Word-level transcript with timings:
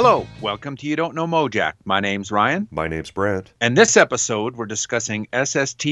Hello, 0.00 0.28
welcome 0.40 0.76
to 0.76 0.86
You 0.86 0.94
Don't 0.94 1.16
Know 1.16 1.26
Mojack. 1.26 1.72
My 1.84 1.98
name's 1.98 2.30
Ryan, 2.30 2.68
My 2.70 2.86
name's 2.86 3.10
Brant. 3.10 3.52
and 3.60 3.76
this 3.76 3.96
episode 3.96 4.54
we're 4.54 4.64
discussing 4.64 5.26
SST 5.34 5.82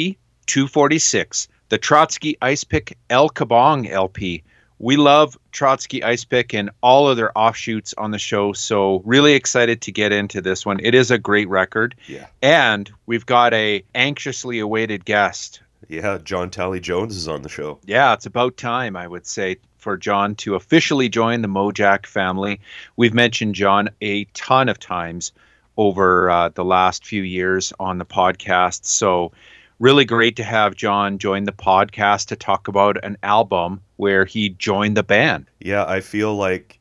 246, 0.46 1.48
the 1.70 1.78
Trotsky 1.78 2.38
Icepick 2.40 2.92
El 3.10 3.28
Kabong 3.30 3.90
LP. 3.90 4.44
We 4.78 4.96
love 4.96 5.36
Trotsky 5.50 6.02
Icepick 6.02 6.54
and 6.56 6.70
all 6.84 7.08
of 7.08 7.16
their 7.16 7.36
offshoots 7.36 7.94
on 7.98 8.12
the 8.12 8.18
show, 8.20 8.52
so 8.52 9.02
really 9.04 9.32
excited 9.32 9.80
to 9.82 9.90
get 9.90 10.12
into 10.12 10.40
this 10.40 10.64
one. 10.64 10.78
It 10.84 10.94
is 10.94 11.10
a 11.10 11.18
great 11.18 11.48
record, 11.48 11.96
Yeah. 12.06 12.26
and 12.40 12.88
we've 13.06 13.26
got 13.26 13.54
a 13.54 13.82
anxiously 13.92 14.60
awaited 14.60 15.04
guest. 15.04 15.62
Yeah, 15.88 16.18
John 16.22 16.50
Talley-Jones 16.50 17.16
is 17.16 17.26
on 17.26 17.42
the 17.42 17.48
show. 17.48 17.80
Yeah, 17.84 18.12
it's 18.12 18.26
about 18.26 18.56
time, 18.56 18.94
I 18.96 19.08
would 19.08 19.26
say, 19.26 19.56
for 19.78 19.96
John 19.96 20.34
to 20.36 20.54
officially 20.54 21.08
join 21.08 21.42
the 21.42 21.48
Mojack 21.48 22.06
family. 22.06 22.60
We've 22.96 23.14
mentioned 23.14 23.54
John 23.54 23.90
a 24.00 24.24
ton 24.34 24.68
of 24.68 24.78
times 24.78 25.32
over 25.76 26.30
uh, 26.30 26.48
the 26.50 26.64
last 26.64 27.04
few 27.04 27.22
years 27.22 27.72
on 27.78 27.98
the 27.98 28.04
podcast. 28.04 28.86
So, 28.86 29.32
really 29.78 30.04
great 30.04 30.36
to 30.36 30.44
have 30.44 30.74
John 30.74 31.18
join 31.18 31.44
the 31.44 31.52
podcast 31.52 32.28
to 32.28 32.36
talk 32.36 32.68
about 32.68 33.02
an 33.04 33.18
album 33.22 33.82
where 33.96 34.24
he 34.24 34.50
joined 34.50 34.96
the 34.96 35.02
band. 35.02 35.46
Yeah, 35.60 35.84
I 35.86 36.00
feel 36.00 36.34
like 36.34 36.78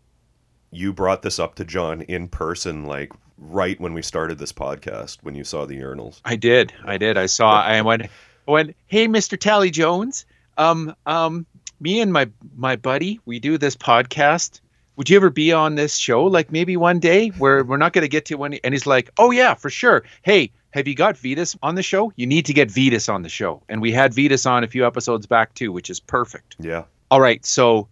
you 0.71 0.93
brought 0.93 1.21
this 1.21 1.39
up 1.39 1.55
to 1.55 1.65
John 1.65 2.01
in 2.03 2.27
person, 2.27 2.85
like 2.85 3.11
right 3.37 3.79
when 3.79 3.93
we 3.93 4.01
started 4.01 4.37
this 4.37 4.53
podcast, 4.53 5.17
when 5.21 5.35
you 5.35 5.43
saw 5.43 5.65
the 5.65 5.77
urinals. 5.79 6.21
I 6.25 6.35
did. 6.35 6.73
I 6.85 6.97
did. 6.97 7.17
I 7.17 7.25
saw. 7.25 7.61
I 7.61 7.81
went. 7.81 8.03
I 8.03 8.51
went. 8.51 8.75
Hey, 8.87 9.07
Mr. 9.07 9.39
Talley-Jones. 9.39 10.25
Um. 10.57 10.95
Um. 11.05 11.45
Me 11.79 12.01
and 12.01 12.11
my 12.11 12.29
my 12.55 12.75
buddy, 12.75 13.19
we 13.25 13.39
do 13.39 13.57
this 13.57 13.75
podcast. 13.75 14.61
Would 14.95 15.09
you 15.09 15.17
ever 15.17 15.29
be 15.29 15.51
on 15.51 15.75
this 15.75 15.97
show? 15.97 16.23
Like 16.23 16.51
maybe 16.51 16.77
one 16.77 16.99
day 16.99 17.29
where 17.29 17.63
we're 17.63 17.77
not 17.77 17.91
going 17.91 18.03
to 18.03 18.09
get 18.09 18.25
to 18.25 18.35
when. 18.35 18.53
And 18.55 18.73
he's 18.73 18.87
like, 18.87 19.09
Oh 19.17 19.31
yeah, 19.31 19.53
for 19.53 19.69
sure. 19.69 20.03
Hey, 20.21 20.51
have 20.71 20.87
you 20.87 20.95
got 20.95 21.17
Vitus 21.17 21.55
on 21.61 21.75
the 21.75 21.83
show? 21.83 22.13
You 22.15 22.27
need 22.27 22.45
to 22.45 22.53
get 22.53 22.71
Vitus 22.71 23.09
on 23.09 23.21
the 23.21 23.29
show. 23.29 23.61
And 23.67 23.81
we 23.81 23.91
had 23.91 24.13
Vitus 24.13 24.45
on 24.45 24.63
a 24.63 24.67
few 24.67 24.85
episodes 24.85 25.25
back 25.25 25.53
too, 25.53 25.71
which 25.71 25.89
is 25.89 25.99
perfect. 25.99 26.55
Yeah. 26.59 26.83
All 27.11 27.21
right. 27.21 27.45
So 27.45 27.87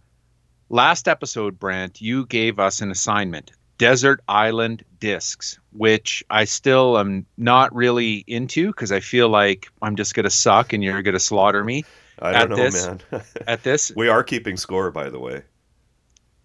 last 0.70 1.08
episode, 1.08 1.58
Brant, 1.58 2.00
you 2.00 2.26
gave 2.26 2.58
us 2.58 2.80
an 2.80 2.90
assignment 2.90 3.52
Desert 3.78 4.20
Island 4.28 4.84
Discs, 5.00 5.58
which 5.72 6.24
I 6.30 6.44
still 6.44 6.98
am 6.98 7.26
not 7.36 7.74
really 7.74 8.24
into 8.26 8.68
because 8.68 8.92
I 8.92 9.00
feel 9.00 9.28
like 9.28 9.68
I'm 9.82 9.96
just 9.96 10.14
going 10.14 10.24
to 10.24 10.30
suck 10.30 10.72
and 10.72 10.82
you're 10.82 11.02
going 11.02 11.14
to 11.14 11.20
slaughter 11.20 11.64
me 11.64 11.84
I 12.20 12.32
At 12.32 12.48
don't 12.48 12.58
know, 12.58 12.64
this- 12.64 12.86
man. 12.86 13.00
at 13.46 13.62
this. 13.62 13.92
we 13.96 14.08
are 14.08 14.22
keeping 14.22 14.56
score, 14.56 14.90
by 14.90 15.10
the 15.10 15.18
way. 15.18 15.42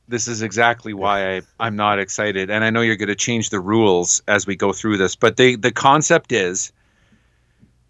This 0.07 0.27
is 0.27 0.41
exactly 0.41 0.93
why 0.95 1.35
I, 1.37 1.41
I'm 1.59 1.75
not 1.75 1.99
excited. 1.99 2.49
And 2.49 2.63
I 2.63 2.71
know 2.71 2.81
you're 2.81 2.95
going 2.95 3.09
to 3.09 3.15
change 3.15 3.51
the 3.51 3.59
rules 3.59 4.23
as 4.27 4.47
we 4.47 4.55
go 4.55 4.73
through 4.73 4.97
this, 4.97 5.15
but 5.15 5.37
the, 5.37 5.55
the 5.55 5.71
concept 5.71 6.31
is 6.31 6.71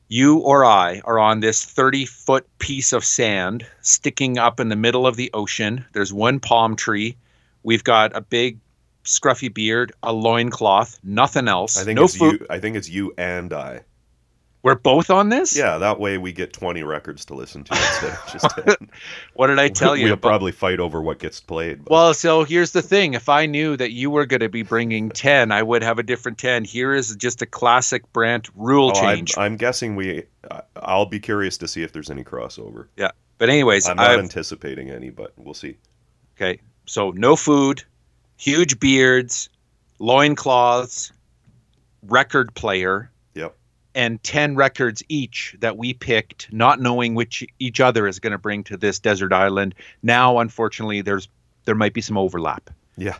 you 0.10 0.40
or 0.40 0.66
I 0.66 1.02
are 1.06 1.18
on 1.18 1.40
this 1.40 1.64
30 1.64 2.06
foot 2.06 2.46
piece 2.60 2.92
of 2.92 3.06
sand 3.06 3.66
sticking 3.82 4.38
up 4.38 4.60
in 4.60 4.68
the 4.68 4.76
middle 4.76 5.08
of 5.08 5.16
the 5.16 5.30
ocean. 5.34 5.86
There's 5.94 6.12
one 6.12 6.42
palm 6.42 6.76
tree. 6.76 7.16
We've 7.64 7.84
got 7.86 8.14
a 8.14 8.22
big 8.22 8.60
scruffy 9.06 9.54
beard, 9.54 9.94
a 10.04 10.12
loincloth, 10.12 11.00
nothing 11.04 11.48
else. 11.48 11.78
I 11.78 11.86
think 11.86 11.98
no 12.00 12.04
it's 12.06 12.18
food. 12.18 12.42
you. 12.42 12.48
I 12.50 12.60
think 12.60 12.76
it's 12.76 12.90
you 12.90 13.14
and 13.18 13.54
I. 13.54 13.82
We're 14.62 14.76
both 14.76 15.10
on 15.10 15.30
this? 15.30 15.56
Yeah, 15.58 15.78
that 15.78 16.02
way 16.02 16.18
we 16.18 16.34
get 16.34 16.52
20 16.52 16.84
records 16.84 17.24
to 17.26 17.34
listen 17.34 17.64
to 17.64 17.74
instead 17.74 18.12
of 18.12 18.28
just 18.30 18.80
10. 18.80 18.90
What 19.34 19.48
did 19.48 19.58
I 19.58 19.70
tell 19.70 19.96
you? 19.96 20.04
We'll 20.06 20.14
about- 20.16 20.28
probably 20.28 20.52
fight 20.52 20.82
over 20.82 21.02
what 21.02 21.20
gets 21.20 21.40
played. 21.40 21.86
but- 21.86 21.92
Well, 21.92 22.14
so 22.14 22.44
here's 22.44 22.72
the 22.72 22.82
thing. 22.82 23.14
If 23.14 23.30
I 23.30 23.46
knew 23.46 23.78
that 23.78 23.92
you 23.94 24.10
were 24.10 24.26
going 24.26 24.42
to 24.42 24.50
be 24.50 24.64
bringing 24.64 25.12
10, 25.12 25.54
I 25.54 25.64
would 25.64 25.82
have 25.82 25.98
a 25.98 26.04
different 26.04 26.38
10. 26.40 26.66
Here 26.66 26.94
is 26.94 27.16
just 27.16 27.42
a 27.42 27.46
classic 27.46 28.12
Brant 28.12 28.50
rule 28.54 28.92
Oh, 28.94 29.00
I'm, 29.00 29.16
change. 29.18 29.38
I'm 29.38 29.56
guessing 29.56 29.96
we. 29.96 30.24
I'll 30.76 31.06
be 31.06 31.20
curious 31.22 31.58
to 31.60 31.68
see 31.68 31.82
if 31.84 31.94
there's 31.94 32.10
any 32.10 32.26
crossover. 32.26 32.88
Yeah, 32.98 33.12
but 33.38 33.48
anyways, 33.50 33.88
I'm 33.88 33.96
not 33.96 34.12
I've, 34.12 34.20
anticipating 34.20 34.90
any, 34.90 35.10
but 35.10 35.32
we'll 35.38 35.54
see. 35.54 35.78
okay. 36.36 36.60
So 36.86 37.12
no 37.12 37.36
food, 37.38 37.84
huge 38.38 38.78
beards, 38.80 39.48
loincloths, 40.00 41.14
record 42.04 42.54
player. 42.56 43.10
And 43.96 44.22
10 44.24 44.56
records 44.56 45.04
each 45.10 45.56
that 45.60 45.78
we 45.78 45.94
picked, 45.94 46.52
not 46.54 46.80
knowing 46.80 47.16
which 47.16 47.44
each 47.60 47.80
other 47.80 48.08
is 48.08 48.20
going 48.20 48.32
to 48.32 48.38
bring 48.38 48.64
to 48.66 48.78
this 48.78 49.00
desert 49.00 49.34
island. 49.34 49.76
Now, 50.04 50.40
unfortunately, 50.40 51.02
there's 51.02 51.28
there 51.66 51.76
might 51.76 51.94
be 51.94 52.02
some 52.02 52.18
overlap. 52.18 52.70
Yeah. 52.98 53.18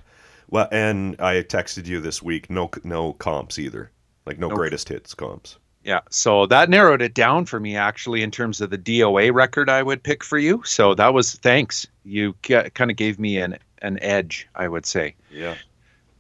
Well, 0.50 0.68
and 0.72 1.16
I 1.20 1.44
texted 1.44 1.86
you 1.86 2.02
this 2.02 2.24
week. 2.24 2.50
No, 2.50 2.70
no 2.84 3.14
comps 3.14 3.60
either. 3.60 3.92
Like 4.26 4.40
no 4.40 4.48
No. 4.48 4.56
greatest 4.56 4.90
hits 4.90 5.14
comps. 5.14 5.58
Yeah, 5.84 6.02
so 6.10 6.46
that 6.48 6.70
narrowed 6.70 7.02
it 7.02 7.14
down 7.14 7.46
for 7.46 7.60
me 7.60 7.76
actually 7.76 8.22
in 8.22 8.32
terms 8.32 8.60
of 8.60 8.70
the 8.70 8.78
DOA 8.78 9.34
record 9.34 9.70
I 9.70 9.82
would 9.82 10.04
pick 10.04 10.24
for 10.24 10.38
you. 10.38 10.62
So 10.66 10.94
that 10.96 11.14
was 11.14 11.36
thanks. 11.36 11.88
You 12.04 12.34
kind 12.44 12.92
of 12.92 12.96
gave 12.98 13.18
me 13.18 13.38
an 13.40 13.58
an 13.82 13.98
edge, 14.02 14.48
I 14.56 14.68
would 14.68 14.86
say. 14.86 15.16
Yeah. 15.32 15.56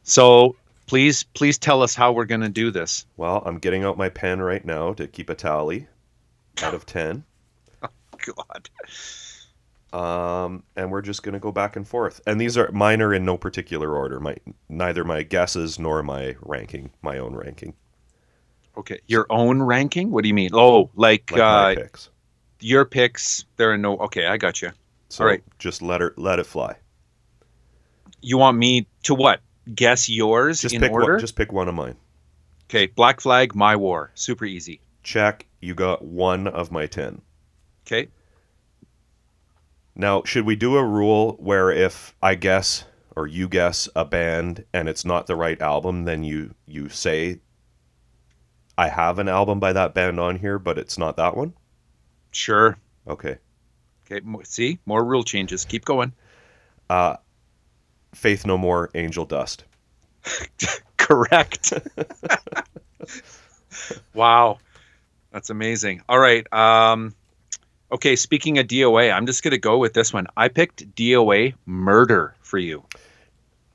So 0.03 0.55
please, 0.89 1.23
please 1.23 1.57
tell 1.57 1.81
us 1.81 1.95
how 1.95 2.11
we're 2.11 2.25
going 2.25 2.41
to 2.41 2.49
do 2.49 2.71
this. 2.71 3.05
Well, 3.17 3.41
I'm 3.45 3.59
getting 3.59 3.83
out 3.83 3.97
my 3.97 4.09
pen 4.09 4.41
right 4.41 4.63
now 4.63 4.93
to 4.93 5.07
keep 5.07 5.29
a 5.29 5.35
tally 5.35 5.87
out 6.61 6.73
of 6.73 6.85
ten. 6.85 7.23
oh, 7.83 7.89
God. 8.35 8.69
Um, 9.91 10.63
and 10.75 10.91
we're 10.91 11.01
just 11.01 11.23
gonna 11.23 11.39
go 11.39 11.51
back 11.51 11.75
and 11.75 11.87
forth. 11.87 12.21
And 12.27 12.39
these 12.39 12.59
are 12.59 12.71
mine 12.71 13.01
are 13.01 13.11
in 13.11 13.25
no 13.25 13.37
particular 13.37 13.95
order. 13.95 14.19
My 14.19 14.35
neither 14.67 15.03
my 15.03 15.23
guesses 15.23 15.79
nor 15.79 16.03
my 16.03 16.35
ranking, 16.41 16.91
my 17.01 17.17
own 17.17 17.33
ranking, 17.33 17.73
Okay, 18.79 19.01
your 19.07 19.25
own 19.29 19.61
ranking? 19.61 20.09
What 20.09 20.23
do 20.23 20.29
you 20.29 20.33
mean? 20.33 20.51
Oh, 20.53 20.89
like, 20.95 21.31
like 21.31 21.39
my 21.39 21.71
uh, 21.73 21.75
picks. 21.75 22.09
your 22.61 22.85
picks. 22.85 23.43
There 23.57 23.73
are 23.73 23.77
no. 23.77 23.97
Okay, 23.97 24.25
I 24.25 24.37
got 24.37 24.61
you. 24.61 24.71
So 25.09 25.25
all 25.25 25.29
right. 25.29 25.43
just 25.57 25.81
let 25.81 25.99
her 25.99 26.13
let 26.15 26.39
it 26.39 26.45
fly. 26.45 26.75
You 28.21 28.37
want 28.37 28.57
me 28.57 28.87
to 29.03 29.15
what? 29.15 29.41
Guess 29.73 30.09
yours 30.09 30.61
Just 30.61 30.75
in 30.75 30.81
pick 30.81 30.91
order? 30.91 31.13
one. 31.13 31.19
Just 31.19 31.35
pick 31.35 31.51
one 31.51 31.67
of 31.67 31.75
mine. 31.75 31.95
Okay, 32.65 32.87
Black 32.87 33.19
Flag, 33.21 33.55
My 33.55 33.75
War, 33.75 34.11
super 34.15 34.45
easy. 34.45 34.81
Check. 35.03 35.47
You 35.61 35.73
got 35.75 36.03
one 36.03 36.47
of 36.47 36.71
my 36.71 36.87
ten. 36.87 37.21
Okay, 37.85 38.09
Now, 39.95 40.23
should 40.23 40.45
we 40.45 40.55
do 40.55 40.77
a 40.77 40.83
rule 40.85 41.33
where 41.39 41.71
if 41.71 42.15
I 42.21 42.35
guess 42.35 42.85
or 43.15 43.27
you 43.27 43.47
guess 43.49 43.89
a 43.95 44.05
band 44.05 44.63
and 44.73 44.87
it's 44.87 45.03
not 45.03 45.27
the 45.27 45.35
right 45.35 45.59
album, 45.61 46.05
then 46.05 46.23
you 46.23 46.53
you 46.67 46.89
say 46.89 47.41
I 48.77 48.87
have 48.89 49.19
an 49.19 49.27
album 49.27 49.59
by 49.59 49.73
that 49.73 49.93
band 49.93 50.19
on 50.19 50.37
here, 50.39 50.57
but 50.59 50.77
it's 50.77 50.97
not 50.97 51.17
that 51.17 51.35
one? 51.35 51.53
sure. 52.31 52.77
Okay. 53.07 53.37
Okay, 54.09 54.25
see 54.43 54.79
more 54.85 55.03
rule 55.03 55.23
changes. 55.23 55.65
Keep 55.65 55.85
going. 55.85 56.13
Uh 56.89 57.17
Faith 58.13 58.45
No 58.45 58.57
More, 58.57 58.89
Angel 58.95 59.25
Dust. 59.25 59.63
Correct. 60.97 61.73
wow. 64.13 64.57
That's 65.31 65.49
amazing. 65.49 66.01
All 66.09 66.19
right. 66.19 66.51
Um 66.53 67.15
okay, 67.91 68.15
speaking 68.15 68.57
of 68.59 68.67
DOA, 68.67 69.11
I'm 69.13 69.25
just 69.25 69.43
going 69.43 69.51
to 69.51 69.57
go 69.57 69.77
with 69.77 69.93
this 69.93 70.13
one. 70.13 70.27
I 70.37 70.47
picked 70.47 70.93
DOA 70.95 71.55
Murder 71.65 72.35
for 72.41 72.57
you. 72.57 72.83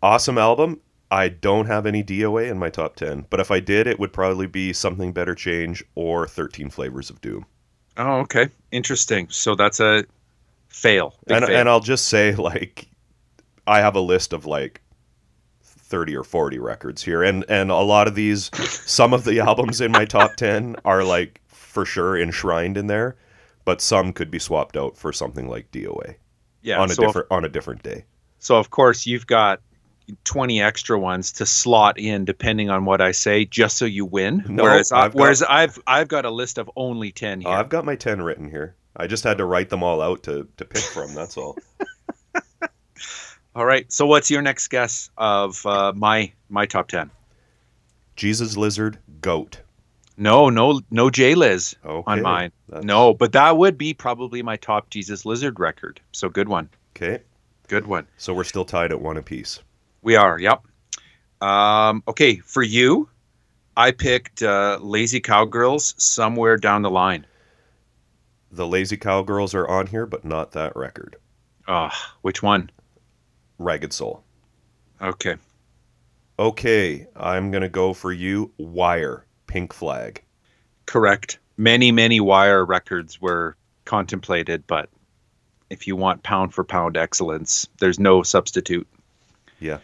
Awesome 0.02 0.38
album. 0.38 0.80
I 1.10 1.28
don't 1.28 1.66
have 1.66 1.86
any 1.86 2.02
DOA 2.02 2.50
in 2.50 2.58
my 2.58 2.70
top 2.70 2.96
10, 2.96 3.26
but 3.30 3.38
if 3.40 3.50
I 3.50 3.60
did, 3.60 3.86
it 3.86 4.00
would 4.00 4.12
probably 4.12 4.46
be 4.46 4.72
Something 4.72 5.12
Better 5.12 5.34
Change 5.34 5.84
or 5.94 6.26
13 6.26 6.70
Flavors 6.70 7.10
of 7.10 7.20
Doom. 7.20 7.46
Oh, 7.96 8.20
okay. 8.20 8.48
Interesting. 8.72 9.28
So 9.30 9.54
that's 9.54 9.80
a 9.80 10.04
fail. 10.68 11.14
And, 11.28 11.44
fail. 11.44 11.56
and 11.56 11.68
I'll 11.68 11.80
just 11.80 12.06
say 12.06 12.34
like 12.34 12.88
I 13.66 13.80
have 13.80 13.96
a 13.96 14.00
list 14.00 14.32
of 14.32 14.46
like 14.46 14.82
30 15.62 16.16
or 16.16 16.24
40 16.24 16.58
records 16.58 17.02
here 17.02 17.22
and 17.22 17.44
and 17.48 17.70
a 17.70 17.76
lot 17.76 18.08
of 18.08 18.14
these 18.14 18.50
some 18.56 19.12
of 19.12 19.24
the 19.24 19.40
albums 19.48 19.80
in 19.80 19.92
my 19.92 20.04
top 20.04 20.34
10 20.36 20.76
are 20.84 21.04
like 21.04 21.40
for 21.46 21.84
sure 21.84 22.18
enshrined 22.18 22.76
in 22.76 22.86
there 22.86 23.16
but 23.64 23.80
some 23.80 24.12
could 24.12 24.30
be 24.30 24.38
swapped 24.38 24.76
out 24.76 24.96
for 24.96 25.12
something 25.12 25.48
like 25.48 25.70
DOA 25.70 26.16
yeah. 26.62 26.80
on 26.80 26.90
a 26.90 26.94
so 26.94 27.02
different 27.02 27.28
on 27.30 27.44
a 27.44 27.48
different 27.48 27.82
day. 27.82 28.04
so 28.38 28.56
of 28.56 28.70
course 28.70 29.06
you've 29.06 29.26
got 29.26 29.60
20 30.24 30.60
extra 30.60 30.98
ones 30.98 31.32
to 31.32 31.46
slot 31.46 31.98
in 31.98 32.24
depending 32.24 32.70
on 32.70 32.84
what 32.84 33.00
I 33.00 33.12
say 33.12 33.44
just 33.44 33.78
so 33.78 33.84
you 33.84 34.04
win. 34.04 34.44
No, 34.48 34.64
whereas 34.64 34.92
I, 34.92 35.04
I've 35.04 35.12
got- 35.12 35.20
whereas 35.20 35.42
I've 35.42 35.78
I've 35.86 36.08
got 36.08 36.24
a 36.24 36.30
list 36.30 36.58
of 36.58 36.70
only 36.76 37.12
10 37.12 37.42
here. 37.42 37.50
I've 37.50 37.68
got 37.68 37.84
my 37.84 37.96
10 37.96 38.22
written 38.22 38.50
here. 38.50 38.74
I 38.96 39.06
just 39.06 39.24
had 39.24 39.38
to 39.38 39.44
write 39.44 39.70
them 39.70 39.82
all 39.82 40.00
out 40.00 40.22
to 40.24 40.46
to 40.56 40.64
pick 40.64 40.82
from, 40.82 41.14
that's 41.14 41.36
all. 41.36 41.56
All 43.54 43.64
right. 43.64 43.90
So 43.92 44.06
what's 44.06 44.30
your 44.30 44.42
next 44.42 44.68
guess 44.68 45.10
of 45.16 45.64
uh, 45.66 45.92
my 45.94 46.32
my 46.48 46.66
top 46.66 46.88
10? 46.88 47.10
Jesus 48.16 48.56
Lizard 48.56 48.98
Goat. 49.20 49.60
No, 50.16 50.48
no, 50.48 50.80
no 50.90 51.10
J 51.10 51.34
Liz 51.34 51.74
Okay. 51.84 52.10
on 52.12 52.22
mine. 52.22 52.52
That's- 52.68 52.84
No, 52.84 53.14
but 53.14 53.32
that 53.32 53.56
would 53.56 53.76
be 53.76 53.94
probably 53.94 54.42
my 54.42 54.56
top 54.56 54.90
Jesus 54.90 55.24
Lizard 55.26 55.58
record. 55.58 56.00
So 56.12 56.28
good 56.28 56.48
one. 56.48 56.68
Okay. 56.96 57.22
Good 57.68 57.86
one. 57.86 58.06
So 58.18 58.32
we're 58.34 58.44
still 58.44 58.64
tied 58.64 58.92
at 58.92 59.00
one 59.00 59.16
apiece. 59.16 59.60
We 60.02 60.16
are. 60.16 60.38
Yep. 60.38 60.62
Um, 61.40 62.02
okay, 62.06 62.36
for 62.36 62.62
you, 62.62 63.08
I 63.76 63.90
picked 63.90 64.42
uh, 64.42 64.78
Lazy 64.80 65.18
Cowgirls 65.20 65.94
somewhere 65.98 66.56
down 66.56 66.82
the 66.82 66.90
line. 66.90 67.26
The 68.52 68.66
Lazy 68.66 68.96
Cowgirls 68.96 69.54
are 69.54 69.66
on 69.66 69.88
here, 69.88 70.06
but 70.06 70.24
not 70.24 70.52
that 70.52 70.76
record. 70.76 71.16
Uh, 71.66 71.90
which 72.22 72.42
one? 72.42 72.70
Ragged 73.58 73.92
Soul. 73.92 74.22
Okay. 75.00 75.36
Okay, 76.38 77.06
I'm 77.14 77.50
gonna 77.50 77.68
go 77.68 77.92
for 77.92 78.12
you. 78.12 78.50
Wire, 78.58 79.24
Pink 79.46 79.72
Flag. 79.72 80.22
Correct. 80.86 81.38
Many, 81.56 81.92
many 81.92 82.20
Wire 82.20 82.64
records 82.64 83.20
were 83.20 83.56
contemplated, 83.84 84.66
but 84.66 84.88
if 85.70 85.86
you 85.86 85.94
want 85.96 86.22
pound 86.22 86.52
for 86.52 86.64
pound 86.64 86.96
excellence, 86.96 87.68
there's 87.78 87.98
no 87.98 88.22
substitute. 88.22 88.86
Yeah. 89.60 89.78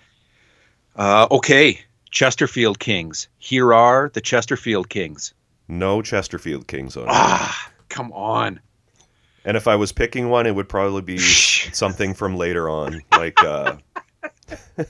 Uh, 0.97 1.29
okay, 1.31 1.81
Chesterfield 2.11 2.81
Kings. 2.81 3.29
Here 3.39 3.73
are 3.73 4.11
the 4.13 4.21
Chesterfield 4.21 4.89
Kings. 4.89 5.33
No 5.69 6.03
Chesterfield 6.03 6.67
Kings 6.67 6.97
on 6.97 7.05
it. 7.05 7.11
Ah, 7.11 7.71
come 7.89 8.13
on. 8.13 8.61
And 9.45 9.57
if 9.57 9.69
I 9.69 9.77
was 9.77 9.93
picking 9.93 10.29
one, 10.29 10.47
it 10.47 10.55
would 10.55 10.69
probably 10.69 11.03
be 11.03 11.19
something 11.73 12.15
from 12.15 12.37
later 12.37 12.69
on, 12.69 13.03
like 13.13 13.43
uh, 13.43 13.77
from- 14.77 14.87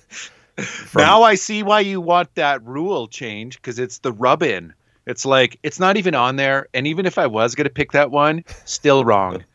now 1.03 1.23
I 1.23 1.35
see 1.35 1.63
why 1.63 1.81
you 1.81 2.01
want 2.01 2.35
that 2.35 2.65
rule 2.65 3.09
change 3.09 3.57
because 3.57 3.79
it's 3.79 3.99
the 3.99 4.13
rub 4.13 4.43
in. 4.43 4.73
It's 5.07 5.25
like 5.25 5.59
it's 5.63 5.81
not 5.81 5.97
even 5.97 6.15
on 6.15 6.37
there, 6.37 6.69
and 6.75 6.87
even 6.87 7.07
if 7.07 7.19
I 7.19 7.27
was 7.27 7.55
gonna 7.55 7.71
pick 7.71 7.93
that 7.93 8.11
one, 8.11 8.45
still 8.65 9.05
wrong. 9.05 9.45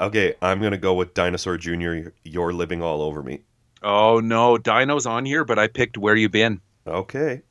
Okay, 0.00 0.34
I'm 0.40 0.62
gonna 0.62 0.78
go 0.78 0.94
with 0.94 1.12
Dinosaur 1.12 1.58
Jr. 1.58 2.10
You're 2.24 2.54
living 2.54 2.82
all 2.82 3.02
over 3.02 3.22
me. 3.22 3.42
oh 3.82 4.18
no, 4.20 4.56
Dino's 4.56 5.04
on 5.04 5.26
here, 5.26 5.44
but 5.44 5.58
I 5.58 5.66
picked 5.66 5.98
Where 5.98 6.16
You 6.16 6.30
Been. 6.30 6.60
Okay. 6.86 7.42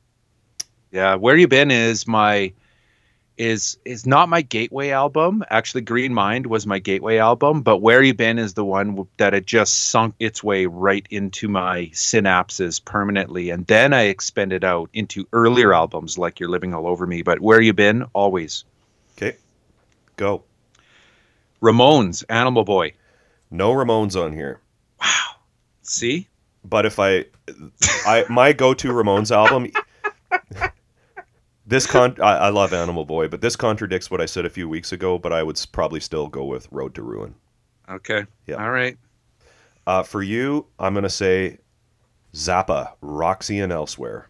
Yeah, 0.90 1.14
Where 1.14 1.36
You 1.36 1.46
Been 1.46 1.70
is 1.70 2.08
my 2.08 2.52
is 3.40 3.78
is 3.86 4.04
not 4.06 4.28
my 4.28 4.42
gateway 4.42 4.90
album. 4.90 5.42
Actually, 5.48 5.80
Green 5.80 6.12
Mind 6.12 6.46
was 6.46 6.66
my 6.66 6.78
gateway 6.78 7.16
album, 7.16 7.62
but 7.62 7.78
Where 7.78 8.02
You 8.02 8.12
Been 8.12 8.38
is 8.38 8.52
the 8.52 8.66
one 8.66 9.08
that 9.16 9.32
had 9.32 9.46
just 9.46 9.88
sunk 9.88 10.14
its 10.20 10.44
way 10.44 10.66
right 10.66 11.06
into 11.10 11.48
my 11.48 11.86
synapses 11.94 12.84
permanently, 12.84 13.48
and 13.48 13.66
then 13.66 13.94
I 13.94 14.02
expanded 14.02 14.62
out 14.62 14.90
into 14.92 15.26
earlier 15.32 15.72
albums 15.72 16.18
like 16.18 16.38
You're 16.38 16.50
Living 16.50 16.74
All 16.74 16.86
Over 16.86 17.06
Me. 17.06 17.22
But 17.22 17.40
Where 17.40 17.62
You 17.62 17.72
Been, 17.72 18.04
always. 18.12 18.64
Okay. 19.16 19.38
Go. 20.16 20.42
Ramones, 21.62 22.24
Animal 22.28 22.64
Boy. 22.64 22.92
No 23.50 23.72
Ramones 23.72 24.22
on 24.22 24.34
here. 24.34 24.60
Wow. 25.00 25.36
See? 25.80 26.28
But 26.62 26.84
if 26.84 26.98
I, 26.98 27.24
I 28.06 28.26
my 28.28 28.52
go-to 28.52 28.88
Ramones 28.88 29.34
album. 29.34 29.72
This 31.70 31.86
con 31.86 32.16
I, 32.20 32.32
I 32.36 32.48
love 32.48 32.72
Animal 32.72 33.04
Boy, 33.04 33.28
but 33.28 33.40
this 33.40 33.54
contradicts 33.54 34.10
what 34.10 34.20
I 34.20 34.26
said 34.26 34.44
a 34.44 34.50
few 34.50 34.68
weeks 34.68 34.90
ago. 34.90 35.18
But 35.18 35.32
I 35.32 35.44
would 35.44 35.64
probably 35.70 36.00
still 36.00 36.26
go 36.26 36.44
with 36.44 36.66
Road 36.72 36.96
to 36.96 37.02
Ruin. 37.02 37.36
Okay. 37.88 38.26
Yeah. 38.48 38.56
All 38.56 38.72
right. 38.72 38.98
Uh, 39.86 40.02
for 40.02 40.20
you, 40.20 40.66
I'm 40.80 40.94
gonna 40.94 41.08
say 41.08 41.58
Zappa, 42.34 42.94
Roxy, 43.00 43.60
and 43.60 43.72
Elsewhere. 43.72 44.28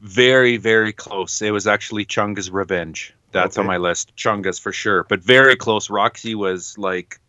Very, 0.00 0.56
very 0.56 0.92
close. 0.92 1.40
It 1.40 1.52
was 1.52 1.68
actually 1.68 2.04
Chunga's 2.04 2.50
Revenge. 2.50 3.14
That's 3.30 3.58
on 3.58 3.66
my 3.66 3.76
list. 3.76 4.16
Chunga's 4.16 4.58
for 4.58 4.72
sure, 4.72 5.04
but 5.08 5.20
very 5.20 5.54
close. 5.54 5.88
Roxy 5.88 6.34
was 6.34 6.76
like, 6.76 7.20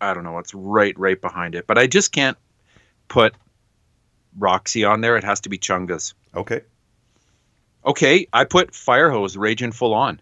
I 0.00 0.14
don't 0.14 0.24
know, 0.24 0.38
it's 0.38 0.54
right, 0.54 0.98
right 0.98 1.20
behind 1.20 1.54
it. 1.54 1.66
But 1.66 1.76
I 1.76 1.86
just 1.86 2.12
can't 2.12 2.38
put 3.08 3.34
Roxy 4.38 4.84
on 4.84 5.02
there. 5.02 5.16
It 5.18 5.24
has 5.24 5.40
to 5.40 5.50
be 5.50 5.58
Chunga's. 5.58 6.14
Okay. 6.34 6.62
Okay, 7.88 8.26
I 8.34 8.44
put 8.44 8.72
Firehose 8.72 9.38
Raging 9.38 9.72
Full 9.72 9.94
On. 9.94 10.20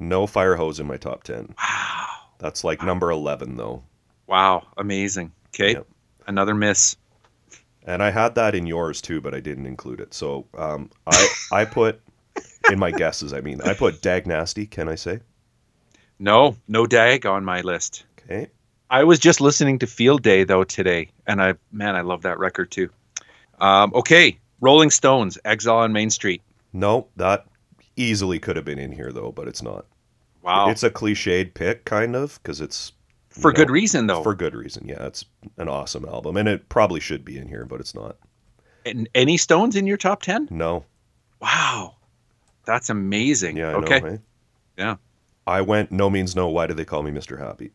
No 0.00 0.26
Firehose 0.26 0.80
in 0.80 0.86
my 0.88 0.96
top 0.96 1.22
ten. 1.22 1.54
Wow. 1.56 2.06
That's 2.38 2.64
like 2.64 2.82
number 2.82 3.12
eleven 3.12 3.56
though. 3.56 3.84
Wow. 4.26 4.66
Amazing. 4.76 5.30
Okay. 5.54 5.74
Yep. 5.74 5.86
Another 6.26 6.52
miss. 6.52 6.96
And 7.84 8.02
I 8.02 8.10
had 8.10 8.34
that 8.34 8.56
in 8.56 8.66
yours 8.66 9.00
too, 9.00 9.20
but 9.20 9.34
I 9.34 9.40
didn't 9.40 9.66
include 9.66 10.00
it. 10.00 10.12
So 10.12 10.46
um, 10.58 10.90
I 11.06 11.28
I 11.52 11.64
put 11.64 12.00
in 12.70 12.78
my 12.80 12.90
guesses. 12.90 13.32
I 13.32 13.40
mean, 13.40 13.60
I 13.62 13.74
put 13.74 14.02
Dag 14.02 14.26
Nasty. 14.26 14.66
Can 14.66 14.88
I 14.88 14.96
say? 14.96 15.20
No, 16.18 16.56
no 16.66 16.86
dag 16.86 17.24
on 17.24 17.44
my 17.44 17.60
list. 17.60 18.04
Okay. 18.18 18.48
I 18.90 19.04
was 19.04 19.20
just 19.20 19.40
listening 19.40 19.78
to 19.78 19.86
Field 19.86 20.22
Day 20.22 20.42
though 20.42 20.64
today, 20.64 21.10
and 21.24 21.40
I 21.40 21.54
man, 21.70 21.94
I 21.94 22.00
love 22.00 22.22
that 22.22 22.40
record 22.40 22.72
too. 22.72 22.90
Um, 23.60 23.92
okay, 23.94 24.38
Rolling 24.66 24.90
Stones, 24.90 25.38
Exile 25.44 25.76
on 25.76 25.92
Main 25.92 26.10
Street. 26.10 26.42
No, 26.72 27.06
that 27.14 27.46
easily 27.94 28.40
could 28.40 28.56
have 28.56 28.64
been 28.64 28.80
in 28.80 28.90
here 28.90 29.12
though, 29.12 29.30
but 29.30 29.46
it's 29.46 29.62
not. 29.62 29.86
Wow, 30.42 30.70
It's 30.70 30.82
a 30.82 30.90
cliched 30.90 31.54
pick, 31.54 31.84
kind 31.84 32.16
of, 32.16 32.40
because 32.42 32.60
it's 32.60 32.90
for 33.28 33.52
know, 33.52 33.58
good 33.58 33.70
reason 33.70 34.08
though. 34.08 34.24
For 34.24 34.34
good 34.34 34.56
reason, 34.56 34.88
yeah. 34.88 35.06
It's 35.06 35.24
an 35.56 35.68
awesome 35.68 36.04
album, 36.04 36.36
and 36.36 36.48
it 36.48 36.68
probably 36.68 36.98
should 36.98 37.24
be 37.24 37.38
in 37.38 37.46
here, 37.46 37.64
but 37.64 37.78
it's 37.78 37.94
not. 37.94 38.16
And 38.84 39.08
any 39.14 39.36
Stones 39.36 39.76
in 39.76 39.86
your 39.86 39.96
top 39.98 40.22
ten? 40.22 40.48
No. 40.50 40.84
Wow, 41.40 41.94
that's 42.64 42.90
amazing. 42.90 43.56
Yeah. 43.56 43.68
I 43.68 43.74
okay, 43.74 44.00
Know, 44.00 44.06
eh? 44.08 44.16
Yeah. 44.76 44.96
I 45.46 45.60
went. 45.60 45.92
No 45.92 46.10
means 46.10 46.34
no. 46.34 46.48
Why 46.48 46.66
do 46.66 46.74
they 46.74 46.84
call 46.84 47.04
me 47.04 47.12
Mr. 47.12 47.38
Happy? 47.38 47.70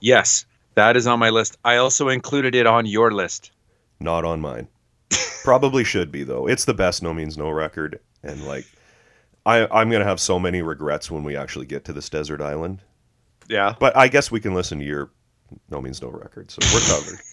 yes, 0.00 0.46
that 0.74 0.96
is 0.96 1.06
on 1.06 1.20
my 1.20 1.30
list. 1.30 1.58
I 1.64 1.76
also 1.76 2.08
included 2.08 2.56
it 2.56 2.66
on 2.66 2.86
your 2.86 3.12
list. 3.12 3.52
Not 4.00 4.24
on 4.24 4.40
mine. 4.40 4.66
Probably 5.44 5.84
should 5.84 6.10
be 6.12 6.22
though. 6.24 6.46
It's 6.46 6.64
the 6.64 6.74
best 6.74 7.02
No 7.02 7.12
Means 7.14 7.36
No 7.38 7.50
record, 7.50 8.00
and 8.22 8.44
like, 8.46 8.64
I 9.46 9.66
I'm 9.66 9.90
gonna 9.90 10.04
have 10.04 10.20
so 10.20 10.38
many 10.38 10.62
regrets 10.62 11.10
when 11.10 11.24
we 11.24 11.36
actually 11.36 11.66
get 11.66 11.84
to 11.86 11.92
this 11.92 12.08
desert 12.08 12.40
island. 12.40 12.80
Yeah. 13.48 13.74
But 13.78 13.96
I 13.96 14.08
guess 14.08 14.30
we 14.30 14.40
can 14.40 14.54
listen 14.54 14.78
to 14.78 14.84
your 14.84 15.10
No 15.70 15.80
Means 15.80 16.00
No 16.00 16.08
record, 16.08 16.50
so 16.50 16.58
we're 16.72 16.80
covered. 16.96 17.18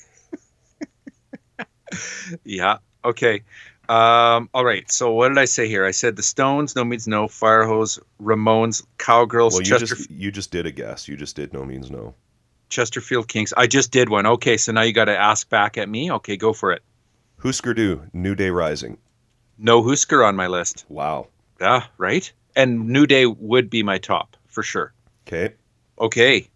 Yeah. 2.43 2.77
Okay. 3.03 3.41
Um, 3.87 4.49
all 4.53 4.63
right. 4.63 4.89
So 4.91 5.11
what 5.13 5.29
did 5.29 5.39
I 5.39 5.45
say 5.45 5.67
here? 5.67 5.85
I 5.85 5.91
said 5.91 6.15
the 6.15 6.21
Stones, 6.21 6.75
No 6.75 6.83
Means 6.83 7.07
No, 7.07 7.25
Firehose, 7.25 7.99
Ramones, 8.21 8.85
Cowgirls, 8.99 9.53
well, 9.53 9.61
you 9.63 9.69
Chester- 9.71 9.95
just 9.95 10.11
you 10.11 10.31
just 10.31 10.51
did 10.51 10.67
a 10.67 10.71
guess. 10.71 11.07
You 11.07 11.17
just 11.17 11.35
did 11.35 11.51
No 11.53 11.65
Means 11.65 11.89
No. 11.89 12.13
Chesterfield 12.69 13.27
Kings. 13.27 13.51
I 13.57 13.65
just 13.65 13.91
did 13.91 14.09
one. 14.09 14.27
Okay, 14.27 14.57
so 14.57 14.71
now 14.71 14.81
you 14.81 14.93
got 14.93 15.05
to 15.05 15.17
ask 15.17 15.49
back 15.49 15.75
at 15.79 15.89
me. 15.89 16.11
Okay, 16.11 16.37
go 16.37 16.53
for 16.53 16.71
it. 16.71 16.83
Husker 17.41 17.73
Du, 17.73 18.03
New 18.13 18.35
Day 18.35 18.49
Rising. 18.49 18.97
No 19.57 19.83
Husker 19.83 20.23
on 20.23 20.35
my 20.35 20.47
list. 20.47 20.85
Wow. 20.89 21.27
Yeah, 21.59 21.83
right. 21.97 22.31
And 22.55 22.87
New 22.89 23.05
Day 23.05 23.25
would 23.25 23.69
be 23.69 23.83
my 23.83 23.97
top 23.97 24.35
for 24.47 24.63
sure. 24.63 24.93
Okay. 25.27 25.53
Okay. 25.99 26.47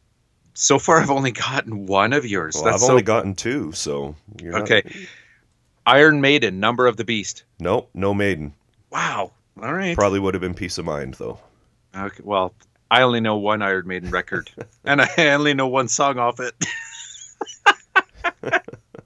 So 0.54 0.80
far, 0.80 1.00
I've 1.02 1.10
only 1.12 1.32
gotten 1.32 1.86
one 1.88 2.14
of 2.14 2.26
yours. 2.26 2.56
Well, 2.56 2.66
That's 2.66 2.76
I've 2.84 2.88
so 2.88 2.92
only 2.94 3.04
gotten 3.04 3.36
two, 3.36 3.72
so 3.72 4.16
you're 4.42 4.54
not- 4.54 4.64
okay. 4.64 4.84
Iron 5.86 6.22
Maiden, 6.22 6.60
Number 6.62 6.88
of 6.88 6.96
the 6.96 7.04
Beast. 7.04 7.44
Nope, 7.60 7.90
no 7.94 8.14
Maiden. 8.14 8.54
Wow. 8.90 9.32
All 9.62 9.74
right. 9.74 9.96
Probably 9.96 10.20
would 10.20 10.34
have 10.34 10.42
been 10.42 10.54
Piece 10.54 10.78
of 10.78 10.86
Mind 10.86 11.16
though. 11.16 11.40
Okay. 11.96 12.22
Well, 12.24 12.54
I 12.90 13.02
only 13.02 13.20
know 13.20 13.36
one 13.38 13.62
Iron 13.62 13.88
Maiden 13.88 14.10
record, 14.10 14.50
and 14.86 15.02
I 15.02 15.10
only 15.34 15.54
know 15.54 15.68
one 15.68 15.88
song 15.90 16.18
off 16.20 16.40
it. 16.40 16.56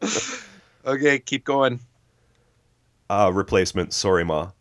okay, 0.88 1.20
keep 1.20 1.44
going. 1.46 1.79
Uh, 3.10 3.32
replacement. 3.34 3.94
Sorry, 3.94 4.24
ma. 4.24 4.51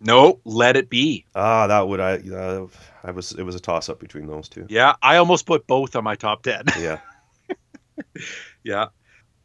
No, 0.00 0.40
let 0.44 0.76
it 0.76 0.90
be. 0.90 1.24
Ah, 1.34 1.66
that 1.68 1.86
would 1.86 2.00
I. 2.00 2.14
Uh, 2.16 2.66
I 3.04 3.12
was. 3.12 3.32
It 3.32 3.44
was 3.44 3.54
a 3.54 3.60
toss 3.60 3.88
up 3.88 4.00
between 4.00 4.26
those 4.26 4.48
two. 4.48 4.66
Yeah, 4.68 4.94
I 5.00 5.16
almost 5.16 5.46
put 5.46 5.66
both 5.66 5.94
on 5.96 6.04
my 6.04 6.16
top 6.16 6.42
ten. 6.42 6.64
Yeah. 6.78 6.98
Yeah. 8.64 8.86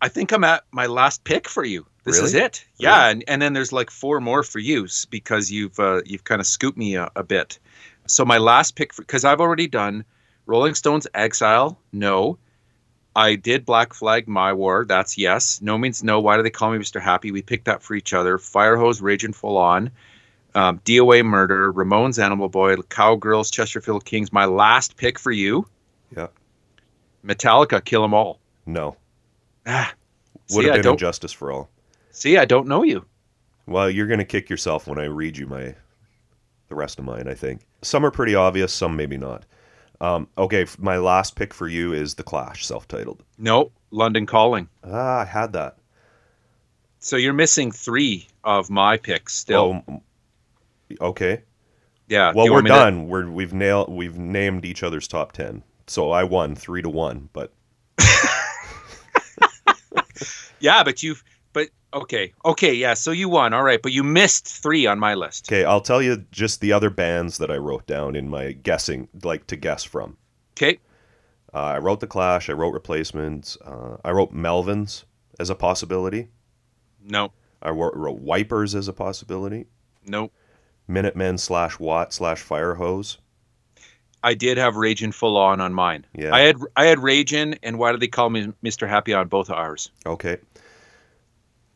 I 0.02 0.10
think 0.10 0.32
I'm 0.32 0.44
at 0.44 0.64
my 0.72 0.86
last 0.86 1.24
pick 1.24 1.50
for 1.50 1.64
you. 1.64 1.86
This 2.04 2.20
is 2.20 2.34
it. 2.34 2.64
Yeah, 2.78 3.10
and, 3.10 3.24
and 3.28 3.42
then 3.42 3.54
there's 3.54 3.74
like 3.74 3.90
four 3.90 4.22
more 4.22 4.42
for 4.44 4.60
you 4.60 4.88
because 5.10 5.52
you've 5.52 5.78
uh, 5.80 6.02
you've 6.06 6.24
kind 6.24 6.40
of 6.40 6.48
scooped 6.48 6.78
me 6.78 6.96
a, 6.96 7.10
a 7.16 7.24
bit. 7.24 7.60
So 8.06 8.24
my 8.24 8.38
last 8.38 8.76
pick 8.76 8.96
because 8.96 9.26
I've 9.26 9.42
already 9.42 9.68
done 9.68 10.06
Rolling 10.46 10.76
Stones 10.76 11.08
Exile. 11.14 11.78
No. 11.92 12.38
I 13.18 13.34
did 13.34 13.66
Black 13.66 13.96
Flag 13.96 14.28
My 14.28 14.54
War. 14.54 14.86
That's 14.86 15.18
yes. 15.18 15.60
No 15.60 15.76
means 15.76 16.04
no. 16.04 16.20
Why 16.20 16.38
do 16.38 16.44
they 16.44 16.52
call 16.52 16.70
me 16.72 16.78
Mr. 16.78 17.02
Happy? 17.02 17.32
We 17.32 17.42
picked 17.42 17.66
that 17.66 17.82
for 17.82 17.96
each 17.96 18.14
other. 18.14 18.38
Firehose 18.38 19.02
Raging 19.02 19.34
Full 19.34 19.58
On. 19.58 19.90
Um, 20.54 20.80
DOA 20.86 21.26
Murder, 21.26 21.74
Ramones 21.74 22.24
Animal 22.24 22.48
Boy, 22.48 22.76
Cowgirls, 22.76 23.50
Chesterfield 23.50 24.06
Kings. 24.06 24.32
My 24.32 24.46
last 24.46 24.98
pick 24.98 25.18
for 25.18 25.32
you. 25.32 25.68
Yeah. 26.16 26.28
Metallica, 27.26 27.84
Kill 27.84 28.04
'Em 28.04 28.14
All. 28.14 28.40
No. 28.68 28.96
Ah, 29.66 29.94
Would 30.52 30.64
See, 30.64 30.70
have 30.70 30.82
been 30.84 30.92
And 30.92 31.00
Justice 31.00 31.34
for 31.34 31.52
All. 31.52 31.70
See, 32.12 32.38
I 32.38 32.46
don't 32.46 32.68
know 32.68 32.84
you. 32.84 33.04
Well, 33.66 33.90
you're 33.90 34.08
gonna 34.08 34.26
kick 34.26 34.48
yourself 34.48 34.86
when 34.88 35.00
I 35.00 35.06
read 35.06 35.38
you 35.38 35.48
my 35.48 35.74
the 36.70 36.76
rest 36.76 37.00
of 37.00 37.06
mine. 37.06 37.28
I 37.28 37.34
think 37.34 37.62
some 37.82 38.06
are 38.06 38.12
pretty 38.12 38.36
obvious, 38.36 38.72
some 38.74 38.96
maybe 38.96 39.18
not. 39.18 39.44
Um, 40.00 40.28
okay, 40.38 40.66
my 40.78 40.98
last 40.98 41.36
pick 41.36 41.54
for 41.54 41.68
you 41.68 41.94
is 41.94 42.16
the 42.16 42.24
Clash, 42.24 42.66
self-titled. 42.66 43.24
No, 43.38 43.72
London 43.92 44.26
Calling. 44.26 44.70
Ah, 44.84 45.22
I 45.22 45.26
had 45.26 45.54
that. 45.54 45.78
So 47.00 47.16
you're 47.16 47.34
missing 47.34 47.72
three 47.72 48.28
of 48.44 48.70
my 48.70 48.98
picks 48.98 49.34
still. 49.36 49.82
Oh, 49.88 50.02
okay. 51.02 51.42
yeah. 52.08 52.32
Well, 52.36 52.52
we're 52.52 52.62
me 52.62 52.70
to- 52.70 52.76
done. 52.76 53.08
We're 53.08 53.30
we've 53.30 53.54
nailed 53.54 53.90
we've 53.90 54.18
named 54.18 54.66
each 54.66 54.84
other's 54.84 55.08
top 55.08 55.32
ten. 55.32 55.64
So 55.88 56.12
I 56.12 56.24
won 56.26 56.56
three 56.56 56.82
to 56.82 56.90
one. 56.90 57.30
But 57.34 57.54
Yeah, 60.60 60.84
but 60.84 61.04
you've. 61.04 61.24
Okay, 61.94 62.34
okay, 62.44 62.74
yeah. 62.74 62.94
So 62.94 63.12
you 63.12 63.30
won. 63.30 63.54
All 63.54 63.64
right, 63.64 63.82
but 63.82 63.92
you 63.94 64.04
missed 64.04 64.46
three 64.46 64.86
on 64.86 65.00
my 65.00 65.14
list. 65.14 65.48
okay, 65.50 65.64
I'll 65.64 65.82
tell 65.82 66.02
you 66.02 66.26
just 66.32 66.60
the 66.60 66.74
other 66.74 66.90
bands 66.90 67.38
that 67.38 67.50
I 67.50 67.58
wrote 67.58 67.88
down 67.88 68.16
in 68.16 68.30
my 68.30 68.52
guessing, 68.52 69.08
like 69.24 69.48
to 69.48 69.56
guess 69.56 69.84
from. 69.84 70.18
Okay. 70.58 70.80
Uh, 71.54 71.60
I 71.60 71.78
wrote 71.78 72.02
the 72.02 72.08
Clash. 72.08 72.50
I 72.50 72.54
wrote 72.54 72.74
Replacements. 72.74 73.58
Uh, 73.64 73.98
I 74.04 74.12
wrote 74.12 74.34
Melvins 74.34 75.06
as 75.40 75.50
a 75.50 75.56
possibility. 75.56 76.28
No. 77.02 77.32
I 77.62 77.70
wrote, 77.70 77.96
wrote 77.96 78.20
Wipers 78.20 78.76
as 78.76 78.88
a 78.88 78.94
possibility. 78.94 79.66
No. 80.06 80.30
Minutemen 80.88 81.38
slash 81.38 81.80
Watt 81.80 82.14
slash 82.14 82.44
Firehose. 82.44 83.18
I 84.24 84.34
did 84.34 84.58
have 84.58 84.76
Raging 84.76 85.12
full 85.12 85.38
on 85.38 85.62
on 85.62 85.74
mine. 85.74 86.06
Yeah. 86.14 86.34
I 86.34 86.42
had 86.42 86.58
I 86.76 86.86
had 86.86 87.00
Raging, 87.00 87.58
and 87.64 87.80
why 87.80 87.92
do 87.92 87.98
they 87.98 88.08
call 88.08 88.30
me 88.30 88.52
Mr. 88.64 88.88
Happy 88.88 89.14
on 89.14 89.28
both 89.28 89.50
of 89.50 89.56
ours? 89.56 89.92
Okay. 90.06 90.38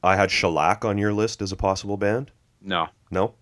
I 0.03 0.15
had 0.15 0.31
Shellac 0.31 0.83
on 0.85 0.97
your 0.97 1.13
list 1.13 1.41
as 1.41 1.51
a 1.51 1.55
possible 1.55 1.97
band. 1.97 2.31
No, 2.61 2.87
No. 3.11 3.33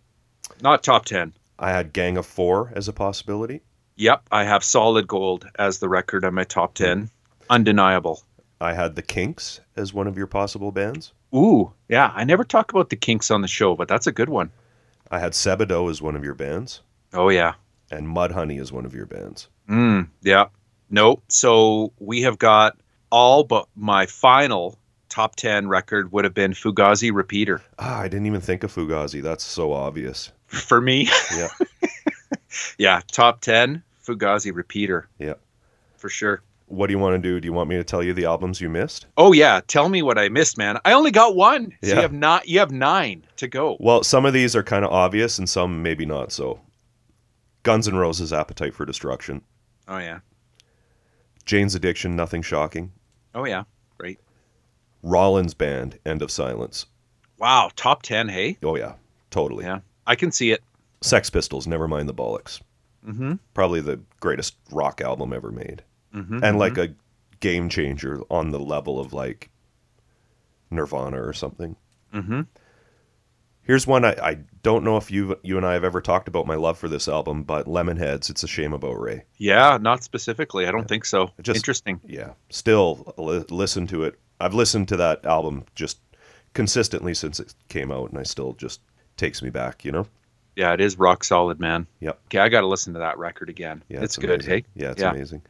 not 0.62 0.84
top 0.84 1.06
ten. 1.06 1.34
I 1.58 1.72
had 1.72 1.94
Gang 1.94 2.18
of 2.18 2.26
Four 2.26 2.72
as 2.76 2.88
a 2.88 2.94
possibility. 2.94 3.62
Yep, 3.98 4.24
I 4.32 4.46
have 4.46 4.64
Solid 4.64 5.08
Gold 5.08 5.46
as 5.58 5.80
the 5.80 5.90
record 5.90 6.24
on 6.24 6.34
my 6.34 6.46
top 6.46 6.74
ten. 6.74 7.10
Undeniable. 7.50 8.24
I 8.62 8.74
had 8.74 8.96
the 8.96 9.02
Kinks 9.02 9.60
as 9.76 9.94
one 9.94 10.08
of 10.08 10.18
your 10.18 10.28
possible 10.28 10.72
bands. 10.72 11.14
Ooh, 11.36 11.74
yeah. 11.88 12.12
I 12.16 12.24
never 12.24 12.44
talk 12.44 12.72
about 12.72 12.90
the 12.90 12.96
Kinks 12.96 13.30
on 13.32 13.42
the 13.42 13.48
show, 13.48 13.76
but 13.76 13.88
that's 13.88 14.08
a 14.08 14.12
good 14.12 14.30
one. 14.30 14.52
I 15.12 15.20
had 15.20 15.34
Sebadoh 15.34 15.90
as 15.90 16.02
one 16.02 16.16
of 16.16 16.24
your 16.24 16.34
bands, 16.36 16.82
Oh 17.14 17.30
yeah. 17.30 17.54
and 17.92 18.08
Mudhoney 18.08 18.60
as 18.62 18.72
one 18.72 18.86
of 18.86 18.94
your 18.94 19.06
bands. 19.06 19.48
Mm, 19.70 20.08
yeah. 20.22 20.46
Nope. 20.90 21.24
So 21.28 21.92
we 22.00 22.22
have 22.22 22.40
got 22.40 22.78
all 23.12 23.44
but 23.44 23.68
my 23.76 24.06
final 24.06 24.78
top 25.10 25.36
10 25.36 25.68
record 25.68 26.12
would 26.12 26.24
have 26.24 26.34
been 26.34 26.54
Fugazi 26.54 27.12
Repeater. 27.14 27.62
Ah, 27.78 28.00
I 28.00 28.08
didn't 28.08 28.28
even 28.28 28.42
think 28.42 28.64
of 28.64 28.74
Fugazi. 28.74 29.22
That's 29.22 29.44
so 29.44 29.74
obvious. 29.74 30.32
For 30.48 30.80
me, 30.82 31.10
Yeah. 31.36 31.50
yeah, 32.78 33.02
top 33.12 33.42
10 33.42 33.84
Fugazi 34.06 34.54
Repeater. 34.54 35.08
Yeah. 35.20 35.34
For 35.98 36.10
sure. 36.10 36.42
What 36.68 36.88
do 36.88 36.94
you 36.94 37.00
want 37.00 37.16
to 37.16 37.20
do? 37.20 37.40
Do 37.40 37.48
you 37.48 37.54
want 37.54 37.70
me 37.70 37.78
to 37.78 37.84
tell 37.84 38.04
you 38.04 38.14
the 38.14 38.26
albums 38.26 38.62
you 38.62 38.70
missed? 38.70 39.08
Oh 39.18 39.34
yeah, 39.34 39.60
tell 39.68 39.90
me 39.90 40.02
what 40.04 40.20
I 40.20 40.30
missed, 40.30 40.58
man. 40.58 40.78
I 40.86 40.94
only 40.94 41.10
got 41.12 41.36
one. 41.36 41.72
So 41.84 41.90
Yeah. 41.90 41.96
you 41.96 42.02
have 42.02 42.14
not 42.14 42.48
you 42.48 42.60
have 42.60 42.72
9 42.72 43.26
to 43.38 43.48
go. 43.48 43.76
Well, 43.80 44.04
some 44.04 44.26
of 44.26 44.34
these 44.34 44.56
are 44.56 44.62
kind 44.64 44.86
of 44.86 44.92
obvious 44.92 45.40
and 45.40 45.50
some 45.50 45.82
maybe 45.82 46.06
not 46.06 46.32
so. 46.32 46.60
Guns 47.64 47.88
N' 47.88 47.96
Roses 47.96 48.32
Appetite 48.32 48.74
for 48.76 48.86
Destruction. 48.86 49.42
Oh 49.88 49.98
yeah. 49.98 50.20
Jane's 51.46 51.74
Addiction 51.74 52.16
Nothing 52.16 52.44
Shocking. 52.44 52.92
Oh 53.34 53.46
yeah. 53.46 53.64
Rollins 55.04 55.54
Band 55.54 56.00
End 56.06 56.22
of 56.22 56.32
Silence. 56.32 56.86
Wow, 57.38 57.72
top 57.76 58.02
10, 58.02 58.30
hey? 58.30 58.58
Oh 58.64 58.76
yeah, 58.76 58.94
totally. 59.32 59.66
Yeah. 59.66 59.80
I 60.06 60.16
can 60.16 60.32
see 60.32 60.52
it. 60.52 60.62
Sex 61.02 61.30
Pistols 61.30 61.68
Never 61.68 61.88
Mind 61.88 62.10
the 62.10 62.14
Bollocks. 62.14 62.62
Mhm. 63.08 63.40
Probably 63.54 63.80
the 63.80 64.02
greatest 64.20 64.56
rock 64.72 65.00
album 65.02 65.32
ever 65.34 65.52
made. 65.52 65.84
Mhm. 66.14 66.42
and 66.44 66.58
like 66.58 66.78
a 66.80 66.96
game 67.40 67.70
changer 67.70 68.22
on 68.32 68.50
the 68.50 68.60
level 68.60 69.00
of 69.00 69.14
like 69.14 69.50
Nirvana 70.72 71.22
or 71.22 71.34
something. 71.34 71.76
Mhm. 72.14 72.48
Here's 73.62 73.86
one 73.86 74.04
I, 74.04 74.14
I 74.14 74.38
don't 74.64 74.84
know 74.84 74.98
if 74.98 75.12
you 75.12 75.38
you 75.44 75.56
and 75.58 75.66
I 75.66 75.74
have 75.74 75.84
ever 75.84 76.02
talked 76.02 76.28
about 76.28 76.48
my 76.48 76.56
love 76.56 76.80
for 76.80 76.88
this 76.88 77.08
album, 77.08 77.44
but 77.44 77.68
Lemonheads, 77.68 78.30
it's 78.32 78.42
a 78.44 78.48
shame 78.48 78.74
about 78.74 79.00
Ray. 79.00 79.26
Yeah, 79.38 79.78
not 79.80 80.04
specifically. 80.04 80.66
I 80.66 80.72
don't 80.72 80.88
think 80.88 81.06
so. 81.06 81.30
Just- 81.44 81.58
Interesting. 81.58 82.02
Yeah, 82.04 82.34
still 82.50 83.14
li- 83.18 83.46
listen 83.52 83.86
to 83.88 84.04
it. 84.04 84.20
I've 84.40 84.54
listened 84.54 84.88
to 84.90 84.98
that 84.98 85.26
album 85.26 85.66
just 85.76 86.00
consistently 86.54 87.14
since 87.14 87.40
it 87.40 87.54
came 87.68 87.92
out, 87.92 88.10
and 88.10 88.18
I 88.20 88.24
still 88.24 88.54
just 88.54 88.82
takes 89.18 89.42
me 89.42 89.50
back. 89.50 89.84
You 89.86 89.92
know? 89.92 90.08
Yeah, 90.56 90.74
it 90.74 90.82
is 90.82 90.98
rock 90.98 91.24
solid, 91.24 91.60
man. 91.60 91.88
Yep. 92.02 92.20
Okay, 92.28 92.40
I 92.40 92.50
got 92.50 92.62
to 92.62 92.68
listen 92.68 92.94
to 92.94 93.00
that 93.00 93.18
record 93.18 93.50
again. 93.50 93.84
Yeah, 93.90 94.02
it's, 94.02 94.18
good, 94.18 94.30
amazing. 94.42 94.52
hey? 94.52 94.66
Yeah, 94.76 94.92
it's 94.92 95.02
Yeah. 95.02 95.12
amazing. 95.12 95.42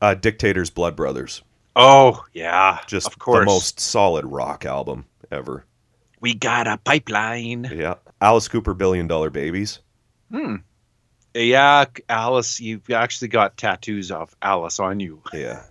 Uh, 0.00 0.14
Dictators, 0.14 0.70
Blood 0.70 0.96
Brothers, 0.96 1.42
Oh, 1.76 2.24
yeah. 2.32 2.78
just 2.86 3.06
of 3.06 3.18
course. 3.18 3.40
the 3.40 3.46
most 3.46 3.80
solid 3.80 4.24
rock 4.26 4.64
album 4.66 5.06
ever. 5.30 5.64
We 6.20 6.34
got 6.34 6.66
a 6.66 6.76
pipeline. 6.78 7.64
Yeah, 7.72 7.94
Alice 8.20 8.48
Cooper, 8.48 8.74
Billion 8.74 9.06
Dollar 9.06 9.30
Babies. 9.30 9.80
Hmm. 10.30 10.56
Yeah, 11.34 11.86
Alice, 12.08 12.60
you've 12.60 12.88
actually 12.90 13.28
got 13.28 13.56
tattoos 13.56 14.10
of 14.10 14.34
Alice 14.40 14.78
on 14.78 15.00
you. 15.00 15.20
Yeah, 15.32 15.62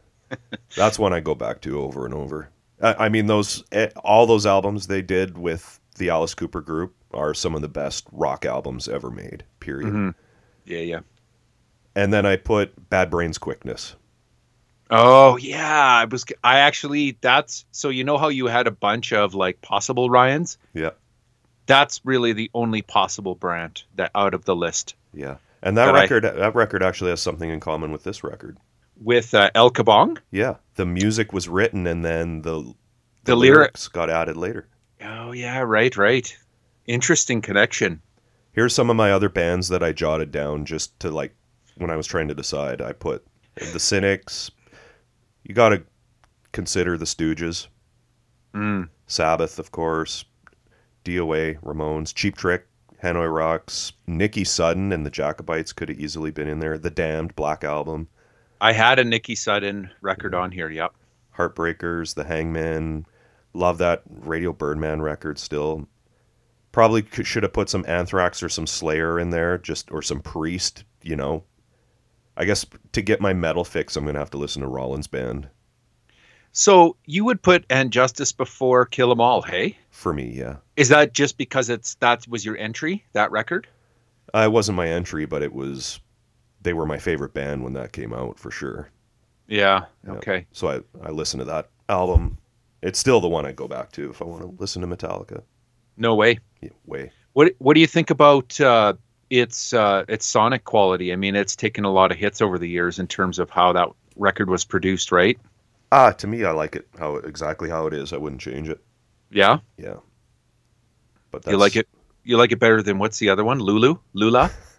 that's 0.76 0.98
one 1.00 1.14
I 1.14 1.20
go 1.20 1.36
back 1.36 1.62
to 1.62 1.80
over 1.82 2.06
and 2.06 2.14
over. 2.14 2.50
I, 2.82 3.06
I 3.06 3.10
mean, 3.10 3.28
those 3.28 3.64
eh, 3.72 3.90
all 4.04 4.26
those 4.26 4.46
albums 4.46 4.88
they 4.88 5.02
did 5.02 5.38
with 5.38 5.80
the 5.98 6.10
Alice 6.10 6.34
Cooper 6.34 6.62
group 6.62 6.96
are 7.14 7.34
some 7.34 7.56
of 7.56 7.62
the 7.62 7.68
best 7.70 8.06
rock 8.12 8.46
albums 8.46 8.88
ever 8.88 9.10
made. 9.12 9.44
Period. 9.60 9.94
Mhm. 9.94 10.16
Yeah, 10.66 10.80
yeah. 10.80 11.00
And 11.96 12.12
then 12.12 12.26
I 12.26 12.38
put 12.38 12.90
Bad 12.90 13.10
Brains 13.12 13.38
Quickness. 13.38 13.96
Oh, 14.90 15.38
yeah. 15.38 16.00
I 16.02 16.06
was. 16.06 16.26
I 16.44 16.60
actually. 16.60 17.18
That's 17.22 17.66
so. 17.72 17.90
You 17.90 18.04
know 18.04 18.18
how 18.18 18.30
you 18.30 18.48
had 18.48 18.68
a 18.68 18.72
bunch 18.72 19.14
of 19.14 19.34
like 19.34 19.62
possible 19.62 20.10
Ryans. 20.10 20.58
Yeah, 20.74 20.92
That's 21.68 22.02
really 22.04 22.34
the 22.34 22.50
only 22.54 22.82
possible 22.82 23.36
brand 23.36 23.84
that 23.96 24.12
out 24.16 24.34
of 24.34 24.46
the 24.46 24.56
list 24.56 24.96
yeah. 25.14 25.38
And 25.62 25.78
that 25.78 25.86
That 25.86 25.96
I- 25.96 26.02
record, 26.02 26.24
that 26.24 26.56
record 26.56 26.84
actually 26.84 27.12
has 27.12 27.22
something 27.22 27.50
in 27.50 27.60
common 27.60 27.92
with 27.92 28.04
this 28.04 28.24
record. 28.24 28.58
With 29.02 29.34
uh, 29.34 29.50
El 29.56 29.72
Kabong. 29.72 30.18
Yeah, 30.32 30.56
the 30.76 30.86
music 30.86 31.34
was 31.34 31.50
written 31.50 31.88
and 31.88 32.04
then 32.06 32.42
the 32.42 32.74
The 33.26 33.36
lyrics 33.36 33.88
got 33.88 34.10
added 34.10 34.38
later. 34.38 34.68
Oh 35.02 35.32
yeah, 35.32 35.60
right, 35.60 35.96
right. 35.98 36.36
Interesting 36.86 37.42
connection. 37.42 38.02
Here's 38.54 38.74
some 38.74 38.90
of 38.90 38.96
my 38.96 39.12
other 39.12 39.30
bands 39.30 39.68
that 39.70 39.82
I 39.84 39.92
jotted 39.94 40.32
down 40.32 40.66
just 40.66 40.98
to 41.00 41.10
like 41.10 41.34
when 41.78 41.90
I 41.90 41.96
was 41.96 42.08
trying 42.08 42.28
to 42.28 42.36
decide. 42.36 42.82
I 42.82 42.92
put 42.94 43.26
the 43.56 43.80
Cynics. 43.80 44.52
You 45.44 45.56
got 45.56 45.70
to 45.70 45.84
consider 46.52 46.98
the 46.98 47.06
Stooges, 47.06 47.68
Mm. 48.54 48.90
Sabbath, 49.08 49.58
of 49.58 49.72
course, 49.72 50.26
DOA, 51.04 51.60
Ramones, 51.62 52.14
Cheap 52.14 52.38
Trick, 52.38 52.68
Hanoi 53.04 53.34
Rocks, 53.36 53.94
Nikki 54.06 54.44
Sudden, 54.44 54.92
and 54.94 55.04
the 55.06 55.10
Jacobites 55.10 55.74
could 55.74 55.90
have 55.90 56.00
easily 56.00 56.30
been 56.32 56.48
in 56.48 56.60
there. 56.60 56.78
The 56.78 56.92
Damned, 56.92 57.36
Black 57.36 57.64
Album, 57.64 58.08
I 58.64 58.72
had 58.72 58.98
a 58.98 59.04
Nikki 59.04 59.36
Sudden 59.36 59.90
record 60.00 60.34
on 60.34 60.50
here. 60.50 60.70
Yep. 60.70 60.94
Heartbreakers, 61.38 62.16
The 62.16 62.24
Hangman. 62.24 63.06
Love 63.54 63.78
that 63.80 64.04
Radio 64.08 64.54
Birdman 64.54 65.02
record 65.02 65.38
still. 65.38 65.86
Probably 66.72 67.02
could, 67.02 67.28
should 67.28 67.44
have 67.44 67.52
put 67.52 67.70
some 67.70 67.84
Anthrax 67.90 68.42
or 68.42 68.48
some 68.48 68.66
Slayer 68.66 69.20
in 69.20 69.32
there, 69.32 69.58
just 69.58 69.92
or 69.92 70.02
some 70.02 70.22
Priest. 70.22 70.86
You 71.02 71.18
know, 71.18 71.44
I 72.38 72.46
guess 72.46 72.66
to 72.94 73.02
get 73.02 73.20
my 73.20 73.34
metal 73.34 73.66
fix, 73.66 73.98
I'm 73.98 74.06
gonna 74.06 74.18
have 74.18 74.32
to 74.32 74.38
listen 74.38 74.62
to 74.62 74.68
Rollins 74.70 75.08
Band. 75.08 75.50
So 76.54 76.96
you 77.06 77.26
would 77.26 77.42
put 77.42 77.66
And 77.70 77.92
Justice 77.92 78.32
before 78.32 78.86
Kill 78.86 79.12
'Em 79.12 79.20
All, 79.20 79.42
hey? 79.42 79.78
For 79.90 80.14
me, 80.14 80.32
yeah, 80.38 80.58
Is 80.78 80.88
that 80.88 81.14
just 81.14 81.38
because 81.38 81.70
it's 81.70 81.96
that 81.96 82.26
was 82.30 82.46
your 82.46 82.56
entry, 82.58 83.04
that 83.12 83.30
record? 83.32 83.68
uh, 84.34 84.44
it 84.46 84.52
wasn't 84.54 84.78
my 84.78 84.88
entry, 84.88 85.26
but 85.26 85.44
it 85.44 85.52
was. 85.52 86.00
They 86.64 86.74
were 86.74 86.86
my 86.86 86.98
favorite 86.98 87.34
band 87.34 87.64
when 87.64 87.74
that 87.74 87.92
came 87.92 88.14
out 88.14 88.40
for 88.40 88.52
sure. 88.52 88.90
Yeah. 89.48 89.86
Yeah. 90.06 90.14
Okay. 90.14 90.46
So 90.52 90.70
I 90.70 90.80
I 91.06 91.12
listened 91.12 91.42
to 91.42 91.46
that 91.46 91.70
album. 91.90 92.38
It's 92.82 93.00
still 93.00 93.22
the 93.22 93.30
one 93.30 93.46
I 93.46 93.52
go 93.52 93.68
back 93.68 93.92
to 93.94 94.10
if 94.10 94.22
I 94.22 94.26
want 94.26 94.42
to 94.42 94.56
listen 94.60 94.82
to 94.82 94.88
Metallica. 94.88 95.44
No 95.98 96.16
way. 96.16 96.40
Yeah, 96.62 96.70
way. 96.86 97.12
What 97.34 97.54
What 97.60 97.76
do 97.76 97.82
you 97.82 97.88
think 97.88 98.10
about 98.10 98.60
uh, 98.60 98.94
its 99.30 99.74
uh, 99.74 100.06
its 100.08 100.26
sonic 100.26 100.64
quality? 100.64 101.14
I 101.14 101.16
mean, 101.16 101.36
it's 101.36 101.56
taken 101.56 101.86
a 101.86 101.92
lot 101.92 102.12
of 102.12 102.18
hits 102.18 102.42
over 102.42 102.58
the 102.58 102.68
years 102.68 103.00
in 103.00 103.08
terms 103.08 103.40
of 103.40 103.50
how 103.50 103.74
that 103.74 103.90
record 104.16 104.50
was 104.50 104.64
produced, 104.64 105.12
right? 105.12 105.40
Ah, 105.92 106.12
to 106.12 106.28
me, 106.28 106.44
I 106.44 106.52
like 106.52 106.76
it 106.76 106.88
how 106.98 107.18
exactly 107.18 107.70
how 107.70 107.88
it 107.88 107.94
is. 107.94 108.14
I 108.14 108.18
wouldn't 108.18 108.42
change 108.42 108.70
it. 108.70 108.82
Yeah. 109.30 109.60
Yeah. 109.78 109.98
But 111.32 111.46
You 111.48 111.58
like 111.58 111.76
it? 111.76 111.88
You 112.24 112.38
like 112.38 112.52
it 112.52 112.60
better 112.60 112.82
than 112.82 113.00
what's 113.00 113.20
the 113.20 113.30
other 113.30 113.44
one? 113.44 113.60
Lulu? 113.60 113.96
Lula? 114.14 114.52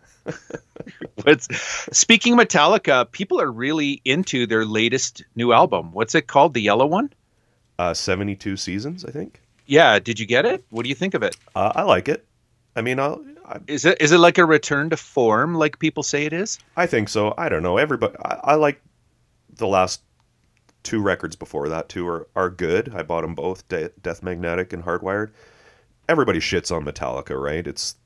what's 1.23 1.49
speaking 1.97 2.33
of 2.35 2.39
Metallica, 2.39 3.11
people 3.11 3.41
are 3.41 3.51
really 3.51 4.01
into 4.05 4.47
their 4.47 4.65
latest 4.65 5.23
new 5.35 5.53
album. 5.53 5.93
What's 5.93 6.15
it 6.15 6.27
called? 6.27 6.55
The 6.55 6.63
yellow 6.63 6.87
one? 6.87 7.13
Uh, 7.79 7.95
72 7.95 8.57
seasons, 8.57 9.05
I 9.05 9.11
think. 9.11 9.41
Yeah, 9.67 9.99
did 9.99 10.19
you 10.21 10.27
get 10.27 10.45
it? 10.45 10.65
What 10.71 10.83
do 10.83 10.89
you 10.89 10.95
think 10.95 11.15
of 11.15 11.23
it? 11.23 11.37
Uh, 11.55 11.73
I 11.75 11.83
like 11.83 12.09
it. 12.09 12.25
I 12.77 12.83
mean, 12.83 12.99
I'll, 12.99 13.25
I, 13.47 13.59
Is 13.67 13.85
it 13.85 14.01
is 14.01 14.13
it 14.13 14.19
like 14.19 14.39
a 14.39 14.45
return 14.45 14.91
to 14.91 14.97
form 14.97 15.55
like 15.55 15.79
people 15.79 16.03
say 16.03 16.27
it 16.27 16.33
is? 16.33 16.59
I 16.77 16.87
think 16.87 17.09
so. 17.09 17.35
I 17.39 17.49
don't 17.49 17.63
know. 17.63 17.77
Everybody, 17.79 18.17
I, 18.25 18.41
I 18.43 18.55
like 18.55 18.81
the 19.57 19.67
last 19.67 20.03
two 20.83 21.01
records 21.01 21.35
before 21.37 21.69
that 21.69 21.89
too 21.89 22.07
are, 22.07 22.29
are 22.37 22.51
good. 22.51 22.93
I 22.95 23.03
bought 23.03 23.23
them 23.23 23.35
both, 23.35 23.67
De- 23.69 23.91
Death 24.03 24.23
Magnetic 24.23 24.73
and 24.73 24.85
Hardwired. 24.85 25.31
Everybody 26.09 26.41
shits 26.41 26.75
on 26.75 26.85
Metallica, 26.85 27.41
right? 27.41 27.67
It's 27.67 27.97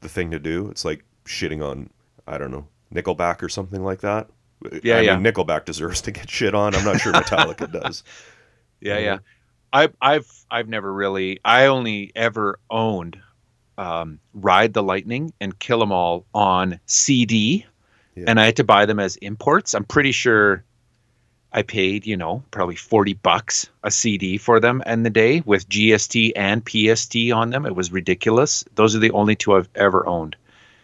the 0.00 0.08
thing 0.08 0.30
to 0.32 0.38
do. 0.38 0.68
It's 0.68 0.84
like 0.84 1.04
shitting 1.24 1.62
on, 1.68 1.90
I 2.26 2.38
don't 2.38 2.50
know, 2.50 2.66
Nickelback 2.92 3.42
or 3.42 3.48
something 3.48 3.82
like 3.82 4.00
that. 4.00 4.28
Yeah, 4.82 4.98
I 4.98 5.00
yeah. 5.02 5.16
Mean, 5.18 5.32
Nickelback 5.32 5.64
deserves 5.64 6.00
to 6.02 6.10
get 6.10 6.30
shit 6.30 6.54
on. 6.54 6.74
I'm 6.74 6.84
not 6.84 7.00
sure 7.00 7.12
Metallica 7.12 7.70
does. 7.82 8.02
Yeah, 8.80 8.98
yeah. 8.98 9.18
I, 9.72 9.88
I've 10.00 10.30
I've 10.50 10.68
never 10.68 10.92
really. 10.92 11.40
I 11.44 11.66
only 11.66 12.12
ever 12.14 12.58
owned 12.70 13.18
um, 13.76 14.20
Ride 14.32 14.72
the 14.72 14.82
Lightning 14.82 15.32
and 15.40 15.58
Kill 15.58 15.82
'Em 15.82 15.90
All 15.92 16.24
on 16.32 16.78
CD, 16.86 17.66
Yeah. 18.14 18.24
and 18.28 18.38
I 18.40 18.46
had 18.46 18.56
to 18.56 18.64
buy 18.64 18.86
them 18.86 19.00
as 19.00 19.16
imports. 19.16 19.74
I'm 19.74 19.84
pretty 19.84 20.12
sure 20.12 20.62
I 21.52 21.62
paid, 21.62 22.06
you 22.06 22.16
know, 22.16 22.42
probably 22.52 22.76
forty 22.76 23.14
bucks 23.14 23.68
a 23.82 23.90
CD 23.90 24.38
for 24.38 24.60
them 24.60 24.82
in 24.86 25.02
the 25.02 25.10
day 25.10 25.42
with 25.44 25.68
GST 25.68 26.32
and 26.36 26.62
PST 26.66 27.32
on 27.32 27.50
them. 27.50 27.66
It 27.66 27.74
was 27.74 27.90
ridiculous. 27.92 28.64
Those 28.76 28.94
are 28.94 29.00
the 29.00 29.10
only 29.10 29.34
two 29.34 29.54
I've 29.54 29.68
ever 29.74 30.06
owned. 30.06 30.36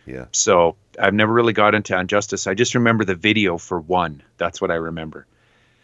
Yeah. 0.06 0.26
So 0.32 0.76
I've 0.98 1.14
never 1.14 1.32
really 1.32 1.52
got 1.52 1.74
into 1.74 1.96
And 1.96 2.08
Justice. 2.08 2.46
I 2.46 2.54
just 2.54 2.74
remember 2.74 3.04
the 3.04 3.14
video 3.14 3.58
for 3.58 3.80
one. 3.80 4.22
That's 4.38 4.60
what 4.60 4.70
I 4.70 4.74
remember. 4.74 5.26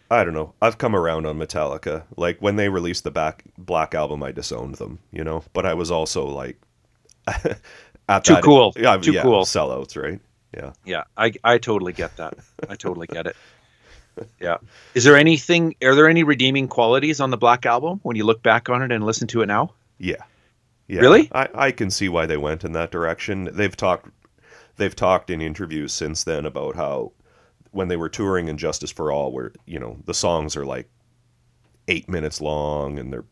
I 0.09 0.23
don't 0.23 0.33
know. 0.33 0.53
I've 0.61 0.77
come 0.77 0.95
around 0.95 1.25
on 1.25 1.37
Metallica. 1.37 2.03
Like 2.15 2.41
when 2.41 2.55
they 2.55 2.69
released 2.69 3.03
the 3.03 3.11
back 3.11 3.43
Black 3.57 3.93
album, 3.93 4.23
I 4.23 4.31
disowned 4.31 4.75
them, 4.75 4.99
you 5.11 5.23
know. 5.23 5.43
But 5.53 5.65
I 5.65 5.73
was 5.73 5.91
also 5.91 6.27
like, 6.27 6.57
at 7.27 8.23
Too 8.23 8.37
cool. 8.41 8.73
Yeah, 8.77 8.97
Too 8.97 9.11
yeah, 9.11 9.21
cool. 9.21 9.43
Sellouts, 9.43 10.01
right? 10.01 10.19
Yeah. 10.55 10.73
Yeah, 10.85 11.03
I 11.17 11.33
I 11.43 11.57
totally 11.57 11.93
get 11.93 12.15
that. 12.17 12.35
I 12.69 12.75
totally 12.75 13.07
get 13.07 13.27
it. 13.27 13.35
Yeah. 14.39 14.57
Is 14.95 15.03
there 15.03 15.17
anything? 15.17 15.75
Are 15.83 15.93
there 15.93 16.07
any 16.07 16.23
redeeming 16.23 16.67
qualities 16.67 17.19
on 17.19 17.29
the 17.29 17.37
Black 17.37 17.65
Album 17.65 17.99
when 18.03 18.15
you 18.15 18.23
look 18.23 18.41
back 18.41 18.69
on 18.69 18.81
it 18.81 18.91
and 18.91 19.05
listen 19.05 19.27
to 19.27 19.41
it 19.41 19.45
now? 19.45 19.73
Yeah. 19.99 20.23
Yeah. 20.87 21.01
Really? 21.01 21.29
I, 21.33 21.49
I 21.53 21.71
can 21.71 21.89
see 21.89 22.09
why 22.09 22.25
they 22.25 22.37
went 22.37 22.63
in 22.63 22.71
that 22.73 22.91
direction. 22.91 23.49
They've 23.51 23.75
talked 23.75 24.09
they've 24.77 24.95
talked 24.95 25.29
in 25.29 25.41
interviews 25.41 25.91
since 25.91 26.23
then 26.23 26.45
about 26.45 26.75
how 26.75 27.11
when 27.71 27.87
they 27.89 27.97
were 27.97 28.09
touring 28.09 28.47
in 28.47 28.57
Justice 28.57 28.91
for 28.91 29.11
All 29.11 29.31
where, 29.31 29.51
you 29.65 29.79
know, 29.79 29.97
the 30.05 30.13
songs 30.13 30.55
are 30.55 30.65
like 30.65 30.89
eight 31.87 32.07
minutes 32.07 32.41
long 32.41 32.99
and 32.99 33.11
they're 33.11 33.25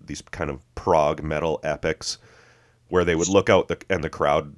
these 0.00 0.22
kind 0.22 0.50
of 0.50 0.62
prog 0.74 1.22
metal 1.22 1.60
epics 1.62 2.18
where 2.88 3.04
they 3.04 3.14
would 3.14 3.28
look 3.28 3.50
out 3.50 3.68
the, 3.68 3.78
and 3.90 4.02
the 4.02 4.08
crowd 4.08 4.54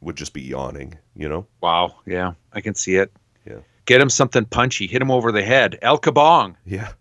would 0.00 0.16
just 0.16 0.32
be 0.32 0.42
yawning, 0.42 0.96
you 1.16 1.28
know? 1.28 1.46
Wow. 1.60 1.96
Yeah, 2.06 2.32
I 2.52 2.60
can 2.60 2.74
see 2.74 2.96
it. 2.96 3.12
Yeah. 3.44 3.58
Get 3.86 4.00
him 4.00 4.10
something 4.10 4.44
punchy. 4.44 4.86
Hit 4.86 5.02
him 5.02 5.10
over 5.10 5.32
the 5.32 5.42
head. 5.42 5.78
El 5.82 5.98
Kabong. 5.98 6.54
Yeah. 6.64 6.92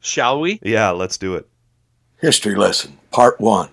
Shall 0.00 0.40
we? 0.40 0.60
Yeah, 0.62 0.90
let's 0.90 1.18
do 1.18 1.34
it. 1.34 1.48
History 2.24 2.54
lesson, 2.54 2.96
part 3.10 3.38
one. 3.38 3.68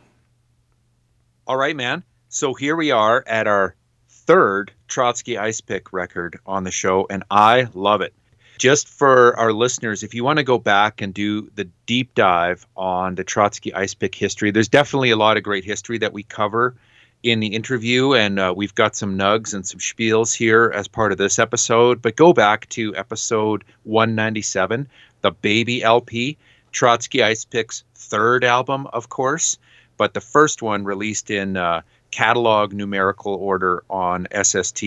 All 1.48 1.56
right, 1.56 1.74
man. 1.74 2.04
So 2.28 2.54
here 2.54 2.76
we 2.76 2.92
are 2.92 3.24
at 3.26 3.48
our 3.48 3.76
third 4.10 4.74
Trotsky 4.90 5.36
Icepick 5.36 5.94
record 5.94 6.38
on 6.46 6.66
the 6.66 6.70
show, 6.70 7.08
and 7.10 7.24
I 7.32 7.70
love 7.74 8.02
it. 8.02 8.14
Just 8.58 8.90
for 8.90 9.38
our 9.38 9.54
listeners, 9.54 10.04
if 10.04 10.14
you 10.14 10.26
want 10.26 10.36
to 10.36 10.44
go 10.44 10.58
back 10.58 11.02
and 11.02 11.14
do 11.14 11.50
the 11.56 11.70
deep 11.86 12.14
dive 12.14 12.68
on 12.76 13.16
the 13.16 13.24
Trotsky 13.24 13.72
Icepick 13.72 14.16
history, 14.16 14.52
there's 14.52 14.68
definitely 14.68 15.12
a 15.12 15.16
lot 15.16 15.38
of 15.38 15.44
great 15.44 15.64
history 15.64 15.98
that 16.00 16.12
we 16.12 16.24
cover 16.24 16.76
in 17.24 17.40
the 17.40 17.56
interview, 17.56 18.16
and 18.16 18.38
uh, 18.38 18.54
we've 18.54 18.76
got 18.76 18.98
some 18.98 19.18
nugs 19.18 19.54
and 19.54 19.66
some 19.66 19.80
spiels 19.80 20.36
here 20.36 20.74
as 20.76 20.90
part 20.90 21.14
of 21.14 21.18
this 21.18 21.40
episode. 21.40 22.02
But 22.02 22.18
go 22.18 22.34
back 22.34 22.68
to 22.72 22.94
episode 22.98 23.64
197, 23.84 24.90
the 25.22 25.32
Baby 25.32 25.82
LP, 25.84 26.38
Trotsky 26.72 27.20
Icepick's 27.20 27.84
third 27.96 28.44
album, 28.44 28.88
of 28.88 29.10
course, 29.10 29.58
but 29.98 30.14
the 30.14 30.22
first 30.22 30.62
one 30.62 30.84
released 30.84 31.30
in 31.30 31.58
uh, 31.58 31.82
catalog 32.12 32.74
numerical 32.74 33.34
order 33.36 33.84
on 33.90 34.28
SST. 34.44 34.84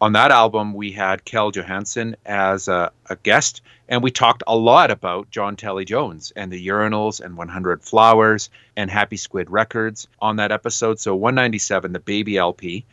On 0.00 0.12
that 0.12 0.30
album, 0.30 0.72
we 0.72 0.92
had 0.92 1.26
Kjehl 1.26 1.52
Johansen 1.52 2.14
as 2.24 2.68
a, 2.68 2.90
a 3.10 3.16
guest, 3.16 3.60
and 3.88 4.02
we 4.02 4.10
talked 4.10 4.42
a 4.46 4.56
lot 4.56 4.90
about 4.90 5.30
John 5.30 5.56
Talley-Jones 5.56 6.32
and 6.34 6.50
the 6.50 6.68
Urinals 6.68 7.20
and 7.20 7.36
100 7.36 7.82
Flowers 7.82 8.48
and 8.76 8.90
Happy 8.90 9.18
Squid 9.18 9.50
Records 9.50 10.08
on 10.22 10.36
that 10.36 10.52
episode. 10.52 11.00
So 11.00 11.14
197, 11.14 11.92
the 11.92 11.98
Baby 11.98 12.38
LP. 12.38 12.86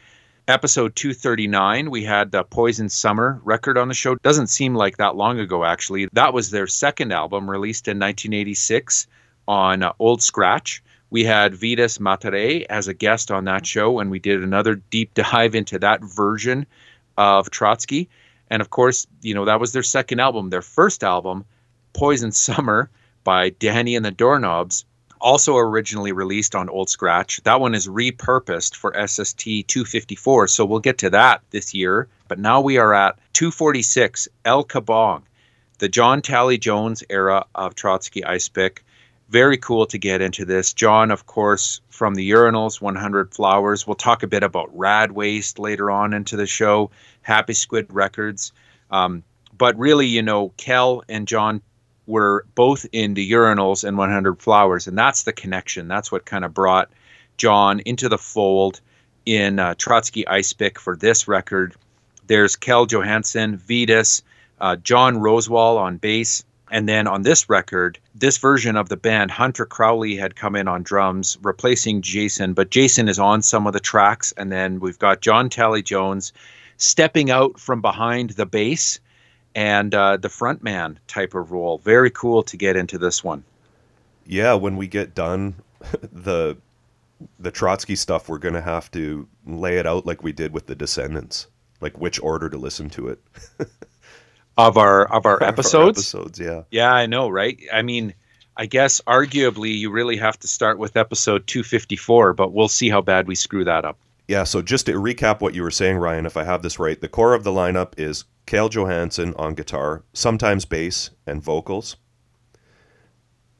Episode 0.47 0.95
239, 0.95 1.91
we 1.91 2.05
had 2.05 2.31
the 2.31 2.41
Poison 2.41 2.87
Summer 2.87 3.41
record 3.43 3.77
on 3.77 3.89
the 3.89 3.93
show. 3.93 4.15
Doesn't 4.15 4.47
seem 4.47 4.75
like 4.75 4.95
that 4.95 5.17
long 5.17 5.41
ago, 5.41 5.65
actually. 5.65 6.07
That 6.13 6.33
was 6.33 6.51
their 6.51 6.67
second 6.67 7.11
album, 7.11 7.49
released 7.49 7.89
in 7.89 7.99
1986 7.99 9.07
on 9.45 9.83
uh, 9.83 9.91
Old 9.99 10.21
Scratch. 10.21 10.81
We 11.09 11.25
had 11.25 11.53
Vitus 11.53 11.97
Mataré 11.97 12.65
as 12.69 12.87
a 12.87 12.93
guest 12.93 13.29
on 13.29 13.43
that 13.43 13.65
show, 13.65 13.99
and 13.99 14.09
we 14.09 14.19
did 14.19 14.41
another 14.41 14.75
deep 14.75 15.13
dive 15.15 15.53
into 15.53 15.79
that 15.79 16.01
version 16.01 16.65
of 17.17 17.51
Trotsky. 17.51 18.07
And 18.49 18.61
of 18.61 18.69
course, 18.69 19.05
you 19.21 19.33
know, 19.33 19.43
that 19.43 19.59
was 19.59 19.73
their 19.73 19.83
second 19.83 20.21
album. 20.21 20.49
Their 20.49 20.61
first 20.61 21.03
album, 21.03 21.43
Poison 21.91 22.31
Summer 22.31 22.89
by 23.25 23.49
Danny 23.49 23.97
and 23.97 24.05
the 24.05 24.11
Doorknobs, 24.11 24.85
also 25.19 25.57
originally 25.57 26.11
released 26.11 26.55
on 26.55 26.69
Old 26.69 26.89
Scratch. 26.89 27.41
That 27.43 27.61
one 27.61 27.75
is 27.75 27.87
repurposed 27.87 28.75
for 28.75 28.93
SST 29.07 29.67
254. 29.67 30.47
So 30.47 30.65
we'll 30.65 30.79
get 30.79 30.99
to 30.99 31.09
that 31.11 31.41
this 31.51 31.73
year. 31.73 32.07
But 32.27 32.39
now 32.39 32.61
we 32.61 32.77
are 32.77 32.93
at 32.93 33.17
246 33.33 34.27
El 34.45 34.63
Kabong, 34.63 35.23
the 35.79 35.89
John 35.89 36.21
Talley-Jones 36.21 37.03
era 37.09 37.45
of 37.55 37.75
Trotsky 37.75 38.21
Icepick. 38.21 38.79
Very 39.29 39.57
cool 39.57 39.85
to 39.87 39.97
get 39.97 40.21
into 40.21 40.45
this. 40.45 40.73
John, 40.73 41.11
of 41.11 41.25
course, 41.25 41.81
from 41.89 42.15
the 42.15 42.29
Urinals, 42.31 42.79
100 42.79 43.33
Flowers. 43.33 43.85
We'll 43.85 43.95
talk 43.95 44.23
a 44.23 44.27
bit 44.27 44.43
about 44.43 44.77
Rad 44.77 45.11
Waste 45.11 45.59
later 45.59 45.91
on 45.91 46.13
into 46.13 46.37
the 46.37 46.47
show, 46.47 46.91
Happy 47.21 47.53
Squid 47.53 47.87
Records. 47.89 48.53
Um, 48.89 49.23
but 49.57 49.77
really, 49.77 50.07
you 50.07 50.21
know, 50.21 50.49
Kjehl 50.57 51.03
and 51.09 51.27
John 51.27 51.61
were 52.07 52.45
both 52.55 52.85
in 52.91 53.13
the 53.13 53.31
Urinals 53.31 53.83
and 53.83 53.97
100 53.97 54.41
Flowers, 54.41 54.87
and 54.87 54.97
that's 54.97 55.23
the 55.23 55.33
connection. 55.33 55.87
That's 55.87 56.11
what 56.11 56.25
kind 56.25 56.45
of 56.45 56.53
brought 56.53 56.89
John 57.37 57.81
into 57.81 58.09
the 58.09 58.17
fold 58.17 58.81
in 59.25 59.59
uh, 59.59 59.75
Trotsky 59.77 60.23
Icepick 60.25 60.79
for 60.79 60.95
this 60.95 61.27
record. 61.27 61.75
There's 62.25 62.55
Kjehl 62.55 62.87
Johansen, 62.87 63.57
Vitus, 63.57 64.23
uh, 64.59 64.77
John 64.77 65.17
Rosewall 65.17 65.77
on 65.77 65.97
bass. 65.97 66.43
And 66.69 66.89
then 66.89 67.07
on 67.07 67.21
this 67.21 67.49
record, 67.49 67.97
this 68.13 68.37
version 68.37 68.75
of 68.75 68.89
the 68.89 68.97
band, 68.97 69.31
Hunter 69.31 69.65
Crowley 69.65 70.17
had 70.17 70.35
come 70.35 70.55
in 70.55 70.67
on 70.67 70.83
drums, 70.83 71.37
replacing 71.41 72.01
Jason, 72.01 72.53
but 72.53 72.71
Jason 72.71 73.07
is 73.07 73.19
on 73.19 73.41
some 73.41 73.67
of 73.67 73.73
the 73.73 73.79
tracks. 73.79 74.33
And 74.35 74.51
then 74.51 74.81
we've 74.81 74.99
got 74.99 75.21
John 75.21 75.49
Talley-Jones 75.49 76.33
stepping 76.75 77.31
out 77.31 77.57
from 77.57 77.81
behind 77.81 78.31
the 78.31 78.45
bass 78.45 78.99
and 79.57 79.95
uh, 79.95 80.17
the 80.17 80.27
frontman 80.27 80.97
type 81.07 81.33
of 81.33 81.51
role. 81.51 81.79
Very 81.79 82.11
cool 82.11 82.43
to 82.43 82.55
get 82.55 82.75
into 82.75 82.99
this 82.99 83.23
one. 83.23 83.43
Yeah, 84.27 84.53
when 84.53 84.77
we 84.77 84.87
get 84.87 85.15
done, 85.15 85.55
the 86.13 86.55
the 87.39 87.49
Trotsky 87.49 87.95
stuff, 87.95 88.29
we're 88.29 88.37
gonna 88.37 88.61
have 88.61 88.91
to 88.91 89.27
lay 89.47 89.79
it 89.79 89.87
out 89.87 90.05
like 90.05 90.23
we 90.23 90.31
did 90.31 90.53
with 90.53 90.67
the 90.67 90.75
Descendents, 90.75 91.47
like 91.81 91.97
which 91.97 92.21
order 92.21 92.49
to 92.49 92.57
listen 92.57 92.89
to 92.91 93.09
it. 93.09 93.19
Of 94.59 94.75
our 94.75 95.05
of 95.13 95.27
our 95.27 95.35
Of 95.35 95.43
our 95.43 95.47
episodes, 95.47 95.99
episodes, 95.99 96.39
yeah. 96.39 96.63
Yeah, 96.71 96.91
I 96.91 97.05
know, 97.05 97.29
right? 97.29 97.59
I 97.71 97.83
mean, 97.83 98.15
I 98.57 98.65
guess 98.65 99.01
arguably 99.01 99.77
you 99.77 99.91
really 99.91 100.17
have 100.17 100.39
to 100.39 100.47
start 100.47 100.79
with 100.79 100.97
episode 100.97 101.45
254, 101.45 102.33
but 102.33 102.51
we'll 102.53 102.67
see 102.67 102.89
how 102.89 103.01
bad 103.01 103.27
we 103.27 103.35
screw 103.35 103.65
that 103.65 103.85
up. 103.85 103.99
Yeah, 104.27 104.43
so 104.43 104.61
just 104.61 104.87
to 104.87 104.93
recap 104.93 105.39
what 105.39 105.55
you 105.55 105.63
were 105.63 105.71
saying, 105.71 105.97
Ryan, 105.97 106.25
if 106.25 106.35
I 106.35 106.43
have 106.43 106.61
this 106.61 106.79
right, 106.79 106.99
the 106.99 107.07
core 107.07 107.33
of 107.33 107.45
the 107.45 107.51
lineup 107.51 107.93
is 107.97 108.25
Kjehl 108.45 108.69
Johansen 108.69 109.33
on 109.37 109.53
guitar, 109.53 110.03
sometimes 110.11 110.65
bass 110.65 111.11
and 111.25 111.41
vocals 111.41 111.95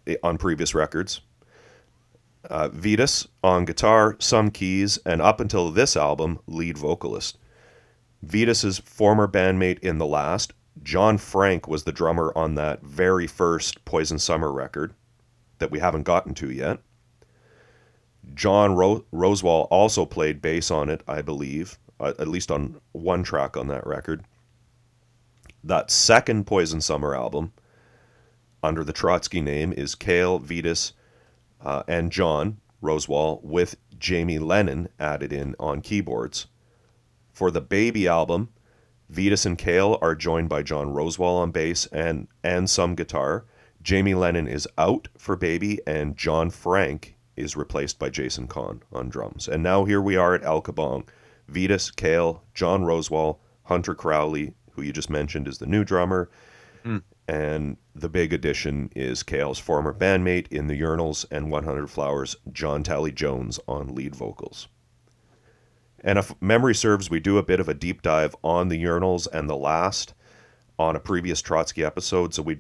eh, 0.06 0.16
on 0.22 0.38
previous 0.38 0.76
records. 0.76 1.22
Uh, 2.50 2.68
Vitus 2.70 3.28
on 3.44 3.64
guitar, 3.64 4.18
some 4.20 4.52
keys, 4.52 4.98
and 5.06 5.22
up 5.22 5.40
until 5.40 5.72
this 5.72 5.96
album, 5.96 6.40
lead 6.48 6.78
vocalist. 6.78 7.38
Vitus's 8.22 8.80
former 8.80 9.28
bandmate 9.28 9.80
in 9.80 9.98
the 9.98 10.06
last, 10.06 10.54
John 10.84 11.18
Frank, 11.18 11.68
was 11.68 11.84
the 11.84 11.92
drummer 11.92 12.34
on 12.36 12.56
that 12.56 12.82
very 12.82 13.28
first 13.28 13.84
Poison 13.86 14.20
Summer 14.20 14.52
record 14.52 14.94
that 15.60 15.72
we 15.72 15.80
haven't 15.80 16.04
gotten 16.04 16.34
to 16.36 16.52
yet. 16.52 16.80
John 18.34 18.76
Ro- 18.76 19.06
Rosewall 19.14 19.68
also 19.72 20.06
played 20.06 20.42
bass 20.42 20.70
on 20.72 20.90
it, 20.90 21.02
I 21.08 21.22
believe, 21.22 21.80
uh, 22.00 22.14
at 22.20 22.28
least 22.28 22.52
on 22.52 22.80
one 22.92 23.24
track 23.24 23.58
on 23.58 23.68
that 23.68 23.86
record. 23.86 24.24
That 25.64 25.92
second 25.92 26.46
Poison 26.46 26.82
Summer 26.82 27.16
album, 27.16 27.54
under 28.64 28.84
the 28.84 28.94
Trotsky 28.94 29.42
name, 29.42 29.74
is 29.74 29.96
Kjehl, 29.96 30.42
Vitus, 30.42 30.94
uh, 31.62 31.84
and 31.88 32.12
John 32.12 32.58
Rosewall, 32.82 33.44
with 33.44 33.76
Jamie 33.98 34.40
Lennon 34.40 34.90
added 35.00 35.34
in 35.34 35.56
on 35.60 35.82
keyboards. 35.82 36.48
For 37.34 37.52
the 37.52 37.62
Baby 37.62 38.08
album, 38.08 38.50
Vitus 39.10 39.46
and 39.46 39.58
Kjehl 39.58 39.98
are 40.02 40.16
joined 40.16 40.50
by 40.50 40.64
John 40.64 40.88
Rosewall 40.88 41.40
on 41.40 41.52
bass 41.52 41.86
and 41.88 42.28
and 42.44 42.70
some 42.70 42.96
guitar. 42.96 43.46
Jamie 43.82 44.16
Lennon 44.16 44.48
is 44.48 44.68
out 44.78 45.08
for 45.18 45.36
Baby, 45.36 45.80
and 45.88 46.18
John 46.18 46.50
Frank 46.50 47.17
is 47.38 47.56
replaced 47.56 48.00
by 48.00 48.10
Jason 48.10 48.48
Kahn 48.48 48.82
on 48.92 49.10
drums. 49.10 49.48
And 49.48 49.64
now 49.64 49.86
here 49.86 50.02
we 50.02 50.16
are 50.16 50.34
at 50.36 50.44
El 50.44 50.62
Kabong. 50.62 51.08
Vitus, 51.48 51.92
Kjehl, 51.92 52.42
John 52.54 52.84
Rosewall, 52.84 53.38
Hunter 53.64 53.96
Crowley, 53.96 54.54
who 54.72 54.82
you 54.82 54.92
just 54.92 55.10
mentioned 55.10 55.48
is 55.48 55.58
the 55.60 55.66
new 55.66 55.84
drummer, 55.84 56.30
Hmm. 56.84 56.98
and 57.28 57.78
the 57.96 58.10
big 58.10 58.34
addition 58.34 58.90
is 58.96 59.24
Kjehl's 59.24 59.60
former 59.60 59.94
bandmate 59.94 60.48
in 60.50 60.68
the 60.68 60.80
Urinals 60.80 61.26
and 61.32 61.50
100 61.52 61.90
Flowers, 61.90 62.36
John 62.52 62.84
Talley-Jones 62.84 63.60
on 63.68 63.94
lead 63.96 64.16
vocals. 64.16 64.68
And 66.04 66.20
if 66.20 66.34
memory 66.42 66.76
serves, 66.76 67.10
we 67.10 67.20
do 67.20 67.38
a 67.38 67.44
bit 67.44 67.60
of 67.60 67.68
a 67.68 67.74
deep 67.74 68.02
dive 68.02 68.36
on 68.44 68.68
the 68.70 68.82
Urinals 68.84 69.28
and 69.34 69.50
the 69.50 69.56
last 69.58 70.14
on 70.78 70.96
a 70.96 71.00
previous 71.00 71.42
Trotsky 71.42 71.84
episode, 71.84 72.34
so 72.34 72.42
we 72.44 72.60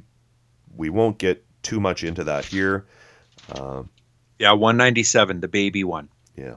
we 0.75 0.89
won't 0.89 1.17
get 1.17 1.45
too 1.63 1.79
much 1.79 2.03
into 2.03 2.23
that 2.23 2.45
here. 2.45 2.85
Yeah, 4.39 4.51
197, 4.51 5.39
the 5.39 5.47
baby 5.47 5.83
one. 5.83 6.09
Yeah. 6.35 6.55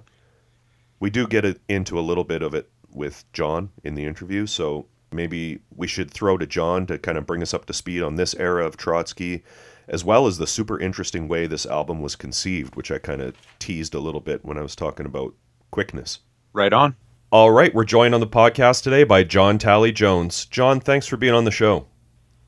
We 0.99 1.11
do 1.11 1.27
get 1.27 1.45
it 1.45 1.61
into 1.69 1.99
a 1.99 2.03
little 2.03 2.25
bit 2.25 2.43
of 2.43 2.55
it 2.55 2.71
with 2.93 3.25
John 3.33 3.71
in 3.85 3.95
the 3.95 4.05
interview, 4.05 4.47
so 4.47 4.87
maybe 5.13 5.61
we 5.75 5.87
should 5.87 6.11
throw 6.11 6.37
to 6.37 6.47
John 6.47 6.87
to 6.87 6.99
kind 6.99 7.17
of 7.17 7.27
bring 7.27 7.43
us 7.43 7.55
up 7.55 7.67
to 7.67 7.73
speed 7.73 8.03
on 8.03 8.17
this 8.17 8.35
era 8.35 8.67
of 8.67 8.77
Trotsky, 8.77 9.43
as 9.89 10.05
well 10.05 10.27
as 10.27 10.39
the 10.39 10.47
super 10.47 10.79
interesting 10.79 11.27
way 11.27 11.47
this 11.47 11.67
album 11.67 12.01
was 12.01 12.17
conceived, 12.17 12.77
which 12.77 12.91
I 12.91 12.99
kind 12.99 13.23
of 13.23 13.35
teased 13.59 13.95
a 13.95 14.01
little 14.01 14.21
bit 14.21 14.45
when 14.45 14.59
I 14.59 14.63
was 14.63 14.77
talking 14.77 15.07
about 15.07 15.35
quickness. 15.71 16.21
Right 16.53 16.73
on. 16.73 16.97
All 17.33 17.51
right, 17.51 17.73
we're 17.73 17.85
joined 17.85 18.15
on 18.15 18.21
the 18.21 18.27
podcast 18.27 18.83
today 18.83 19.05
by 19.05 19.23
John 19.23 19.57
Talley-Jones. 19.57 20.47
John, 20.47 20.81
thanks 20.81 21.07
for 21.07 21.17
being 21.17 21.35
on 21.35 21.45
the 21.45 21.51
show. 21.51 21.87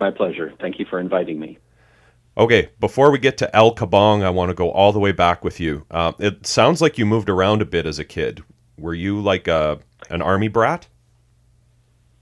My 0.01 0.11
pleasure. 0.11 0.53
Thank 0.61 0.79
you 0.81 0.87
for 0.91 0.99
inviting 0.99 1.39
me. 1.39 1.59
Okay, 2.37 2.71
before 2.81 3.11
we 3.11 3.19
get 3.19 3.37
to 3.39 3.55
El 3.55 3.75
Kabong, 3.75 4.23
I 4.23 4.31
want 4.31 4.49
to 4.49 4.55
go 4.55 4.71
all 4.71 4.93
the 4.93 4.99
way 4.99 5.13
back 5.13 5.45
with 5.45 5.61
you. 5.61 5.85
Uh, 5.91 6.13
it 6.19 6.47
sounds 6.47 6.81
like 6.81 6.97
you 6.97 7.05
moved 7.05 7.29
around 7.29 7.61
a 7.61 7.67
bit 7.67 7.85
as 7.85 7.99
a 7.99 8.05
kid. 8.05 8.43
Were 8.79 8.95
you 8.95 9.21
like 9.21 9.49
a, 9.49 9.81
an 10.09 10.23
army 10.23 10.49
brat? 10.49 10.89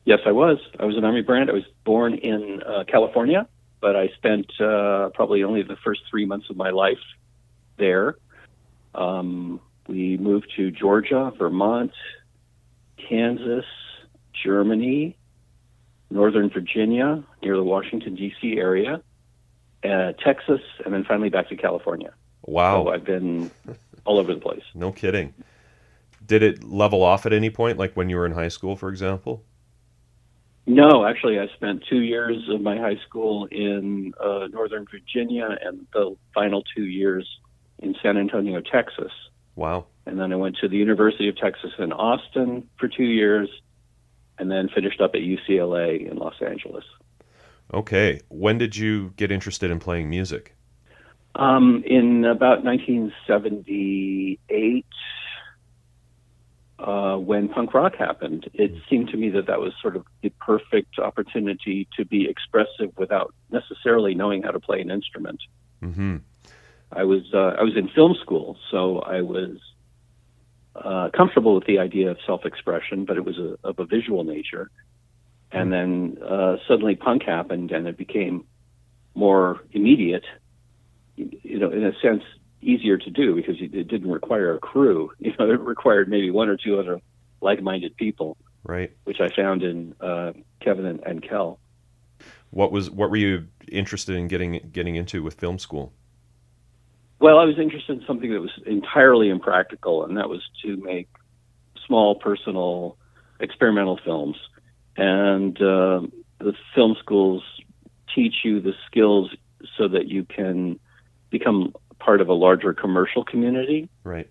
Yes, 0.05 0.21
I 0.27 0.33
was. 0.33 0.59
I 0.81 0.87
was 0.87 0.97
an 0.97 1.05
Army 1.05 1.23
brat. 1.23 1.49
I 1.49 1.53
was 1.53 1.63
born 1.85 2.15
in 2.15 2.63
uh, 2.65 2.85
California, 2.89 3.47
but 3.81 3.95
I 3.95 4.09
spent 4.17 4.51
uh, 4.61 5.11
probably 5.15 5.45
only 5.45 5.63
the 5.63 5.77
first 5.85 6.01
three 6.11 6.25
months 6.27 6.51
of 6.51 6.57
my 6.57 6.71
life 6.71 6.99
there. 7.79 8.17
Um, 8.95 9.61
we 9.87 10.17
moved 10.17 10.53
to 10.57 10.73
Georgia, 10.73 11.33
Vermont, 11.39 11.93
Kansas, 13.09 13.65
Germany, 14.43 15.17
Northern 16.11 16.51
Virginia, 16.51 17.23
near 17.43 17.57
the 17.57 17.63
Washington, 17.63 18.17
D.C. 18.17 18.57
area, 18.57 19.03
uh, 19.85 20.13
Texas, 20.25 20.61
and 20.85 20.93
then 20.93 21.05
finally 21.05 21.29
back 21.31 21.49
to 21.49 21.57
California. 21.57 22.13
Wow, 22.43 22.85
So 22.85 22.91
I've 22.91 23.05
been 23.05 23.51
all 24.05 24.19
over 24.19 24.35
the 24.35 24.41
place. 24.41 24.63
no 24.75 24.93
kidding. 24.93 25.35
Did 26.27 26.43
it 26.43 26.63
level 26.65 27.03
off 27.03 27.27
at 27.27 27.33
any 27.33 27.51
point, 27.51 27.79
like 27.79 27.95
when 27.95 28.09
you 28.09 28.17
were 28.17 28.27
in 28.27 28.33
high 28.33 28.49
school, 28.49 28.77
for 28.77 28.89
example? 28.89 29.43
No, 30.67 31.05
actually, 31.05 31.39
I 31.41 31.49
spent 31.55 31.85
two 31.89 32.01
years 32.01 32.49
of 32.49 32.61
my 32.61 32.77
high 32.77 32.99
school 33.09 33.47
in 33.47 34.13
uh, 34.21 34.47
Northern 34.53 34.87
Virginia 34.91 35.57
and 35.61 35.87
the 35.93 36.17
final 36.33 36.63
two 36.77 36.85
years 36.85 37.27
in 37.81 37.97
San 38.03 38.17
Antonio, 38.17 38.61
Texas. 38.61 39.11
Wow. 39.57 39.87
And 40.07 40.21
then 40.21 40.33
I 40.33 40.37
went 40.37 40.57
to 40.59 40.69
the 40.69 40.77
University 40.77 41.29
of 41.29 41.37
Texas 41.37 41.73
in 41.79 41.93
Austin 41.93 42.69
for 42.79 42.89
two 42.89 43.05
years 43.05 43.49
and 44.39 44.51
then 44.51 44.69
finished 44.69 45.01
up 45.01 45.15
at 45.15 45.23
UCLA 45.23 46.09
in 46.09 46.17
Los 46.19 46.41
Angeles. 46.41 46.85
Okay. 47.73 48.21
When 48.29 48.59
did 48.59 48.77
you 48.77 49.13
get 49.17 49.31
interested 49.31 49.71
in 49.71 49.79
playing 49.79 50.11
music? 50.11 50.57
Um, 51.35 51.83
in 51.87 52.25
about 52.25 52.65
1978, 52.65 54.85
uh, 56.81 57.17
when 57.17 57.49
punk 57.49 57.73
rock 57.75 57.95
happened, 57.95 58.51
it 58.55 58.73
seemed 58.89 59.11
to 59.11 59.17
me 59.17 59.29
that 59.31 59.47
that 59.47 59.61
was 59.61 59.73
sort 59.81 59.95
of 59.97 60.05
the 60.23 60.31
perfect 60.41 60.99
opportunity 60.99 61.87
to 61.97 62.05
be 62.05 62.29
expressive 62.29 62.91
without 62.97 63.33
necessarily 63.51 64.15
knowing 64.15 64.43
how 64.43 64.51
to 64.51 64.59
play 64.59 64.81
an 64.81 64.91
instrument. 64.91 65.41
Mm-hmm. 65.83 66.17
I 66.93 67.05
was 67.05 67.23
uh, 67.33 67.55
I 67.59 67.63
was 67.63 67.77
in 67.77 67.89
film 67.89 68.17
school, 68.21 68.57
so 68.71 68.99
I 68.99 69.21
was 69.21 69.59
uh, 70.75 71.11
comfortable 71.17 71.55
with 71.55 71.67
the 71.67 71.79
idea 71.79 72.11
of 72.11 72.19
self-expression, 72.27 73.05
but 73.05 73.17
it 73.17 73.25
was 73.25 73.39
a, 73.39 73.57
of 73.63 73.79
a 73.79 73.85
visual 73.85 74.25
nature. 74.25 74.71
And 75.53 75.73
then 75.73 76.19
uh, 76.25 76.57
suddenly 76.69 76.95
punk 76.95 77.25
happened, 77.25 77.73
and 77.73 77.87
it 77.89 77.97
became 77.97 78.45
more 79.15 79.61
immediate. 79.73 80.25
You 81.17 81.59
know, 81.59 81.71
in 81.71 81.85
a 81.85 81.93
sense, 82.01 82.23
easier 82.63 82.99
to 82.99 83.11
do 83.11 83.35
because 83.35 83.57
it 83.61 83.89
didn't 83.89 84.11
require 84.11 84.55
a 84.55 84.59
crew. 84.59 85.11
You 85.19 85.33
know, 85.39 85.51
it 85.51 85.61
required 85.61 86.09
maybe 86.09 86.31
one 86.31 86.49
or 86.49 86.57
two 86.57 86.79
other 86.79 87.01
like-minded 87.41 87.97
people, 87.97 88.37
Right. 88.63 88.93
which 89.05 89.21
I 89.21 89.29
found 89.35 89.63
in 89.63 89.95
uh, 90.01 90.33
Kevin 90.61 90.87
and, 90.87 91.01
and 91.01 91.23
Kjehl. 91.23 91.59
What 92.51 92.73
was 92.73 92.91
what 92.91 93.11
were 93.11 93.17
you 93.17 93.47
interested 93.71 94.17
in 94.17 94.29
getting 94.29 94.71
getting 94.73 94.97
into 94.97 95.23
with 95.23 95.35
film 95.35 95.59
school? 95.59 95.93
Well, 97.21 97.39
I 97.39 97.45
was 97.45 97.59
interested 97.59 97.99
in 98.01 98.07
something 98.07 98.33
that 98.33 98.41
was 98.41 98.51
entirely 98.67 99.29
impractical, 99.29 100.05
and 100.05 100.17
that 100.17 100.29
was 100.29 100.43
to 100.63 100.77
make 100.79 101.09
small, 101.87 102.15
personal, 102.15 102.97
experimental 103.41 103.99
films. 104.05 104.37
And 104.97 105.57
uh, 105.57 106.03
the 106.39 106.55
film 106.75 106.97
schools 106.99 107.43
teach 108.15 108.37
you 108.45 108.61
the 108.61 108.75
skills 108.87 109.31
so 109.77 109.89
that 109.89 110.09
you 110.09 110.25
can 110.25 110.79
become 111.31 111.75
part 111.99 112.21
of 112.21 112.29
a 112.29 112.33
larger 112.35 112.73
commercial 112.73 113.25
community. 113.25 113.89
Right. 114.05 114.29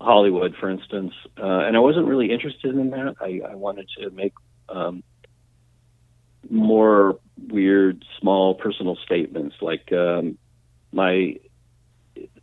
Hollywood, 0.00 0.56
for 0.58 0.70
instance, 0.70 1.12
uh, 1.38 1.60
and 1.60 1.76
I 1.76 1.80
wasn't 1.80 2.06
really 2.06 2.32
interested 2.32 2.74
in 2.74 2.90
that. 2.90 3.16
I, 3.20 3.42
I 3.50 3.54
wanted 3.54 3.86
to 3.98 4.10
make 4.10 4.32
um, 4.70 5.02
more 6.48 7.18
weird, 7.48 8.04
small, 8.18 8.54
personal 8.54 8.96
statements. 9.04 9.56
Like 9.60 9.92
um, 9.92 10.38
my, 10.90 11.36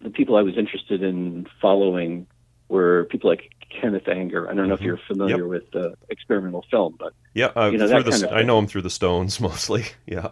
the 0.02 0.12
people 0.12 0.36
I 0.36 0.44
was 0.44 0.56
interested 0.56 1.02
in 1.02 1.48
following 1.60 2.28
were 2.70 3.06
people 3.06 3.30
like 3.30 3.54
Kenneth 3.70 4.08
Anger. 4.08 4.50
I 4.50 4.54
don't 4.54 4.68
know 4.68 4.74
if 4.74 4.80
Mhm. 4.80 4.86
you're 4.86 5.00
familiar 5.08 5.38
Yep. 5.40 5.46
with 5.48 5.76
uh, 5.76 5.90
experimental 6.10 6.64
film, 6.72 6.96
but 6.98 7.14
Yeah. 7.34 7.48
Uh, 7.56 7.70
You 7.72 7.78
know, 7.78 7.88
that 7.88 8.06
the, 8.06 8.12
kind 8.12 8.24
of 8.24 8.32
I 8.34 8.42
know 8.44 8.58
him 8.60 8.68
through 8.68 8.82
the 8.84 8.90
Stones 8.90 9.40
mostly. 9.48 9.86
Yeah. 10.06 10.30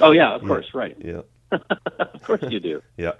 oh 0.00 0.12
yeah, 0.12 0.34
of 0.34 0.42
course, 0.42 0.72
right, 0.74 0.96
Yeah. 1.02 1.22
of 1.52 2.22
course 2.22 2.42
you 2.50 2.60
do. 2.60 2.82
Yeah. 2.96 3.12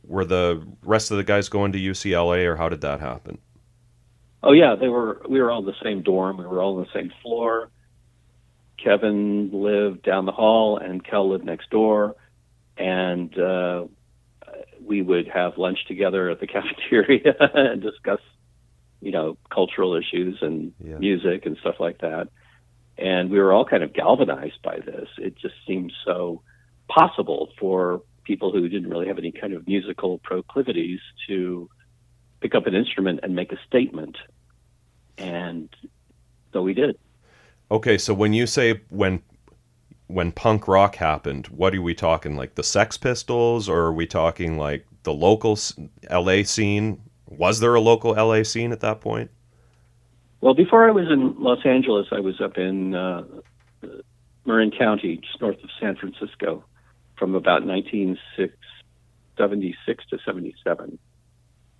Were 0.05 0.25
the 0.25 0.65
rest 0.83 1.11
of 1.11 1.17
the 1.17 1.25
guys 1.25 1.49
going 1.49 1.73
to 1.73 1.79
UCLA, 1.81 2.47
or 2.47 2.55
how 2.55 2.69
did 2.69 2.81
that 2.83 3.01
happen? 3.01 3.39
Oh 4.45 4.53
yeah, 4.53 4.77
they 4.77 4.87
were. 4.87 5.21
We 5.29 5.41
were 5.43 5.51
all 5.51 5.59
in 5.61 5.67
the 5.67 5.75
same 5.83 6.03
dorm. 6.03 6.37
We 6.39 6.47
were 6.47 6.63
all 6.63 6.77
on 6.79 6.85
the 6.85 6.93
same 7.01 7.11
floor. 7.23 7.71
Kevin 8.83 9.51
lived 9.53 10.05
down 10.05 10.25
the 10.25 10.33
hall, 10.33 10.77
and 10.79 11.03
Kjehl 11.05 11.31
lived 11.31 11.45
next 11.45 11.71
door, 11.71 12.15
and 12.77 13.37
uh, 13.37 13.87
we 14.81 15.03
would 15.03 15.27
have 15.27 15.59
lunch 15.59 15.79
together 15.89 16.31
at 16.31 16.39
the 16.39 16.47
cafeteria 16.57 17.35
and 17.55 17.83
discuss, 17.83 18.21
you 19.01 19.11
know, 19.11 19.39
cultural 19.53 19.95
issues 19.97 20.39
and 20.41 20.73
Yeah. 20.79 20.99
music 20.99 21.47
and 21.47 21.57
stuff 21.59 21.77
like 21.81 21.99
that. 21.99 22.29
And 22.97 23.31
we 23.31 23.39
were 23.39 23.53
all 23.53 23.65
kind 23.65 23.83
of 23.83 23.93
galvanized 23.93 24.63
by 24.63 24.79
this. 24.79 25.09
It 25.19 25.37
just 25.37 25.55
seemed 25.67 25.93
so 26.05 26.43
possible 26.89 27.51
for 27.59 28.03
people 28.25 28.53
who 28.53 28.69
didn't 28.69 28.89
really 28.89 29.09
have 29.09 29.19
any 29.19 29.33
kind 29.33 29.53
of 29.53 29.67
musical 29.67 30.19
proclivities 30.19 31.01
to 31.29 31.69
pick 32.41 32.55
up 32.55 32.67
an 32.67 32.75
instrument 32.75 33.21
and 33.23 33.35
make 33.35 33.53
a 33.53 33.59
statement. 33.67 34.17
And 35.19 35.69
so 36.53 36.63
we 36.63 36.75
did. 36.75 36.99
Okay, 37.71 37.99
so 37.99 38.15
when 38.15 38.33
you 38.33 38.47
say 38.47 38.83
when 38.91 39.23
when 40.07 40.33
punk 40.33 40.69
rock 40.69 40.97
happened, 40.97 41.47
what 41.49 41.75
are 41.75 41.83
we 41.83 41.95
talking? 41.95 42.37
Like 42.37 42.55
the 42.55 42.63
Sex 42.63 42.97
Pistols, 42.97 43.69
or 43.69 43.81
are 43.81 43.93
we 43.93 44.07
talking 44.07 44.59
like 44.59 44.87
the 45.03 45.13
local 45.13 45.59
LA 46.11 46.43
scene? 46.43 47.01
Was 47.27 47.61
there 47.61 47.75
a 47.75 47.81
local 47.81 48.13
LA 48.13 48.43
scene 48.43 48.71
at 48.73 48.81
that 48.81 49.01
point? 49.01 49.31
Well, 50.45 50.53
before 50.53 50.87
I 50.87 50.91
was 50.91 51.07
in 51.11 51.43
Los 51.43 51.65
Angeles, 51.65 52.09
I 52.13 52.21
was 52.21 52.39
up 52.39 52.59
in 52.59 52.95
uh, 52.95 53.25
Marin 54.45 54.71
County, 54.79 55.17
just 55.17 55.41
north 55.41 55.57
of 55.65 55.71
San 55.81 55.97
Francisco, 55.97 56.63
from 57.19 57.35
about 57.35 57.65
1976 57.65 60.05
to 60.11 60.19
77. 60.23 60.99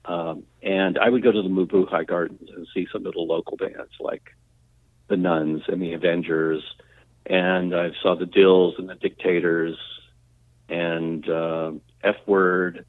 Um, 0.07 0.45
and 0.63 0.99
I 0.99 1.11
would 1.11 1.23
go 1.23 1.31
to 1.31 1.43
the 1.43 1.51
Mabuhay 1.51 2.07
Gardens 2.07 2.49
and 2.57 2.67
see 2.73 2.87
some 2.91 3.03
little 3.03 3.27
local 3.27 3.59
bands 3.59 3.93
like 4.01 4.31
the 5.09 5.19
Nuns 5.19 5.65
and 5.69 5.83
the 5.83 5.93
Avengers. 5.93 6.63
And 7.27 7.77
I 7.77 7.91
saw 8.03 8.17
the 8.17 8.25
Dils 8.25 8.79
and 8.79 8.89
the 8.89 8.95
Dictators 8.95 9.77
and 10.71 11.29
uh, 11.29 11.73
F 12.03 12.17
Word. 12.27 12.87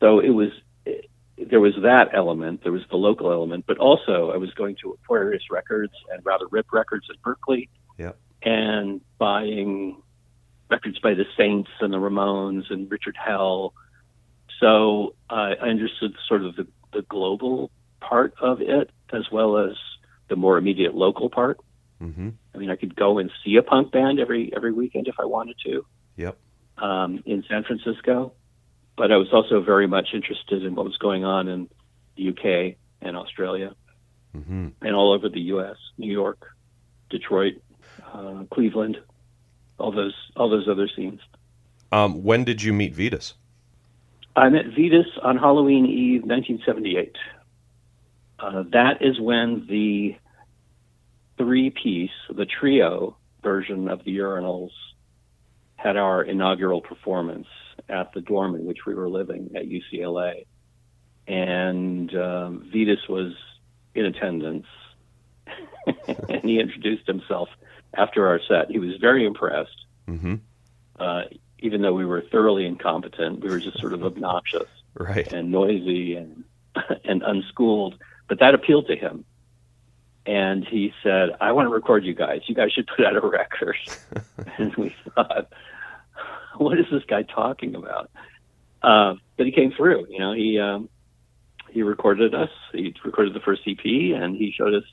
So 0.00 0.20
it 0.20 0.34
was 0.34 0.50
there 1.38 1.60
was 1.60 1.74
that 1.82 2.10
element, 2.14 2.62
there 2.62 2.72
was 2.72 2.82
the 2.90 2.96
local 2.96 3.30
element, 3.30 3.64
but 3.66 3.78
also 3.78 4.30
I 4.32 4.36
was 4.36 4.52
going 4.54 4.76
to 4.82 4.92
Aquarius 4.92 5.42
Records 5.50 5.92
and 6.12 6.24
Rather 6.24 6.46
Rip 6.50 6.72
Records 6.72 7.06
at 7.10 7.20
Berkeley, 7.22 7.68
Yep. 7.98 8.18
and 8.42 9.00
buying 9.18 10.00
records 10.70 10.98
by 10.98 11.14
the 11.14 11.24
Saints 11.36 11.70
and 11.80 11.92
the 11.92 11.98
Ramones 11.98 12.70
and 12.70 12.90
Richard 12.90 13.16
Hell. 13.22 13.74
So 14.60 15.14
uh, 15.30 15.54
I 15.60 15.68
understood 15.68 16.14
sort 16.26 16.42
of 16.42 16.56
the, 16.56 16.66
the 16.92 17.02
global 17.02 17.70
part 18.00 18.34
of 18.40 18.60
it 18.60 18.90
as 19.12 19.30
well 19.30 19.58
as 19.58 19.76
the 20.28 20.36
more 20.36 20.58
immediate 20.58 20.94
local 20.94 21.28
part. 21.30 21.58
Mm-hmm. 22.02 22.30
I 22.54 22.58
mean, 22.58 22.70
I 22.70 22.76
could 22.76 22.96
go 22.96 23.18
and 23.18 23.30
see 23.44 23.56
a 23.56 23.62
punk 23.62 23.92
band 23.92 24.18
every 24.20 24.52
every 24.54 24.72
weekend 24.72 25.08
if 25.08 25.14
I 25.18 25.24
wanted 25.24 25.56
to 25.66 25.86
Yep. 26.16 26.36
um, 26.78 27.22
in 27.26 27.44
San 27.48 27.64
Francisco, 27.64 28.32
but 28.96 29.12
I 29.12 29.16
was 29.16 29.28
also 29.32 29.60
very 29.60 29.86
much 29.86 30.08
interested 30.14 30.64
in 30.64 30.74
what 30.74 30.84
was 30.84 30.96
going 30.96 31.24
on 31.24 31.48
in 31.48 31.68
the 32.16 32.30
UK 32.30 32.76
and 33.00 33.16
Australia 33.16 33.74
Mm-hmm. 34.36 34.68
and 34.82 34.94
all 34.94 35.12
over 35.12 35.28
the 35.28 35.40
U.S. 35.40 35.76
New 35.96 36.12
York, 36.12 36.54
Detroit, 37.08 37.54
uh, 38.12 38.44
Cleveland, 38.52 38.98
all 39.78 39.92
those 39.92 40.14
all 40.36 40.50
those 40.50 40.68
other 40.68 40.88
scenes. 40.94 41.20
Um, 41.90 42.22
when 42.22 42.44
did 42.44 42.62
you 42.62 42.72
meet 42.72 42.94
Vitus? 42.94 43.34
I 44.34 44.48
met 44.50 44.66
Vitus 44.66 45.06
on 45.22 45.38
Halloween 45.38 45.86
Eve, 45.86 46.24
1978. 46.24 47.16
Uh, 48.38 48.64
that 48.72 49.00
is 49.00 49.18
when 49.18 49.66
the 49.70 50.16
three-piece, 51.38 52.10
the 52.28 52.44
trio 52.44 53.16
version 53.42 53.88
of 53.88 54.04
the 54.04 54.18
Urinals 54.18 54.72
had 55.76 55.96
our 55.96 56.22
inaugural 56.22 56.82
performance 56.82 57.46
at 57.88 58.12
the 58.12 58.20
dorm 58.20 58.54
in 58.54 58.64
which 58.64 58.86
we 58.86 58.94
were 58.94 59.08
living 59.08 59.50
at 59.56 59.64
UCLA, 59.68 60.46
and 61.26 62.14
um, 62.16 62.68
Vetus 62.72 63.08
was 63.08 63.32
in 63.94 64.04
attendance, 64.06 64.66
and 66.28 66.42
he 66.44 66.60
introduced 66.60 67.06
himself 67.06 67.48
after 67.94 68.26
our 68.28 68.40
set. 68.48 68.70
He 68.70 68.78
was 68.78 68.96
very 69.00 69.24
impressed 69.26 69.84
Mm-hmm. 70.08 70.34
uh, 71.00 71.22
even 71.58 71.82
though 71.82 71.94
we 71.94 72.04
were 72.06 72.22
thoroughly 72.30 72.64
incompetent, 72.64 73.40
we 73.40 73.48
were 73.50 73.58
just 73.58 73.80
sort 73.80 73.92
of 73.92 74.04
obnoxious 74.04 74.68
Right. 74.94 75.26
and 75.32 75.50
noisy 75.50 76.14
and 76.14 76.44
and 77.04 77.22
unschooled. 77.24 77.96
But 78.28 78.38
that 78.38 78.54
appealed 78.54 78.86
to 78.86 78.94
him, 78.96 79.24
and 80.26 80.64
he 80.64 80.92
said, 81.02 81.30
"I 81.40 81.50
want 81.52 81.66
to 81.66 81.70
record 81.74 82.04
you 82.04 82.14
guys. 82.14 82.42
You 82.46 82.54
guys 82.54 82.70
should 82.72 82.86
put 82.86 83.04
out 83.04 83.16
a 83.16 83.20
record." 83.26 83.76
and 84.58 84.74
we 84.76 84.94
thought, 85.14 85.48
"What 86.58 86.78
is 86.78 86.86
this 86.90 87.04
guy 87.04 87.22
talking 87.22 87.74
about?" 87.74 88.10
Uh, 88.82 89.14
but 89.36 89.46
he 89.46 89.52
came 89.52 89.72
through. 89.72 90.06
You 90.10 90.18
know, 90.18 90.32
he 90.32 90.58
um, 90.58 90.88
he 91.70 91.82
recorded 91.82 92.34
us. 92.34 92.50
He 92.72 92.94
recorded 93.04 93.34
the 93.34 93.40
first 93.40 93.62
EP, 93.66 93.84
and 93.84 94.36
he 94.36 94.52
showed 94.56 94.74
us 94.74 94.84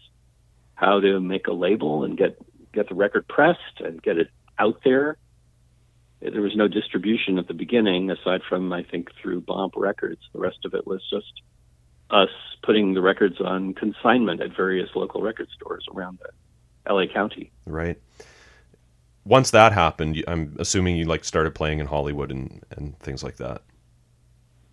how 0.76 1.00
to 1.00 1.20
make 1.20 1.48
a 1.48 1.54
label 1.54 2.04
and 2.04 2.18
get 2.18 2.38
get 2.74 2.90
the 2.90 2.96
record 2.96 3.28
pressed 3.28 3.80
and 3.80 4.02
get 4.02 4.18
it 4.18 4.30
out 4.58 4.82
there. 4.84 5.18
There 6.22 6.42
was 6.42 6.56
no 6.56 6.68
distribution 6.68 7.38
at 7.38 7.48
the 7.48 7.54
beginning, 7.54 8.10
aside 8.10 8.42
from 8.48 8.72
I 8.72 8.84
think 8.84 9.10
through 9.22 9.42
Bomp 9.42 9.74
Records. 9.76 10.22
The 10.34 10.40
rest 10.40 10.60
of 10.66 10.74
it 10.74 10.88
was 10.88 11.02
just 11.10 11.42
us 12.10 12.30
putting 12.64 12.94
the 12.94 13.02
records 13.02 13.42
on 13.42 13.74
consignment 13.74 14.42
at 14.42 14.56
various 14.56 14.90
local 14.96 15.22
record 15.22 15.50
stores 15.54 15.86
around 15.94 16.20
the 16.20 16.94
LA 16.94 17.06
County. 17.08 17.52
Right. 17.66 18.00
Once 19.26 19.52
that 19.52 19.72
happened, 19.72 20.22
I'm 20.28 20.56
assuming 20.60 20.98
you 20.98 21.06
like 21.06 21.24
started 21.24 21.56
playing 21.56 21.80
in 21.80 21.88
Hollywood 21.88 22.32
and, 22.32 22.64
and 22.72 22.98
things 23.00 23.24
like 23.24 23.38
that. 23.38 23.62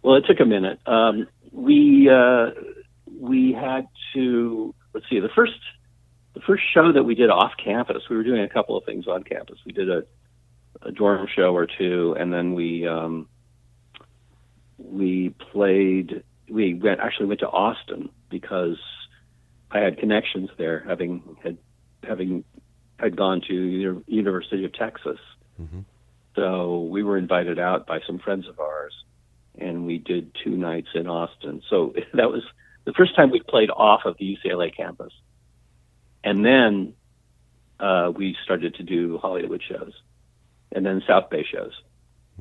Well, 0.03 0.17
it 0.17 0.25
took 0.27 0.41
a 0.41 0.45
minute. 0.45 0.81
Um, 0.87 1.29
we 1.53 2.09
uh, 2.11 2.51
we 3.19 3.53
had 3.53 3.87
to 4.15 4.75
let's 4.93 5.09
see 5.09 5.21
the 5.21 5.29
first 5.29 5.59
the 6.35 6.41
first 6.41 6.63
show 6.73 6.93
that 6.93 7.03
we 7.03 7.15
did 7.15 7.31
off 7.31 7.53
campus. 7.63 8.05
We 8.09 8.17
were 8.17 8.25
doing 8.25 8.43
a 8.43 8.49
couple 8.49 8.77
of 8.77 8.85
things 8.85 9.07
on 9.07 9.25
campus. 9.25 9.59
We 9.65 9.73
did 9.73 9.91
a, 9.91 10.05
a 10.83 10.93
dorm 10.93 11.27
show 11.35 11.55
or 11.55 11.67
two, 11.67 12.17
and 12.19 12.33
then 12.33 12.55
we 12.55 12.87
um, 12.87 13.29
we 14.79 15.31
played. 15.53 16.25
We 16.49 16.75
went 16.75 17.01
actually 17.01 17.27
went 17.27 17.41
to 17.41 17.49
Austin 17.49 18.11
because 18.29 18.79
I 19.71 19.79
had 19.81 19.99
connections 19.99 20.51
there, 20.57 20.85
having 20.87 21.37
had 21.43 21.59
having 22.03 22.45
had 23.01 23.17
gone 23.17 23.41
to 23.49 23.55
the 23.97 24.03
University 24.07 24.65
of 24.65 24.73
Texas. 24.73 25.19
Mhm. 25.61 25.85
So 26.37 26.83
we 26.83 27.03
were 27.03 27.17
invited 27.17 27.59
out 27.59 27.87
by 27.87 28.01
some 28.07 28.19
friends 28.19 28.47
of 28.49 28.59
ours 28.61 28.93
and 29.59 29.87
we 29.87 29.99
did 29.99 30.33
two 30.45 30.57
nights 30.57 30.89
in 30.95 31.07
Austin. 31.07 31.63
So 31.69 31.95
that 32.15 32.31
was 32.31 32.43
the 32.85 32.93
first 32.93 33.15
time 33.17 33.31
we 33.31 33.41
played 33.41 33.71
off 33.71 34.03
of 34.05 34.17
the 34.19 34.37
UCLA 34.37 34.75
campus. 34.75 35.13
And 36.23 36.45
then 36.45 36.95
uh, 37.79 38.13
we 38.15 38.37
started 38.45 38.75
to 38.77 38.83
do 38.83 39.19
Hollywood 39.19 39.63
shows 39.67 39.93
and 40.73 40.85
then 40.85 41.03
South 41.07 41.31
Bay 41.31 41.45
shows. 41.51 41.73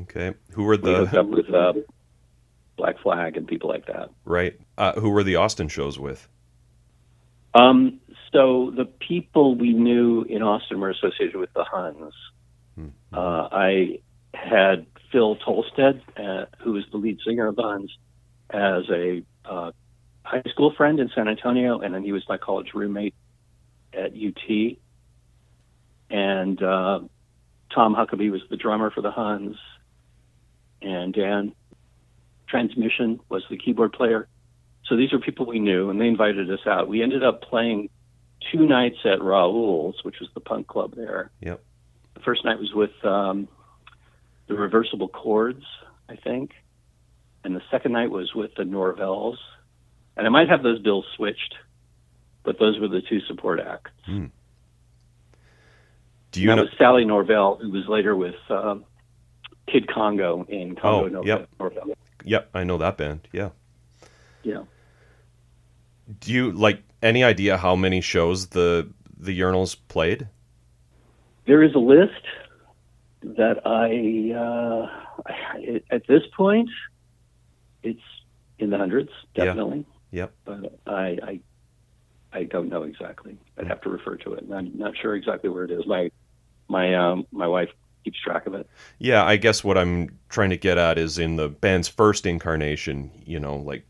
Okay. 0.02 0.34
Who 0.52 0.64
were 0.64 0.78
We 0.78 0.94
hooked 0.94 1.12
the 1.12 1.20
up 1.22 1.28
with 1.28 1.54
uh, 1.54 1.74
Black 2.78 3.00
Flag 3.00 3.38
and 3.38 3.48
people 3.48 3.70
like 3.70 3.86
that. 3.88 4.10
right? 4.26 4.58
Uh, 4.78 4.94
who 5.00 5.10
were 5.10 5.24
the 5.24 5.36
Austin 5.38 5.68
shows 5.68 5.98
with? 6.00 6.28
Um, 7.54 8.00
so 8.32 8.72
the 8.76 8.86
people 8.86 9.56
we 9.56 9.74
knew 9.74 10.24
in 10.24 10.44
Austin 10.44 10.80
were 10.80 10.90
associated 10.90 11.36
with 11.36 11.52
the 11.54 11.64
Huns. 11.64 12.14
Hmm. 12.76 12.88
Uh, 13.12 13.48
I 13.52 14.00
had 14.34 14.86
Phil 15.12 15.36
Tolstead, 15.38 16.02
uh, 16.18 16.46
who 16.60 16.74
was 16.74 16.84
the 16.92 16.98
lead 16.98 17.20
singer 17.26 17.48
of 17.48 17.56
the 17.56 17.64
Huns, 17.64 17.92
as 18.52 18.84
a 18.90 19.24
uh, 19.46 19.72
high 20.24 20.44
school 20.50 20.74
friend 20.76 21.00
in 21.00 21.10
San 21.16 21.28
Antonio, 21.28 21.80
and 21.80 21.94
then 21.94 22.04
he 22.04 22.12
was 22.12 22.24
my 22.30 22.38
college 22.38 22.74
roommate 22.74 23.16
at 23.94 24.12
UT. 24.14 24.78
And 26.12 26.62
uh, 26.62 27.00
Tom 27.74 27.96
Huckabee 27.96 28.32
was 28.32 28.42
the 28.50 28.58
drummer 28.58 28.92
for 28.92 29.02
the 29.02 29.12
Huns, 29.12 29.58
and 30.82 31.14
Dan 31.14 31.54
Transmission 32.48 33.20
was 33.30 33.44
the 33.50 33.58
keyboard 33.58 33.94
player. 33.94 34.28
So 34.86 34.96
these 34.96 35.14
are 35.14 35.20
people 35.20 35.46
we 35.46 35.60
knew, 35.60 35.90
and 35.90 36.00
they 36.00 36.08
invited 36.08 36.50
us 36.52 36.66
out. 36.66 36.88
We 36.88 37.04
ended 37.04 37.24
up 37.24 37.42
playing 37.44 37.90
two 38.52 38.66
nights 38.68 38.98
at 39.06 39.22
Raoul's, 39.22 40.04
which 40.04 40.20
was 40.20 40.30
the 40.34 40.40
punk 40.40 40.68
club 40.68 40.96
there. 40.96 41.32
Yep. 41.42 41.62
The 42.16 42.20
first 42.22 42.44
night 42.46 42.60
was 42.60 42.74
with 42.74 42.92
um, 43.04 43.48
the 44.48 44.56
Reversible 44.56 45.08
Chords, 45.10 45.64
I 46.10 46.16
think, 46.16 46.52
and 47.44 47.56
the 47.56 47.62
second 47.72 47.92
night 47.94 48.10
was 48.12 48.34
with 48.34 48.52
the 48.56 48.64
Norvells. 48.64 49.38
And 50.18 50.26
I 50.28 50.30
might 50.30 50.50
have 50.50 50.64
those 50.64 50.80
bills 50.82 51.06
switched, 51.16 51.56
but 52.44 52.60
those 52.60 52.80
were 52.80 52.88
the 52.90 53.02
two 53.02 53.20
support 53.22 53.60
acts. 53.60 53.92
Do 56.32 56.42
you 56.42 56.48
that 56.50 56.56
know? 56.56 56.62
was 56.64 56.72
Sally 56.78 57.06
Norvell, 57.06 57.58
who 57.62 57.72
was 57.72 57.88
later 57.88 58.16
with 58.16 58.36
um, 58.50 58.86
Kid 59.68 59.88
Congo 59.88 60.46
in 60.50 60.76
Congo, 60.76 61.20
Oh, 61.20 61.24
yep. 61.24 61.50
Africa. 61.60 61.82
Yep, 62.26 62.50
I 62.54 62.64
know 62.66 62.78
that 62.78 62.98
band. 62.98 63.28
Yeah. 63.32 63.50
Yeah. 64.44 64.64
Do 66.20 66.34
you 66.34 66.52
like 66.52 66.82
any 67.02 67.24
idea 67.24 67.58
how 67.58 67.76
many 67.76 68.02
shows 68.02 68.48
the 68.48 68.92
the 69.18 69.38
Urinals 69.40 69.76
played? 69.88 70.28
There 71.46 71.64
is 71.64 71.74
a 71.76 71.80
list 71.80 72.26
that 73.22 73.62
I, 73.66 74.34
uh, 74.38 75.72
at 75.92 76.08
this 76.08 76.22
point, 76.36 76.70
it's 77.84 78.00
in 78.60 78.70
the 78.70 78.78
hundreds, 78.78 79.10
definitely. 79.36 79.86
Yeah. 80.12 80.22
Yep. 80.22 80.34
But 80.46 80.80
I, 80.88 81.18
I, 81.24 81.40
I 82.32 82.44
don't 82.44 82.70
know 82.70 82.84
exactly. 82.84 83.38
I'd 83.58 83.68
have 83.68 83.82
to 83.82 83.90
refer 83.90 84.16
to 84.18 84.34
it. 84.34 84.44
and 84.44 84.54
I'm 84.54 84.78
not 84.78 84.94
sure 84.98 85.16
exactly 85.16 85.50
where 85.50 85.64
it 85.64 85.72
is. 85.72 85.86
My, 85.86 86.12
my, 86.68 86.96
um, 86.96 87.26
my 87.32 87.48
wife 87.48 87.70
keeps 88.04 88.20
track 88.22 88.46
of 88.46 88.54
it. 88.54 88.70
Yeah, 88.98 89.24
I 89.24 89.36
guess 89.38 89.64
what 89.64 89.78
I'm 89.78 90.18
trying 90.30 90.52
to 90.52 90.58
get 90.58 90.78
at 90.78 90.98
is 90.98 91.20
in 91.20 91.36
the 91.36 91.50
band's 91.50 91.88
first 91.88 92.26
incarnation, 92.26 93.12
you 93.26 93.40
know, 93.40 93.58
like 93.58 93.86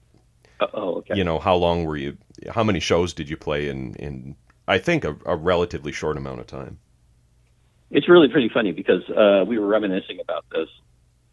oh, 0.62 0.96
okay. 0.96 1.16
you 1.16 1.24
know, 1.24 1.40
how 1.40 1.56
long 1.56 1.86
were 1.86 1.98
you 1.98 2.18
how 2.50 2.64
many 2.64 2.80
shows 2.80 3.14
did 3.14 3.30
you 3.30 3.38
play 3.38 3.70
in 3.70 3.96
in 3.96 4.36
I 4.70 4.78
think 4.78 5.04
a, 5.04 5.18
a 5.26 5.36
relatively 5.36 5.92
short 5.92 6.16
amount 6.16 6.42
of 6.42 6.48
time. 6.48 6.80
It's 7.90 8.08
really 8.08 8.28
pretty 8.28 8.50
funny 8.50 8.72
because 8.72 9.02
uh, 9.10 9.44
we 9.48 9.58
were 9.58 9.66
reminiscing 9.66 10.20
about 10.22 10.46
this. 10.52 10.70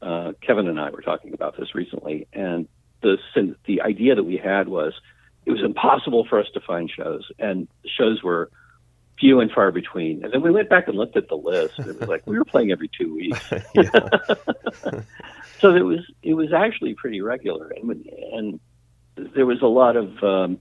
Uh, 0.01 0.33
Kevin 0.41 0.69
and 0.69 0.81
I 0.81 0.89
were 0.89 1.03
talking 1.03 1.35
about 1.35 1.55
this 1.59 1.75
recently, 1.75 2.27
and 2.33 2.67
the 3.03 3.19
the 3.67 3.83
idea 3.83 4.15
that 4.15 4.25
we 4.25 4.39
had 4.39 4.69
was 4.69 4.95
it 5.45 5.51
was 5.51 5.63
impossible 5.63 6.27
for 6.29 6.41
us 6.41 6.47
to 6.55 6.61
find 6.61 6.91
shows, 6.91 7.31
and 7.39 7.69
shows 7.87 8.23
were 8.23 8.51
few 9.19 9.41
and 9.41 9.51
far 9.51 9.71
between. 9.71 10.25
And 10.25 10.33
then 10.33 10.43
we 10.43 10.51
went 10.51 10.69
back 10.71 10.89
and 10.89 10.97
looked 10.97 11.17
at 11.17 11.29
the 11.29 11.37
list. 11.37 11.79
And 11.79 11.89
it 11.89 12.01
was 12.01 12.09
like 12.09 12.27
we 12.27 12.39
were 12.39 12.45
playing 12.45 12.73
every 12.73 12.91
two 12.99 13.15
weeks, 13.15 13.41
so 15.61 15.75
it 15.75 15.83
was 15.83 16.01
it 16.23 16.35
was 16.35 16.55
actually 16.55 16.95
pretty 16.95 17.21
regular, 17.21 17.69
and 17.69 18.07
and 18.33 18.61
there 19.17 19.47
was 19.47 19.63
a 19.63 19.67
lot 19.67 19.97
of 19.97 20.23
um, 20.23 20.61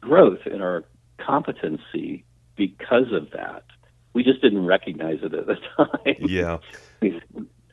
growth 0.00 0.46
in 0.46 0.62
our 0.62 0.84
competency 1.18 2.24
because 2.56 3.12
of 3.12 3.30
that. 3.32 3.64
We 4.12 4.22
just 4.22 4.40
didn't 4.40 4.64
recognize 4.64 5.18
it 5.22 5.34
at 5.34 5.46
the 5.46 5.56
time. 5.76 6.16
yeah. 6.20 6.58
we, 7.00 7.20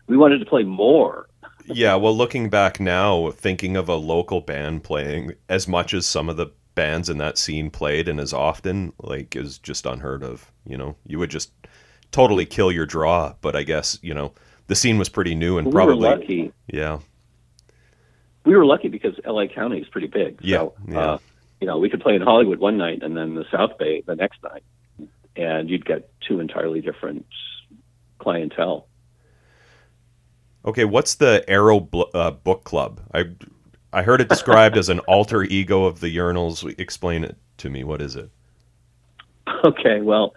we 0.08 0.18
wanted 0.18 0.40
to 0.40 0.46
play 0.46 0.64
more. 0.64 1.28
Yeah, 1.66 1.96
well 1.96 2.16
looking 2.16 2.50
back 2.50 2.80
now, 2.80 3.32
thinking 3.32 3.78
of 3.78 3.88
a 3.88 3.96
local 3.96 4.42
band 4.42 4.84
playing 4.84 5.34
as 5.48 5.68
much 5.68 5.94
as 5.94 6.06
some 6.06 6.28
of 6.28 6.36
the 6.36 6.48
bands 6.76 7.10
in 7.10 7.18
that 7.20 7.38
scene 7.38 7.70
played 7.70 8.08
and 8.08 8.20
as 8.20 8.34
often, 8.34 8.92
like 9.00 9.36
is 9.36 9.58
just 9.60 9.86
unheard 9.86 10.24
of, 10.24 10.52
you 10.66 10.78
know. 10.78 10.96
You 11.06 11.20
would 11.20 11.30
just 11.30 11.52
totally 12.12 12.46
kill 12.46 12.72
your 12.72 12.86
draw, 12.86 13.36
but 13.42 13.56
I 13.56 13.64
guess, 13.64 13.98
you 14.02 14.14
know, 14.14 14.34
the 14.68 14.76
scene 14.76 14.98
was 14.98 15.10
pretty 15.10 15.36
new 15.36 15.58
and 15.58 15.68
we 15.68 15.74
probably 15.74 16.10
lucky. 16.10 16.52
yeah. 16.68 17.00
We 18.46 18.56
were 18.56 18.66
lucky 18.66 18.90
because 18.90 19.14
LA 19.26 19.48
County 19.48 19.80
is 19.80 19.88
pretty 19.88 20.08
big. 20.08 20.40
Yeah, 20.42 20.58
So, 20.58 20.74
yeah. 20.88 21.00
Uh, 21.00 21.18
you 21.62 21.68
know, 21.68 21.78
we 21.78 21.90
could 21.90 22.02
play 22.02 22.16
in 22.16 22.22
Hollywood 22.22 22.60
one 22.60 22.78
night 22.78 23.04
and 23.04 23.16
then 23.16 23.36
the 23.36 23.46
South 23.50 23.78
Bay 23.78 24.04
the 24.06 24.16
next 24.16 24.44
night, 24.44 24.64
and 25.38 25.70
you'd 25.70 25.86
get 25.86 26.10
two 26.28 26.42
entirely 26.42 26.82
different 26.82 27.26
clientele. 28.20 28.88
Okay, 30.66 30.84
what's 30.86 31.16
the 31.16 31.44
Arrow 31.48 31.80
Bl- 31.80 32.04
uh, 32.14 32.32
Book 32.32 32.64
Club? 32.64 33.02
I 33.14 33.26
I 33.94 34.04
heard 34.04 34.22
it 34.22 34.30
described 34.30 34.78
as 34.78 34.90
an 34.90 35.00
alter 35.08 35.44
ego 35.44 35.86
of 35.86 36.00
the 36.00 36.16
urinals. 36.16 36.68
Explain 36.80 37.24
it 37.24 37.38
to 37.58 37.70
me. 37.70 37.84
What 37.84 38.02
is 38.02 38.16
it? 38.16 38.30
Okay, 39.64 40.02
well, 40.02 40.36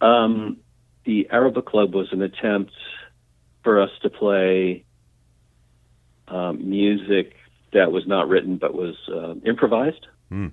um, 0.00 0.58
the 1.04 1.28
Arrow 1.30 1.50
Book 1.50 1.66
Club 1.66 1.94
was 1.94 2.12
an 2.12 2.22
attempt 2.22 2.72
for 3.62 3.80
us 3.80 3.90
to 4.02 4.10
play 4.10 4.84
um, 6.28 6.68
music 6.68 7.34
that 7.72 7.92
was 7.92 8.06
not 8.06 8.28
written 8.28 8.56
but 8.56 8.74
was 8.74 8.96
uh, 9.08 9.34
improvised. 9.48 10.06
Hmm. 10.28 10.48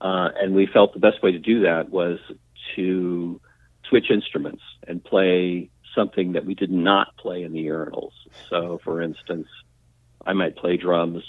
Uh, 0.00 0.28
and 0.40 0.54
we 0.54 0.66
felt 0.66 0.92
the 0.92 1.00
best 1.00 1.22
way 1.22 1.32
to 1.32 1.38
do 1.38 1.62
that 1.62 1.90
was 1.90 2.18
to 2.74 3.40
switch 3.88 4.10
instruments 4.10 4.62
and 4.86 5.02
play 5.02 5.70
something 5.94 6.32
that 6.32 6.44
we 6.44 6.54
did 6.54 6.70
not 6.70 7.16
play 7.16 7.42
in 7.42 7.52
the 7.52 7.66
urinals. 7.66 8.12
So, 8.50 8.80
for 8.84 9.00
instance, 9.00 9.46
I 10.24 10.34
might 10.34 10.56
play 10.56 10.76
drums 10.76 11.24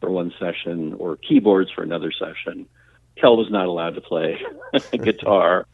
for 0.00 0.10
one 0.10 0.32
session 0.38 0.94
or 0.94 1.16
keyboards 1.16 1.70
for 1.70 1.82
another 1.82 2.12
session. 2.12 2.66
Kjehl 3.16 3.36
was 3.36 3.50
not 3.50 3.66
allowed 3.66 3.94
to 3.94 4.00
play 4.00 4.38
guitar. 4.90 5.66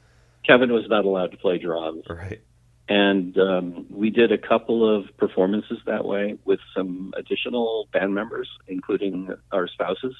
Kevin 0.46 0.72
was 0.72 0.86
not 0.88 1.04
allowed 1.04 1.30
to 1.30 1.36
play 1.38 1.58
drums. 1.58 2.04
Right. 2.08 2.40
And 2.88 3.36
um, 3.38 3.86
we 3.90 4.10
did 4.10 4.32
a 4.32 4.38
couple 4.38 4.88
of 4.88 5.04
performances 5.18 5.78
that 5.86 6.04
way 6.04 6.38
with 6.44 6.60
some 6.74 7.12
additional 7.16 7.88
band 7.92 8.14
members, 8.14 8.48
including 8.66 9.28
our 9.52 9.68
spouses. 9.68 10.14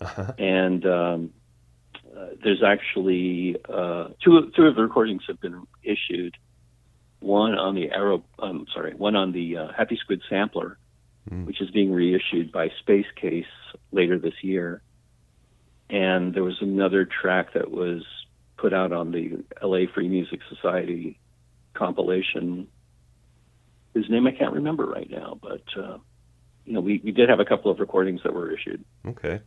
Uh-huh. 0.00 0.32
And 0.38 0.84
um, 0.86 1.30
uh, 2.16 2.26
there's 2.42 2.62
actually 2.62 3.56
uh, 3.68 4.08
two, 4.22 4.50
two 4.56 4.66
of 4.66 4.74
the 4.74 4.82
recordings 4.82 5.22
have 5.28 5.40
been 5.40 5.66
issued. 5.82 6.36
One 7.20 7.54
on 7.54 7.74
the 7.74 7.90
Arrow, 7.90 8.24
um, 8.38 8.66
sorry, 8.74 8.94
one 8.94 9.14
on 9.14 9.32
the 9.32 9.56
uh, 9.56 9.72
Happy 9.76 9.96
Squid 9.96 10.22
sampler, 10.28 10.78
Hmm. 11.28 11.44
which 11.44 11.60
is 11.60 11.70
being 11.70 11.92
reissued 11.92 12.50
by 12.52 12.70
Space 12.80 13.06
Case 13.16 13.44
later 13.92 14.18
this 14.18 14.42
year. 14.42 14.82
And 15.90 16.34
there 16.34 16.44
was 16.44 16.60
another 16.60 17.04
track 17.04 17.54
that 17.54 17.70
was 17.70 18.04
put 18.56 18.72
out 18.72 18.92
on 18.92 19.12
the 19.12 19.44
LA 19.62 19.90
Free 19.92 20.08
Music 20.08 20.40
Society 20.48 21.18
compilation, 21.78 22.68
His 23.94 24.08
name 24.10 24.26
I 24.26 24.32
can't 24.32 24.52
remember 24.52 24.86
right 24.86 25.08
now, 25.08 25.38
but 25.40 25.62
uh, 25.76 25.98
you 26.68 26.74
know, 26.74 26.80
we, 26.80 27.00
we 27.02 27.12
did 27.12 27.30
have 27.30 27.40
a 27.40 27.44
couple 27.44 27.70
of 27.70 27.80
recordings 27.80 28.20
that 28.24 28.34
were 28.34 28.52
issued. 28.52 28.84
Okay. 29.06 29.40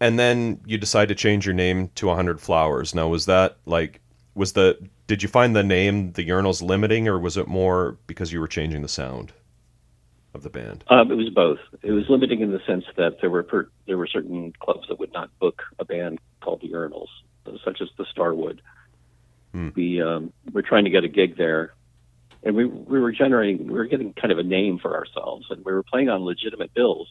And 0.00 0.18
then 0.18 0.60
you 0.66 0.78
decide 0.78 1.08
to 1.08 1.14
change 1.14 1.46
your 1.46 1.54
name 1.54 1.90
to 1.96 2.06
100 2.06 2.40
Flowers. 2.40 2.94
Now, 2.94 3.08
was 3.08 3.26
that 3.26 3.58
like, 3.66 4.00
was 4.34 4.54
the, 4.54 4.78
did 5.06 5.22
you 5.22 5.28
find 5.28 5.54
the 5.54 5.62
name, 5.62 6.12
the 6.12 6.26
urinals 6.26 6.62
limiting, 6.62 7.06
or 7.06 7.18
was 7.18 7.36
it 7.36 7.48
more 7.48 7.98
because 8.06 8.32
you 8.32 8.40
were 8.40 8.48
changing 8.48 8.82
the 8.82 8.88
sound 8.88 9.32
of 10.34 10.42
the 10.42 10.50
band? 10.50 10.84
Um, 10.88 11.10
it 11.10 11.16
was 11.16 11.30
both. 11.30 11.58
It 11.82 11.92
was 11.92 12.04
limiting 12.08 12.40
in 12.40 12.50
the 12.50 12.60
sense 12.66 12.84
that 12.96 13.20
there 13.20 13.30
were 13.30 13.42
per, 13.42 13.68
there 13.86 13.98
were 13.98 14.06
certain 14.06 14.52
clubs 14.60 14.88
that 14.88 14.98
would 14.98 15.12
not 15.12 15.30
book 15.38 15.62
a 15.78 15.84
band 15.84 16.18
called 16.40 16.62
the 16.62 16.68
Urinals, 16.68 17.08
such 17.64 17.80
as 17.80 17.88
the 17.98 18.06
Starwood. 18.10 18.62
Hmm. 19.56 19.68
We 19.74 20.02
um, 20.02 20.34
were 20.52 20.60
trying 20.60 20.84
to 20.84 20.90
get 20.90 21.02
a 21.04 21.08
gig 21.08 21.38
there, 21.38 21.72
and 22.42 22.54
we 22.54 22.66
we 22.66 23.00
were 23.00 23.10
generating 23.10 23.66
we 23.66 23.72
were 23.72 23.86
getting 23.86 24.12
kind 24.12 24.30
of 24.30 24.38
a 24.38 24.42
name 24.42 24.78
for 24.78 24.94
ourselves, 24.94 25.46
and 25.48 25.64
we 25.64 25.72
were 25.72 25.82
playing 25.82 26.10
on 26.10 26.20
legitimate 26.26 26.74
bills. 26.74 27.08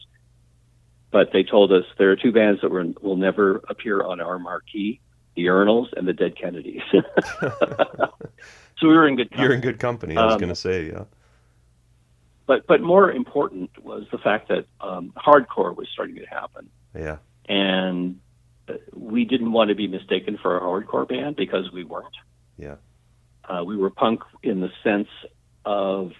But 1.10 1.32
they 1.32 1.42
told 1.42 1.72
us 1.72 1.82
there 1.98 2.12
are 2.12 2.16
two 2.16 2.30
bands 2.30 2.60
that 2.60 2.70
were, 2.70 2.86
will 3.02 3.16
never 3.16 3.64
appear 3.68 4.00
on 4.00 4.20
our 4.20 4.38
marquee: 4.38 5.00
the 5.34 5.46
Urinals 5.46 5.88
and 5.96 6.06
the 6.06 6.12
Dead 6.12 6.36
Kennedys. 6.40 6.82
so 6.92 8.12
we 8.82 8.94
were 8.94 9.08
in 9.08 9.16
good. 9.16 9.30
company. 9.30 9.42
You're 9.42 9.54
in 9.54 9.60
good 9.60 9.80
company, 9.80 10.16
I 10.16 10.24
was 10.24 10.34
Um, 10.34 10.38
going 10.40 10.50
to 10.50 10.54
say, 10.54 10.86
yeah. 10.86 11.04
But 12.46 12.68
but 12.68 12.80
more 12.80 13.10
important 13.10 13.70
was 13.82 14.04
the 14.12 14.18
fact 14.18 14.50
that 14.50 14.66
um, 14.80 15.12
hardcore 15.16 15.74
was 15.74 15.88
starting 15.92 16.14
to 16.16 16.26
happen. 16.26 16.70
Yeah. 16.94 17.16
and 17.48 18.20
uh, 18.68 18.74
we 18.94 19.24
didn't 19.24 19.50
want 19.50 19.68
to 19.70 19.74
be 19.74 19.88
mistaken 19.88 20.38
for 20.40 20.56
a 20.56 20.60
hardcore 20.60 21.08
band 21.08 21.34
because 21.34 21.72
we 21.72 21.82
weren't. 21.82 22.14
Yeah. 22.56 22.76
Uh, 23.44 23.62
we 23.64 23.76
were 23.76 23.90
punk 23.90 24.22
in 24.42 24.60
the 24.60 24.70
sense 24.82 25.08
of 25.64 26.12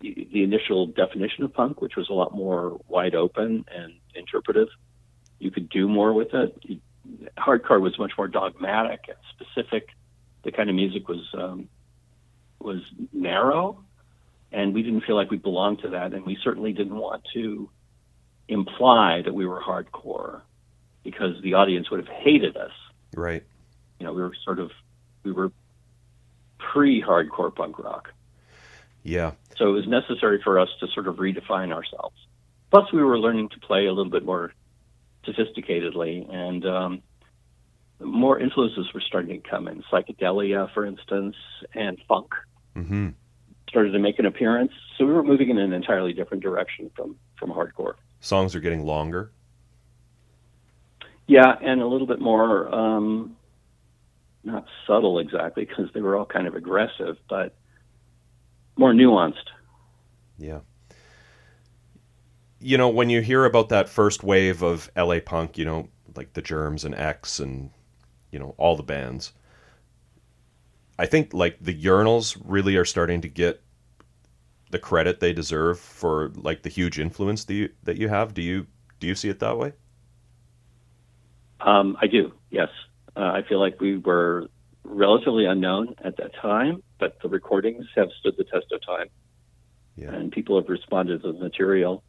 the 0.00 0.42
initial 0.42 0.86
definition 0.86 1.44
of 1.44 1.54
punk, 1.54 1.80
which 1.80 1.96
was 1.96 2.08
a 2.10 2.12
lot 2.12 2.34
more 2.34 2.80
wide 2.88 3.14
open 3.14 3.64
and 3.74 3.94
interpretive. 4.14 4.68
You 5.38 5.50
could 5.50 5.68
do 5.70 5.88
more 5.88 6.12
with 6.12 6.34
it. 6.34 6.80
Hardcore 7.38 7.80
was 7.80 7.98
much 7.98 8.12
more 8.16 8.28
dogmatic 8.28 9.00
and 9.08 9.16
specific. 9.34 9.88
The 10.44 10.52
kind 10.52 10.68
of 10.68 10.76
music 10.76 11.08
was 11.08 11.26
um, 11.34 11.68
was 12.60 12.82
narrow, 13.12 13.82
and 14.52 14.74
we 14.74 14.82
didn't 14.82 15.02
feel 15.02 15.16
like 15.16 15.30
we 15.30 15.38
belonged 15.38 15.80
to 15.80 15.88
that, 15.90 16.12
and 16.12 16.26
we 16.26 16.36
certainly 16.42 16.72
didn't 16.72 16.96
want 16.96 17.22
to 17.34 17.70
imply 18.48 19.22
that 19.24 19.32
we 19.32 19.46
were 19.46 19.60
hardcore 19.60 20.42
because 21.04 21.40
the 21.42 21.54
audience 21.54 21.90
would 21.90 22.00
have 22.00 22.14
hated 22.14 22.56
us. 22.56 22.72
Right. 23.14 23.42
You 23.98 24.06
know, 24.06 24.12
we 24.12 24.22
were 24.22 24.34
sort 24.44 24.58
of 24.58 24.70
we 25.24 25.32
were 25.32 25.52
pre-hardcore 26.72 27.54
punk 27.54 27.78
rock. 27.78 28.12
Yeah. 29.02 29.32
So 29.56 29.68
it 29.68 29.72
was 29.72 29.88
necessary 29.88 30.40
for 30.42 30.58
us 30.58 30.68
to 30.80 30.86
sort 30.88 31.08
of 31.08 31.16
redefine 31.16 31.72
ourselves. 31.72 32.16
Plus, 32.70 32.92
we 32.92 33.02
were 33.02 33.18
learning 33.18 33.48
to 33.50 33.60
play 33.60 33.86
a 33.86 33.92
little 33.92 34.10
bit 34.10 34.24
more 34.24 34.52
sophisticatedly, 35.26 36.32
and 36.32 36.64
um, 36.66 37.02
more 38.00 38.38
influences 38.38 38.92
were 38.94 39.00
starting 39.00 39.42
to 39.42 39.48
come 39.48 39.68
in. 39.68 39.82
Psychedelia, 39.90 40.72
for 40.72 40.86
instance, 40.86 41.36
and 41.74 41.98
funk 42.08 42.32
hmm 42.74 43.10
started 43.70 43.92
to 43.92 43.98
make 43.98 44.18
an 44.18 44.26
appearance. 44.26 44.72
So 44.98 45.06
we 45.06 45.12
were 45.12 45.22
moving 45.22 45.48
in 45.48 45.58
an 45.58 45.72
entirely 45.72 46.12
different 46.12 46.42
direction 46.42 46.90
from 46.94 47.16
from 47.36 47.50
hardcore. 47.50 47.94
Songs 48.20 48.54
are 48.54 48.60
getting 48.60 48.84
longer. 48.84 49.30
Yeah, 51.26 51.54
and 51.62 51.80
a 51.80 51.86
little 51.86 52.08
bit 52.08 52.20
more 52.20 52.74
um, 52.74 53.36
not 54.44 54.66
subtle 54.86 55.18
exactly 55.18 55.64
because 55.64 55.90
they 55.92 56.00
were 56.00 56.16
all 56.16 56.26
kind 56.26 56.46
of 56.46 56.54
aggressive, 56.54 57.16
but 57.28 57.54
more 58.76 58.92
nuanced. 58.92 59.50
Yeah. 60.38 60.60
You 62.58 62.78
know, 62.78 62.88
when 62.88 63.10
you 63.10 63.20
hear 63.20 63.44
about 63.44 63.68
that 63.70 63.88
first 63.88 64.22
wave 64.22 64.62
of 64.62 64.90
LA 64.96 65.20
punk, 65.24 65.58
you 65.58 65.64
know, 65.64 65.88
like 66.16 66.32
the 66.32 66.42
Germs 66.42 66.84
and 66.84 66.94
X 66.94 67.38
and 67.38 67.70
you 68.30 68.38
know 68.38 68.54
all 68.58 68.76
the 68.76 68.82
bands, 68.82 69.32
I 70.98 71.06
think 71.06 71.32
like 71.32 71.58
the 71.60 71.74
Urinals 71.74 72.40
really 72.44 72.76
are 72.76 72.84
starting 72.84 73.20
to 73.22 73.28
get 73.28 73.62
the 74.70 74.78
credit 74.78 75.20
they 75.20 75.32
deserve 75.32 75.80
for 75.80 76.30
like 76.34 76.62
the 76.62 76.68
huge 76.68 76.98
influence 76.98 77.44
that 77.44 77.54
you, 77.54 77.68
that 77.82 77.96
you 77.96 78.08
have. 78.08 78.34
Do 78.34 78.42
you 78.42 78.66
do 78.98 79.06
you 79.06 79.14
see 79.14 79.28
it 79.28 79.40
that 79.40 79.58
way? 79.58 79.72
Um, 81.60 81.96
I 82.00 82.06
do. 82.06 82.32
Yes, 82.50 82.68
uh, 83.16 83.20
I 83.20 83.42
feel 83.48 83.58
like 83.60 83.80
we 83.80 83.98
were 83.98 84.48
relatively 84.84 85.44
unknown 85.44 85.94
at 86.04 86.16
that 86.16 86.34
time, 86.34 86.82
but 86.98 87.20
the 87.22 87.28
recordings 87.28 87.86
have 87.96 88.08
stood 88.18 88.36
the 88.36 88.44
test 88.44 88.66
of 88.72 88.80
time, 88.84 89.08
Yeah. 89.96 90.12
and 90.12 90.32
people 90.32 90.60
have 90.60 90.68
responded 90.68 91.22
to 91.22 91.32
the 91.32 91.38
material, 91.38 92.02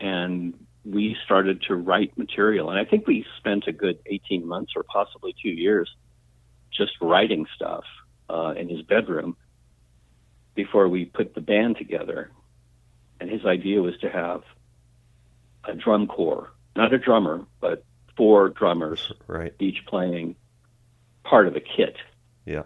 and 0.00 0.54
we 0.86 1.14
started 1.26 1.60
to 1.68 1.74
write 1.74 2.16
material. 2.16 2.70
And 2.70 2.78
I 2.78 2.86
think 2.86 3.06
we 3.06 3.26
spent 3.36 3.64
a 3.66 3.72
good 3.72 3.98
18 4.06 4.46
months 4.48 4.72
or 4.76 4.82
possibly 4.82 5.34
two 5.42 5.50
years 5.50 5.94
just 6.72 6.92
writing 7.02 7.44
stuff 7.54 7.84
uh, 8.30 8.54
in 8.56 8.70
his 8.70 8.80
bedroom 8.82 9.36
before 10.54 10.88
we 10.88 11.04
put 11.04 11.34
the 11.34 11.40
band 11.42 11.76
together. 11.76 12.30
And 13.20 13.28
his 13.28 13.44
idea 13.44 13.82
was 13.82 13.98
to 13.98 14.08
have 14.08 14.42
a 15.64 15.74
drum 15.74 16.06
corps, 16.06 16.50
not 16.74 16.94
a 16.94 16.98
drummer, 16.98 17.44
but 17.60 17.84
four 18.16 18.48
drummers, 18.48 19.12
Right. 19.26 19.52
each 19.58 19.84
playing 19.86 20.36
part 21.28 21.46
of 21.46 21.56
a 21.56 21.60
kit. 21.60 21.96
Yeah. 22.44 22.62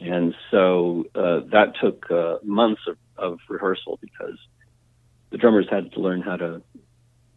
And 0.00 0.34
so 0.50 1.06
uh, 1.14 1.40
that 1.52 1.74
took 1.80 2.10
uh, 2.10 2.38
months 2.42 2.82
of, 2.88 2.96
of 3.16 3.38
rehearsal 3.48 3.98
because 4.00 4.36
the 5.30 5.38
drummers 5.38 5.66
had 5.70 5.92
to 5.92 6.00
learn 6.00 6.22
how 6.22 6.36
to 6.36 6.62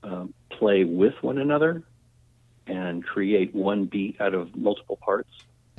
um, 0.04 0.34
play 0.50 0.84
with 0.84 1.14
one 1.22 1.38
another 1.38 1.84
and 2.68 3.04
create 3.04 3.54
one 3.54 3.86
beat 3.86 4.20
out 4.20 4.34
of 4.34 4.56
multiple 4.56 4.98
parts. 4.98 5.30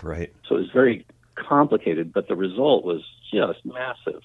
Right. 0.02 0.32
So 0.48 0.56
it 0.56 0.60
was 0.60 0.70
very 0.72 1.04
complicated, 1.34 2.12
but 2.12 2.28
the 2.28 2.36
result 2.36 2.84
was 2.84 3.02
just 3.32 3.64
massive. 3.64 4.22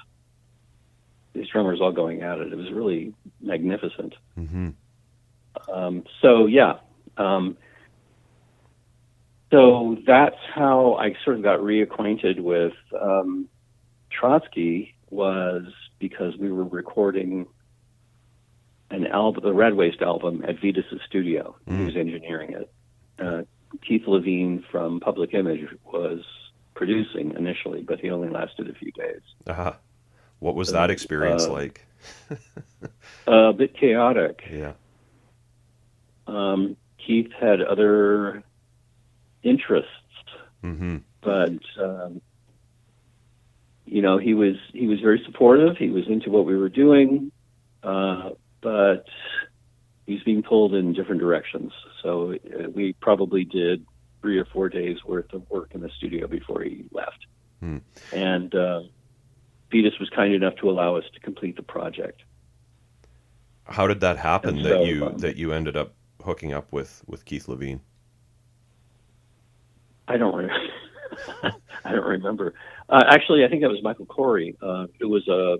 These 1.33 1.47
drummers 1.47 1.79
all 1.81 1.91
going 1.91 2.21
at 2.21 2.39
it. 2.39 2.51
It 2.51 2.55
was 2.55 2.71
really 2.71 3.13
magnificent. 3.41 4.13
hmm 4.35 4.69
Um, 5.71 6.03
so 6.21 6.45
yeah, 6.45 6.79
um, 7.17 7.57
so 9.51 9.97
that's 10.07 10.37
how 10.53 10.95
I 10.95 11.13
sort 11.23 11.37
of 11.37 11.43
got 11.43 11.59
reacquainted 11.59 12.39
with 12.39 12.73
um, 12.99 13.47
Trotsky 14.09 14.95
was 15.09 15.63
because 15.99 16.35
we 16.37 16.51
were 16.51 16.63
recording 16.63 17.45
an 18.89 19.07
album, 19.07 19.43
the 19.43 19.53
Rad 19.53 19.75
Waste 19.75 20.01
album, 20.01 20.43
at 20.47 20.55
Vitus' 20.59 20.85
studio. 21.07 21.55
He 21.65 21.71
Mm. 21.73 21.85
was 21.85 21.95
engineering 21.95 22.53
it. 22.53 22.71
Uh, 23.19 23.43
Keith 23.87 24.05
Levene 24.05 24.63
from 24.71 24.99
Public 24.99 25.33
Image 25.33 25.65
was 25.85 26.19
producing 26.73 27.31
initially, 27.37 27.81
but 27.83 27.99
he 27.99 28.09
only 28.09 28.29
lasted 28.29 28.69
a 28.69 28.73
few 28.73 28.91
days. 28.91 29.21
Uh-huh. 29.47 29.73
What 30.39 30.55
was 30.55 30.71
that 30.71 30.89
experience 30.89 31.43
Uh, 31.45 31.51
like? 31.53 31.85
a 33.27 33.53
bit 33.53 33.75
chaotic. 33.77 34.43
Yeah. 34.51 34.73
Um, 36.27 36.75
Keith 36.97 37.31
had 37.39 37.61
other 37.61 38.43
interests, 39.43 39.89
hmm 40.61 40.97
but 41.21 41.59
um, 41.79 42.21
you 43.85 44.01
know 44.01 44.17
he 44.17 44.33
was 44.33 44.55
he 44.73 44.87
was 44.87 44.99
very 44.99 45.21
supportive. 45.25 45.77
He 45.77 45.89
was 45.89 46.07
into 46.07 46.29
what 46.29 46.45
we 46.45 46.57
were 46.57 46.69
doing, 46.69 47.31
uh, 47.83 48.31
but 48.61 49.05
he 50.05 50.13
was 50.13 50.23
being 50.23 50.43
pulled 50.43 50.73
in 50.73 50.93
different 50.93 51.21
directions. 51.21 51.71
So 52.01 52.33
uh, 52.33 52.69
we 52.73 52.93
probably 52.93 53.43
did 53.45 53.85
three 54.21 54.37
or 54.37 54.45
four 54.45 54.69
days 54.69 54.97
worth 55.05 55.33
of 55.33 55.49
work 55.49 55.71
in 55.73 55.81
the 55.81 55.89
studio 55.97 56.27
before 56.27 56.63
he 56.63 56.85
left, 56.91 57.25
Hmm. 57.59 57.77
and 58.11 58.53
uh, 58.55 58.81
was 60.01 60.09
kind 60.09 60.33
enough 60.33 60.55
to 60.57 60.69
allow 60.69 60.95
us 60.95 61.05
to 61.13 61.19
complete 61.21 61.55
the 61.55 61.63
project. 61.63 62.23
How 63.65 63.87
did 63.87 64.01
that 64.01 64.17
happen 64.17 64.63
that 64.63 64.85
you 64.85 65.05
um, 65.05 65.17
that 65.19 65.37
you 65.37 65.53
ended 65.53 65.77
up 65.77 65.93
hooking 66.25 66.51
up 66.51 66.73
with 66.73 67.03
with 67.07 67.23
Keith 67.23 67.45
Levene? 67.47 67.79
I 70.11 70.17
don't. 70.17 70.35
Re- 70.35 70.71
I 71.85 71.91
don't 71.91 72.05
remember. 72.05 72.53
Uh, 72.89 73.03
actually, 73.07 73.45
I 73.45 73.49
think 73.49 73.61
that 73.61 73.69
was 73.69 73.81
Michael 73.81 74.05
Corey, 74.05 74.57
uh, 74.61 74.87
who 74.99 75.09
was 75.09 75.27
a 75.27 75.57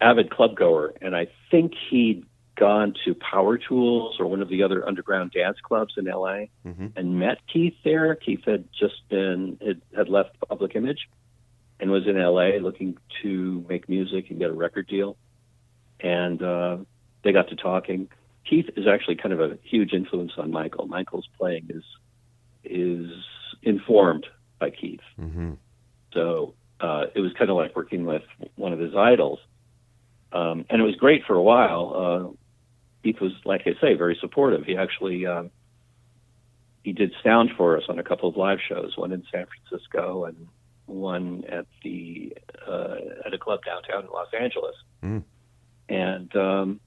avid 0.00 0.30
club 0.30 0.56
goer, 0.56 0.94
and 1.00 1.14
I 1.14 1.28
think 1.50 1.72
he'd 1.90 2.24
gone 2.56 2.94
to 3.04 3.14
Power 3.14 3.58
Tools 3.58 4.16
or 4.18 4.26
one 4.26 4.42
of 4.42 4.48
the 4.48 4.62
other 4.62 4.86
underground 4.86 5.32
dance 5.32 5.58
clubs 5.62 5.94
in 5.96 6.08
L.A. 6.08 6.50
hmm 6.64 6.86
and 6.96 7.18
met 7.18 7.38
Keith 7.52 7.74
there. 7.84 8.14
Keith 8.14 8.44
had 8.46 8.64
just 8.78 9.06
been 9.08 9.58
had, 9.64 9.80
had 9.94 10.08
left 10.08 10.36
Public 10.48 10.74
Image 10.74 11.08
and 11.78 11.90
was 11.90 12.06
in 12.06 12.16
L.A. 12.16 12.58
looking 12.60 12.96
to 13.22 13.64
make 13.68 13.88
music 13.88 14.30
and 14.30 14.38
get 14.38 14.50
a 14.50 14.54
record 14.54 14.86
deal, 14.86 15.16
and 16.00 16.42
uh, 16.42 16.78
they 17.24 17.32
got 17.32 17.48
to 17.48 17.56
talking. 17.56 18.08
Keith 18.48 18.70
is 18.76 18.86
actually 18.86 19.16
kind 19.16 19.32
of 19.32 19.40
a 19.40 19.58
huge 19.62 19.92
influence 19.92 20.32
on 20.38 20.50
Michael. 20.50 20.86
Michael's 20.86 21.28
playing 21.38 21.66
is 21.68 21.84
is 22.64 23.10
informed 23.62 24.26
by 24.58 24.70
Keith. 24.70 25.00
hmm 25.16 25.52
So 26.12 26.54
uh, 26.80 27.04
it 27.14 27.20
was 27.20 27.32
kind 27.34 27.50
of 27.50 27.56
like 27.56 27.74
working 27.76 28.04
with 28.06 28.22
one 28.56 28.72
of 28.72 28.78
his 28.78 28.94
idols. 28.94 29.38
Um, 30.32 30.64
and 30.70 30.80
it 30.80 30.84
was 30.84 30.96
great 30.96 31.24
for 31.26 31.34
a 31.34 31.42
while. 31.42 31.92
Uh, 31.94 32.36
Keith 33.02 33.20
was, 33.20 33.32
like 33.44 33.62
I 33.66 33.74
say, 33.80 33.94
very 33.94 34.16
supportive. 34.20 34.64
He 34.64 34.76
actually 34.76 35.26
um, 35.26 35.50
he 36.82 36.92
did 36.92 37.12
sound 37.22 37.50
for 37.56 37.76
us 37.76 37.84
on 37.88 37.98
a 37.98 38.02
couple 38.02 38.28
of 38.28 38.36
live 38.36 38.58
shows, 38.66 38.96
one 38.96 39.12
in 39.12 39.24
San 39.30 39.46
Francisco 39.46 40.24
and 40.24 40.48
one 40.86 41.44
at 41.48 41.66
the 41.84 42.36
uh, 42.66 42.96
at 43.26 43.32
a 43.34 43.38
club 43.38 43.60
downtown 43.64 44.04
in 44.04 44.10
Los 44.10 44.28
Angeles, 44.38 44.74
Mm. 45.02 45.22
and 45.88 46.36
um, 46.36 46.80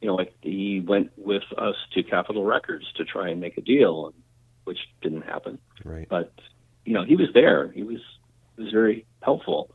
you 0.00 0.08
know, 0.08 0.14
like 0.14 0.34
he 0.40 0.80
went 0.80 1.12
with 1.16 1.42
us 1.56 1.76
to 1.92 2.02
Capitol 2.02 2.44
Records 2.44 2.86
to 2.96 3.04
try 3.04 3.28
and 3.30 3.40
make 3.40 3.56
a 3.56 3.62
deal, 3.62 4.12
which 4.64 4.78
didn't 5.02 5.22
happen. 5.22 5.58
Right. 5.84 6.08
But 6.08 6.32
you 6.84 6.94
know, 6.94 7.04
he 7.04 7.16
was 7.16 7.28
there. 7.32 7.70
He 7.72 7.82
was 7.82 8.00
he 8.56 8.62
was 8.64 8.72
very 8.72 9.06
helpful. 9.22 9.70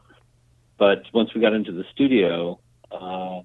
But 0.77 1.03
once 1.13 1.33
we 1.33 1.41
got 1.41 1.53
into 1.53 1.71
the 1.71 1.83
studio, 1.91 2.59
uh, 2.91 3.41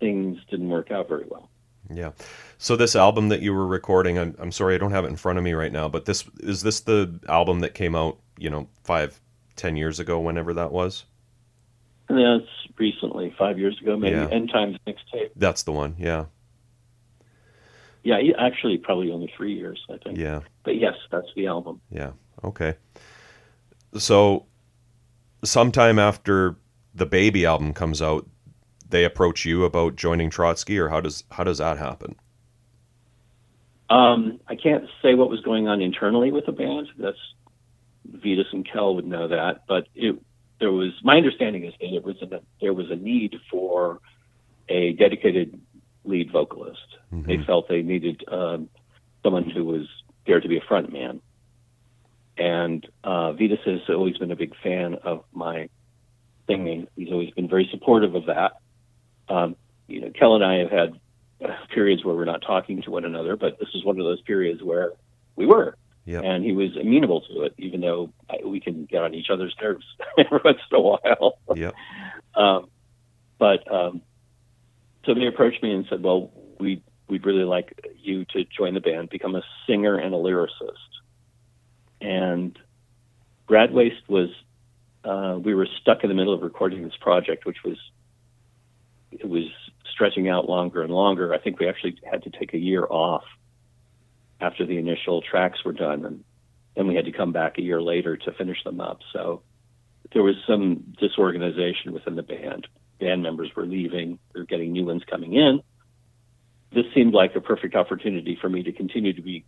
things 0.00 0.38
didn't 0.50 0.68
work 0.68 0.90
out 0.90 1.08
very 1.08 1.26
well. 1.28 1.50
Yeah. 1.90 2.12
So 2.58 2.76
this 2.76 2.96
album 2.96 3.28
that 3.28 3.42
you 3.42 3.52
were 3.52 3.66
recording, 3.66 4.18
I'm, 4.18 4.34
I'm 4.38 4.52
sorry 4.52 4.74
I 4.74 4.78
don't 4.78 4.92
have 4.92 5.04
it 5.04 5.08
in 5.08 5.16
front 5.16 5.38
of 5.38 5.44
me 5.44 5.52
right 5.52 5.72
now, 5.72 5.88
but 5.88 6.06
this 6.06 6.24
is 6.40 6.62
this 6.62 6.80
the 6.80 7.20
album 7.28 7.60
that 7.60 7.74
came 7.74 7.94
out, 7.94 8.18
you 8.38 8.48
know, 8.48 8.68
five, 8.84 9.20
ten 9.56 9.76
years 9.76 10.00
ago, 10.00 10.20
whenever 10.20 10.54
that 10.54 10.72
was. 10.72 11.04
That's 12.08 12.46
recently, 12.78 13.34
five 13.38 13.58
years 13.58 13.78
ago, 13.80 13.96
maybe. 13.96 14.16
Yeah. 14.16 14.28
End 14.28 14.50
Times 14.50 14.76
mixtape. 14.86 15.30
That's 15.36 15.64
the 15.64 15.72
one. 15.72 15.96
Yeah. 15.98 16.26
Yeah, 18.02 18.20
he- 18.20 18.34
actually, 18.34 18.78
probably 18.78 19.10
only 19.12 19.32
three 19.36 19.54
years, 19.54 19.80
I 19.90 19.96
think. 19.98 20.18
Yeah. 20.18 20.40
But 20.64 20.76
yes, 20.76 20.94
that's 21.10 21.28
the 21.36 21.46
album. 21.46 21.80
Yeah. 21.90 22.12
Okay. 22.42 22.74
So, 23.96 24.46
sometime 25.44 25.98
after 25.98 26.56
the 26.94 27.06
Baby 27.06 27.46
album 27.46 27.72
comes 27.72 28.02
out, 28.02 28.26
they 28.88 29.04
approach 29.04 29.44
you 29.44 29.64
about 29.64 29.96
joining 29.96 30.30
Trotsky, 30.30 30.78
or 30.78 30.88
how 30.88 31.00
does 31.00 31.24
how 31.30 31.44
does 31.44 31.58
that 31.58 31.78
happen? 31.78 32.16
Um, 33.90 34.40
I 34.48 34.56
can't 34.56 34.84
say 35.02 35.14
what 35.14 35.28
was 35.28 35.40
going 35.40 35.68
on 35.68 35.82
internally 35.82 36.32
with 36.32 36.46
the 36.46 36.52
band. 36.52 36.88
That's 36.98 37.18
Vitus 38.06 38.46
and 38.52 38.66
Kjehl 38.66 38.94
would 38.94 39.06
know 39.06 39.28
that, 39.28 39.64
but 39.68 39.86
it 39.94 40.18
there 40.60 40.72
was 40.72 40.92
my 41.02 41.16
understanding 41.16 41.64
is 41.64 41.74
that 41.80 41.94
it 41.94 42.04
was 42.04 42.16
a, 42.22 42.40
there 42.60 42.72
was 42.72 42.90
a 42.90 42.96
need 42.96 43.34
for 43.50 44.00
a 44.68 44.92
dedicated 44.92 45.60
lead 46.04 46.30
vocalist. 46.32 46.96
They 47.10 47.36
Mhm. 47.38 47.46
felt 47.46 47.68
they 47.68 47.82
needed 47.82 48.24
um, 48.28 48.68
someone 49.22 49.48
who 49.48 49.64
was 49.64 49.86
there 50.26 50.40
to 50.40 50.48
be 50.48 50.56
a 50.56 50.60
front 50.62 50.92
man. 50.92 51.20
And 52.38 52.86
uh, 53.04 53.32
Vitus 53.32 53.60
has 53.66 53.80
always 53.88 54.16
been 54.16 54.30
a 54.30 54.36
big 54.36 54.54
fan 54.62 54.94
of 54.94 55.24
my 55.32 55.68
singing. 56.46 56.88
He's 56.96 57.10
always 57.12 57.30
been 57.30 57.48
very 57.48 57.68
supportive 57.70 58.14
of 58.14 58.26
that. 58.26 58.52
Um, 59.28 59.56
you 59.86 60.00
know, 60.00 60.08
Kjehl 60.08 60.34
and 60.36 60.44
I 60.44 60.54
have 60.58 60.70
had 60.70 61.00
uh, 61.44 61.54
periods 61.74 62.04
where 62.04 62.14
we're 62.14 62.24
not 62.24 62.42
talking 62.42 62.82
to 62.82 62.90
one 62.90 63.04
another, 63.04 63.36
but 63.36 63.58
this 63.58 63.68
is 63.74 63.84
one 63.84 63.98
of 63.98 64.04
those 64.04 64.20
periods 64.22 64.62
where 64.62 64.92
we 65.36 65.46
were. 65.46 65.76
Yep. 66.04 66.24
And 66.24 66.44
he 66.44 66.52
was 66.52 66.76
amenable 66.76 67.20
to 67.22 67.42
it, 67.42 67.54
even 67.58 67.80
though 67.80 68.12
I, 68.28 68.44
we 68.44 68.58
can 68.58 68.86
get 68.86 69.02
on 69.02 69.14
each 69.14 69.30
other's 69.30 69.54
nerves 69.62 69.84
every 70.18 70.40
once 70.44 70.58
in 70.70 70.76
a 70.76 70.80
while. 70.80 71.38
Yep. 71.54 71.74
Um, 72.34 72.70
but 73.38 73.70
um, 73.70 74.00
so 75.04 75.14
they 75.14 75.26
approached 75.26 75.62
me 75.62 75.72
and 75.72 75.86
said, 75.88 76.02
"Well, 76.02 76.30
we 76.58 76.82
we'd 77.08 77.26
really 77.26 77.44
like 77.44 77.78
you 77.98 78.24
to 78.26 78.44
join 78.44 78.74
the 78.74 78.80
band, 78.80 79.10
become 79.10 79.34
a 79.34 79.42
singer 79.66 79.96
and 79.96 80.14
a 80.14 80.18
lyricist." 80.18 80.90
And 82.00 82.58
Rad 83.48 83.72
Waste 83.72 84.08
was 84.08 84.30
uh, 85.04 85.38
we 85.42 85.54
were 85.54 85.66
stuck 85.80 86.02
in 86.02 86.08
the 86.08 86.14
middle 86.14 86.34
of 86.34 86.42
recording 86.42 86.82
this 86.82 86.96
project, 87.00 87.44
which 87.44 87.64
was 87.64 87.78
it 89.10 89.28
was 89.28 89.44
stretching 89.92 90.28
out 90.28 90.48
longer 90.48 90.82
and 90.82 90.92
longer. 90.92 91.34
I 91.34 91.38
think 91.38 91.58
we 91.58 91.68
actually 91.68 91.98
had 92.10 92.22
to 92.22 92.30
take 92.30 92.54
a 92.54 92.58
year 92.58 92.86
off 92.88 93.24
after 94.40 94.64
the 94.64 94.78
initial 94.78 95.22
tracks 95.22 95.64
were 95.64 95.72
done, 95.72 96.04
and 96.04 96.24
then 96.76 96.86
we 96.86 96.94
had 96.94 97.04
to 97.04 97.12
come 97.12 97.32
back 97.32 97.58
a 97.58 97.62
year 97.62 97.82
later 97.82 98.16
to 98.16 98.32
finish 98.32 98.62
them 98.64 98.80
up. 98.80 99.00
So 99.12 99.42
there 100.12 100.22
was 100.22 100.36
some 100.46 100.94
disorganization 100.98 101.92
within 101.92 102.16
the 102.16 102.22
band. 102.22 102.66
Band 103.02 103.20
members 103.20 103.50
were 103.56 103.66
leaving, 103.66 104.20
were 104.32 104.44
getting 104.44 104.70
new 104.70 104.86
ones 104.86 105.02
coming 105.10 105.34
in. 105.34 105.60
This 106.72 106.84
seemed 106.94 107.14
like 107.14 107.34
a 107.34 107.40
perfect 107.40 107.74
opportunity 107.74 108.38
for 108.40 108.48
me 108.48 108.62
to 108.62 108.72
continue 108.72 109.12
to 109.12 109.22
be 109.22 109.44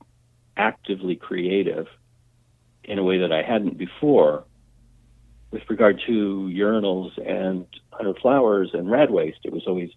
actively 0.56 1.14
creative 1.14 1.86
in 2.82 2.98
a 2.98 3.04
way 3.04 3.18
that 3.18 3.30
I 3.30 3.42
hadn't 3.42 3.78
before. 3.78 4.44
With 5.52 5.62
regard 5.70 6.02
to 6.06 6.50
urinals 6.52 7.12
and 7.24 7.66
hundred 7.92 8.18
flowers 8.18 8.70
and 8.74 8.90
rad 8.90 9.12
waste, 9.12 9.38
it 9.44 9.52
was 9.52 9.62
always 9.68 9.90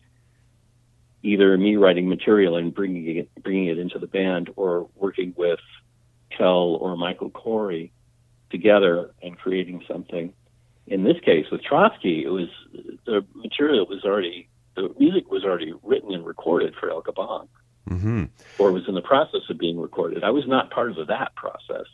either 1.24 1.58
me 1.58 1.78
writing 1.78 2.08
material 2.08 2.58
and 2.58 2.72
bringing 2.72 3.18
it 3.18 3.43
bringing 3.43 3.66
it 3.66 3.80
into 3.80 3.97
the 3.97 4.05
band, 4.05 4.51
or 4.55 4.88
working 4.93 5.34
with 5.36 5.60
Kjehl 6.32 6.80
or 6.80 6.95
Michael 6.95 7.32
Corey 7.32 7.91
together 8.51 9.16
and 9.24 9.36
creating 9.36 9.84
something. 9.88 10.32
In 10.88 11.03
this 11.03 11.19
case, 11.23 11.45
with 11.51 11.61
Trotsky, 11.63 12.23
it 12.23 12.29
was 12.29 12.47
the 13.05 13.25
material 13.35 13.85
was 13.88 14.03
already 14.05 14.47
the 14.75 14.93
music 14.97 15.29
was 15.29 15.43
already 15.43 15.73
written 15.83 16.13
and 16.13 16.25
recorded 16.25 16.73
for 16.79 16.89
El 16.89 17.01
Kabong, 17.01 17.47
Mm-hmm. 17.89 18.25
or 18.59 18.73
was 18.73 18.83
in 18.88 18.95
the 18.95 19.01
process 19.01 19.41
of 19.49 19.57
being 19.57 19.79
recorded. 19.79 20.23
I 20.23 20.31
was 20.31 20.45
not 20.45 20.71
part 20.71 20.97
of 20.97 21.07
that 21.07 21.35
process. 21.35 21.85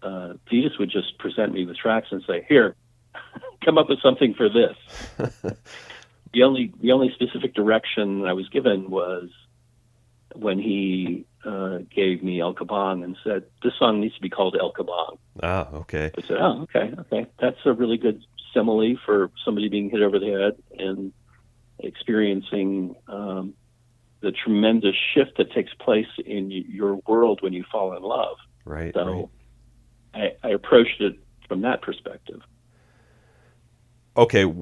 Uh, 0.00 0.34
would 0.78 0.90
just 0.90 1.18
present 1.18 1.52
me 1.52 1.64
with 1.64 1.76
tracks 1.76 2.08
and 2.10 2.22
say, 2.26 2.44
"Here, 2.48 2.76
come 3.64 3.78
up 3.78 3.88
with 3.88 4.00
something 4.00 4.34
for 4.34 4.48
this." 4.48 4.76
the 6.32 6.42
only 6.42 6.72
the 6.80 6.92
only 6.92 7.12
specific 7.14 7.54
direction 7.54 8.24
I 8.26 8.32
was 8.32 8.48
given 8.48 8.90
was 8.90 9.30
when 10.34 10.58
he 10.58 11.24
uh, 11.44 11.78
gave 11.94 12.22
me 12.22 12.40
El 12.40 12.54
Kabong 12.54 13.04
and 13.04 13.16
said, 13.24 13.44
"This 13.62 13.72
song 13.78 14.00
needs 14.00 14.14
to 14.14 14.20
be 14.20 14.30
called 14.30 14.56
El 14.58 14.72
Kabong." 14.72 15.18
Ah, 15.42 15.68
okay. 15.72 16.10
I 16.16 16.22
said, 16.22 16.36
"Oh, 16.38 16.62
okay, 16.62 16.92
okay, 17.00 17.26
that's 17.40 17.58
a 17.64 17.72
really 17.72 17.96
good 17.96 18.24
simile 18.54 18.96
for 19.04 19.30
somebody 19.44 19.68
being 19.68 19.90
hit 19.90 20.02
over 20.02 20.18
the 20.18 20.30
head 20.30 20.62
and 20.78 21.12
experiencing 21.78 22.94
um, 23.08 23.54
the 24.20 24.30
tremendous 24.30 24.94
shift 25.14 25.36
that 25.38 25.52
takes 25.52 25.72
place 25.74 26.06
in 26.24 26.50
your 26.50 26.96
world 27.06 27.40
when 27.42 27.52
you 27.52 27.64
fall 27.70 27.96
in 27.96 28.02
love." 28.02 28.36
Right. 28.64 28.84
right. 28.84 28.94
So 28.94 29.30
I, 30.14 30.32
I 30.42 30.50
approached 30.50 31.00
it 31.00 31.18
from 31.48 31.62
that 31.62 31.82
perspective. 31.82 32.40
Okay. 34.16 34.52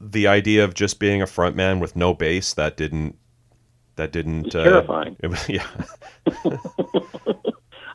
The 0.00 0.26
idea 0.26 0.62
of 0.62 0.74
just 0.74 0.98
being 0.98 1.22
a 1.22 1.26
frontman 1.26 1.80
with 1.80 1.96
no 1.96 2.12
bass 2.14 2.52
that 2.54 2.76
didn't 2.76 3.16
that 3.96 4.12
didn't 4.12 4.54
uh, 4.54 4.62
terrifying. 4.64 5.16
It 5.20 5.28
was, 5.28 5.48
yeah. 5.48 5.66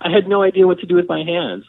I 0.02 0.10
had 0.10 0.28
no 0.28 0.42
idea 0.42 0.66
what 0.68 0.80
to 0.80 0.86
do 0.86 0.96
with 0.96 1.08
my 1.08 1.24
hands. 1.24 1.66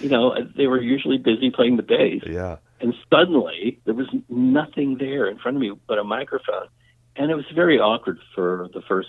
You 0.00 0.08
know, 0.08 0.34
they 0.56 0.66
were 0.66 0.80
usually 0.80 1.18
busy 1.18 1.50
playing 1.50 1.76
the 1.76 1.82
bass, 1.82 2.22
Yeah. 2.26 2.56
and 2.80 2.94
suddenly 3.12 3.80
there 3.84 3.94
was 3.94 4.06
nothing 4.28 4.98
there 4.98 5.26
in 5.26 5.38
front 5.38 5.56
of 5.56 5.60
me 5.60 5.72
but 5.86 5.98
a 5.98 6.04
microphone, 6.04 6.68
and 7.16 7.30
it 7.30 7.34
was 7.34 7.46
very 7.54 7.78
awkward 7.78 8.18
for 8.34 8.68
the 8.74 8.82
first, 8.82 9.08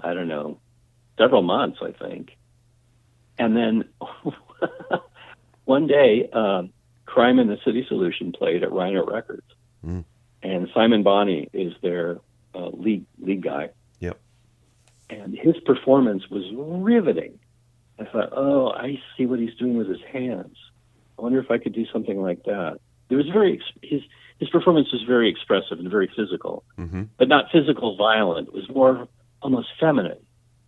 I 0.00 0.12
don't 0.14 0.28
know, 0.28 0.58
several 1.18 1.42
months, 1.42 1.78
I 1.82 1.92
think. 1.92 2.36
And 3.38 3.56
then 3.56 3.84
one 5.64 5.86
day, 5.86 6.28
um, 6.32 6.70
Crime 7.06 7.38
in 7.38 7.46
the 7.48 7.58
City 7.64 7.84
Solution 7.88 8.32
played 8.32 8.62
at 8.62 8.72
Rhino 8.72 9.04
Records, 9.06 9.46
Mm. 9.86 10.04
and 10.42 10.68
Simon 10.74 11.02
Bonney 11.04 11.48
is 11.52 11.72
their 11.80 12.18
uh, 12.56 12.68
lead 12.68 13.04
lead 13.20 13.42
guy. 13.42 13.70
Yep. 14.00 14.18
And 15.10 15.36
his 15.36 15.56
performance 15.64 16.28
was 16.30 16.44
riveting. 16.54 17.38
I 17.98 18.04
thought, 18.04 18.30
oh, 18.32 18.70
I 18.70 19.00
see 19.16 19.26
what 19.26 19.38
he's 19.38 19.54
doing 19.54 19.76
with 19.76 19.88
his 19.88 20.02
hands. 20.12 20.56
I 21.18 21.22
wonder 21.22 21.38
if 21.38 21.50
I 21.50 21.58
could 21.58 21.72
do 21.72 21.86
something 21.92 22.20
like 22.20 22.44
that. 22.44 22.78
It 23.08 23.16
was 23.16 23.28
very 23.28 23.60
his 23.82 24.02
his 24.38 24.50
performance 24.50 24.92
was 24.92 25.02
very 25.02 25.30
expressive 25.30 25.78
and 25.78 25.90
very 25.90 26.10
physical, 26.14 26.64
Mm-hmm. 26.78 27.04
but 27.18 27.28
not 27.28 27.46
physical 27.52 27.96
violent. 27.96 28.48
It 28.48 28.54
was 28.54 28.68
more 28.68 29.08
almost 29.42 29.68
feminine. 29.80 30.18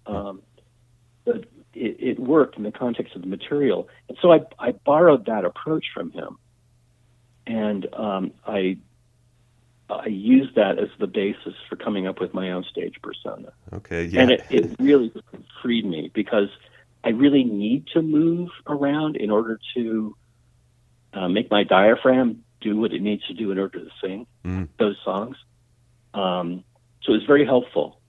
Um, 0.07 0.41
but 1.27 1.45
it, 1.75 1.97
it 2.01 2.19
worked 2.19 2.57
in 2.57 2.63
the 2.63 2.73
context 2.73 3.15
of 3.15 3.21
the 3.21 3.29
material, 3.29 3.89
and 4.09 4.17
so 4.23 4.33
I 4.33 4.41
I 4.59 4.73
borrowed 4.73 5.27
that 5.27 5.45
approach 5.45 5.87
from 5.93 6.11
him, 6.13 6.39
and 7.47 7.87
um, 7.95 8.33
I 8.47 8.79
I 9.91 10.07
used 10.07 10.55
that 10.57 10.79
as 10.79 10.89
the 10.99 11.07
basis 11.07 11.55
for 11.69 11.77
coming 11.77 12.07
up 12.07 12.21
with 12.21 12.35
my 12.35 12.51
own 12.51 12.65
stage 12.65 12.97
persona 13.03 13.53
Okay. 13.73 14.05
Yeah. 14.05 14.21
and 14.23 14.31
it, 14.33 14.45
it 14.51 14.77
really 14.79 15.13
freed 15.63 15.85
me 15.87 16.11
because 16.15 16.49
I 17.05 17.11
really 17.11 17.45
need 17.45 17.87
to 17.95 18.03
move 18.03 18.51
around 18.67 19.17
in 19.17 19.31
order 19.31 19.59
to 19.75 20.17
uh, 21.15 21.29
make 21.29 21.51
my 21.51 21.65
diaphragm 21.65 22.45
do 22.61 22.77
what 22.77 22.93
it 22.93 23.01
needs 23.01 23.27
to 23.29 23.35
do 23.35 23.51
in 23.51 23.59
order 23.59 23.79
to 23.81 23.89
sing 24.03 24.27
Mm. 24.45 24.69
those 24.79 24.97
songs. 25.05 25.37
Um, 26.15 26.65
so 27.03 27.13
it 27.13 27.17
was 27.17 27.27
very 27.27 27.45
helpful. 27.47 28.01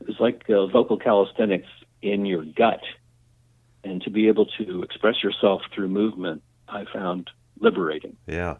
It 0.00 0.06
was 0.06 0.16
like 0.20 0.48
uh, 0.48 0.66
vocal 0.66 0.96
calisthenics 0.96 1.68
in 2.02 2.24
your 2.24 2.44
gut, 2.44 2.80
and 3.84 4.00
to 4.02 4.10
be 4.10 4.28
able 4.28 4.46
to 4.58 4.82
express 4.82 5.22
yourself 5.22 5.62
through 5.74 5.88
movement, 5.88 6.42
I 6.68 6.84
found 6.92 7.30
liberating. 7.60 8.16
yeah. 8.26 8.56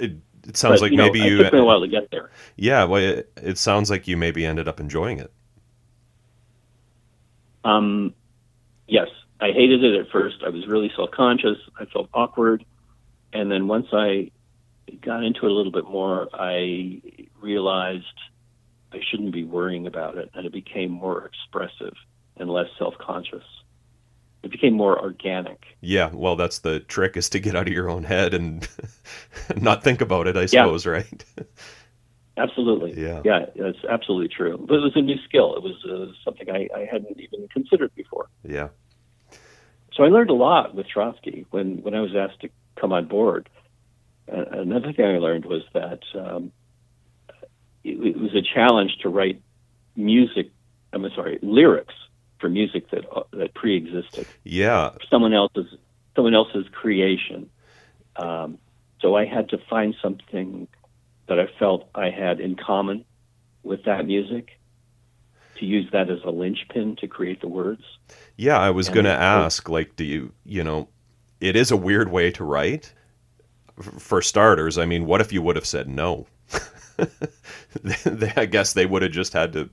It, 0.00 0.12
it 0.46 0.56
sounds 0.56 0.80
But, 0.80 0.82
like 0.82 0.92
you 0.92 0.98
know, 0.98 1.10
maybe 1.10 1.24
it 1.24 1.24
you. 1.24 1.36
took 1.36 1.52
me 1.52 1.58
a 1.58 1.64
while 1.64 1.80
to 1.80 1.88
get 1.88 2.10
there. 2.10 2.30
Yeah. 2.56 2.84
Well, 2.84 3.02
it, 3.02 3.32
it 3.36 3.58
sounds 3.58 3.90
like 3.90 4.06
you 4.08 4.16
maybe 4.16 4.44
ended 4.46 4.68
up 4.68 4.80
enjoying 4.80 5.18
it. 5.18 5.32
Um, 7.64 8.14
yes, 8.88 9.08
I 9.40 9.48
hated 9.52 9.84
it 9.84 10.00
at 10.00 10.10
first. 10.10 10.36
I 10.44 10.50
was 10.50 10.66
really 10.68 10.90
self 10.96 11.10
conscious. 11.10 11.58
I 11.78 11.84
felt 11.86 12.08
awkward, 12.14 12.64
and 13.32 13.50
then 13.50 13.68
once 13.68 13.86
I 13.92 14.30
got 15.02 15.24
into 15.24 15.46
it 15.46 15.50
a 15.50 15.54
little 15.54 15.72
bit 15.72 15.84
more, 15.84 16.28
I 16.32 17.02
realized 17.40 18.04
I 18.92 18.98
shouldn't 19.10 19.32
be 19.32 19.44
worrying 19.44 19.86
about 19.86 20.16
it, 20.18 20.30
and 20.34 20.46
it 20.46 20.52
became 20.52 20.90
more 20.90 21.26
expressive 21.26 21.94
and 22.36 22.50
less 22.50 22.68
self 22.78 22.94
conscious. 22.98 23.44
It 24.46 24.52
became 24.52 24.74
more 24.74 24.96
organic. 24.96 25.64
Yeah, 25.80 26.10
well, 26.14 26.36
that's 26.36 26.60
the 26.60 26.78
trick 26.78 27.16
is 27.16 27.28
to 27.30 27.40
get 27.40 27.56
out 27.56 27.66
of 27.66 27.72
your 27.72 27.90
own 27.90 28.04
head 28.04 28.32
and 28.32 28.66
not 29.60 29.82
think 29.82 30.00
about 30.00 30.28
it, 30.28 30.36
I 30.36 30.46
suppose, 30.46 30.86
right? 30.86 31.24
Absolutely. 32.36 33.02
Yeah. 33.02 33.22
Yeah, 33.24 33.46
that's 33.56 33.84
absolutely 33.88 34.28
true. 34.28 34.56
But 34.56 34.76
it 34.76 34.82
was 34.82 34.92
a 34.94 35.02
new 35.02 35.16
skill. 35.24 35.56
It 35.56 35.64
was 35.64 35.84
uh, 35.84 36.12
something 36.24 36.48
I, 36.48 36.68
I 36.76 36.84
hadn't 36.84 37.18
even 37.18 37.48
considered 37.48 37.92
before. 37.96 38.28
Yeah. 38.44 38.68
So 39.94 40.04
I 40.04 40.08
learned 40.10 40.30
a 40.30 40.34
lot 40.34 40.76
with 40.76 40.86
Trotsky 40.86 41.44
when, 41.50 41.82
when 41.82 41.94
I 41.94 42.00
was 42.00 42.14
asked 42.14 42.42
to 42.42 42.50
come 42.78 42.92
on 42.92 43.08
board. 43.08 43.48
Uh, 44.30 44.44
another 44.52 44.92
thing 44.92 45.06
I 45.06 45.18
learned 45.18 45.46
was 45.46 45.62
that 45.74 46.02
um, 46.14 46.52
it, 47.82 47.98
it 47.98 48.20
was 48.20 48.32
a 48.36 48.42
challenge 48.42 48.98
to 49.02 49.08
write 49.08 49.42
music. 49.96 50.52
I'm 50.92 51.04
sorry, 51.16 51.40
lyrics 51.42 51.94
for 52.38 52.48
music 52.48 52.90
that 52.90 53.04
uh, 53.10 53.22
that 53.32 53.54
pre-existed. 53.54 54.26
Yeah. 54.44 54.90
Someone 55.10 55.34
else's 55.34 55.66
someone 56.14 56.34
else's 56.34 56.66
creation. 56.72 57.50
Um, 58.16 58.58
so 59.00 59.16
I 59.16 59.26
had 59.26 59.50
to 59.50 59.58
find 59.68 59.94
something 60.00 60.66
that 61.28 61.38
I 61.38 61.46
felt 61.58 61.88
I 61.94 62.10
had 62.10 62.40
in 62.40 62.56
common 62.56 63.04
with 63.62 63.84
that 63.84 64.06
music 64.06 64.58
to 65.58 65.66
use 65.66 65.90
that 65.92 66.10
as 66.10 66.20
a 66.24 66.30
linchpin 66.30 66.96
to 66.96 67.08
create 67.08 67.40
the 67.40 67.48
words. 67.48 67.82
Yeah, 68.36 68.58
I 68.58 68.70
was 68.70 68.88
going 68.88 69.04
to 69.04 69.12
ask 69.12 69.68
like 69.68 69.96
do 69.96 70.04
you, 70.04 70.32
you 70.44 70.62
know, 70.62 70.88
it 71.40 71.56
is 71.56 71.70
a 71.70 71.76
weird 71.76 72.10
way 72.10 72.30
to 72.32 72.44
write. 72.44 72.92
For 73.98 74.22
starters, 74.22 74.78
I 74.78 74.86
mean, 74.86 75.04
what 75.04 75.20
if 75.20 75.34
you 75.34 75.42
would 75.42 75.56
have 75.56 75.66
said 75.66 75.86
no? 75.86 76.26
I 78.36 78.46
guess 78.46 78.72
they 78.72 78.86
would 78.86 79.02
have 79.02 79.12
just 79.12 79.34
had 79.34 79.52
to 79.52 79.68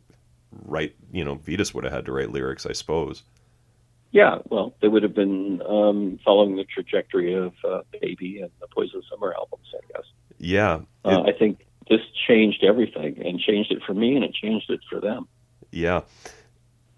write, 0.65 0.95
you 1.11 1.23
know, 1.23 1.35
Vitus 1.35 1.73
would 1.73 1.83
have 1.83 1.93
had 1.93 2.05
to 2.05 2.11
write 2.11 2.31
lyrics, 2.31 2.65
I 2.65 2.73
suppose. 2.73 3.23
Yeah, 4.11 4.39
well, 4.49 4.75
they 4.81 4.87
would 4.87 5.01
have 5.03 5.15
been 5.15 5.61
um, 5.67 6.19
following 6.23 6.55
the 6.55 6.65
trajectory 6.65 7.33
of 7.33 7.53
uh, 7.67 7.81
Baby 7.99 8.41
and 8.41 8.51
the 8.61 8.67
Poison 8.67 9.01
Summer 9.09 9.33
albums, 9.35 9.67
I 9.73 9.79
guess. 9.91 10.05
Yeah. 10.37 10.81
Uh, 11.03 11.23
I 11.23 11.31
think 11.31 11.65
this 11.89 12.01
changed 12.27 12.63
everything 12.63 13.21
and 13.25 13.39
changed 13.39 13.71
it 13.71 13.81
for 13.85 13.93
me 13.93 14.15
and 14.15 14.23
it 14.23 14.33
changed 14.33 14.69
it 14.69 14.81
for 14.89 14.99
them. 15.01 15.27
yeah. 15.71 16.01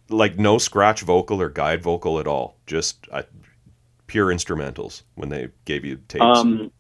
Like 0.08 0.38
no 0.38 0.60
scratch 0.60 1.02
vocal 1.02 1.42
or 1.42 1.50
guide 1.50 1.82
vocal 1.82 2.20
at 2.20 2.28
all. 2.28 2.58
Just 2.68 3.08
uh, 3.12 3.24
pure 4.06 4.28
instrumentals 4.28 5.02
when 5.16 5.30
they 5.30 5.48
gave 5.66 5.84
you 5.84 5.98
tapes. 6.08 6.24
Um, 6.24 6.72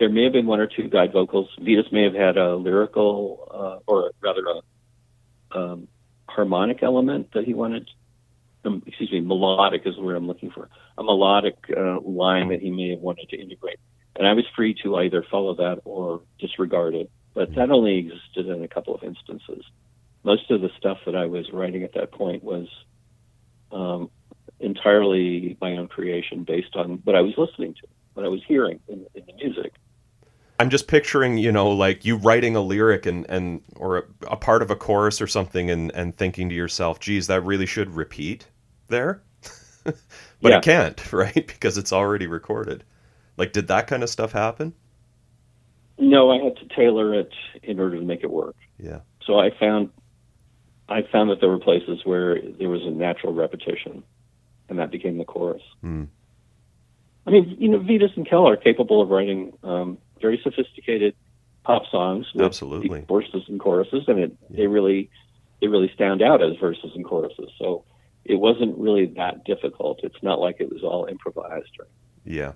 there 0.00 0.08
may 0.08 0.24
have 0.24 0.32
been 0.32 0.46
one 0.46 0.58
or 0.58 0.66
two 0.66 0.88
guide 0.88 1.12
vocals. 1.12 1.48
Vitus 1.60 1.92
may 1.92 2.02
have 2.02 2.14
had 2.14 2.36
a 2.36 2.56
lyrical, 2.56 3.46
uh, 3.54 3.78
or 3.86 4.10
rather 4.20 4.40
a 4.46 4.60
um, 5.54 5.88
harmonic 6.28 6.82
element 6.82 7.28
that 7.34 7.44
he 7.44 7.54
wanted. 7.54 7.88
Um, 8.64 8.82
excuse 8.86 9.10
me, 9.10 9.20
melodic 9.20 9.82
is 9.84 9.96
the 9.96 10.02
word 10.02 10.16
I'm 10.16 10.28
looking 10.28 10.50
for. 10.50 10.68
A 10.96 11.02
melodic 11.02 11.56
uh, 11.76 12.00
line 12.00 12.48
that 12.50 12.60
he 12.60 12.70
may 12.70 12.90
have 12.90 13.00
wanted 13.00 13.28
to 13.30 13.40
integrate, 13.40 13.78
and 14.16 14.26
I 14.26 14.34
was 14.34 14.44
free 14.54 14.74
to 14.82 14.96
either 14.96 15.24
follow 15.30 15.54
that 15.56 15.80
or 15.84 16.22
disregard 16.38 16.94
it. 16.94 17.10
But 17.34 17.54
that 17.54 17.70
only 17.70 17.96
existed 17.98 18.46
in 18.46 18.62
a 18.62 18.68
couple 18.68 18.94
of 18.94 19.02
instances. 19.02 19.64
Most 20.22 20.50
of 20.50 20.60
the 20.60 20.70
stuff 20.76 20.98
that 21.06 21.16
I 21.16 21.26
was 21.26 21.50
writing 21.52 21.82
at 21.82 21.94
that 21.94 22.12
point 22.12 22.44
was 22.44 22.68
um, 23.72 24.10
entirely 24.60 25.56
my 25.60 25.76
own 25.76 25.88
creation, 25.88 26.44
based 26.44 26.76
on 26.76 27.00
what 27.04 27.16
I 27.16 27.22
was 27.22 27.34
listening 27.36 27.74
to, 27.74 27.88
what 28.14 28.26
I 28.26 28.28
was 28.28 28.42
hearing 28.46 28.80
in, 28.88 29.06
in 29.14 29.24
the 29.26 29.32
music. 29.34 29.72
I'm 30.62 30.70
just 30.70 30.86
picturing, 30.86 31.38
you 31.38 31.50
know, 31.50 31.70
like 31.70 32.04
you 32.04 32.14
writing 32.14 32.54
a 32.54 32.60
lyric 32.60 33.04
and, 33.04 33.28
and 33.28 33.62
or 33.74 33.98
a, 33.98 34.02
a 34.28 34.36
part 34.36 34.62
of 34.62 34.70
a 34.70 34.76
chorus 34.76 35.20
or 35.20 35.26
something 35.26 35.68
and, 35.68 35.90
and 35.92 36.16
thinking 36.16 36.48
to 36.50 36.54
yourself, 36.54 37.00
geez, 37.00 37.26
that 37.26 37.40
really 37.42 37.66
should 37.66 37.90
repeat 37.96 38.46
there. 38.86 39.24
but 39.84 39.96
Yeah. 40.40 40.58
it 40.58 40.62
can't, 40.62 41.12
right? 41.12 41.34
Because 41.34 41.78
it's 41.78 41.92
already 41.92 42.28
recorded. 42.28 42.84
Like, 43.36 43.52
did 43.52 43.66
that 43.66 43.88
kind 43.88 44.04
of 44.04 44.08
stuff 44.08 44.30
happen? 44.30 44.72
No, 45.98 46.30
I 46.30 46.40
had 46.44 46.56
to 46.58 46.68
tailor 46.76 47.12
it 47.12 47.32
in 47.64 47.80
order 47.80 47.98
to 47.98 48.04
make 48.04 48.22
it 48.22 48.30
work. 48.30 48.54
Yeah. 48.78 49.00
So 49.26 49.40
I 49.40 49.50
found 49.58 49.90
I 50.88 51.02
found 51.10 51.30
that 51.30 51.40
there 51.40 51.48
were 51.48 51.58
places 51.58 52.02
where 52.04 52.40
there 52.40 52.68
was 52.68 52.82
a 52.82 52.90
natural 52.90 53.32
repetition, 53.32 54.04
and 54.68 54.78
that 54.78 54.92
became 54.92 55.18
the 55.18 55.24
chorus. 55.24 55.62
Hmm. 55.80 56.04
I 57.26 57.30
mean, 57.30 57.56
you 57.58 57.68
know, 57.68 57.78
Vitus 57.80 58.12
and 58.16 58.28
Keller 58.28 58.52
are 58.52 58.56
capable 58.56 59.02
of 59.02 59.08
writing 59.08 59.52
um, 59.64 59.98
very 60.22 60.40
sophisticated 60.42 61.14
pop 61.64 61.82
songs 61.90 62.26
with 62.34 62.44
Absolutely. 62.46 63.04
verses 63.08 63.44
and 63.48 63.60
choruses, 63.60 64.04
and 64.08 64.18
it, 64.18 64.32
they 64.50 64.66
really 64.66 65.10
they 65.60 65.68
really 65.68 65.90
stand 65.94 66.22
out 66.22 66.42
as 66.42 66.56
verses 66.58 66.92
and 66.94 67.04
choruses. 67.04 67.50
So 67.58 67.84
it 68.24 68.36
wasn't 68.36 68.78
really 68.78 69.06
that 69.16 69.44
difficult. 69.44 70.00
It's 70.02 70.22
not 70.22 70.40
like 70.40 70.56
it 70.60 70.72
was 70.72 70.82
all 70.82 71.06
improvised. 71.06 71.70
Or, 71.78 71.86
Yeah. 72.24 72.52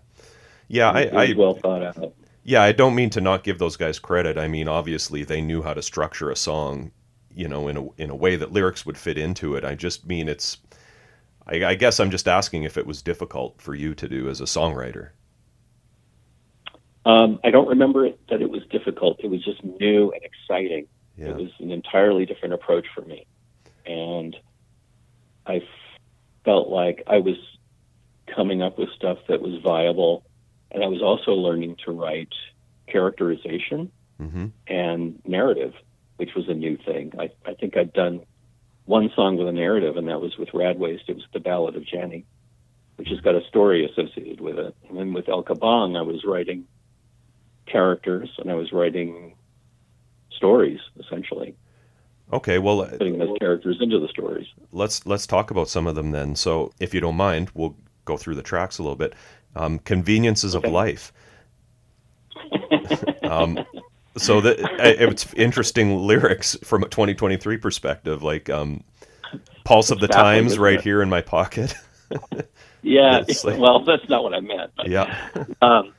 Yeah, 0.69 0.91
I, 0.91 1.03
I 1.03 1.35
well 1.37 1.55
thought 1.55 1.83
out. 1.83 2.15
yeah, 2.43 2.63
I 2.63 2.73
don't 2.73 2.97
mean 2.97 3.11
to 3.11 3.21
not 3.21 3.45
give 3.45 3.59
those 3.59 3.77
guys 3.77 3.99
credit. 4.01 4.37
I 4.39 4.49
mean, 4.49 4.67
obviously 4.69 5.23
they 5.25 5.41
knew 5.41 5.63
how 5.63 5.75
to 5.75 5.83
structure 5.83 6.31
a 6.31 6.37
song, 6.37 6.91
you 7.35 7.47
know, 7.49 7.69
in 7.69 7.77
a 7.77 7.89
in 8.03 8.11
a 8.11 8.17
way 8.17 8.37
that 8.37 8.53
lyrics 8.53 8.85
would 8.87 8.99
fit 8.99 9.19
into 9.19 9.55
it. 9.57 9.65
I 9.65 9.77
just 9.77 10.07
mean 10.07 10.29
it's 10.29 10.59
I, 11.47 11.65
I 11.65 11.75
guess 11.77 12.01
I'm 12.01 12.11
just 12.11 12.27
asking 12.29 12.65
if 12.65 12.77
it 12.77 12.87
was 12.87 13.03
difficult 13.03 13.61
for 13.63 13.75
you 13.75 13.95
to 13.95 14.09
do 14.09 14.29
as 14.29 14.41
a 14.41 14.45
songwriter. 14.45 15.11
Um, 17.07 17.39
I 17.45 17.51
don't 17.51 17.69
remember 17.69 18.05
it, 18.05 18.19
that 18.29 18.43
it 18.43 18.51
was 18.51 18.63
difficult. 18.71 19.21
It 19.23 19.31
was 19.31 19.43
just 19.45 19.63
new 19.65 20.13
and 20.13 20.21
exciting. 20.23 20.89
Yeah. 21.17 21.29
It 21.29 21.37
was 21.37 21.51
an 21.61 21.71
entirely 21.71 22.27
different 22.27 22.55
approach 22.55 22.87
for 22.95 23.03
me. 23.03 23.27
And 23.87 24.37
I 25.47 25.63
felt 26.45 26.69
like 26.69 27.05
I 27.07 27.19
was 27.19 27.37
coming 28.27 28.61
up 28.61 28.79
with 28.79 28.91
stuff 28.97 29.19
that 29.29 29.41
was 29.41 29.63
viable. 29.63 30.25
And 30.71 30.83
I 30.83 30.89
was 30.89 31.01
also 31.01 31.31
learning 31.33 31.77
to 31.85 31.93
write 31.93 32.35
characterization 32.87 33.93
Mm-hmm. 34.19 34.47
and 34.67 35.21
narrative, 35.27 35.75
which 36.17 36.31
was 36.35 36.49
a 36.49 36.55
new 36.55 36.79
thing. 36.79 37.13
I, 37.19 37.29
I 37.45 37.53
think 37.53 37.77
I'd 37.77 37.93
done 37.93 38.23
one 38.87 39.11
song 39.15 39.37
with 39.37 39.47
a 39.47 39.53
narrative, 39.53 39.99
and 39.99 40.09
that 40.09 40.23
was 40.23 40.39
with 40.39 40.49
Radwaste. 40.55 41.07
It 41.09 41.17
was 41.17 41.27
the 41.35 41.39
Ballad 41.39 41.77
of 41.77 41.85
Jenny, 41.87 42.25
which 42.97 43.11
has 43.11 43.21
got 43.21 43.35
a 43.35 43.45
story 43.47 43.85
associated 43.85 44.41
with 44.41 44.59
it. 44.59 44.75
And 44.89 44.97
then 44.97 45.13
with 45.13 45.29
El 45.29 45.45
Kabong, 45.45 45.99
I 45.99 46.01
was 46.01 46.25
writing 46.25 46.65
characters 47.67 48.29
and 48.39 48.51
I 48.51 48.55
was 48.55 48.73
writing 48.73 49.35
stories, 50.31 50.81
essentially, 50.99 51.55
Okay, 52.33 52.59
well, 52.59 52.81
uh, 52.81 52.91
putting 52.91 53.19
those 53.19 53.37
characters 53.39 53.77
into 53.81 54.01
the 54.01 54.09
stories. 54.09 54.47
let's 54.73 55.07
let's 55.07 55.27
talk 55.29 55.51
about 55.53 55.69
some 55.69 55.87
of 55.87 55.95
them 55.95 56.11
then. 56.11 56.35
So, 56.35 56.73
if 56.81 56.93
you 56.93 57.01
don't 57.01 57.17
mind, 57.17 57.51
we'll 57.55 57.77
go 58.05 58.17
through 58.17 58.35
the 58.35 58.43
tracks 58.43 58.79
a 58.79 58.83
little 58.83 58.97
bit. 58.97 59.15
Um, 59.55 59.79
Conveniences 59.81 60.55
of 60.55 60.65
life. 60.65 61.13
um, 63.23 63.65
so 64.17 64.41
that 64.41 64.57
it's 64.81 65.33
interesting 65.35 65.99
lyrics 65.99 66.57
from 66.65 66.83
a 66.83 66.89
2023 66.89 67.57
perspective, 67.59 68.23
like 68.23 68.51
um, 68.51 68.83
"Pulse 69.65 69.91
of 69.91 70.01
the 70.01 70.09
Times" 70.09 70.59
right 70.59 70.79
it? 70.79 70.83
here 70.83 71.03
in 71.03 71.09
my 71.09 71.21
pocket. 71.21 71.75
Yeah, 72.83 73.25
like- 73.45 73.59
well, 73.59 73.81
that's 73.85 74.09
not 74.09 74.23
what 74.23 74.33
I 74.33 74.39
meant. 74.39 74.71
but- 74.77 74.89
yeah, 74.89 75.29
Um, 75.61 75.93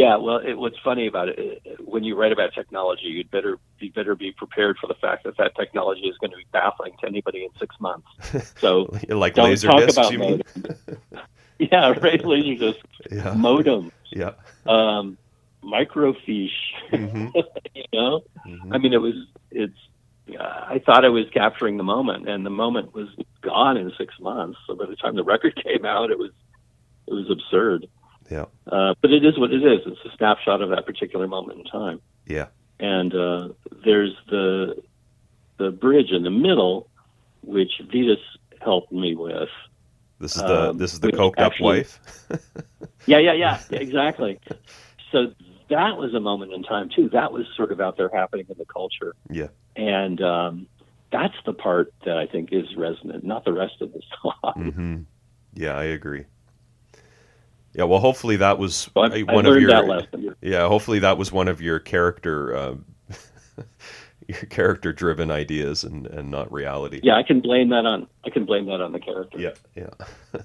yeah, 0.00 0.16
well, 0.16 0.38
it, 0.38 0.54
what's 0.54 0.78
funny 0.82 1.06
about 1.06 1.28
it, 1.28 1.62
when 1.84 2.04
you 2.04 2.16
write 2.16 2.32
about 2.32 2.54
technology, 2.54 3.04
you'd 3.04 3.30
better 3.30 3.58
you 3.80 3.92
better 3.92 4.14
be 4.14 4.32
prepared 4.32 4.78
for 4.78 4.86
the 4.86 4.94
fact 4.94 5.24
that 5.24 5.36
that 5.36 5.54
technology 5.56 6.08
is 6.08 6.16
going 6.16 6.30
to 6.30 6.38
be 6.38 6.46
baffling 6.52 6.94
to 7.00 7.06
anybody 7.06 7.44
in 7.44 7.50
six 7.58 7.76
months. 7.80 8.08
So 8.60 8.96
like 9.10 9.34
don't 9.34 9.50
laser 9.50 9.68
talk 9.68 9.80
discs. 9.80 9.98
about 9.98 10.10
You 10.12 10.18
mean? 10.18 10.42
yeah, 11.58 11.90
right. 12.00 12.24
Laser 12.24 12.72
disc, 12.72 12.78
Yeah, 13.10 13.34
modem, 13.34 13.92
yeah. 14.10 14.32
um, 14.66 15.18
microfiche. 15.62 16.48
hmm 16.88 17.26
you 17.74 17.84
know, 17.92 18.22
hmm 18.42 18.72
I 18.72 18.78
mean, 18.78 18.94
it 18.94 19.02
was 19.02 19.16
it's. 19.50 19.76
Uh, 20.30 20.42
I 20.44 20.80
thought 20.86 21.04
I 21.04 21.10
was 21.10 21.26
capturing 21.34 21.76
the 21.76 21.82
moment, 21.82 22.26
and 22.26 22.46
the 22.46 22.50
moment 22.50 22.94
was 22.94 23.08
gone 23.42 23.76
in 23.76 23.92
six 23.98 24.14
months. 24.18 24.58
So 24.66 24.74
by 24.76 24.86
the 24.86 24.96
time 24.96 25.14
the 25.14 25.24
record 25.24 25.62
came 25.62 25.84
out, 25.84 26.10
it 26.10 26.18
was 26.18 26.30
it 27.06 27.12
was 27.12 27.28
absurd. 27.30 27.86
Yeah. 28.30 28.44
Uh, 28.70 28.94
but 29.02 29.10
it 29.10 29.24
is 29.24 29.38
what 29.38 29.52
it 29.52 29.62
is. 29.62 29.80
It's 29.86 30.00
a 30.04 30.16
snapshot 30.16 30.62
of 30.62 30.70
that 30.70 30.86
particular 30.86 31.26
moment 31.26 31.58
in 31.58 31.64
time. 31.64 32.00
Yeah. 32.26 32.46
And 32.78 33.14
uh, 33.14 33.48
there's 33.84 34.14
the 34.30 34.82
the 35.58 35.70
bridge 35.70 36.10
in 36.12 36.22
the 36.22 36.30
middle, 36.30 36.88
which 37.42 37.72
Vitus 37.92 38.18
helped 38.62 38.92
me 38.92 39.14
with. 39.14 39.48
This 40.20 40.36
is 40.36 40.42
the 40.42 40.70
Um, 40.70 40.78
this 40.78 40.92
is 40.94 41.00
the 41.00 41.12
coked 41.12 41.38
up 41.38 41.52
actually- 41.52 41.64
wife. 41.80 42.00
Yeah, 43.06 43.18
yeah, 43.18 43.32
yeah, 43.32 43.58
exactly. 43.70 44.38
so 45.10 45.32
that 45.70 45.96
was 45.96 46.12
a 46.14 46.20
moment 46.20 46.52
in 46.52 46.62
time 46.62 46.90
too. 46.94 47.08
That 47.08 47.32
was 47.32 47.46
sort 47.56 47.72
of 47.72 47.80
out 47.80 47.96
there 47.96 48.10
happening 48.12 48.46
in 48.48 48.56
the 48.58 48.66
culture. 48.66 49.14
Yeah. 49.30 49.48
And 49.74 50.20
um, 50.20 50.66
that's 51.10 51.34
the 51.46 51.54
part 51.54 51.92
that 52.04 52.18
I 52.18 52.26
think 52.26 52.50
is 52.52 52.76
resonant, 52.76 53.24
not 53.24 53.44
the 53.46 53.52
rest 53.54 53.80
of 53.80 53.92
the 53.92 54.02
song. 54.22 54.72
hmm 54.72 54.96
Yeah, 55.60 55.76
I 55.76 55.84
agree. 55.84 56.24
Yeah, 57.80 57.84
well, 57.84 58.00
hopefully 58.00 58.36
that 58.36 58.58
was 58.58 58.90
So 58.94 59.00
I, 59.00 59.06
I 59.06 59.22
one 59.22 59.46
of 59.46 59.56
your 59.56 59.70
yeah. 60.42 60.68
Hopefully 60.68 60.98
that 60.98 61.16
was 61.16 61.32
one 61.32 61.48
of 61.48 61.62
your 61.62 61.78
character 61.78 62.54
uh, 62.54 62.74
your 64.28 64.42
character 64.50 64.92
driven 64.92 65.30
ideas 65.30 65.82
and 65.82 66.06
and 66.06 66.30
not 66.30 66.52
reality. 66.52 67.00
Yeah, 67.02 67.16
I 67.16 67.22
can 67.22 67.40
blame 67.40 67.70
that 67.70 67.86
on 67.86 68.06
I 68.26 68.28
can 68.28 68.44
blame 68.44 68.66
that 68.66 68.82
on 68.82 68.92
the 68.92 69.00
character. 69.00 69.38
yeah, 69.38 69.52
yeah, 69.74 69.88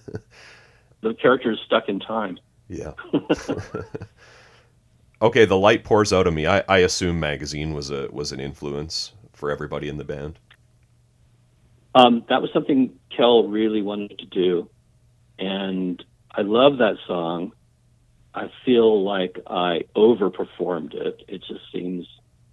The 1.01 1.13
character 1.15 1.51
is 1.51 1.59
stuck 1.65 1.89
in 1.89 1.99
time. 1.99 2.39
yeah. 2.69 2.93
okay, 5.21 5.43
the 5.43 5.57
light 5.57 5.83
pours 5.83 6.13
out 6.13 6.27
of 6.27 6.33
me. 6.33 6.47
I, 6.47 6.63
I 6.69 6.77
assume 6.77 7.19
magazine 7.19 7.73
was 7.73 7.91
a 7.91 8.07
was 8.13 8.31
an 8.31 8.39
influence 8.39 9.11
for 9.33 9.51
everybody 9.51 9.89
in 9.89 9.97
the 9.97 10.05
band. 10.05 10.39
Um, 11.95 12.23
that 12.29 12.41
was 12.41 12.49
something 12.53 12.97
Kjehl 13.11 13.51
really 13.51 13.81
wanted 13.81 14.19
to 14.19 14.25
do, 14.25 14.69
and 15.37 16.01
I 16.37 16.41
love 16.41 16.79
that 16.79 16.97
song. 17.07 17.53
I 18.33 18.51
feel 18.65 19.03
like 19.03 19.39
I 19.47 19.83
overperformed 19.95 20.93
it. 20.93 21.21
It 21.29 21.39
just 21.47 21.61
seems 21.73 22.05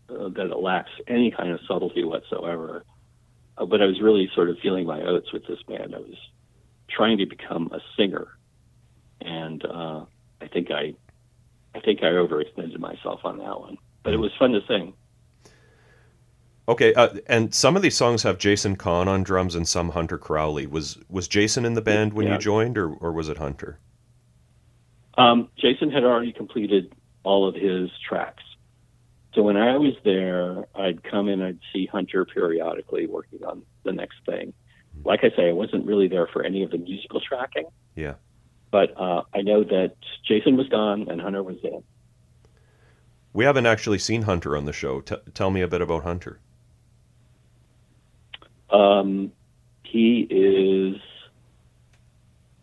uh, 0.08 0.28
that 0.28 0.46
it 0.50 0.58
lacks 0.58 0.90
any 1.08 1.32
kind 1.32 1.50
of 1.50 1.58
subtlety 1.66 2.04
whatsoever. 2.04 2.84
Uh, 3.58 3.66
but 3.66 3.82
I 3.82 3.86
was 3.86 4.00
really 4.00 4.30
sort 4.34 4.50
of 4.50 4.58
feeling 4.62 4.86
my 4.86 5.02
oats 5.02 5.32
with 5.32 5.46
this 5.48 5.58
band. 5.66 5.94
I 5.94 5.98
was 5.98 6.16
trying 6.88 7.18
to 7.18 7.26
become 7.26 7.70
a 7.72 7.80
singer, 7.96 8.28
and 9.20 9.64
uh, 9.64 10.04
I 10.40 10.46
think 10.52 10.70
I, 10.70 10.94
I 11.74 11.80
think 11.80 12.00
I 12.02 12.06
overextended 12.06 12.78
myself 12.78 13.20
on 13.24 13.38
that 13.38 13.58
one. 13.58 13.78
But 14.04 14.14
it 14.14 14.18
was 14.18 14.30
fun 14.38 14.52
to 14.52 14.60
sing. 14.68 14.94
Okay, 16.72 16.94
uh, 16.94 17.10
and 17.26 17.54
some 17.54 17.76
of 17.76 17.82
these 17.82 17.94
songs 17.94 18.22
have 18.22 18.38
Jason 18.38 18.76
Kahn 18.76 19.06
on 19.06 19.22
drums 19.22 19.54
and 19.54 19.68
some 19.68 19.90
Hunter 19.90 20.16
Crowley. 20.16 20.66
Was 20.66 20.98
was 21.10 21.28
Jason 21.28 21.66
in 21.66 21.74
the 21.74 21.82
band 21.82 22.14
when 22.14 22.26
Yeah. 22.26 22.32
you 22.34 22.38
joined, 22.38 22.78
or 22.78 22.88
or 22.94 23.12
was 23.12 23.28
it 23.28 23.36
Hunter? 23.36 23.78
Um, 25.18 25.50
Jason 25.58 25.90
had 25.90 26.02
already 26.02 26.32
completed 26.32 26.94
all 27.24 27.46
of 27.46 27.54
his 27.54 27.90
tracks. 28.08 28.42
So 29.34 29.42
when 29.42 29.58
I 29.58 29.76
was 29.76 29.92
there, 30.02 30.64
I'd 30.74 31.04
come 31.04 31.28
in, 31.28 31.42
I'd 31.42 31.58
see 31.74 31.84
Hunter 31.84 32.24
periodically 32.24 33.06
working 33.06 33.44
on 33.44 33.62
the 33.84 33.92
next 33.92 34.16
thing. 34.24 34.54
Like 35.04 35.20
I 35.24 35.30
say, 35.36 35.50
I 35.50 35.52
wasn't 35.52 35.84
really 35.84 36.08
there 36.08 36.26
for 36.26 36.42
any 36.42 36.62
of 36.62 36.70
the 36.70 36.78
musical 36.78 37.20
tracking, 37.20 37.66
Yeah. 37.96 38.14
but 38.70 38.98
uh, 38.98 39.24
I 39.34 39.42
know 39.42 39.62
that 39.64 39.96
Jason 40.26 40.56
was 40.56 40.68
gone 40.70 41.08
and 41.10 41.20
Hunter 41.20 41.42
was 41.42 41.58
in. 41.62 41.82
We 43.34 43.44
haven't 43.44 43.66
actually 43.66 43.98
seen 43.98 44.22
Hunter 44.22 44.56
on 44.56 44.64
the 44.64 44.72
show. 44.72 45.02
T- 45.02 45.16
tell 45.34 45.50
me 45.50 45.60
a 45.60 45.68
bit 45.68 45.82
about 45.82 46.04
Hunter. 46.04 46.40
Um, 48.72 49.32
he 49.84 50.26
is 50.30 50.96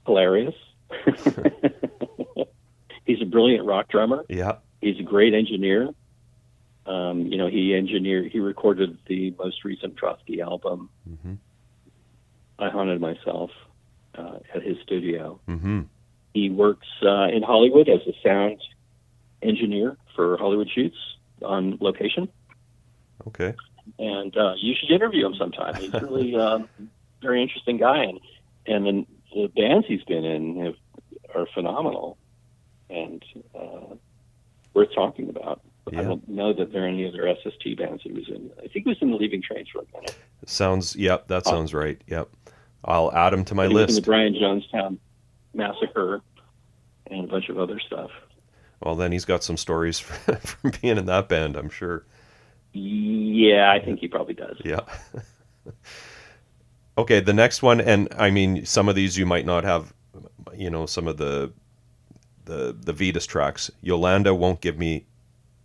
hilarious. 0.05 0.55
He's 3.05 3.21
a 3.21 3.25
brilliant 3.25 3.65
rock 3.65 3.87
drummer. 3.89 4.23
Yeah. 4.29 4.57
he's 4.81 4.99
a 4.99 5.03
great 5.03 5.33
engineer. 5.33 5.89
Um, 6.85 7.25
you 7.27 7.37
know, 7.37 7.47
he 7.47 7.73
engineered, 7.75 8.31
he 8.31 8.39
recorded 8.39 8.97
the 9.07 9.33
most 9.37 9.63
recent 9.63 9.97
Trotsky 9.97 10.41
album, 10.41 10.89
Mm-hmm. 11.09 11.33
I 12.59 12.69
Haunted 12.69 12.99
Myself, 13.01 13.51
uh, 14.15 14.39
at 14.53 14.61
his 14.63 14.77
studio. 14.83 15.39
Mm-hmm. 15.47 15.81
He 16.33 16.49
works 16.49 16.87
uh, 17.03 17.27
in 17.27 17.41
Hollywood 17.41 17.89
as 17.89 18.01
a 18.07 18.13
sound 18.23 18.59
engineer 19.41 19.97
for 20.15 20.37
Hollywood 20.37 20.69
shoots 20.69 20.97
on 21.41 21.77
location. 21.81 22.27
Okay. 23.27 23.53
And 23.97 24.35
uh, 24.37 24.53
you 24.57 24.75
should 24.79 24.91
interview 24.91 25.25
him 25.25 25.35
sometime. 25.35 25.75
He's 25.75 25.93
really 25.93 26.35
um, 26.39 26.69
very 27.21 27.41
interesting 27.41 27.77
guy, 27.77 28.03
and 28.03 28.19
and 28.65 28.85
the, 28.85 29.05
the 29.33 29.47
bands 29.55 29.87
he's 29.87 30.03
been 30.03 30.25
in 30.25 30.65
have, 30.65 30.75
are 31.35 31.47
phenomenal 31.53 32.17
and 32.89 33.23
uh, 33.55 33.95
worth 34.73 34.93
talking 34.93 35.29
about. 35.29 35.61
Yeah. 35.91 36.01
I 36.01 36.03
don't 36.03 36.27
know 36.27 36.53
that 36.53 36.71
there 36.71 36.83
are 36.83 36.87
any 36.87 37.07
other 37.07 37.33
SST 37.41 37.77
bands 37.77 38.03
he 38.03 38.11
was 38.11 38.27
in. 38.27 38.51
I 38.57 38.67
think 38.67 38.85
he 38.85 38.89
was 38.89 38.97
in 39.01 39.11
the 39.11 39.17
Leaving 39.17 39.41
Trains 39.41 39.69
for 39.69 39.79
a 39.79 39.97
minute. 39.97 40.15
Sounds. 40.45 40.95
Yep. 40.95 41.27
That 41.27 41.45
sounds 41.45 41.73
right. 41.73 41.99
Yep. 42.07 42.29
I'll 42.85 43.11
add 43.11 43.33
him 43.33 43.43
to 43.45 43.55
my 43.55 43.67
he 43.67 43.73
was 43.73 43.81
in 43.81 43.87
list. 43.87 44.01
the 44.01 44.05
Brian 44.05 44.33
Jonestown 44.33 44.97
Massacre 45.53 46.21
and 47.07 47.25
a 47.25 47.27
bunch 47.27 47.49
of 47.49 47.57
other 47.57 47.79
stuff. 47.79 48.11
Well, 48.81 48.95
then 48.95 49.11
he's 49.11 49.25
got 49.25 49.43
some 49.43 49.57
stories 49.57 49.99
from 49.99 50.71
being 50.81 50.97
in 50.97 51.05
that 51.07 51.27
band. 51.27 51.55
I'm 51.55 51.69
sure. 51.69 52.05
Yeah, 52.73 53.71
I 53.71 53.83
think 53.83 53.99
he 53.99 54.07
probably 54.07 54.33
does. 54.35 54.57
Yeah. 54.63 54.81
okay, 56.97 57.19
the 57.19 57.33
next 57.33 57.61
one, 57.63 57.81
and 57.81 58.07
I 58.17 58.29
mean, 58.29 58.65
some 58.65 58.89
of 58.89 58.95
these 58.95 59.17
you 59.17 59.25
might 59.25 59.45
not 59.45 59.63
have, 59.63 59.93
you 60.55 60.69
know, 60.69 60.85
some 60.85 61.07
of 61.07 61.17
the 61.17 61.53
the 62.45 62.75
the 62.79 62.93
Vitus 62.93 63.25
tracks. 63.25 63.71
Yolanda 63.81 64.33
won't 64.33 64.61
give 64.61 64.77
me 64.77 65.05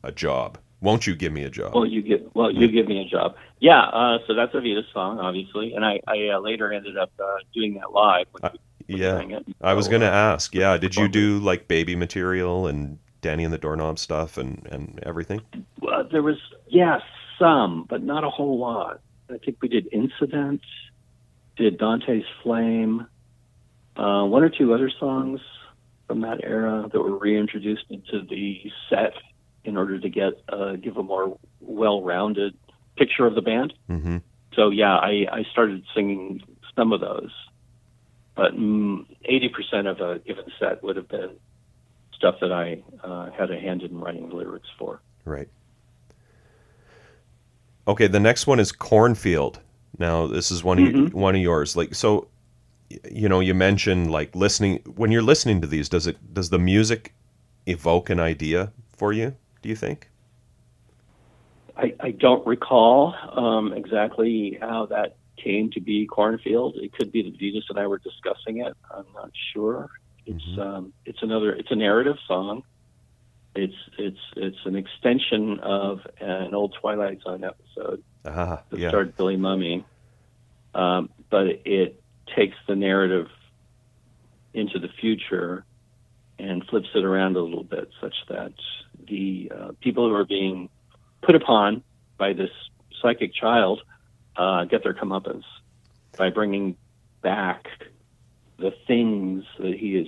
a 0.02 0.12
job. 0.12 0.58
Won't 0.80 1.06
you 1.06 1.16
give 1.16 1.32
me 1.32 1.44
a 1.44 1.50
job? 1.50 1.72
Well, 1.72 1.86
you 1.86 2.02
give 2.02 2.22
well, 2.34 2.50
you 2.50 2.68
give 2.70 2.86
me 2.86 3.00
a 3.00 3.04
job. 3.08 3.34
Yeah, 3.60 3.80
uh, 3.82 4.18
so 4.26 4.34
that's 4.34 4.54
a 4.54 4.60
Vita 4.60 4.82
song, 4.92 5.18
obviously, 5.18 5.74
and 5.74 5.84
I, 5.84 6.00
I 6.06 6.28
uh, 6.34 6.38
later 6.40 6.72
ended 6.72 6.96
up 6.96 7.10
uh, 7.18 7.36
doing 7.54 7.74
that 7.74 7.92
live. 7.92 8.26
When 8.32 8.42
Uh, 8.42 8.50
yeah, 8.88 9.22
it. 9.30 9.46
I 9.60 9.74
was 9.74 9.86
So, 9.86 9.92
gonna 9.92 10.06
uh, 10.06 10.10
ask. 10.34 10.54
Yeah, 10.54 10.76
did 10.76 10.96
you 10.96 11.08
do 11.08 11.38
like 11.40 11.68
baby 11.68 11.96
material 11.96 12.66
and 12.66 12.98
Danny 13.24 13.42
and 13.42 13.52
the 13.52 13.58
Doorknob 13.58 13.98
stuff 13.98 14.36
and 14.36 14.68
and 14.70 15.00
everything? 15.02 15.40
Well, 15.80 16.06
there 16.12 16.22
was 16.22 16.36
yeah 16.68 16.98
some, 17.38 17.86
but 17.88 18.02
not 18.02 18.22
a 18.22 18.28
whole 18.28 18.58
lot. 18.58 19.00
I 19.30 19.38
think 19.38 19.56
we 19.62 19.68
did 19.68 19.88
Incident, 19.90 20.60
did 21.56 21.78
Dante's 21.78 22.26
Flame, 22.42 23.06
uh, 23.96 24.24
one 24.24 24.44
or 24.44 24.50
two 24.50 24.74
other 24.74 24.90
songs 25.00 25.40
from 26.06 26.20
that 26.20 26.44
era 26.44 26.86
that 26.92 27.00
were 27.00 27.18
reintroduced 27.18 27.86
into 27.88 28.20
the 28.28 28.70
set 28.90 29.14
in 29.64 29.78
order 29.78 29.98
to 29.98 30.08
get 30.10 30.34
uh, 30.50 30.72
give 30.76 30.98
a 30.98 31.02
more 31.02 31.38
well-rounded 31.60 32.54
picture 32.98 33.26
of 33.26 33.34
the 33.34 33.42
band. 33.42 33.72
Mm-hmm. 33.88 34.18
So 34.54 34.68
yeah, 34.68 34.96
I, 34.96 35.26
I 35.32 35.44
started 35.50 35.82
singing 35.94 36.42
some 36.76 36.92
of 36.92 37.00
those, 37.00 37.32
but 38.34 38.52
mm, 38.54 39.06
eighty 39.24 39.48
percent 39.48 39.86
of 39.86 40.00
a 40.00 40.18
given 40.18 40.44
set 40.58 40.82
would 40.82 40.96
have 40.96 41.08
been 41.08 41.30
stuff 42.24 42.40
that 42.40 42.52
I 42.52 42.82
uh, 43.02 43.30
had 43.32 43.50
a 43.50 43.60
hand 43.60 43.82
in 43.82 43.98
writing 44.00 44.30
the 44.30 44.34
lyrics 44.34 44.68
for. 44.78 45.02
Right. 45.26 45.48
Okay, 47.86 48.06
the 48.06 48.20
next 48.20 48.46
one 48.46 48.58
is 48.58 48.72
Cornfield. 48.72 49.60
Now, 49.98 50.26
this 50.26 50.50
is 50.50 50.64
one 50.64 50.78
of 50.78 50.88
Mhm. 50.88 51.12
one 51.12 51.34
of 51.34 51.42
yours. 51.42 51.76
Like 51.76 51.94
so, 51.94 52.28
you 53.10 53.28
know, 53.28 53.40
you 53.40 53.52
mentioned 53.52 54.10
like 54.10 54.34
listening. 54.34 54.78
When 54.96 55.12
you're 55.12 55.22
listening 55.22 55.60
to 55.60 55.66
these, 55.66 55.90
does 55.90 56.06
it 56.06 56.16
does 56.32 56.48
the 56.48 56.58
music 56.58 57.12
evoke 57.66 58.08
an 58.08 58.20
idea 58.20 58.72
for 58.96 59.12
you? 59.12 59.36
Do 59.60 59.68
you 59.68 59.76
think? 59.76 60.10
I, 61.76 61.94
I 62.00 62.10
don't 62.12 62.46
recall 62.46 63.14
um, 63.32 63.72
exactly 63.74 64.56
how 64.60 64.86
that 64.86 65.16
came 65.36 65.70
to 65.72 65.80
be 65.80 66.06
Cornfield. 66.06 66.76
It 66.76 66.92
could 66.92 67.12
be 67.12 67.22
that 67.22 67.38
Vitus 67.38 67.64
and 67.68 67.78
I 67.78 67.86
were 67.86 67.98
discussing 67.98 68.58
it. 68.64 68.74
I'm 68.90 69.06
not 69.14 69.30
sure. 69.52 69.90
It's 70.26 70.42
Mhm. 70.44 70.58
um, 70.58 70.92
it's 71.04 71.22
another 71.22 71.52
it's 71.52 71.70
a 71.70 71.76
narrative 71.76 72.16
song. 72.26 72.62
It's 73.54 73.74
it's 73.98 74.18
it's 74.36 74.64
an 74.64 74.76
extension 74.76 75.60
of 75.60 76.00
an 76.20 76.54
old 76.54 76.74
Twilight 76.80 77.20
Zone 77.22 77.44
episode 77.44 78.02
Ah, 78.24 78.62
that 78.70 78.78
yeah. 78.78 78.88
starred 78.88 79.16
Billy 79.16 79.36
Mumy, 79.36 79.84
um, 80.74 81.10
but 81.30 81.46
it 81.64 82.02
takes 82.34 82.56
the 82.66 82.74
narrative 82.74 83.28
into 84.54 84.78
the 84.78 84.88
future 85.00 85.64
and 86.38 86.64
flips 86.66 86.88
it 86.94 87.04
around 87.04 87.36
a 87.36 87.40
little 87.40 87.62
bit, 87.64 87.90
such 88.00 88.14
that 88.28 88.52
the 89.06 89.52
uh, 89.54 89.72
people 89.80 90.08
who 90.08 90.14
are 90.14 90.24
being 90.24 90.68
put 91.22 91.34
upon 91.34 91.82
by 92.18 92.32
this 92.32 92.50
psychic 93.00 93.32
child 93.34 93.82
uh, 94.36 94.64
get 94.64 94.82
their 94.82 94.94
comeuppance 94.94 95.44
by 96.18 96.30
bringing 96.30 96.76
back 97.22 97.66
the 98.58 98.72
things 98.86 99.44
that 99.58 99.74
he 99.74 99.94
has 99.96 100.06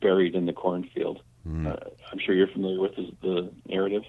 buried 0.00 0.34
in 0.34 0.46
the 0.46 0.52
cornfield. 0.52 1.22
Mm. 1.46 1.66
Uh, 1.72 1.76
I'm 2.12 2.18
sure 2.18 2.34
you're 2.34 2.48
familiar 2.48 2.80
with 2.80 2.94
the, 2.96 3.10
the 3.22 3.50
narrative. 3.66 4.02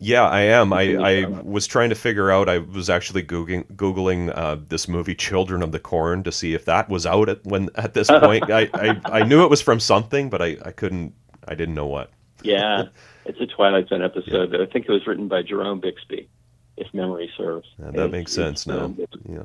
Yeah, 0.00 0.24
I 0.28 0.40
am. 0.40 0.72
I, 0.72 0.96
I 0.96 1.24
was 1.26 1.66
trying 1.68 1.88
to 1.90 1.94
figure 1.94 2.30
out. 2.32 2.48
I 2.48 2.58
was 2.58 2.90
actually 2.90 3.22
googling 3.22 3.64
googling 3.76 4.36
uh, 4.36 4.56
this 4.68 4.88
movie 4.88 5.14
"Children 5.14 5.62
of 5.62 5.70
the 5.70 5.78
Corn" 5.78 6.24
to 6.24 6.32
see 6.32 6.52
if 6.52 6.64
that 6.64 6.88
was 6.88 7.06
out 7.06 7.28
at 7.28 7.44
when 7.44 7.70
at 7.76 7.94
this 7.94 8.08
point. 8.20 8.50
I, 8.50 8.68
I, 8.74 9.00
I 9.04 9.22
knew 9.22 9.44
it 9.44 9.50
was 9.50 9.60
from 9.62 9.78
something, 9.78 10.30
but 10.30 10.42
I, 10.42 10.56
I 10.64 10.72
couldn't. 10.72 11.14
I 11.46 11.54
didn't 11.54 11.76
know 11.76 11.86
what. 11.86 12.10
Yeah, 12.42 12.86
it's 13.24 13.40
a 13.40 13.46
Twilight 13.46 13.88
Zone 13.88 14.02
episode. 14.02 14.54
I 14.60 14.66
think 14.66 14.86
it 14.88 14.92
was 14.92 15.06
written 15.06 15.28
by 15.28 15.42
Jerome 15.42 15.78
Bixby, 15.78 16.28
if 16.76 16.92
memory 16.92 17.30
serves. 17.36 17.68
Yeah, 17.78 17.84
that 17.86 17.94
It's- 17.94 18.10
makes 18.10 18.32
sense 18.32 18.66
now. 18.66 18.86
um, 18.86 18.98
Yeah. 19.28 19.44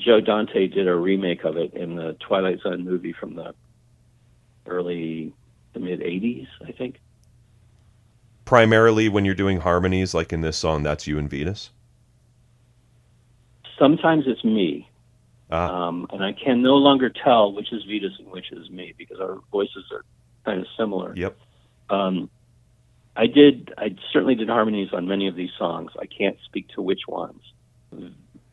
Joe 0.00 0.20
Dante 0.20 0.66
did 0.66 0.88
a 0.88 0.94
remake 0.94 1.44
of 1.44 1.56
it 1.56 1.74
in 1.74 1.96
the 1.96 2.16
Twilight 2.20 2.60
Zone 2.62 2.84
movie 2.84 3.12
from 3.12 3.34
the 3.34 3.54
early 4.66 5.32
the 5.72 5.80
mid 5.80 6.00
'80s, 6.00 6.46
I 6.66 6.72
think. 6.72 7.00
Primarily, 8.44 9.08
when 9.08 9.24
you're 9.24 9.34
doing 9.34 9.60
harmonies, 9.60 10.14
like 10.14 10.32
in 10.32 10.40
this 10.40 10.56
song, 10.56 10.82
that's 10.82 11.06
you 11.06 11.18
and 11.18 11.30
Vitus. 11.30 11.70
Sometimes 13.78 14.24
it's 14.26 14.44
me. 14.44 14.88
Ah, 15.50 15.86
um, 15.88 16.06
and 16.10 16.24
I 16.24 16.32
can 16.32 16.62
no 16.62 16.74
longer 16.74 17.10
tell 17.10 17.52
which 17.52 17.72
is 17.72 17.84
Vitus 17.84 18.12
and 18.18 18.28
which 18.28 18.52
is 18.52 18.70
me 18.70 18.94
because 18.96 19.18
our 19.20 19.38
voices 19.50 19.84
are 19.92 20.04
kind 20.44 20.60
of 20.60 20.66
similar. 20.76 21.12
yep. 21.16 21.36
Um, 21.88 22.30
I 23.16 23.26
did. 23.26 23.74
I 23.76 23.96
certainly 24.12 24.34
did 24.34 24.48
harmonies 24.48 24.90
on 24.92 25.06
many 25.08 25.26
of 25.28 25.34
these 25.34 25.50
songs. 25.58 25.90
I 25.98 26.06
can't 26.06 26.36
speak 26.44 26.68
to 26.70 26.82
which 26.82 27.02
ones. 27.08 27.42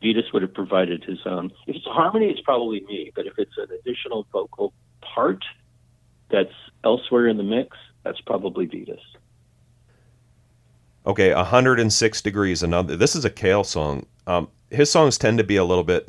Vitus 0.02 0.32
would 0.32 0.42
have 0.42 0.54
provided 0.54 1.04
his 1.04 1.18
own. 1.26 1.50
If 1.66 1.76
it's 1.76 1.86
a 1.86 1.90
harmony, 1.92 2.26
it's 2.30 2.40
probably 2.40 2.80
me. 2.86 3.10
But 3.14 3.26
if 3.26 3.34
it's 3.38 3.56
an 3.56 3.66
additional 3.80 4.26
vocal 4.32 4.72
part 5.00 5.44
that's 6.30 6.52
elsewhere 6.84 7.26
in 7.26 7.36
the 7.36 7.42
mix, 7.42 7.76
that's 8.04 8.20
probably 8.20 8.66
Vitus. 8.66 9.00
Okay, 11.06 11.34
106 11.34 12.22
degrees. 12.22 12.62
Another. 12.62 12.96
This 12.96 13.16
is 13.16 13.24
a 13.24 13.30
Kjehl 13.30 13.64
song. 13.64 14.06
Um, 14.26 14.48
his 14.70 14.90
songs 14.90 15.16
tend 15.16 15.38
to 15.38 15.44
be 15.44 15.56
a 15.56 15.64
little 15.64 15.84
bit, 15.84 16.08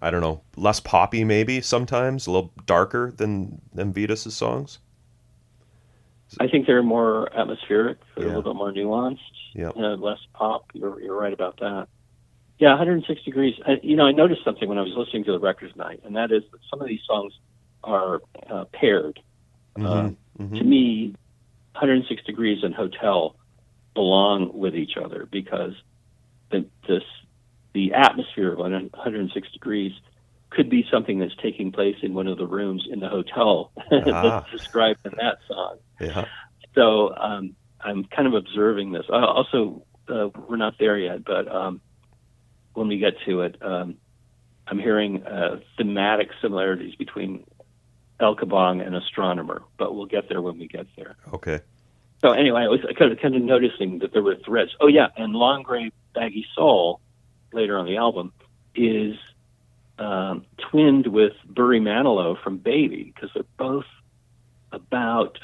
I 0.00 0.10
don't 0.10 0.20
know, 0.20 0.42
less 0.56 0.78
poppy 0.80 1.24
maybe 1.24 1.60
sometimes, 1.60 2.26
a 2.26 2.30
little 2.30 2.52
darker 2.66 3.10
than 3.16 3.60
than 3.74 3.92
Vitus's 3.92 4.36
songs. 4.36 4.78
I 6.40 6.46
think 6.48 6.66
they're 6.66 6.82
more 6.82 7.30
atmospheric, 7.36 7.98
they're 8.16 8.26
Yeah. 8.28 8.34
a 8.34 8.36
little 8.36 8.54
bit 8.54 8.56
more 8.56 8.72
nuanced, 8.72 9.18
Yeah. 9.54 9.68
uh, 9.76 9.96
less 9.96 10.18
pop. 10.32 10.64
You're, 10.72 10.98
you're 11.02 11.18
right 11.18 11.32
about 11.32 11.58
that. 11.60 11.88
Yeah, 12.62 12.68
106 12.74 13.22
degrees. 13.24 13.56
I, 13.66 13.80
you 13.82 13.96
know, 13.96 14.06
I 14.06 14.12
noticed 14.12 14.44
something 14.44 14.68
when 14.68 14.78
I 14.78 14.82
was 14.82 14.92
listening 14.96 15.24
to 15.24 15.32
the 15.32 15.40
records 15.40 15.72
tonight, 15.72 15.98
and 16.04 16.14
that 16.14 16.30
is 16.30 16.44
that 16.52 16.60
some 16.70 16.80
of 16.80 16.86
these 16.86 17.00
songs 17.04 17.32
are 17.82 18.20
uh, 18.48 18.66
paired. 18.72 19.18
Mhm, 19.76 19.84
Uh, 19.84 20.10
mhm. 20.40 20.58
To 20.58 20.62
me, 20.64 21.12
106 21.72 22.22
degrees 22.22 22.62
and 22.62 22.72
Hotel 22.72 23.34
belong 23.94 24.56
with 24.56 24.76
each 24.76 24.96
other 24.96 25.26
because 25.32 25.72
the 26.52 26.64
this 26.86 27.02
the 27.72 27.94
atmosphere 27.94 28.52
of 28.52 28.60
106 28.60 29.50
degrees 29.50 29.90
could 30.50 30.70
be 30.70 30.86
something 30.88 31.18
that's 31.18 31.34
taking 31.42 31.72
place 31.72 31.96
in 32.02 32.14
one 32.14 32.28
of 32.28 32.38
the 32.38 32.46
rooms 32.46 32.86
in 32.88 33.00
the 33.00 33.08
hotel 33.08 33.72
Ah. 33.90 34.22
that's 34.22 34.50
described 34.52 35.00
in 35.04 35.14
that 35.16 35.38
song. 35.48 35.78
Yeah. 35.98 36.26
So 36.76 37.12
um, 37.16 37.56
I'm 37.80 38.04
kind 38.04 38.28
of 38.28 38.34
observing 38.34 38.92
this. 38.92 39.06
Uh, 39.08 39.14
also, 39.16 39.82
uh, 40.08 40.28
we're 40.48 40.58
not 40.58 40.74
there 40.78 40.96
yet, 40.96 41.24
but 41.24 41.48
um, 41.52 41.80
when 42.74 42.88
we 42.88 42.98
get 42.98 43.14
to 43.26 43.42
it, 43.42 43.56
um, 43.62 43.96
I'm 44.66 44.78
hearing 44.78 45.24
uh, 45.24 45.60
thematic 45.76 46.30
similarities 46.40 46.94
between 46.94 47.44
El 48.20 48.36
Kabong 48.36 48.84
and 48.84 48.94
Astronomer, 48.94 49.62
but 49.76 49.94
we'll 49.94 50.06
get 50.06 50.28
there 50.28 50.40
when 50.40 50.58
we 50.58 50.68
get 50.68 50.86
there. 50.96 51.16
Okay. 51.32 51.60
So 52.20 52.30
anyway, 52.30 52.62
I 52.62 52.68
was 52.68 52.80
kind 52.96 53.10
of, 53.10 53.18
kind 53.18 53.34
of 53.34 53.42
noticing 53.42 53.98
that 53.98 54.12
there 54.12 54.22
were 54.22 54.36
threads. 54.36 54.70
Oh 54.80 54.86
yeah, 54.86 55.08
and 55.16 55.34
Long 55.34 55.62
Gray 55.62 55.90
Baggy 56.14 56.46
Soul, 56.54 57.00
later 57.52 57.76
on 57.76 57.86
the 57.86 57.96
album, 57.96 58.32
is 58.76 59.16
um, 59.98 60.46
twinned 60.70 61.08
with 61.08 61.32
Barry 61.48 61.80
Manilow 61.80 62.40
from 62.42 62.58
Baby 62.58 63.12
because 63.12 63.30
they're 63.34 63.42
both 63.56 63.86
about 64.70 65.38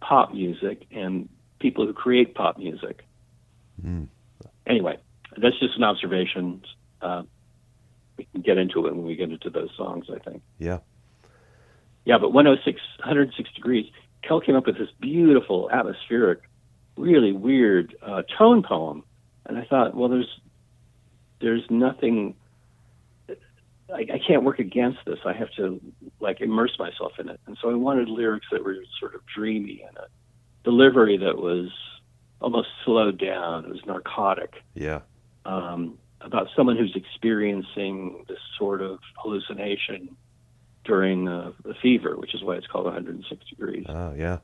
pop 0.00 0.32
music 0.32 0.86
and 0.90 1.28
people 1.58 1.86
who 1.86 1.92
create 1.92 2.34
pop 2.34 2.58
music. 2.58 3.04
Mm. 3.84 4.08
Anyway, 4.66 4.98
that's 5.40 5.58
just 5.58 5.76
an 5.76 5.84
observation. 5.84 6.62
Uh, 7.00 7.22
we 8.16 8.24
can 8.32 8.42
get 8.42 8.58
into 8.58 8.86
it 8.86 8.94
when 8.94 9.04
we 9.04 9.16
get 9.16 9.30
into 9.30 9.50
those 9.50 9.70
songs, 9.76 10.06
I 10.14 10.18
think. 10.18 10.42
Yeah. 10.58 10.78
Yeah, 12.04 12.18
but 12.18 12.32
106, 12.32 12.80
106 12.98 13.52
degrees. 13.54 13.86
Kjehl 14.22 14.44
came 14.44 14.56
up 14.56 14.66
with 14.66 14.78
this 14.78 14.88
beautiful, 15.00 15.70
atmospheric, 15.70 16.40
really 16.96 17.32
weird 17.32 17.96
uh, 18.02 18.22
tone 18.38 18.62
poem, 18.62 19.04
and 19.46 19.58
I 19.58 19.64
thought, 19.64 19.94
well, 19.94 20.08
there's 20.08 20.40
there's 21.40 21.64
nothing. 21.68 22.34
I, 23.28 24.06
I 24.14 24.20
can't 24.26 24.44
work 24.44 24.58
against 24.58 25.00
this. 25.06 25.18
I 25.26 25.32
have 25.34 25.50
to 25.56 25.80
like 26.20 26.40
immerse 26.40 26.78
myself 26.78 27.12
in 27.18 27.28
it, 27.28 27.40
and 27.46 27.58
so 27.60 27.70
I 27.70 27.74
wanted 27.74 28.08
lyrics 28.08 28.46
that 28.52 28.64
were 28.64 28.76
sort 28.98 29.14
of 29.14 29.20
dreamy 29.26 29.84
and 29.86 29.96
a 29.96 30.06
delivery 30.62 31.18
that 31.18 31.36
was 31.36 31.70
almost 32.40 32.68
slowed 32.84 33.18
down. 33.18 33.64
It 33.64 33.70
was 33.70 33.84
narcotic 33.86 34.54
Yeah. 34.74 35.00
Um, 35.44 35.98
about 36.20 36.48
someone 36.56 36.76
who's 36.76 36.94
experiencing 36.96 38.24
this 38.28 38.38
sort 38.58 38.80
of 38.82 38.98
hallucination 39.16 40.16
during 40.84 41.28
uh, 41.28 41.52
the 41.64 41.74
fever, 41.74 42.16
which 42.16 42.34
is 42.34 42.42
why 42.42 42.56
it's 42.56 42.66
called 42.66 42.84
106 42.84 43.46
degrees. 43.48 43.86
Ah, 43.88 44.12
yeah. 44.12 44.38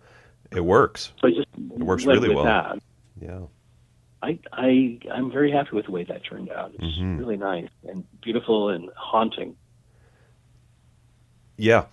It 0.53 0.65
works. 0.65 1.13
So 1.21 1.29
just 1.29 1.47
It 1.57 1.79
works 1.79 2.05
really 2.07 2.35
well. 2.35 2.45
That. 2.45 2.79
Yeah. 3.21 3.41
I, 4.23 4.39
I 4.53 4.99
I'm 5.13 5.31
very 5.31 5.51
happy 5.51 5.71
with 5.73 5.87
the 5.87 5.93
way 5.93 6.05
that 6.05 6.25
turned 6.25 6.51
out. 6.51 6.73
It's 6.75 6.99
Mhm. 6.99 7.19
really 7.19 7.37
nice 7.39 7.69
and 7.89 8.05
beautiful 8.21 8.69
and 8.69 8.91
haunting. 8.97 9.57
Yeah. 11.57 11.87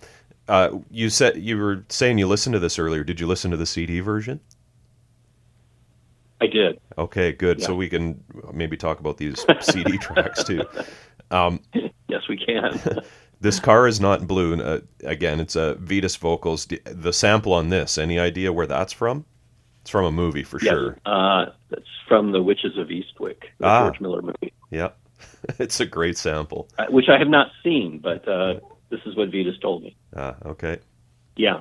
Uh, 0.46 0.78
you 0.90 1.10
said 1.10 1.36
you 1.36 1.58
were 1.58 1.84
saying 1.88 2.18
you 2.18 2.26
listened 2.26 2.54
to 2.54 2.58
this 2.58 2.78
earlier. 2.78 3.04
Did 3.04 3.20
you 3.20 3.26
listen 3.26 3.50
to 3.50 3.56
the 3.56 3.66
CD 3.66 4.00
version? 4.00 4.40
I 6.40 6.46
did. 6.46 6.80
Okay, 6.96 7.32
good. 7.32 7.62
So 7.62 7.74
we 7.74 7.88
can 7.88 8.22
maybe 8.52 8.76
talk 8.76 9.00
about 9.00 9.16
these 9.16 9.44
CD 9.60 9.98
tracks 9.98 10.44
too. 10.44 10.62
Um, 11.30 11.60
Yes, 12.10 12.22
we 12.26 12.38
can. 12.38 12.80
this 13.42 13.60
car 13.60 13.86
is 13.86 14.00
not 14.00 14.26
blue. 14.26 14.58
Uh, 14.62 14.80
again, 15.04 15.40
it's 15.40 15.56
a 15.56 15.74
Vitus 15.74 16.16
vocals. 16.16 16.66
The 16.86 17.12
sample 17.12 17.52
on 17.52 17.68
this. 17.68 17.98
Any 17.98 18.18
idea 18.18 18.50
where 18.50 18.66
that's 18.66 18.94
from? 18.94 19.26
It's 19.82 19.90
from 19.90 20.06
a 20.06 20.10
movie 20.10 20.42
for 20.42 20.58
yes, 20.62 20.70
sure. 20.72 20.96
uh, 21.04 21.46
that's 21.68 21.84
from 22.08 22.32
the 22.32 22.42
Witches 22.42 22.78
of 22.78 22.88
Eastwick, 22.88 23.42
the 23.58 23.66
Ah. 23.66 23.84
George 23.84 24.00
Miller 24.00 24.22
movie, 24.22 24.54
Yeah, 24.70 24.88
it's 25.58 25.80
a 25.80 25.86
great 25.86 26.16
sample. 26.16 26.66
uh, 26.78 26.86
which 26.88 27.10
I 27.10 27.18
have 27.18 27.28
not 27.28 27.48
seen, 27.62 27.98
but 27.98 28.26
uh, 28.26 28.60
this 28.88 29.00
is 29.04 29.14
what 29.14 29.30
Vitus 29.30 29.58
told 29.60 29.82
me. 29.82 29.94
Ah, 30.16 30.36
okay. 30.46 30.78
Yeah. 31.36 31.60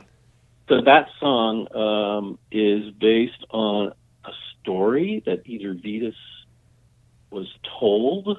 So 0.69 0.80
that 0.82 1.09
song 1.19 1.67
um, 1.75 2.39
is 2.53 2.89
based 3.01 3.45
on 3.51 3.91
story 4.68 5.24
that 5.26 5.43
either 5.45 5.74
Vitus 5.74 6.15
was 7.32 7.47
told. 7.80 8.38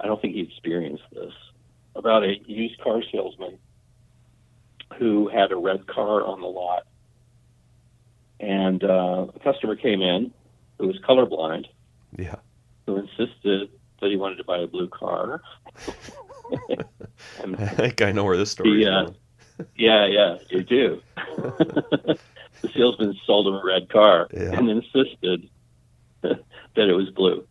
I 0.00 0.06
don't 0.06 0.20
think 0.20 0.34
he 0.34 0.40
experienced 0.40 1.04
this 1.12 1.32
about 1.94 2.24
a 2.24 2.34
used 2.46 2.80
car 2.80 3.00
salesman 3.12 3.58
who 4.98 5.28
had 5.28 5.52
a 5.52 5.56
red 5.56 5.86
car 5.86 6.24
on 6.26 6.40
the 6.40 6.48
lot, 6.48 6.82
and 8.40 8.82
uh, 8.82 9.26
a 9.34 9.38
customer 9.44 9.76
came 9.76 10.02
in 10.02 10.32
who 10.78 10.88
was 10.88 10.96
colorblind 11.08 11.66
Yeah. 12.18 12.36
who 12.86 12.96
insisted 12.96 13.68
that 14.00 14.10
he 14.10 14.16
wanted 14.16 14.36
to 14.36 14.44
buy 14.44 14.58
a 14.58 14.66
blue 14.66 14.88
car. 14.88 15.42
I 17.38 17.66
think 17.66 18.02
I 18.02 18.10
know 18.10 18.24
where 18.24 18.36
this 18.36 18.50
story 18.50 18.82
is 18.82 18.88
uh, 18.88 19.02
going. 19.02 19.16
Yeah, 19.76 20.06
yeah, 20.06 20.38
you 20.48 20.62
do. 20.64 21.00
the 22.62 22.68
salesman 22.76 23.14
sold 23.26 23.48
him 23.48 23.54
a 23.54 23.62
red 23.64 23.88
car 23.88 24.28
Yeah. 24.32 24.58
and 24.58 24.68
insisted 24.70 25.48
that 26.22 26.38
it 26.76 26.94
was 26.94 27.10
blue. 27.10 27.46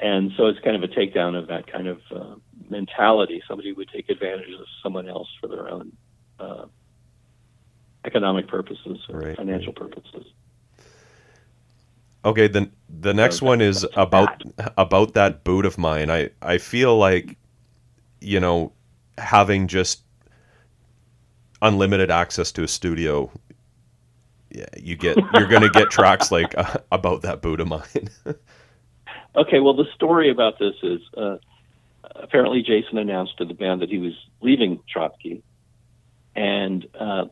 And 0.00 0.32
so 0.36 0.46
it's 0.46 0.58
kind 0.60 0.76
of 0.76 0.82
a 0.82 0.88
takedown 0.88 1.38
of 1.38 1.48
that 1.48 1.70
kind 1.70 1.86
of 1.86 2.00
uh, 2.14 2.34
mentality. 2.70 3.42
Somebody 3.46 3.72
would 3.72 3.88
take 3.94 4.08
advantage 4.08 4.52
of 4.58 4.66
someone 4.82 5.08
else 5.08 5.28
for 5.40 5.48
their 5.48 5.68
own 5.68 5.92
uh, 6.38 6.66
economic 8.06 8.48
purposes 8.48 8.98
or 9.08 9.20
Right, 9.20 9.36
financial 9.36 9.72
purposes. 9.72 10.24
Okay, 12.24 12.48
then 12.48 12.72
the 12.88 13.14
next 13.14 13.40
So 13.40 13.46
one 13.46 13.60
is 13.60 13.86
about 13.96 14.42
about 14.76 15.14
that 15.14 15.44
boot 15.44 15.64
of 15.64 15.78
mine. 15.78 16.10
I 16.10 16.30
I 16.42 16.58
feel 16.58 16.96
like 16.98 17.36
you 18.20 18.40
know 18.40 18.72
having 19.18 19.68
just 19.68 20.02
unlimited 21.62 22.10
access 22.10 22.52
to 22.52 22.62
a 22.62 22.68
studio 22.68 23.30
yeah, 24.50 24.66
you 24.76 24.96
get 24.96 25.16
you're 25.34 25.46
going 25.46 25.62
to 25.62 25.70
get 25.70 25.90
tracks 25.90 26.30
like 26.30 26.56
uh, 26.56 26.78
about 26.90 27.22
that 27.22 27.42
boot 27.42 27.60
of 27.60 27.68
mine. 27.68 28.10
Okay, 29.36 29.60
well, 29.60 29.74
the 29.74 29.86
story 29.94 30.28
about 30.28 30.58
this 30.58 30.74
is 30.82 31.00
uh, 31.16 31.36
apparently 32.16 32.62
Jason 32.62 32.98
announced 32.98 33.38
to 33.38 33.44
the 33.44 33.54
band 33.54 33.80
that 33.80 33.88
he 33.88 33.98
was 33.98 34.12
leaving 34.40 34.80
Trotsky, 34.88 35.42
and 36.34 36.84
uh, 36.98 37.26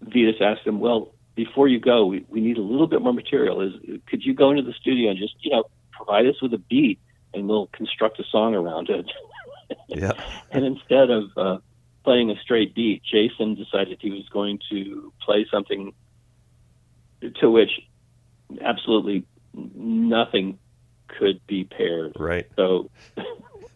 Vitus 0.00 0.36
asked 0.40 0.66
him, 0.66 0.80
"Well, 0.80 1.12
before 1.34 1.68
you 1.68 1.78
go, 1.78 2.06
we, 2.06 2.24
we 2.28 2.40
need 2.40 2.56
a 2.56 2.62
little 2.62 2.86
bit 2.86 3.02
more 3.02 3.12
material. 3.12 3.60
Is 3.60 3.74
could 4.06 4.24
you 4.24 4.32
go 4.32 4.50
into 4.50 4.62
the 4.62 4.72
studio 4.72 5.10
and 5.10 5.18
just 5.18 5.34
you 5.40 5.50
know 5.50 5.64
provide 5.90 6.26
us 6.26 6.40
with 6.40 6.54
a 6.54 6.58
beat, 6.58 6.98
and 7.34 7.46
we'll 7.46 7.66
construct 7.66 8.18
a 8.18 8.24
song 8.24 8.54
around 8.54 8.88
it?" 8.88 9.04
yeah. 9.88 10.12
and 10.50 10.64
instead 10.64 11.10
of 11.10 11.24
uh, 11.36 11.58
playing 12.02 12.30
a 12.30 12.36
straight 12.40 12.74
beat, 12.74 13.02
Jason 13.02 13.56
decided 13.56 13.98
he 14.00 14.10
was 14.10 14.26
going 14.30 14.58
to 14.70 15.12
play 15.20 15.46
something 15.50 15.92
to 17.40 17.50
which 17.50 17.70
absolutely 18.60 19.24
nothing 19.74 20.58
could 21.08 21.40
be 21.46 21.64
paired. 21.64 22.12
Right. 22.18 22.46
So, 22.56 22.90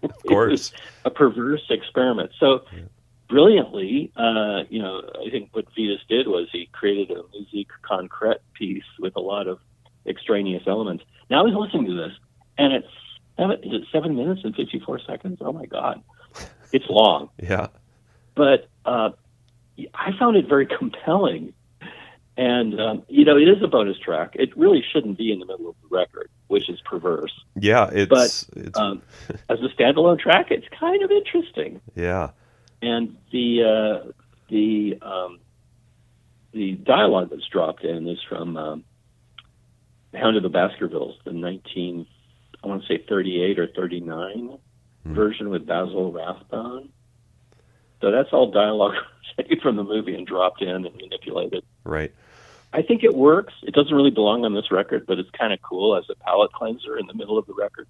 Of 0.03 0.13
course. 0.29 0.73
a 1.05 1.11
perverse 1.11 1.65
experiment. 1.71 2.31
So, 2.39 2.65
brilliantly, 3.29 4.13
uh, 4.17 4.65
you 4.71 4.81
know, 4.81 5.03
I 5.27 5.31
think 5.31 5.51
what 5.53 5.67
Vitus 5.77 6.01
did 6.09 6.29
was 6.29 6.49
he 6.53 6.69
created 6.73 7.17
a 7.17 7.23
musique 7.33 7.69
concrète 7.83 8.39
piece 8.55 8.85
with 8.99 9.17
a 9.17 9.21
lot 9.21 9.47
of 9.49 9.59
extraneous 10.07 10.63
elements. 10.67 11.05
Now 11.29 11.41
I 11.41 11.43
was 11.43 11.55
listening 11.55 11.87
to 11.87 11.95
this, 11.95 12.13
and 12.57 12.73
it's 12.73 12.87
seven, 13.37 13.59
is 13.65 13.73
it 13.83 13.83
seven 13.93 14.15
minutes 14.17 14.43
and 14.45 14.55
fifty 14.55 14.79
four 14.79 15.01
seconds? 15.01 15.39
Oh 15.41 15.53
my 15.53 15.67
god! 15.67 16.03
it's 16.73 16.87
long, 16.89 17.31
Yeah. 17.43 17.69
but 18.35 18.69
uh, 18.85 19.11
I 19.95 20.13
found 20.19 20.37
it 20.37 20.49
very 20.49 20.67
compelling. 20.67 21.53
And 22.39 22.79
um, 22.81 23.03
you 23.09 23.25
know, 23.25 23.37
it 23.37 23.49
is 23.49 23.63
a 23.63 23.67
bonus 23.67 23.99
track. 23.99 24.33
It 24.35 24.55
really 24.57 24.85
shouldn't 24.93 25.17
be 25.17 25.33
in 25.33 25.39
the 25.39 25.47
middle 25.47 25.71
of 25.71 25.77
the 25.83 25.97
record, 25.97 26.29
which 26.49 26.69
is 26.69 26.79
perverse. 26.83 27.33
Yeah. 27.59 27.89
It's 27.93 28.47
it's 28.55 28.79
Um, 28.79 29.01
as 29.49 29.59
a 29.63 29.69
standalone 29.69 30.19
track, 30.19 30.51
it's 30.51 30.67
kind 30.79 31.03
of 31.03 31.11
interesting. 31.11 31.81
yeah. 31.95 32.31
And 32.83 33.17
the 33.33 33.63
uh, 33.63 34.13
the 34.51 34.99
um, 35.01 35.41
the 36.53 36.73
dialogue 36.73 37.31
that's 37.31 37.47
dropped 37.49 37.85
in 37.85 38.07
is 38.07 38.19
from 38.29 38.57
um, 38.59 38.85
Hound 40.15 40.37
of 40.37 40.43
the 40.43 40.49
Baskervilles, 40.51 41.17
the 41.25 41.33
19 41.33 42.07
I 42.63 42.67
want 42.67 42.83
to 42.83 42.89
say 42.89 43.03
38 43.09 43.59
or 43.59 43.69
39 43.69 44.59
Hmm. 45.05 45.15
version 45.15 45.51
with 45.51 45.67
Basil 45.67 46.11
Rathbone. 46.11 46.89
So 48.01 48.11
that's 48.11 48.29
all 48.33 48.51
dialogue 48.51 48.95
taken 49.37 49.61
from 49.61 49.77
the 49.77 49.85
movie 49.85 50.15
and 50.15 50.27
dropped 50.27 50.63
in 50.63 50.69
and 50.69 50.95
manipulated. 50.97 51.65
Right. 51.85 52.13
I 52.73 52.83
think 52.83 53.05
it 53.05 53.15
works. 53.15 53.55
It 53.63 53.75
doesn't 53.75 53.95
really 53.95 54.11
belong 54.11 54.45
on 54.45 54.55
this 54.55 54.71
record, 54.71 55.07
but 55.07 55.19
it's 55.19 55.31
kind 55.31 55.53
of 55.53 55.63
cool 55.63 55.97
as 55.97 56.05
a 56.11 56.15
palate 56.17 56.53
cleanser 56.53 56.99
in 56.99 57.07
the 57.07 57.15
middle 57.15 57.39
of 57.39 57.47
the 57.47 57.55
record. 57.55 57.87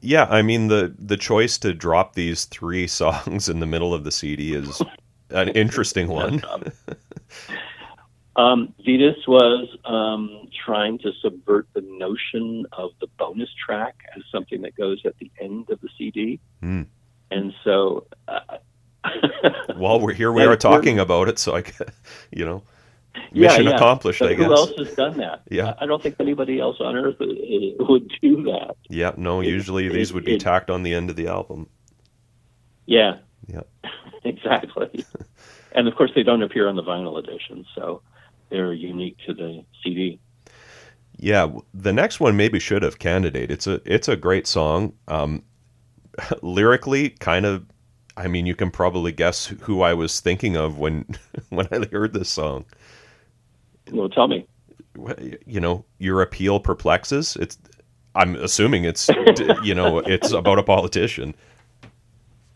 Yeah, 0.00 0.24
I 0.24 0.42
mean 0.42 0.68
the 0.68 0.94
the 0.98 1.16
choice 1.16 1.58
to 1.58 1.74
drop 1.74 2.14
these 2.14 2.44
three 2.46 2.86
songs 3.00 3.48
in 3.48 3.60
the 3.60 3.66
middle 3.66 3.94
of 3.94 4.04
the 4.04 4.10
CD 4.12 4.54
is 4.54 4.80
an 5.30 5.48
interesting 5.54 6.08
one. 6.08 6.42
Um, 8.36 8.72
Vitus 8.84 9.26
was 9.26 9.68
um, 9.84 10.48
trying 10.64 10.98
to 11.00 11.10
subvert 11.20 11.66
the 11.74 11.80
notion 11.80 12.66
of 12.72 12.90
the 13.00 13.08
bonus 13.18 13.50
track 13.66 13.96
as 14.16 14.22
something 14.30 14.62
that 14.62 14.76
goes 14.76 15.02
at 15.04 15.16
the 15.18 15.30
end 15.40 15.70
of 15.70 15.80
the 15.80 15.88
CD, 15.98 16.38
Hmm. 16.60 16.82
and 17.30 17.52
so. 17.64 18.06
Uh, 18.26 18.58
While 19.76 20.00
we're 20.00 20.12
here, 20.12 20.32
we 20.32 20.44
are 20.44 20.56
talking 20.56 20.98
about 20.98 21.28
it, 21.28 21.38
so 21.38 21.56
I, 21.56 21.64
you 22.30 22.44
know, 22.44 22.62
mission 23.32 23.64
yeah. 23.64 23.76
accomplished. 23.76 24.20
But 24.20 24.32
I 24.32 24.34
guess. 24.34 24.46
who 24.46 24.52
else 24.54 24.72
has 24.78 24.94
done 24.94 25.16
that? 25.18 25.42
Yeah. 25.50 25.74
I 25.80 25.86
don't 25.86 26.02
think 26.02 26.16
anybody 26.18 26.60
else 26.60 26.76
on 26.80 26.96
earth 26.96 27.16
uh, 27.20 27.26
would 27.84 28.10
do 28.20 28.42
that. 28.44 28.76
Yeah, 28.88 29.12
no. 29.16 29.40
Usually 29.40 29.86
it- 29.86 29.92
these 29.92 30.12
would 30.12 30.24
be 30.24 30.34
it- 30.34 30.40
tacked 30.40 30.70
on 30.70 30.82
the 30.82 30.94
end 30.94 31.10
of 31.10 31.16
the 31.16 31.28
album. 31.28 31.68
Yeah. 32.86 33.18
Yeah. 33.46 33.62
exactly. 34.24 35.04
and 35.72 35.86
of 35.88 35.94
course, 35.94 36.10
they 36.14 36.22
don't 36.22 36.42
appear 36.42 36.68
on 36.68 36.76
the 36.76 36.82
vinyl 36.82 37.18
edition, 37.18 37.64
so 37.74 38.02
they're 38.50 38.72
unique 38.72 39.16
to 39.26 39.34
the 39.34 39.64
CD. 39.82 40.18
Yeah, 41.20 41.48
the 41.74 41.92
next 41.92 42.20
one 42.20 42.36
maybe 42.36 42.60
should 42.60 42.82
have 42.82 42.98
candidate. 42.98 43.50
It's 43.50 43.66
a 43.66 43.80
it's 43.84 44.06
a 44.06 44.16
great 44.16 44.46
song. 44.46 44.92
Um, 45.08 45.42
lyrically, 46.42 47.10
kind 47.10 47.44
of. 47.44 47.66
I 48.18 48.26
mean, 48.26 48.46
you 48.46 48.56
can 48.56 48.70
probably 48.72 49.12
guess 49.12 49.46
who 49.46 49.82
I 49.82 49.94
was 49.94 50.18
thinking 50.18 50.56
of 50.56 50.78
when 50.78 51.06
when 51.50 51.68
I 51.70 51.86
heard 51.86 52.12
this 52.12 52.28
song. 52.28 52.64
Well, 53.92 54.08
tell 54.08 54.28
me. 54.28 54.46
You 55.46 55.60
know, 55.60 55.84
your 55.98 56.20
appeal 56.20 56.58
perplexes. 56.60 57.36
It's. 57.36 57.56
I'm 58.16 58.34
assuming 58.36 58.82
it's 58.84 59.08
you 59.62 59.74
know 59.74 59.98
it's 59.98 60.32
about 60.32 60.58
a 60.58 60.62
politician. 60.64 61.34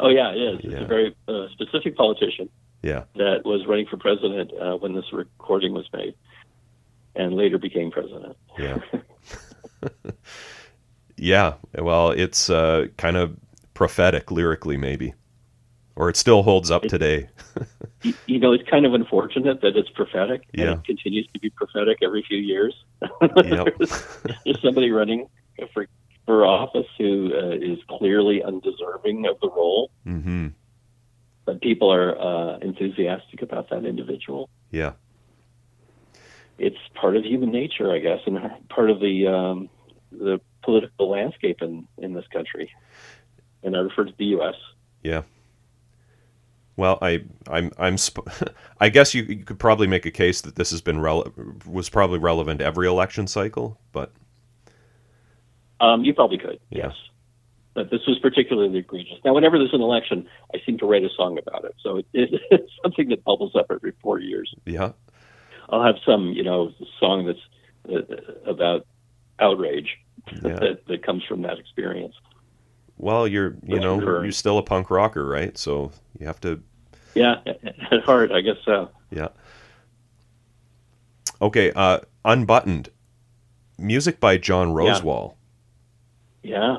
Oh, 0.01 0.09
yeah, 0.09 0.33
it 0.33 0.39
is. 0.39 0.61
It's 0.65 0.83
a 0.83 0.87
very 0.87 1.15
uh, 1.29 1.47
specific 1.53 1.97
politician 1.97 2.49
Yeah, 2.83 3.05
that 3.15 3.43
was 3.45 3.65
running 3.69 3.87
for 3.87 3.97
president 3.97 4.51
uh, 4.61 4.77
when 4.79 4.95
this 4.95 5.05
recording 5.13 5.75
was 5.75 5.89
made, 5.93 6.15
and 7.15 7.37
later 7.37 7.59
became 7.59 7.93
president. 7.93 8.37
yeah, 8.59 8.79
yeah. 11.17 11.55
Well, 11.79 12.11
it's 12.11 12.51
uh, 12.51 12.89
kind 12.97 13.17
of 13.17 13.37
prophetic 13.75 14.33
lyrically, 14.33 14.77
maybe, 14.77 15.15
or 15.97 16.09
it 16.09 16.17
still 16.17 16.43
holds 16.43 16.71
up 16.71 16.85
It- 16.85 16.89
today. 16.89 17.29
You- 18.27 18.41
know, 18.41 18.53
it's 18.53 18.69
kind 18.69 18.85
of 18.85 18.95
unfortunate 18.95 19.61
that 19.61 19.77
it's 19.77 19.89
prophetic, 19.91 20.43
and 20.55 20.71
it 20.71 20.85
continues 20.85 21.29
to 21.35 21.39
be 21.39 21.51
prophetic 21.51 21.99
every 22.03 22.25
few 22.27 22.39
years. 22.39 22.75
Yep. 23.37 23.79
There's 24.45 24.61
somebody 24.61 24.91
running 24.91 25.29
for 25.73 25.87
for 26.27 26.45
office 26.45 26.87
who 26.99 27.33
uh, 27.33 27.51
is 27.55 27.79
clearly 27.89 28.43
undeserving 28.43 29.27
of 29.27 29.39
the 29.41 29.49
role, 29.51 29.91
hmm 30.05 30.49
but 31.45 31.61
people 31.61 31.93
are 31.93 32.17
uh, 32.21 32.59
enthusiastic 32.59 33.43
about 33.43 33.69
that 33.71 33.85
individual. 33.85 34.49
Yeah. 34.73 34.93
It's 36.59 36.77
part 36.95 37.17
of 37.17 37.25
human 37.25 37.51
nature, 37.53 37.93
I 37.93 37.99
guess, 37.99 38.21
and 38.27 38.39
part 38.69 38.91
of 38.91 38.99
the 39.01 39.27
um, 39.29 39.69
the 40.11 40.41
political 40.63 41.09
landscape 41.11 41.63
in 41.63 41.87
in 41.99 42.15
this 42.15 42.27
country. 42.33 42.71
And 43.63 43.77
I 43.77 43.81
refer 43.81 44.05
to 44.05 44.15
the 44.19 44.27
U.S. 44.37 44.55
Yeah. 45.03 45.23
Well, 46.77 46.99
I, 47.03 47.23
I'm, 47.49 47.71
I'm, 47.79 47.99
sp- 48.01 48.27
I 48.81 48.89
guess 48.89 49.15
you, 49.15 49.23
you 49.25 49.45
could 49.45 49.59
probably 49.59 49.87
make 49.87 50.07
a 50.07 50.11
case 50.11 50.41
that 50.43 50.57
this 50.57 50.71
has 50.71 50.81
been 50.81 50.97
rele- 50.97 51.67
was 51.67 51.89
probably 51.89 52.19
relevant 52.19 52.61
every 52.61 52.87
election 52.89 53.27
cycle, 53.27 53.79
but 53.93 54.13
Um, 55.81 56.05
you 56.05 56.15
probably 56.15 56.39
could, 56.39 56.61
Yeah. 56.71 56.87
yes. 56.89 56.95
But 57.75 57.91
this 57.91 58.01
was 58.07 58.19
particularly 58.19 58.79
egregious. 58.79 59.17
Now, 59.25 59.33
whenever 59.33 59.57
there's 59.59 59.73
an 59.73 59.81
election, 59.81 60.29
I 60.55 60.59
seem 60.67 60.77
to 60.79 60.87
write 60.87 61.05
a 61.05 61.09
song 61.17 61.39
about 61.39 61.65
it. 61.65 61.75
So 61.83 61.97
it, 61.99 62.07
it's 62.51 62.71
something 62.83 63.09
that 63.09 63.25
bubbles 63.25 63.57
up 63.57 63.67
every 63.71 63.93
four 64.03 64.19
years. 64.21 64.55
yeah, 64.67 64.93
I'll 65.71 65.83
have 65.83 65.97
some, 66.05 66.33
you 66.33 66.43
know, 66.45 66.73
song 67.01 67.25
that's 67.27 67.39
uh, 67.91 68.51
about 68.51 68.87
outrage 69.39 69.97
yeah. 70.45 70.55
that, 70.61 70.87
that 70.87 71.03
comes 71.05 71.25
from 71.25 71.43
that 71.43 71.59
experience. 71.59 72.15
Well, 73.03 73.27
you're, 73.27 73.57
you 73.67 73.81
know, 73.81 74.01
you're 74.23 74.31
still 74.31 74.59
a 74.59 74.63
punk 74.63 74.89
rocker, 74.89 75.27
right? 75.27 75.59
So 75.59 75.91
you 76.21 76.27
have 76.27 76.41
to, 76.43 76.63
Yeah, 77.17 77.41
at 77.91 78.05
heart, 78.05 78.31
I 78.31 78.41
guess 78.43 78.59
so. 78.65 78.91
yeah. 79.11 79.29
Okay, 81.41 81.73
uh, 81.75 81.99
unbuttoned, 82.25 82.91
music 83.77 84.21
by 84.21 84.39
John 84.39 84.69
Rosewall. 84.69 85.35
Yeah. 86.45 86.77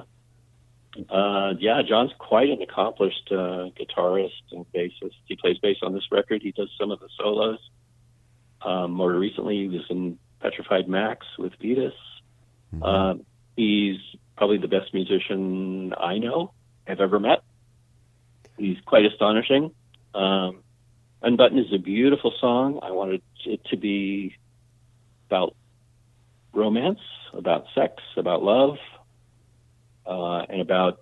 Uh, 1.09 1.55
yeah, 1.59 1.81
John's 1.81 2.11
quite 2.19 2.49
an 2.49 2.61
accomplished 2.61 3.29
uh, 3.31 3.67
guitarist 3.77 4.29
and 4.53 4.65
bassist. 4.73 5.15
He 5.25 5.35
plays 5.35 5.57
bass 5.57 5.77
on 5.81 5.93
this 5.93 6.07
record. 6.09 6.41
He 6.41 6.53
does 6.53 6.69
some 6.79 6.91
of 6.91 7.01
the 7.01 7.09
solos. 7.17 7.59
Um, 8.61 8.91
more 8.91 9.11
recently, 9.11 9.57
he 9.63 9.67
was 9.67 9.81
in 9.89 10.17
Petrified 10.39 10.87
Max 10.87 11.25
with 11.37 11.51
Vitus. 11.61 11.93
Mhm. 12.73 12.81
Uh, 12.81 13.21
he's 13.57 13.97
probably 14.35 14.57
the 14.57 14.67
best 14.67 14.93
musician 14.93 15.93
I 15.97 16.17
know, 16.17 16.53
have 16.85 16.99
ever 16.99 17.19
met. 17.19 17.43
He's 18.57 18.77
quite 18.85 19.05
astonishing. 19.05 19.71
Um, 20.13 20.63
Unbutton 21.21 21.57
is 21.57 21.73
a 21.73 21.77
beautiful 21.77 22.33
song. 22.39 22.79
I 22.83 22.91
wanted 22.91 23.21
it 23.45 23.63
to 23.65 23.77
be 23.77 24.35
about 25.29 25.55
romance, 26.53 26.99
about 27.33 27.65
sex, 27.73 27.95
about 28.17 28.43
love, 28.43 28.77
uh, 30.05 30.45
and 30.49 30.61
about 30.61 30.99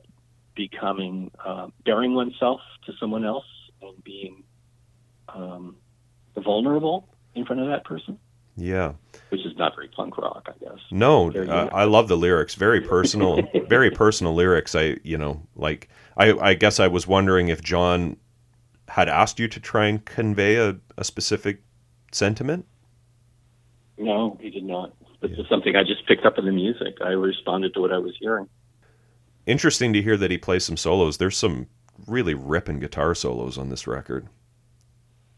becoming 0.55 1.31
uh, 1.43 1.67
bearing 1.85 2.13
oneself 2.13 2.61
to 2.85 2.93
someone 2.99 3.25
else 3.25 3.45
and 3.81 4.03
being 4.03 4.43
um, 5.27 5.75
vulnerable 6.37 7.07
in 7.33 7.45
front 7.45 7.61
of 7.61 7.67
that 7.69 7.83
person, 7.83 8.19
yeah. 8.55 8.93
which 9.29 9.45
is 9.45 9.55
not 9.57 9.75
very 9.75 9.87
punk 9.89 10.17
rock, 10.17 10.47
I 10.47 10.63
guess. 10.63 10.79
No, 10.91 11.31
uh. 11.31 11.69
I 11.73 11.85
love 11.85 12.07
the 12.07 12.17
lyrics. 12.17 12.55
Very 12.55 12.81
personal, 12.81 13.41
very 13.67 13.91
personal 13.91 14.33
lyrics. 14.33 14.75
I, 14.75 14.97
you 15.03 15.17
know, 15.17 15.41
like 15.55 15.89
I, 16.17 16.33
I 16.33 16.53
guess 16.53 16.79
I 16.79 16.87
was 16.87 17.07
wondering 17.07 17.47
if 17.49 17.61
John 17.63 18.17
had 18.89 19.07
asked 19.09 19.39
you 19.39 19.47
to 19.47 19.59
try 19.59 19.85
and 19.85 20.03
convey 20.03 20.55
a, 20.57 20.77
a 20.97 21.03
specific 21.03 21.61
sentiment. 22.11 22.65
No, 23.97 24.37
he 24.41 24.49
did 24.49 24.63
not. 24.63 24.93
This 25.21 25.31
Yeah. 25.31 25.43
is 25.43 25.49
something 25.49 25.75
I 25.75 25.83
just 25.83 26.05
picked 26.07 26.25
up 26.25 26.37
in 26.37 26.45
the 26.45 26.51
music. 26.51 26.97
I 27.01 27.09
responded 27.09 27.73
to 27.75 27.81
what 27.81 27.93
I 27.93 27.99
was 27.99 28.13
hearing. 28.19 28.49
Interesting 29.45 29.93
to 29.93 30.01
hear 30.01 30.17
that 30.17 30.31
he 30.31 30.37
plays 30.37 30.65
some 30.65 30.77
solos. 30.77 31.17
There's 31.17 31.37
some 31.37 31.67
really 32.07 32.33
ripping 32.33 32.79
guitar 32.79 33.13
solos 33.15 33.57
on 33.57 33.69
this 33.69 33.87
record. 33.87 34.27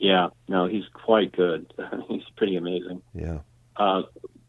Yeah, 0.04 0.32
no, 0.50 0.68
he's 0.68 0.84
quite 0.92 1.32
good. 1.32 1.74
he's 2.10 2.26
pretty 2.36 2.58
amazing. 2.58 3.02
Yeah. 3.16 3.40
Uh, 3.78 4.02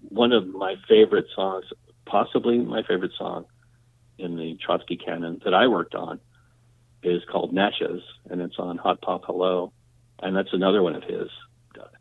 one 0.09 0.33
of 0.33 0.49
my 0.49 0.75
favorite 0.89 1.27
songs, 1.33 1.65
possibly 2.07 2.59
my 2.59 2.83
favorite 2.83 3.13
song 3.17 3.45
in 4.19 4.37
the 4.37 4.59
Trotsky 4.61 4.97
canon 4.97 5.41
that 5.45 5.55
I 5.55 5.69
worked 5.69 5.95
on, 5.95 6.19
is 7.05 7.23
called 7.31 7.53
Natchez, 7.53 8.03
and 8.29 8.41
it's 8.41 8.57
on 8.59 8.79
Hot 8.79 9.01
Pop 9.01 9.23
Hello, 9.27 9.73
and 10.21 10.37
that's 10.37 10.53
another 10.53 10.83
one 10.83 10.97
of 10.97 11.05
his. 11.05 11.29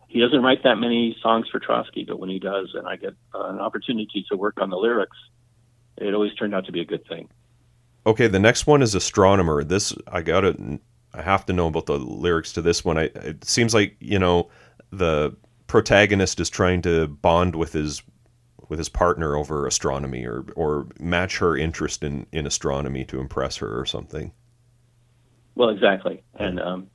He 0.07 0.19
doesn't 0.19 0.41
write 0.41 0.63
that 0.63 0.77
many 0.77 1.15
songs 1.21 1.47
for 1.51 1.59
Trotsky, 1.59 2.05
but 2.07 2.19
when 2.19 2.31
he 2.31 2.39
does, 2.39 2.71
and 2.73 2.87
I 2.87 2.95
get 2.95 3.13
uh, 3.35 3.49
an 3.49 3.59
opportunity 3.59 4.25
to 4.31 4.35
work 4.35 4.59
on 4.59 4.71
the 4.71 4.77
lyrics, 4.77 5.17
it 5.97 6.11
always 6.15 6.33
turned 6.33 6.55
out 6.55 6.65
to 6.65 6.71
be 6.71 6.81
a 6.81 6.85
good 6.85 7.07
thing. 7.07 7.29
Okay, 8.07 8.25
the 8.25 8.39
next 8.39 8.65
one 8.65 8.81
is 8.81 8.95
Astronomer. 8.95 9.63
This 9.63 9.93
I 10.07 10.23
got 10.23 10.41
to 10.41 10.79
I 11.13 11.21
have 11.21 11.45
to 11.45 11.53
know 11.53 11.67
about 11.67 11.85
the 11.85 11.97
lyrics 11.97 12.53
to 12.53 12.61
this 12.61 12.83
one. 12.83 12.97
I 12.97 13.03
it 13.03 13.45
seems 13.45 13.73
like, 13.73 13.95
you 13.99 14.19
know, 14.19 14.49
the 14.91 15.35
protagonist 15.67 16.39
is 16.39 16.49
trying 16.49 16.81
to 16.83 17.07
bond 17.07 17.55
with 17.55 17.73
his 17.73 18.01
with 18.69 18.79
his 18.79 18.89
partner 18.89 19.35
over 19.35 19.67
astronomy 19.67 20.25
or 20.25 20.45
or 20.55 20.87
match 20.99 21.37
her 21.37 21.55
interest 21.55 22.03
in 22.03 22.25
in 22.31 22.45
astronomy 22.45 23.05
to 23.05 23.19
impress 23.19 23.57
her 23.57 23.79
or 23.79 23.85
something. 23.85 24.31
Well, 25.55 25.69
exactly, 25.69 26.23
and 26.35 26.59
um, 26.59 26.87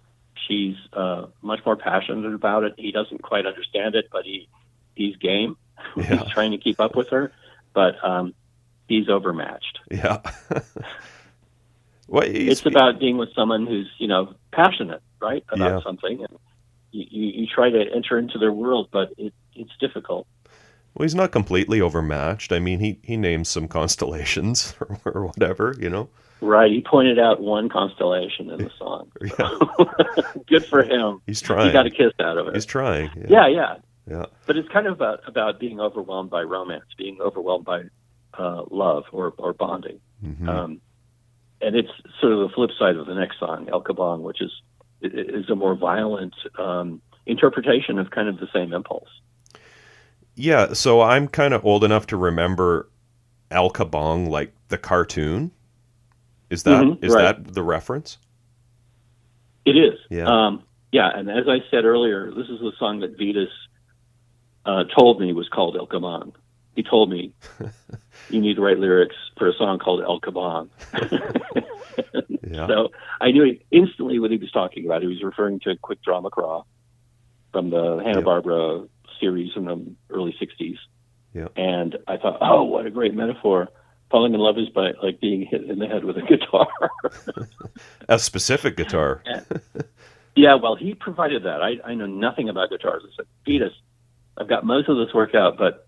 she's 0.46 0.76
uh, 0.92 1.26
much 1.42 1.60
more 1.64 1.76
passionate 1.76 2.34
about 2.34 2.64
it. 2.64 2.74
He 2.76 2.90
doesn't 2.90 3.22
quite 3.22 3.46
understand 3.46 3.94
it, 3.94 4.08
but 4.10 4.24
he 4.24 4.48
he's 4.94 5.16
game. 5.16 5.56
Yeah. 5.96 6.16
he's 6.16 6.32
trying 6.32 6.50
to 6.50 6.58
keep 6.58 6.80
up 6.80 6.96
with 6.96 7.08
her, 7.10 7.32
but 7.72 8.04
um, 8.04 8.34
he's 8.88 9.08
overmatched. 9.08 9.78
Yeah. 9.90 10.20
well, 12.08 12.26
he's- 12.26 12.58
It's 12.58 12.66
about 12.66 12.98
being 12.98 13.16
with 13.18 13.32
someone 13.34 13.66
who's 13.66 13.88
you 13.98 14.08
know 14.08 14.34
passionate, 14.52 15.02
right, 15.20 15.44
about 15.50 15.72
Yeah. 15.78 15.80
something, 15.82 16.18
and 16.24 16.38
you, 16.90 17.04
you, 17.10 17.26
you 17.42 17.46
try 17.46 17.70
to 17.70 17.84
enter 17.94 18.18
into 18.18 18.38
their 18.38 18.52
world, 18.52 18.88
but 18.90 19.12
it, 19.18 19.32
it's 19.54 19.76
difficult. 19.80 20.26
well, 20.94 21.04
he's 21.04 21.14
not 21.14 21.30
completely 21.32 21.80
overmatched. 21.80 22.50
I 22.52 22.58
mean, 22.58 22.80
he 22.80 22.98
he 23.02 23.16
names 23.16 23.48
some 23.48 23.68
constellations 23.78 24.74
or, 24.80 24.98
or 25.04 25.26
whatever, 25.26 25.74
you 25.78 25.88
know. 25.90 26.08
Right. 26.40 26.70
He 26.70 26.80
pointed 26.82 27.18
out 27.18 27.40
one 27.40 27.68
constellation 27.68 28.48
in 28.50 28.58
the 28.58 28.70
song. 28.78 29.10
Yeah, 29.38 30.32
Good 30.46 30.64
for 30.66 30.82
him. 30.84 31.20
he's 31.26 31.40
trying. 31.40 31.66
He 31.66 31.72
got 31.72 31.86
a 31.86 31.90
kiss 31.90 32.12
out 32.20 32.38
of 32.38 32.46
it. 32.48 32.54
He's 32.54 32.64
trying. 32.66 33.10
yeah, 33.28 33.48
yeah. 33.48 33.76
Yeah. 34.08 34.26
But 34.46 34.56
it's 34.56 34.68
kind 34.68 34.86
of 34.86 34.92
about 34.94 35.20
about 35.26 35.58
being 35.60 35.80
overwhelmed 35.80 36.30
by 36.30 36.42
romance, 36.42 36.84
being 36.96 37.20
overwhelmed 37.20 37.64
by 37.66 37.82
uh, 38.38 38.62
love 38.70 39.04
or 39.12 39.34
or 39.36 39.52
bonding. 39.52 40.00
Mhm. 40.24 40.48
Um, 40.48 40.80
and 41.60 41.74
it's 41.76 41.90
sort 42.20 42.32
of 42.32 42.40
the 42.40 42.48
flip 42.54 42.70
side 42.78 42.96
of 42.96 43.06
the 43.06 43.14
next 43.14 43.38
song, 43.38 43.68
El 43.72 43.82
Kabong, 43.82 44.20
which 44.22 44.40
is 44.40 44.50
is 45.00 45.48
a 45.48 45.54
more 45.54 45.76
violent 45.76 46.34
um, 46.58 47.00
interpretation 47.26 47.98
of 47.98 48.10
kind 48.10 48.28
of 48.28 48.38
the 48.38 48.48
same 48.52 48.72
impulse. 48.72 49.08
Yeah, 50.34 50.72
so 50.72 51.00
I'm 51.00 51.28
kind 51.28 51.54
of 51.54 51.64
old 51.64 51.84
enough 51.84 52.06
to 52.08 52.16
remember 52.16 52.88
El 53.50 53.70
Kabong, 53.70 54.28
like 54.28 54.52
the 54.68 54.78
cartoon. 54.78 55.52
Is 56.50 56.62
that 56.64 56.82
is 57.02 57.12
Mhm, 57.12 57.14
right. 57.14 57.22
that 57.44 57.54
the 57.54 57.62
reference? 57.62 58.18
It 59.64 59.76
is. 59.76 59.98
Yeah. 60.10 60.26
Um, 60.26 60.62
yeah, 60.92 61.10
and 61.14 61.30
as 61.30 61.46
I 61.46 61.58
said 61.70 61.84
earlier, 61.84 62.30
this 62.30 62.48
is 62.48 62.58
the 62.60 62.72
song 62.78 63.00
that 63.00 63.18
Vitus 63.18 63.50
uh, 64.64 64.84
told 64.96 65.20
me 65.20 65.32
was 65.32 65.48
called 65.48 65.76
El 65.76 65.86
Kabong. 65.86 66.32
He 66.78 66.84
told 66.84 67.10
me 67.10 67.32
you 68.30 68.40
need 68.40 68.54
to 68.54 68.62
write 68.62 68.78
lyrics 68.78 69.16
for 69.36 69.48
a 69.48 69.52
song 69.52 69.80
called 69.80 70.00
El 70.00 70.20
Kabong. 70.20 70.68
Yeah. 72.50 72.66
So 72.66 72.88
I 73.20 73.30
knew 73.32 73.58
instantly 73.70 74.18
what 74.20 74.30
he 74.30 74.38
was 74.38 74.50
talking 74.52 74.86
about. 74.86 75.02
He 75.02 75.08
was 75.08 75.22
referring 75.22 75.60
to 75.60 75.76
Quick 75.82 76.00
Draw 76.02 76.22
McGraw 76.22 76.64
from 77.52 77.68
the 77.68 78.00
Hanna 78.02 78.22
Barbera 78.22 78.88
series 79.20 79.50
in 79.54 79.66
the 79.66 79.84
early 80.08 80.34
'60s. 80.40 80.76
Yeah. 81.34 81.48
And 81.56 81.98
I 82.06 82.16
thought, 82.16 82.38
oh, 82.40 82.62
what 82.62 82.86
a 82.86 82.90
great 82.90 83.12
metaphor! 83.12 83.68
Falling 84.10 84.32
in 84.32 84.40
love 84.40 84.56
is 84.56 84.70
by 84.70 84.92
like 85.02 85.20
being 85.20 85.44
hit 85.44 85.64
in 85.64 85.78
the 85.78 85.88
head 85.88 86.04
with 86.04 86.16
a 86.16 86.22
guitar. 86.22 86.68
A 88.08 88.18
specific 88.18 88.76
guitar. 88.76 89.22
yeah, 90.36 90.54
well, 90.54 90.76
he 90.76 90.94
provided 90.94 91.42
that. 91.42 91.60
I, 91.60 91.72
I 91.84 91.94
know 91.94 92.06
nothing 92.06 92.48
about 92.48 92.70
guitars. 92.70 93.02
I 93.04 93.10
said, 93.16 93.26
Vitus, 93.44 93.74
I've 94.38 94.48
got 94.48 94.64
most 94.64 94.88
of 94.88 94.96
this 94.96 95.12
worked 95.12 95.34
out, 95.34 95.58
but 95.58 95.87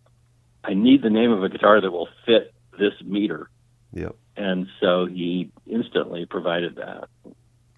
I 0.65 0.75
need 0.75 1.03
the 1.03 1.11
name 1.11 1.31
of 1.31 1.43
a 1.43 1.49
guitar 1.49 1.81
that 1.81 1.91
will 1.91 2.09
fit 2.27 2.53
this 2.79 2.93
meter. 3.05 3.51
Yep. 3.93 4.17
And 4.37 4.67
so 4.81 5.07
he 5.07 5.51
instantly 5.67 6.27
provided 6.27 6.77
that. 6.77 7.09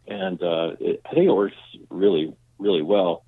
And 0.07 0.43
uh, 0.43 0.73
it, 0.81 1.01
I 1.07 1.15
think 1.15 1.27
it 1.27 1.33
works 1.33 1.57
really, 1.91 2.35
really 2.59 2.83
well. 2.83 3.25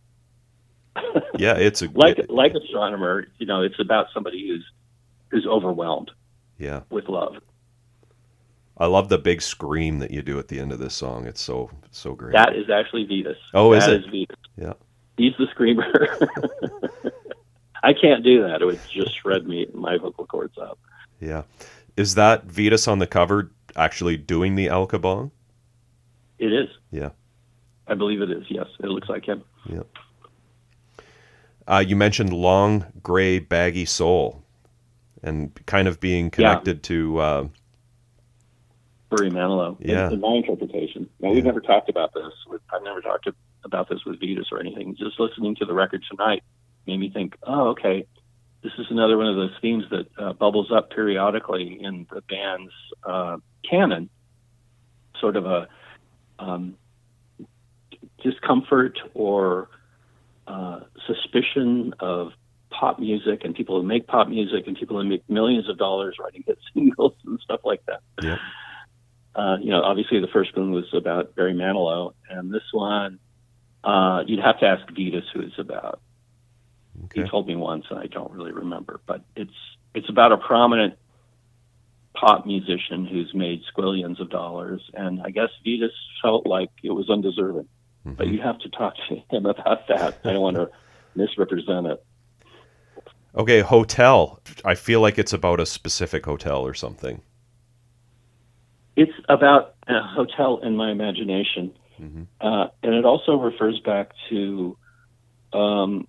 Yeah, 1.37 1.55
it's 1.55 1.83
a 1.83 1.89
like 1.93 2.19
it- 2.21 2.31
like 2.31 2.55
astronomer, 2.55 3.27
you 3.39 3.47
know, 3.47 3.63
it's 3.63 3.79
about 3.81 4.07
somebody 4.15 4.47
who's 4.47 4.65
who's 5.31 5.47
overwhelmed 5.47 6.13
yeah. 6.59 6.83
with 6.91 7.09
love. 7.09 7.35
I 8.79 8.87
love 8.87 9.09
the 9.09 9.19
big 9.19 9.43
scream 9.43 9.99
that 9.99 10.13
you 10.13 10.23
do 10.23 10.39
at 10.39 10.47
the 10.49 10.61
end 10.61 10.71
of 10.73 10.79
this 10.79 10.95
song. 10.95 11.27
It's 11.27 11.41
so 11.41 11.71
so 11.91 12.15
great. 12.15 12.35
That 12.35 12.55
is 12.55 12.71
actually 12.71 13.05
Vitus. 13.07 13.37
Oh, 13.53 13.73
is 13.73 13.85
That 13.85 13.95
it? 13.95 14.05
Vitus. 14.11 14.37
Yeah. 14.57 14.73
He's 15.17 15.33
the 15.39 15.47
screamer. 15.51 15.91
I 17.85 17.93
can't 17.93 18.25
do 18.25 18.43
that. 18.49 18.63
It 18.63 18.65
would 18.65 18.81
just 18.91 19.15
shred 19.21 19.47
me 19.47 19.67
my 19.75 19.99
vocal 19.99 20.27
cords 20.27 20.57
up. 20.59 20.79
yeah. 21.21 21.43
Is 21.97 22.15
that 22.17 22.45
Vitus 22.47 22.89
on 22.89 22.99
the 22.99 23.07
cover 23.07 23.53
actually 23.77 24.17
doing 24.17 24.57
the 24.57 24.67
El 24.69 24.89
Kabong? 24.89 25.31
It 26.39 26.53
is. 26.53 26.69
Yeah. 26.91 27.11
I 27.87 27.95
believe 27.95 28.21
it 28.21 28.31
is. 28.31 28.45
Yes, 28.49 28.67
it 28.81 28.87
looks 28.87 29.09
like 29.09 29.25
him. 29.25 29.45
Uh, 31.67 31.83
you 31.87 31.97
mentioned 31.97 32.33
long, 32.33 32.87
gray, 33.03 33.39
baggy 33.39 33.85
soul, 33.85 34.43
and 35.23 35.55
kind 35.67 35.89
of 35.89 36.01
being 36.01 36.31
connected 36.31 36.83
to. 36.85 37.19
Uh, 37.19 37.49
Barry 39.11 39.31
Manilow. 39.31 39.81
in- 39.81 39.91
Yeah. 39.91 40.11
In, 40.11 40.21
my 40.21 40.35
interpretation. 40.35 41.09
Now 41.21 41.31
we've 41.31 41.45
never 41.45 41.61
talked 41.61 41.89
about 41.89 42.13
this. 42.13 42.33
With, 42.49 42.61
I've 42.73 42.83
never 42.83 43.01
talked 43.01 43.29
about 43.65 43.89
this 43.89 44.05
with 44.05 44.21
Vitus 44.21 44.49
or 44.53 44.59
anything. 44.61 44.97
Just 44.97 45.19
listening 45.21 45.55
to 45.57 45.65
the 45.65 45.73
record 45.75 46.03
tonight 46.11 46.43
made 46.87 46.99
me 46.99 47.11
think, 47.11 47.37
oh, 47.43 47.71
okay, 47.71 48.07
this 48.63 48.73
is 48.79 48.87
another 48.91 49.17
one 49.19 49.27
of 49.27 49.37
those 49.37 49.53
themes 49.61 49.85
that 49.91 50.07
uh, 50.19 50.33
bubbles 50.33 50.73
up 50.73 50.91
periodically 50.91 51.79
in 51.81 52.07
the 52.13 52.23
band's 52.23 52.73
uh, 53.05 53.37
canon. 53.69 54.09
Sort 55.21 55.37
of 55.37 55.47
a 55.47 55.69
um, 56.39 56.77
discomfort 58.23 58.99
or 59.13 59.69
uh, 60.47 60.81
suspicion 61.07 61.95
of 62.01 62.33
pop 62.71 62.99
music 62.99 63.45
and 63.45 63.55
people 63.55 63.81
who 63.81 63.87
make 63.87 64.07
pop 64.07 64.29
music 64.29 64.67
and 64.67 64.77
people 64.77 65.01
who 65.01 65.09
make 65.09 65.29
millions 65.29 65.69
of 65.69 65.79
dollars 65.79 66.17
writing 66.21 66.43
hit 66.47 66.59
singles 66.75 67.15
and 67.25 67.39
stuff 67.41 67.61
like 67.65 67.85
that. 67.87 68.01
Yeah. 68.23 68.39
Uh, 69.35 69.57
you 69.61 69.71
know, 69.71 69.83
obviously 69.83 70.21
the 70.21 70.29
first 70.29 70.57
one 70.57 70.73
was 70.73 70.85
about 70.93 71.35
Barry 71.35 71.55
Manilow, 71.55 72.15
and 72.31 72.53
this 72.53 72.63
one, 72.73 73.19
uh, 73.83 74.23
you'd 74.27 74.41
have 74.41 74.61
to 74.61 74.67
ask 74.67 74.87
Vitus 74.95 75.25
who 75.33 75.41
it's 75.41 75.59
about. 75.59 76.01
Okay. 77.05 77.23
He 77.23 77.29
told 77.29 77.47
me 77.47 77.57
once, 77.57 77.85
and 77.91 77.99
I 77.99 78.07
don't 78.07 78.33
really 78.33 78.53
remember, 78.53 79.01
but 79.07 79.23
it's 79.37 79.53
it's 79.95 80.09
about 80.09 80.33
a 80.33 80.37
prominent 80.37 80.95
pop 82.17 82.47
musician 82.47 83.05
who's 83.07 83.33
made 83.35 83.61
squillions 83.77 84.21
of 84.21 84.31
dollars, 84.31 84.81
and 84.95 85.21
I 85.23 85.31
guess 85.31 85.51
Vitus 85.65 85.93
felt 86.23 86.47
like 86.47 86.71
it 86.83 86.91
was 86.91 87.11
undeserving. 87.11 87.69
But 88.17 88.29
Mhm. 88.29 88.35
you 88.35 88.41
have 88.43 88.59
to 88.61 88.69
talk 88.71 88.95
to 89.09 89.17
him 89.31 89.47
about 89.47 89.89
that. 89.89 90.19
I 90.25 90.33
don't 90.33 90.41
want 90.41 90.57
to 90.57 90.71
misrepresent 91.17 91.87
it. 91.87 92.05
Okay, 93.37 93.61
hotel. 93.61 94.41
I 94.65 94.77
feel 94.77 95.01
like 95.01 95.19
it's 95.19 95.33
about 95.33 95.59
a 95.59 95.67
specific 95.67 96.25
hotel 96.25 96.65
or 96.65 96.75
something. 96.75 97.23
It's 98.97 99.13
about 99.29 99.75
a 99.89 100.01
hotel 100.01 100.59
in 100.63 100.77
my 100.77 100.93
imagination, 100.93 101.73
Mhm. 102.01 102.27
uh, 102.41 102.69
and 102.85 102.95
it 102.95 103.05
also 103.05 103.37
refers 103.37 103.81
back 103.81 104.13
to 104.29 104.77
um, 105.53 106.07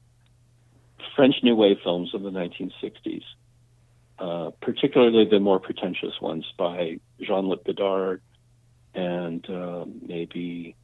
French 1.15 1.35
New 1.43 1.55
Wave 1.55 1.77
films 1.83 2.13
of 2.13 2.21
the 2.21 2.29
1960s, 2.29 3.23
uh, 4.19 4.51
particularly 4.61 5.25
the 5.29 5.39
more 5.39 5.59
pretentious 5.59 6.19
ones 6.21 6.45
by 6.57 6.99
Jean-Luc 7.21 7.65
Godard 7.65 8.21
and 8.93 9.47
uh, 9.49 9.85
maybe 10.01 10.75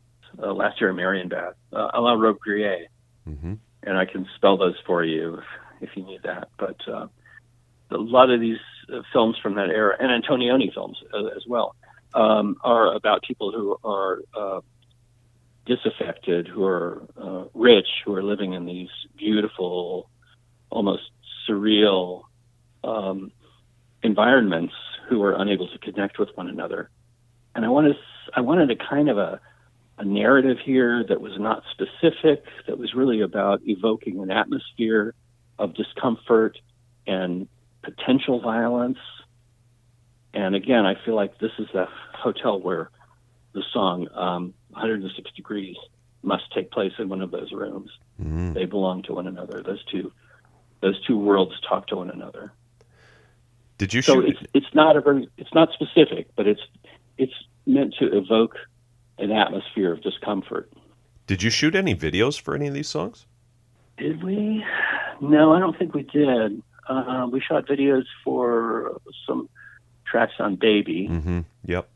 uh, 0.42 0.54
Last 0.54 0.82
Year 0.82 0.90
in 0.90 0.96
Marienbad, 0.96 1.54
uh, 1.74 1.92
Alain 1.94 2.20
Robbe-Grillet. 2.20 2.88
hmm 3.26 3.54
and 3.84 3.98
I 3.98 4.06
can 4.06 4.28
spell 4.36 4.58
those 4.58 4.76
for 4.86 5.04
you 5.04 5.36
if, 5.36 5.90
if 5.90 5.98
you 5.98 6.04
need 6.04 6.24
that. 6.24 6.50
But 6.58 6.78
uh, 6.88 7.08
a 7.90 7.98
lot 7.98 8.30
of 8.30 8.40
these 8.40 8.60
uh, 8.94 9.02
films 9.12 9.38
from 9.42 9.56
that 9.56 9.70
era, 9.70 9.96
and 10.00 10.24
Antonioni 10.24 10.74
films 10.74 11.02
uh, 11.14 11.26
as 11.36 11.44
well, 11.48 11.76
um, 12.14 12.58
are 12.64 12.94
about 12.94 13.24
people 13.24 13.52
who 13.52 13.78
are 13.84 14.22
uh, 14.36 14.62
disaffected, 15.74 16.48
who 16.48 16.64
are 16.64 17.04
uh, 17.26 17.44
rich, 17.54 17.88
who 18.04 18.14
are 18.16 18.24
living 18.24 18.54
in 18.54 18.66
these 18.66 18.90
beautiful, 19.18 20.10
almost 20.70 21.04
surreal 21.48 22.24
um, 22.84 23.32
environments, 24.04 24.74
who 25.08 25.22
are 25.24 25.34
unable 25.34 25.68
to 25.68 25.78
connect 25.80 26.20
with 26.20 26.30
one 26.36 26.48
another. 26.48 26.90
And 27.54 27.66
I 27.66 27.70
wanted, 27.70 27.96
I 28.34 28.42
wanted 28.42 28.72
a 28.72 28.76
kind 28.76 29.10
of 29.10 29.18
a 29.18 29.42
a 30.02 30.06
narrative 30.06 30.58
here 30.66 31.06
that 31.08 31.22
was 31.22 31.34
not 31.38 31.62
specific, 31.72 32.44
that 32.68 32.80
was 32.80 32.94
really 32.96 33.22
about 33.22 33.62
evoking 33.66 34.20
an 34.20 34.32
atmosphere 34.32 35.14
of 35.60 35.76
discomfort 35.76 36.58
and 37.06 37.48
potential 37.84 38.42
violence. 38.42 38.98
And 40.34 40.56
again, 40.56 40.88
I 40.88 40.96
feel 41.06 41.16
like 41.16 41.38
this 41.38 41.52
is 41.60 41.68
the 41.72 41.86
hotel 42.16 42.60
where 42.60 42.90
the 43.54 43.62
song 43.72 44.08
um, 44.16 44.54
106 44.72 45.32
Degrees 45.36 45.76
must 46.24 46.44
take 46.54 46.72
place 46.72 46.94
in 47.00 47.10
one 47.10 47.22
of 47.22 47.32
those 47.32 47.52
rooms. 47.52 47.90
hmm 48.22 48.54
They 48.54 48.66
belong 48.66 49.04
to 49.04 49.14
one 49.14 49.28
another. 49.28 49.62
Those 49.64 49.84
two, 49.86 50.12
those 50.82 51.00
two 51.06 51.18
worlds 51.18 51.54
talk 51.68 51.88
to 51.88 51.96
one 51.98 52.10
another. 52.10 52.54
Did 53.78 53.94
you 53.94 54.02
So 54.02 54.22
shoot? 54.22 54.30
it's 54.30 54.40
it's 54.54 54.74
not 54.76 54.96
a 54.96 55.02
very 55.02 55.28
it's 55.38 55.54
not 55.54 55.70
specific, 55.74 56.28
but 56.36 56.48
it's 56.48 56.62
it's 57.18 57.34
meant 57.66 57.96
to 58.00 58.06
evoke 58.16 58.56
an 59.18 59.32
atmosphere 59.32 59.92
of 59.94 60.02
discomfort. 60.04 60.72
Did 61.28 61.42
you 61.44 61.50
shoot 61.50 61.76
any 61.76 61.96
videos 61.96 62.40
for 62.40 62.54
any 62.56 62.68
of 62.68 62.74
these 62.74 62.88
songs? 62.90 63.26
Did 63.98 64.24
we? 64.24 64.64
No, 65.22 65.54
I 65.54 65.60
don't 65.60 65.78
think 65.78 65.94
we 65.94 66.04
did. 66.04 66.62
Uh, 66.88 67.28
we 67.32 67.40
shot 67.40 67.68
videos 67.68 68.06
for 68.24 69.00
some 69.28 69.48
tracks 70.06 70.34
on 70.40 70.56
Baby, 70.56 71.08
hmm 71.08 71.40
Yep. 71.66 71.88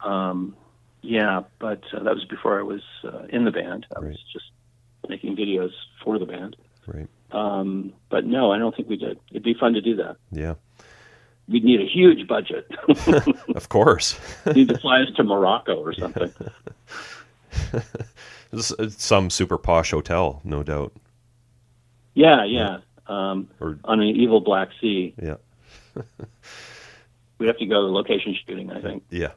um, 0.00 0.54
Yeah, 1.06 1.42
but 1.58 1.82
uh, 1.92 2.02
that 2.02 2.14
was 2.14 2.24
before 2.24 2.58
I 2.58 2.62
was 2.62 2.80
uh, 3.04 3.24
in 3.28 3.44
the 3.44 3.50
band. 3.50 3.86
I 3.94 4.00
Right. 4.00 4.10
was 4.12 4.24
just 4.32 4.46
making 5.08 5.36
videos 5.36 5.72
for 6.02 6.18
the 6.18 6.24
band. 6.24 6.56
Right. 6.86 7.08
Um, 7.30 7.92
but 8.08 8.24
no, 8.24 8.52
I 8.52 8.58
don't 8.58 8.74
think 8.74 8.88
we 8.88 8.96
did. 8.96 9.18
It'd 9.30 9.42
be 9.42 9.52
fun 9.54 9.74
to 9.74 9.82
do 9.82 9.96
that. 9.96 10.16
Yeah. 10.32 10.54
We'd 11.46 11.62
need 11.64 11.80
a 11.80 11.86
huge 11.86 12.26
budget. 12.26 12.70
Of 13.54 13.68
course. 13.68 14.18
need 14.54 14.68
to 14.68 14.78
fly 14.78 15.02
us 15.02 15.08
to 15.16 15.24
Morocco 15.24 15.76
or 15.76 15.92
something. 15.92 16.32
Some 18.56 19.30
super 19.30 19.58
posh 19.58 19.90
hotel, 19.90 20.40
no 20.44 20.62
doubt. 20.62 20.92
Yeah, 22.14 22.44
yeah. 22.44 22.78
Um, 23.06 23.48
Or 23.60 23.78
on 23.84 24.00
an 24.00 24.06
evil 24.08 24.40
Black 24.40 24.68
Sea. 24.80 25.14
yeah. 25.22 25.36
We'd 27.38 27.46
have 27.48 27.58
to 27.58 27.66
go 27.66 27.80
location 27.92 28.34
shooting, 28.46 28.70
I 28.70 28.80
think. 28.80 29.02
Yeah. 29.10 29.32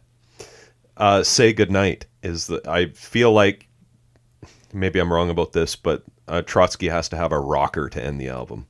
Uh, 0.98 1.24
Say 1.24 1.54
Goodnight 1.54 2.08
is 2.24 2.48
the. 2.48 2.62
I 2.68 2.88
feel 2.88 3.32
like 3.32 3.68
maybe 4.74 5.00
I'm 5.00 5.14
wrong 5.14 5.30
about 5.30 5.54
this, 5.54 5.76
but 5.76 6.04
uh, 6.28 6.42
Trotsky 6.42 6.90
has 6.90 7.08
to 7.10 7.18
have 7.18 7.32
a 7.32 7.40
rocker 7.40 7.88
to 7.90 8.04
end 8.04 8.20
the 8.20 8.30
album. 8.30 8.66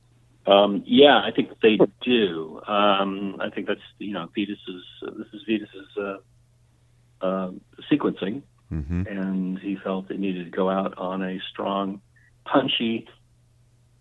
Um, 0.46 0.82
yeah, 0.86 1.20
I 1.24 1.30
think 1.30 1.50
they 1.62 1.78
do. 2.02 2.60
Um, 2.66 3.36
I 3.40 3.50
think 3.50 3.66
that's 3.66 3.80
you 3.98 4.12
know 4.12 4.28
Vitus's. 4.34 4.84
Uh, 5.02 5.10
this 5.16 5.26
is 5.32 5.42
Vitus's 5.46 5.88
uh, 5.96 6.16
uh, 7.20 7.50
sequencing, 7.90 8.42
hmm 8.68 9.02
and 9.06 9.58
he 9.58 9.76
felt 9.76 10.10
it 10.10 10.20
needed 10.20 10.44
to 10.44 10.50
go 10.50 10.70
out 10.70 10.96
on 10.98 11.22
a 11.22 11.38
strong, 11.50 12.00
punchy 12.44 13.08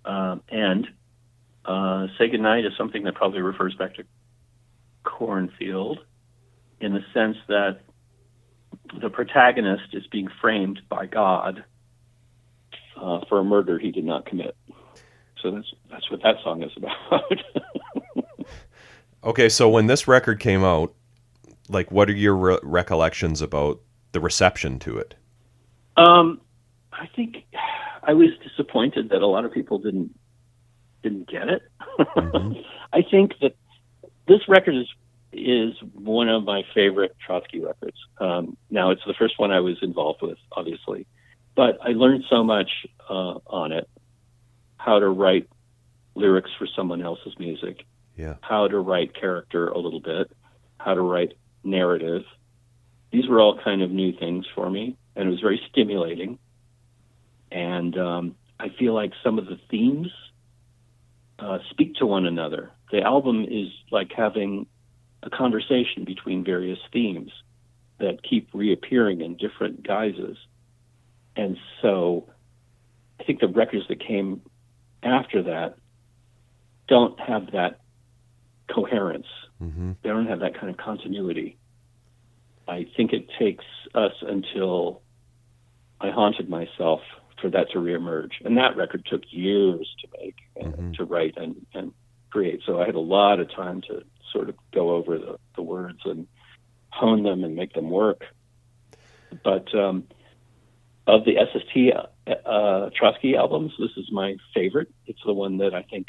um 0.05 0.41
end. 0.49 0.87
Uh, 1.65 2.07
Say 2.17 2.29
Goodnight 2.29 2.65
is 2.65 2.73
something 2.77 3.03
that 3.03 3.15
probably 3.15 3.41
refers 3.41 3.75
back 3.75 3.95
to 3.95 4.03
Cornfield, 5.03 5.99
in 6.79 6.93
the 6.93 7.03
sense 7.13 7.37
that 7.47 7.81
the 9.01 9.09
protagonist 9.09 9.93
is 9.93 10.05
being 10.07 10.27
framed 10.41 10.81
by 10.89 11.05
God 11.05 11.63
uh, 12.99 13.19
for 13.29 13.39
a 13.39 13.43
murder 13.43 13.77
he 13.79 13.91
did 13.91 14.05
not 14.05 14.25
commit. 14.25 14.55
So 15.41 15.51
that's 15.51 15.71
that's 15.89 16.09
what 16.11 16.21
that 16.23 16.35
song 16.43 16.63
is 16.63 16.71
about. 16.75 17.31
Okay, 19.23 19.49
so 19.49 19.67
when 19.67 19.87
this 19.87 20.07
record 20.07 20.39
came 20.39 20.63
out, 20.63 20.93
like, 21.67 21.91
what 21.91 22.09
are 22.09 22.13
your 22.13 22.35
re- 22.35 22.59
recollections 22.63 23.41
about 23.41 23.81
the 24.13 24.21
reception 24.21 24.79
to 24.79 24.97
it? 24.99 25.15
um, 25.97 26.39
I 26.93 27.07
think 27.15 27.43
I 28.03 28.13
was 28.13 28.29
disappointed 28.41 29.09
that 29.09 29.21
a 29.21 29.27
lot 29.27 29.43
of 29.43 29.51
people 29.51 29.79
didn't 29.79 30.17
didn't 31.03 31.27
get 31.29 31.49
it. 31.49 31.61
Mhm. 31.99 32.63
I 32.93 33.01
think 33.01 33.33
that 33.41 33.55
this 34.27 34.47
record 34.47 34.75
is 34.75 34.87
is 35.33 35.73
one 35.93 36.29
of 36.29 36.43
my 36.43 36.63
favorite 36.73 37.15
Trotsky 37.25 37.59
records. 37.59 37.97
Um, 38.19 38.57
now 38.69 38.91
it's 38.91 39.01
the 39.05 39.13
first 39.13 39.37
one 39.37 39.51
I 39.51 39.59
was 39.59 39.77
involved 39.81 40.21
with, 40.21 40.37
obviously, 40.51 41.05
but 41.55 41.77
I 41.81 41.89
learned 41.89 42.23
so 42.29 42.43
much 42.43 42.69
uh, 43.09 43.39
on 43.47 43.71
it: 43.71 43.89
how 44.77 44.99
to 44.99 45.07
write 45.09 45.49
lyrics 46.15 46.49
for 46.57 46.67
someone 46.75 47.01
else's 47.01 47.37
music, 47.37 47.85
Yeah. 48.17 48.35
how 48.41 48.67
to 48.67 48.79
write 48.79 49.13
character 49.13 49.67
a 49.67 49.77
little 49.77 49.99
bit, 49.99 50.31
how 50.79 50.93
to 50.93 51.01
write 51.01 51.33
narrative. 51.63 52.23
These 53.11 53.27
were 53.27 53.39
all 53.39 53.59
kind 53.63 53.81
of 53.81 53.91
new 53.91 54.11
things 54.13 54.45
for 54.55 54.69
me, 54.69 54.97
and 55.15 55.27
it 55.27 55.31
was 55.31 55.41
very 55.41 55.61
stimulating. 55.69 56.39
And 57.51 57.97
um, 57.97 58.35
I 58.59 58.69
feel 58.69 58.93
like 58.93 59.13
some 59.23 59.37
of 59.39 59.45
the 59.45 59.59
themes 59.69 60.07
uh, 61.39 61.59
speak 61.69 61.95
to 61.95 62.05
one 62.05 62.25
another. 62.25 62.71
The 62.91 63.01
album 63.01 63.45
is 63.49 63.67
like 63.91 64.11
having 64.15 64.67
a 65.23 65.29
conversation 65.29 66.03
between 66.05 66.43
various 66.43 66.79
themes 66.91 67.31
that 67.99 68.21
keep 68.23 68.49
reappearing 68.53 69.21
in 69.21 69.35
different 69.37 69.83
guises. 69.83 70.37
And 71.35 71.57
so 71.81 72.29
I 73.19 73.23
think 73.23 73.39
the 73.39 73.47
records 73.47 73.87
that 73.89 73.99
came 73.99 74.41
after 75.03 75.43
that 75.43 75.75
don't 76.87 77.19
have 77.19 77.51
that 77.51 77.79
coherence. 78.73 79.27
hmm 79.59 79.93
They 80.03 80.09
don't 80.09 80.27
have 80.27 80.39
that 80.41 80.53
kind 80.53 80.69
of 80.69 80.77
continuity. 80.77 81.57
I 82.67 82.85
think 82.95 83.13
it 83.13 83.27
takes 83.39 83.65
us 83.95 84.13
until 84.21 85.01
I 85.99 86.11
haunted 86.11 86.49
myself 86.49 87.01
for 87.41 87.49
that 87.49 87.71
to 87.71 87.79
reemerge. 87.79 88.31
And 88.43 88.57
that 88.57 88.75
record 88.75 89.05
took 89.05 89.21
years 89.31 89.87
to 90.01 90.07
make 90.19 90.35
and 90.55 90.73
Mhm. 90.73 90.97
to 90.97 91.05
write 91.05 91.37
and, 91.37 91.65
and 91.73 91.93
create. 92.29 92.61
So 92.65 92.81
I 92.81 92.85
had 92.85 92.95
a 92.95 92.99
lot 92.99 93.39
of 93.39 93.49
time 93.51 93.81
to 93.81 94.03
sort 94.37 94.49
of 94.49 94.55
go 94.71 94.91
over 94.91 95.17
the, 95.17 95.37
the 95.55 95.63
words 95.63 95.99
and 96.05 96.27
hone 96.89 97.23
them 97.23 97.43
and 97.43 97.55
make 97.55 97.73
them 97.73 97.89
work. 97.89 98.23
But 99.43 99.73
um, 99.75 100.03
of 101.07 101.25
the 101.25 101.35
SST 101.51 102.37
uh, 102.45 102.89
Trotsky 102.95 103.35
albums, 103.35 103.73
this 103.79 103.91
is 103.97 104.11
my 104.11 104.35
favorite. 104.53 104.89
It's 105.07 105.19
the 105.25 105.33
one 105.33 105.57
that 105.57 105.73
I 105.73 105.81
think 105.81 106.07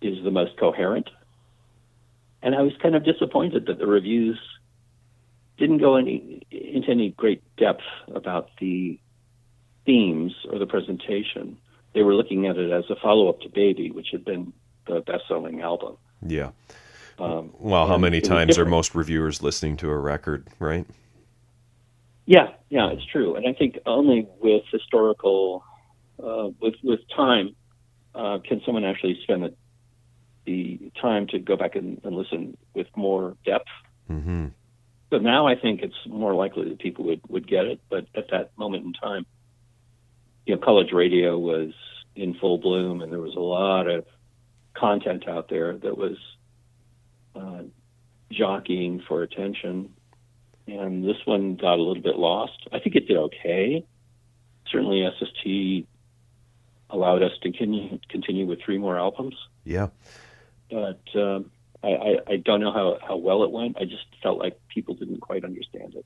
is 0.00 0.22
the 0.24 0.30
most 0.30 0.56
coherent. 0.58 1.10
And 2.42 2.54
I 2.54 2.62
was 2.62 2.72
kind 2.80 2.94
of 2.94 3.04
disappointed 3.04 3.66
that 3.66 3.78
the 3.78 3.86
reviews 3.86 4.40
didn't 5.58 5.78
go 5.78 5.96
any 5.96 6.46
into 6.50 6.90
any 6.90 7.10
great 7.10 7.42
depth 7.56 7.82
about 8.14 8.48
the 8.60 8.98
themes 9.84 10.32
or 10.50 10.58
the 10.58 10.66
presentation. 10.66 11.58
They 11.92 12.02
were 12.02 12.14
looking 12.14 12.46
at 12.46 12.56
it 12.56 12.70
as 12.70 12.84
a 12.88 12.96
follow 12.96 13.28
up 13.28 13.40
to 13.42 13.50
Baby, 13.50 13.90
which 13.90 14.08
had 14.10 14.24
been 14.24 14.54
the 14.86 15.00
best 15.00 15.24
selling 15.28 15.60
album. 15.60 15.98
Yeah. 16.26 16.50
Um, 17.20 17.52
Well, 17.58 17.86
how 17.86 17.98
many 17.98 18.20
times 18.20 18.58
are 18.58 18.64
most 18.64 18.94
reviewers 18.94 19.42
listening 19.42 19.76
to 19.78 19.90
a 19.90 19.98
record, 19.98 20.48
right? 20.58 20.86
Yeah, 22.26 22.48
yeah, 22.68 22.90
it's 22.90 23.04
true, 23.04 23.34
and 23.34 23.46
I 23.46 23.52
think 23.52 23.78
only 23.86 24.26
with 24.40 24.62
historical, 24.72 25.64
uh, 26.22 26.50
with 26.60 26.74
with 26.82 27.00
time, 27.14 27.56
uh, 28.14 28.38
can 28.44 28.62
someone 28.64 28.84
actually 28.84 29.18
spend 29.22 29.42
the, 29.42 29.54
the 30.46 30.92
time 31.00 31.26
to 31.28 31.38
go 31.38 31.56
back 31.56 31.74
and, 31.74 32.00
and 32.04 32.14
listen 32.16 32.56
with 32.74 32.86
more 32.96 33.36
depth. 33.44 33.68
hmm 34.06 34.46
So 35.10 35.18
now 35.18 35.46
I 35.46 35.56
think 35.56 35.82
it's 35.82 36.06
more 36.06 36.34
likely 36.34 36.68
that 36.68 36.78
people 36.78 37.04
would 37.06 37.20
would 37.28 37.48
get 37.48 37.66
it, 37.66 37.80
but 37.90 38.06
at 38.14 38.30
that 38.30 38.52
moment 38.56 38.84
in 38.84 38.92
time, 38.92 39.26
you 40.46 40.54
know, 40.54 40.60
college 40.60 40.92
radio 40.92 41.36
was 41.36 41.72
in 42.14 42.34
full 42.34 42.58
bloom, 42.58 43.02
and 43.02 43.12
there 43.12 43.20
was 43.20 43.34
a 43.34 43.40
lot 43.40 43.88
of 43.88 44.06
content 44.74 45.28
out 45.28 45.48
there 45.48 45.76
that 45.76 45.98
was 45.98 46.16
uh, 47.34 47.62
jockeying 48.30 49.02
for 49.06 49.22
attention. 49.22 49.92
And 50.66 51.04
this 51.04 51.16
one 51.24 51.56
got 51.56 51.74
a 51.74 51.82
little 51.82 52.02
bit 52.02 52.16
lost. 52.16 52.68
I 52.72 52.78
think 52.78 52.94
it 52.96 53.08
did 53.08 53.16
okay. 53.16 53.84
Certainly, 54.70 55.08
SST 55.18 55.86
allowed 56.90 57.22
us 57.22 57.32
to 57.42 57.50
continue 57.50 57.98
continue 58.08 58.46
with 58.46 58.60
three 58.62 58.78
more 58.78 58.98
albums, 58.98 59.34
Yeah. 59.64 59.88
but 60.70 61.00
um, 61.14 61.50
I, 61.82 61.88
I, 61.88 62.16
I 62.28 62.36
don't 62.36 62.60
know 62.60 62.72
how, 62.72 62.98
how 63.06 63.16
well 63.16 63.42
it 63.44 63.50
went. 63.50 63.76
I 63.80 63.84
just 63.84 64.04
felt 64.22 64.38
like 64.38 64.60
people 64.68 64.94
didn't 64.94 65.20
quite 65.20 65.44
understand 65.44 65.94
it. 65.94 66.04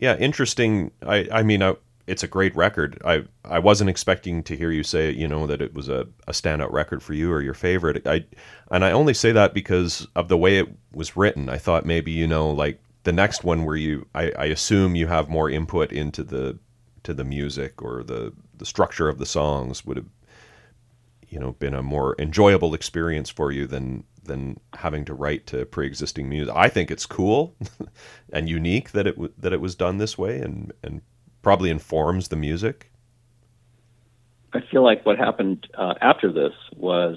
Yeah, 0.00 0.16
interesting. 0.16 0.90
I, 1.02 1.28
I 1.32 1.42
mean, 1.42 1.62
I, 1.62 1.76
it's 2.08 2.22
a 2.22 2.28
great 2.28 2.56
record. 2.56 3.00
I, 3.04 3.24
I 3.44 3.58
wasn't 3.58 3.90
expecting 3.90 4.42
to 4.44 4.56
hear 4.56 4.70
you 4.70 4.82
say, 4.82 5.10
you 5.10 5.28
know, 5.28 5.46
that 5.46 5.60
it 5.60 5.74
was 5.74 5.88
a, 5.90 6.06
a 6.26 6.32
standout 6.32 6.72
record 6.72 7.02
for 7.02 7.12
you 7.12 7.30
or 7.30 7.42
your 7.42 7.54
favorite. 7.54 8.06
I, 8.06 8.24
and 8.70 8.82
I 8.82 8.92
only 8.92 9.12
say 9.12 9.30
that 9.32 9.52
because 9.52 10.08
of 10.16 10.28
the 10.28 10.38
way 10.38 10.58
it 10.58 10.68
was 10.90 11.16
written. 11.16 11.50
I 11.50 11.58
thought 11.58 11.84
maybe, 11.84 12.10
you 12.10 12.26
know, 12.26 12.50
like 12.50 12.80
the 13.04 13.12
next 13.12 13.44
one 13.44 13.64
where 13.64 13.76
you, 13.76 14.06
I, 14.14 14.32
I 14.38 14.44
assume 14.46 14.94
you 14.96 15.06
have 15.06 15.28
more 15.28 15.50
input 15.50 15.92
into 15.92 16.24
the, 16.24 16.58
to 17.02 17.12
the 17.12 17.24
music 17.24 17.82
or 17.82 18.02
the, 18.02 18.32
the 18.56 18.66
structure 18.66 19.10
of 19.10 19.18
the 19.18 19.26
songs 19.26 19.84
would 19.84 19.98
have, 19.98 20.08
you 21.28 21.38
know, 21.38 21.52
been 21.52 21.74
a 21.74 21.82
more 21.82 22.16
enjoyable 22.18 22.72
experience 22.72 23.28
for 23.28 23.52
you 23.52 23.66
than 23.66 24.04
than 24.24 24.60
having 24.74 25.04
to 25.06 25.14
write 25.14 25.46
to 25.46 25.64
pre-existing 25.66 26.28
music. 26.28 26.54
I 26.54 26.68
think 26.68 26.90
it's 26.90 27.06
cool 27.06 27.56
and 28.32 28.48
unique 28.48 28.92
that 28.92 29.06
it 29.06 29.12
w- 29.12 29.32
that 29.38 29.52
it 29.52 29.60
was 29.60 29.74
done 29.74 29.98
this 29.98 30.16
way, 30.16 30.40
and 30.40 30.72
and 30.82 31.02
probably 31.48 31.70
informs 31.70 32.28
the 32.28 32.36
music. 32.36 32.90
I 34.52 34.60
feel 34.70 34.84
like 34.84 35.06
what 35.06 35.16
happened 35.16 35.66
uh, 35.72 35.94
after 36.02 36.30
this 36.30 36.52
was 36.76 37.16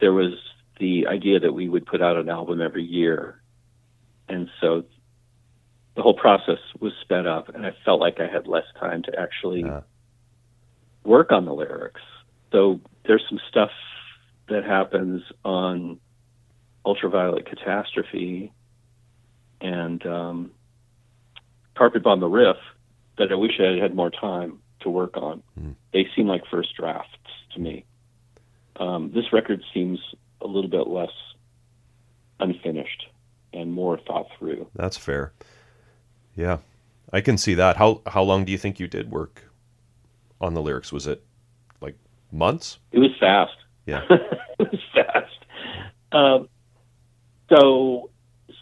there 0.00 0.14
was 0.14 0.32
the 0.80 1.06
idea 1.06 1.38
that 1.40 1.52
we 1.52 1.68
would 1.68 1.84
put 1.84 2.00
out 2.00 2.16
an 2.16 2.30
album 2.30 2.62
every 2.62 2.82
year, 2.82 3.42
and 4.26 4.48
so 4.58 4.84
the 5.96 6.00
whole 6.00 6.14
process 6.14 6.60
was 6.80 6.94
sped 7.02 7.26
up, 7.26 7.50
and 7.54 7.66
I 7.66 7.72
felt 7.84 8.00
like 8.00 8.20
I 8.20 8.26
had 8.26 8.46
less 8.46 8.64
time 8.80 9.02
to 9.02 9.20
actually 9.20 9.64
Ah. 9.64 9.82
work 11.04 11.30
on 11.30 11.44
the 11.44 11.52
lyrics. 11.52 12.00
So 12.52 12.80
there's 13.04 13.24
some 13.28 13.40
stuff 13.50 13.70
that 14.48 14.64
happens 14.64 15.22
on 15.44 16.00
Ultraviolet 16.86 17.44
Catastrophe 17.44 18.50
and 19.60 20.06
um, 20.06 20.52
Carpet 21.74 22.02
Bomb 22.02 22.20
the 22.20 22.28
Riff 22.28 22.56
that 23.18 23.32
I 23.32 23.34
wish 23.34 23.52
I 23.60 23.72
had 23.72 23.78
had 23.78 23.94
more 23.94 24.10
time 24.10 24.60
to 24.80 24.90
work 24.90 25.16
on. 25.16 25.42
They 25.92 26.06
seem 26.14 26.26
like 26.26 26.42
first 26.50 26.76
drafts 26.76 27.10
to 27.54 27.60
me. 27.60 27.84
Um, 28.76 29.10
this 29.14 29.32
record 29.32 29.62
seems 29.72 29.98
a 30.40 30.46
little 30.46 30.70
bit 30.70 30.86
less 30.86 31.10
unfinished 32.38 33.06
and 33.52 33.72
more 33.72 33.98
thought 33.98 34.26
through. 34.38 34.68
That's 34.74 34.96
fair. 34.96 35.32
Yeah. 36.34 36.58
I 37.12 37.20
can 37.20 37.38
see 37.38 37.54
that. 37.54 37.76
How 37.76 38.02
how 38.06 38.22
long 38.22 38.44
do 38.44 38.52
you 38.52 38.58
think 38.58 38.78
you 38.78 38.88
did 38.88 39.10
work 39.10 39.44
on 40.40 40.54
the 40.54 40.60
lyrics? 40.60 40.92
Was 40.92 41.06
it 41.06 41.24
like 41.80 41.96
months? 42.30 42.78
It 42.92 42.98
was 42.98 43.12
fast. 43.18 43.56
Yeah. 43.86 44.02
it 44.10 44.70
was 44.70 44.80
fast. 44.92 45.44
Um, 46.12 46.48
so 47.48 48.10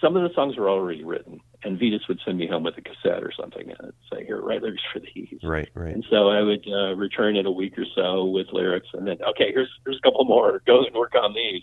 some 0.01 0.17
of 0.17 0.23
the 0.29 0.35
songs 0.35 0.57
were 0.57 0.69
already 0.69 1.03
written, 1.03 1.41
and 1.65 1.79
Vitus 1.79 2.07
would 2.09 2.21
send 2.25 2.39
me 2.39 2.47
home 2.47 2.63
with 2.63 2.77
a 2.77 2.83
cassette 2.83 3.23
or 3.23 3.33
something 3.33 3.71
and 3.71 3.93
say, 4.13 4.25
"Here, 4.25 4.41
write 4.41 4.63
lyrics 4.63 4.83
for 4.93 5.01
these." 5.01 5.39
Right, 5.43 5.69
right. 5.75 5.95
And 5.95 6.05
so 6.11 6.29
I 6.29 6.43
would 6.43 6.65
uh, 6.69 6.95
return 6.95 7.37
in 7.37 7.47
a 7.47 7.51
week 7.51 7.79
or 7.79 7.87
so 7.95 8.27
with 8.27 8.49
lyrics, 8.53 8.89
and 8.93 9.07
then 9.07 9.17
okay, 9.31 9.51
here's 9.53 9.71
here's 9.85 9.99
a 9.99 10.01
couple 10.03 10.25
more. 10.25 10.63
Go 10.67 10.85
and 10.85 10.95
work 10.95 11.15
on 11.15 11.35
these. 11.35 11.63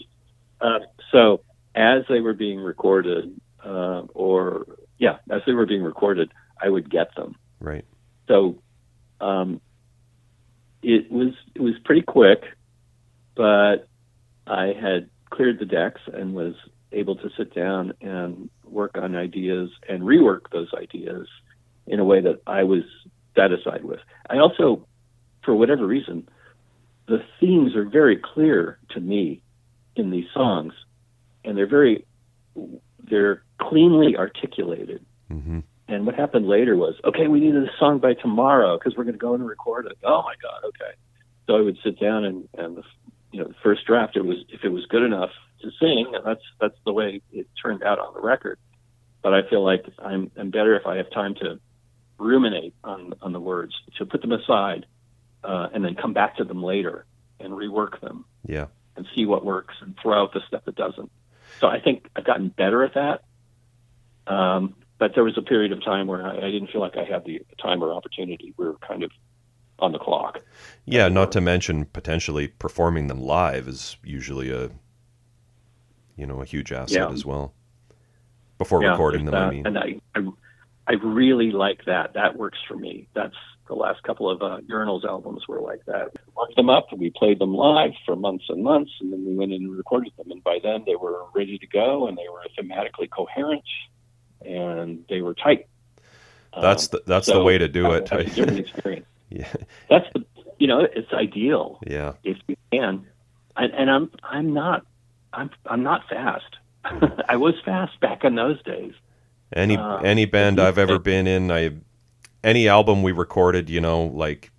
Um, 0.60 0.82
so 1.11 1.41
as 1.76 2.03
they 2.10 2.19
were 2.19 2.34
being 2.34 2.60
recorded, 2.60 3.40
uh, 3.64 4.02
or 4.14 4.65
yeah, 4.98 5.18
as 5.30 5.41
they 5.45 5.53
were 5.53 5.65
being 5.65 5.84
recorded, 5.84 6.32
I 6.61 6.69
would 6.69 6.90
get 6.90 7.14
them. 7.15 7.36
Right. 7.60 7.86
So 8.28 8.61
um, 9.19 9.61
it 10.82 11.11
was 11.11 11.34
it 11.56 11.61
was 11.61 11.76
pretty 11.86 12.02
quick, 12.02 12.44
but 13.36 13.88
I 14.48 14.73
had 14.80 15.10
cleared 15.30 15.60
the 15.60 15.65
decks 15.65 16.02
and 16.11 16.34
was 16.34 16.56
able 16.91 17.15
to 17.15 17.30
sit 17.38 17.53
down 17.53 17.93
and 18.01 18.49
work 18.65 18.91
on 18.95 19.15
ideas 19.15 19.69
and 19.88 20.03
rework 20.03 20.49
those 20.51 20.69
ideas 20.77 21.27
in 21.88 21.99
a 21.99 22.05
way 22.05 22.22
that 22.22 22.41
I 22.47 22.63
was 22.63 22.84
satisfied 23.35 23.84
with. 23.84 23.99
I 24.30 24.38
also, 24.38 24.88
for 25.43 25.55
whatever 25.55 25.85
reason, 25.85 26.27
the 27.07 27.23
themes 27.39 27.76
are 27.76 27.85
very 27.85 28.18
clear 28.18 28.80
to 28.91 28.99
me 28.99 29.41
in 29.95 30.11
these 30.11 30.27
songs, 30.34 30.73
and 31.43 31.57
they're 31.57 31.68
very 31.68 32.05
they're 33.09 33.43
cleanly 33.59 34.15
articulated. 34.18 35.05
Mm-hmm. 35.31 35.59
And 35.88 36.05
what 36.05 36.15
happened 36.15 36.47
later 36.47 36.76
was, 36.77 36.95
okay, 37.03 37.27
we 37.27 37.39
need 37.39 37.55
a 37.55 37.65
song 37.80 37.99
by 37.99 38.13
tomorrow 38.13 38.77
because 38.77 38.95
we're 38.95 39.03
going 39.03 39.15
to 39.15 39.19
go 39.19 39.34
and 39.34 39.45
record 39.45 39.85
it. 39.88 39.97
Oh 40.03 40.22
my 40.23 40.35
God, 40.41 40.68
okay. 40.68 40.95
So 41.47 41.57
I 41.57 41.61
would 41.61 41.77
sit 41.84 41.99
down 41.99 42.23
and, 42.23 42.47
and 42.57 42.77
the, 42.77 42.84
you 43.31 43.41
know, 43.41 43.47
the 43.47 43.55
first 43.61 43.85
draft, 43.85 44.15
it 44.15 44.23
was 44.23 44.38
if 44.49 44.63
it 44.63 44.69
was 44.69 44.85
good 44.85 45.03
enough 45.03 45.31
to 45.61 45.71
sing, 45.79 46.11
and 46.13 46.25
that's 46.25 46.43
that's 46.59 46.77
the 46.85 46.93
way 46.93 47.21
it 47.31 47.47
turned 47.61 47.83
out 47.83 47.99
on 47.99 48.13
the 48.13 48.21
record. 48.21 48.57
But 49.21 49.33
I 49.33 49.47
feel 49.49 49.63
like 49.63 49.85
I'm 49.99 50.31
I'm 50.38 50.49
better 50.51 50.75
if 50.75 50.85
I 50.85 50.97
have 50.97 51.09
time 51.11 51.35
to 51.35 51.59
ruminate 52.17 52.73
on 52.83 53.13
on 53.21 53.33
the 53.33 53.39
words, 53.39 53.73
to 53.97 54.05
put 54.05 54.21
them 54.21 54.31
aside, 54.31 54.85
uh, 55.43 55.69
and 55.73 55.83
then 55.83 55.95
come 55.95 56.13
back 56.13 56.38
to 56.38 56.43
them 56.43 56.63
later 56.63 57.05
and 57.39 57.53
rework 57.53 57.99
them 58.01 58.25
Yeah. 58.45 58.67
and 58.95 59.07
see 59.15 59.25
what 59.25 59.43
works 59.43 59.73
and 59.81 59.95
throw 59.99 60.21
out 60.21 60.33
the 60.33 60.41
stuff 60.47 60.63
that 60.65 60.75
doesn't. 60.75 61.11
So 61.59 61.67
I 61.67 61.79
think 61.79 62.07
I've 62.15 62.23
gotten 62.25 62.49
better 62.49 62.83
at 62.83 62.93
that. 62.93 63.23
Um, 64.27 64.75
but 64.99 65.15
there 65.15 65.23
was 65.23 65.38
a 65.38 65.41
period 65.41 65.71
of 65.71 65.83
time 65.83 66.05
where 66.05 66.23
I, 66.23 66.38
I 66.38 66.51
didn't 66.51 66.67
feel 66.69 66.81
like 66.81 66.95
I 66.97 67.03
had 67.03 67.25
the 67.25 67.41
time 67.59 67.83
or 67.83 67.91
opportunity. 67.93 68.53
We 68.57 68.65
were 68.65 68.75
kind 68.88 69.01
of 69.01 69.11
on 69.79 69.91
the 69.91 69.97
clock. 69.97 70.41
Yeah, 70.85 71.07
not 71.07 71.31
to 71.31 71.41
mention 71.41 71.85
potentially 71.85 72.47
performing 72.47 73.07
them 73.07 73.19
live 73.19 73.67
is 73.67 73.97
usually 74.03 74.51
a 74.51 74.69
you 76.22 76.27
know, 76.27 76.39
a 76.41 76.45
huge 76.45 76.72
asset 76.72 76.95
Yeah. 76.95 77.10
as 77.11 77.26
well. 77.26 77.53
Before 78.60 78.81
Yeah, 78.84 78.91
recording 78.91 79.26
them, 79.26 79.34
I 79.34 79.49
mean. 79.49 79.65
and 79.65 79.77
I, 79.77 79.99
I, 80.15 80.19
I 80.88 80.93
really 80.93 81.49
like 81.52 81.84
that. 81.85 82.14
That 82.14 82.38
works 82.38 82.60
for 82.68 82.77
me. 82.77 83.07
That's 83.15 83.35
the 83.68 83.73
last 83.73 84.03
couple 84.03 84.30
of 84.30 84.43
uh, 84.43 84.60
Urinals 84.69 85.03
albums 85.03 85.48
were 85.48 85.60
like 85.61 85.84
that. 85.88 86.11
We 86.14 86.34
worked 86.38 86.56
them 86.57 86.69
up, 86.69 86.85
we 86.95 87.10
played 87.10 87.39
them 87.39 87.56
live 87.56 87.93
for 88.06 88.15
months 88.15 88.45
and 88.49 88.64
months, 88.64 88.91
and 89.02 89.11
then 89.11 89.26
we 89.26 89.34
went 89.35 89.52
in 89.52 89.64
and 89.64 89.76
recorded 89.76 90.14
them. 90.15 90.30
And 90.30 90.43
by 90.43 90.60
then, 90.61 90.84
they 90.85 90.95
were 90.95 91.23
ready 91.34 91.57
to 91.57 91.65
go, 91.68 92.07
and 92.07 92.15
they 92.15 92.27
were 92.31 92.43
thematically 92.56 93.10
coherent, 93.10 93.64
and 94.45 95.03
they 95.10 95.22
were 95.22 95.34
tight. 95.34 95.65
That's 96.61 96.84
Um, 96.85 96.89
the 96.91 97.03
that's 97.07 97.26
the 97.27 97.34
so 97.34 97.43
way 97.43 97.57
to 97.57 97.68
do 97.68 97.93
it. 97.93 98.06
That's 98.06 98.31
a 98.31 98.35
different 98.35 98.60
experience. 98.69 99.07
yeah. 99.30 99.52
That's 99.89 100.06
the, 100.14 100.23
you 100.60 100.68
know, 100.68 100.81
it's 100.81 101.11
ideal 101.14 101.80
Yeah. 101.88 102.14
if 102.23 102.38
you 102.48 102.56
can. 102.72 103.07
And, 103.57 103.73
and 103.73 103.89
I'm 103.89 104.11
I'm 104.23 104.53
not 104.53 104.85
I'm 105.34 105.49
I'm 105.66 105.84
not 105.84 106.08
fast. 106.10 106.58
I 107.30 107.36
was 107.38 107.53
fast 107.64 107.99
back 107.99 108.24
in 108.24 108.36
those 108.36 108.62
days. 108.64 108.94
Any 109.53 109.78
Uh, 109.78 109.98
any 109.98 110.26
band 110.26 110.60
I've 110.60 110.78
ever 110.78 110.98
been 110.99 111.28
in, 111.28 111.52
I 111.52 111.72
any 112.44 112.68
album 112.68 113.03
we 113.03 113.12
recorded, 113.12 113.70
you 113.70 113.82
know, 113.82 114.03
like 114.03 114.52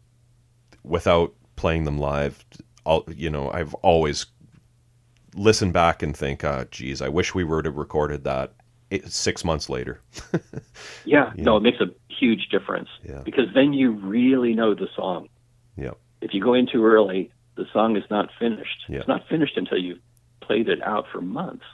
without 0.85 1.35
playing 1.57 1.85
them 1.85 1.99
live, 1.99 2.45
I'll, 2.87 3.05
you 3.09 3.31
know, 3.31 3.51
I've 3.51 3.75
always 3.75 4.27
listened 5.35 5.73
back 5.73 6.03
and 6.03 6.17
think, 6.17 6.45
ah, 6.45 6.65
geez, 6.71 7.01
I 7.01 7.09
wish 7.09 7.35
we 7.35 7.45
were 7.45 7.63
to 7.63 7.71
recorded 7.71 8.25
that 8.25 8.53
six 9.07 9.45
months 9.45 9.69
later. 9.69 10.01
Yeah, 11.05 11.33
Yeah. 11.35 11.45
no, 11.45 11.57
it 11.57 11.63
makes 11.63 11.81
a 11.81 11.87
huge 12.09 12.49
difference 12.51 12.89
Yeah. 13.03 13.23
because 13.25 13.47
then 13.55 13.73
you 13.73 13.93
really 13.93 14.55
know 14.55 14.75
the 14.75 14.89
song. 14.95 15.29
Yeah. 15.77 15.93
If 16.21 16.35
you 16.35 16.41
go 16.43 16.55
in 16.55 16.67
too 16.67 16.85
early, 16.85 17.33
the 17.57 17.67
song 17.73 17.97
is 17.97 18.05
not 18.11 18.31
finished. 18.39 18.85
Yeah. 18.89 18.99
It's 18.99 19.09
not 19.09 19.27
finished 19.29 19.57
until 19.57 19.79
you've 19.79 19.99
played 20.43 20.69
it 20.69 20.83
out 20.83 21.07
for 21.11 21.21
months. 21.21 21.65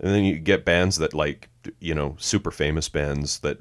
And 0.00 0.12
then 0.12 0.24
you 0.24 0.38
get 0.38 0.64
bands 0.64 0.96
that 0.96 1.14
like, 1.14 1.48
you 1.78 1.94
know, 1.94 2.16
super 2.18 2.50
famous 2.50 2.88
bands 2.88 3.38
that 3.40 3.58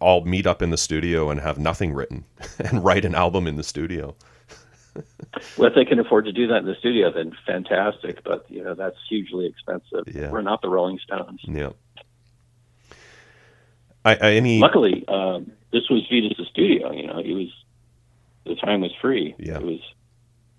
all 0.00 0.24
meet 0.24 0.46
up 0.46 0.62
in 0.62 0.70
the 0.70 0.76
studio 0.76 1.30
and 1.30 1.40
have 1.40 1.58
nothing 1.58 1.92
written 1.92 2.24
and 2.58 2.84
write 2.84 3.04
an 3.04 3.14
album 3.14 3.46
in 3.46 3.56
the 3.56 3.64
studio. 3.64 4.14
Well, 5.58 5.68
if 5.68 5.74
they 5.74 5.84
can 5.84 5.98
afford 5.98 6.26
to 6.26 6.32
do 6.32 6.46
that 6.46 6.58
in 6.58 6.66
the 6.66 6.76
studio, 6.76 7.10
then 7.12 7.32
fantastic. 7.44 8.22
But 8.22 8.46
you 8.48 8.62
know 8.62 8.74
that's 8.74 8.96
hugely 9.08 9.46
expensive. 9.46 10.04
Yeah. 10.06 10.30
We're 10.30 10.42
not 10.42 10.62
the 10.62 10.68
Rolling 10.68 11.00
Stones. 11.00 11.40
Yeah. 11.42 11.70
I, 14.04 14.14
I 14.14 14.30
any 14.34 14.60
Luckily, 14.60 15.04
um, 15.08 15.50
this 15.72 15.90
was 15.90 16.06
Vitus' 16.08 16.46
studio. 16.48 16.92
You 16.92 17.08
know, 17.08 17.20
he 17.20 17.32
was 17.32 17.48
the 18.44 18.54
time 18.54 18.82
was 18.82 18.92
free. 19.00 19.34
Yeah. 19.36 19.56
It 19.56 19.62
was 19.62 19.80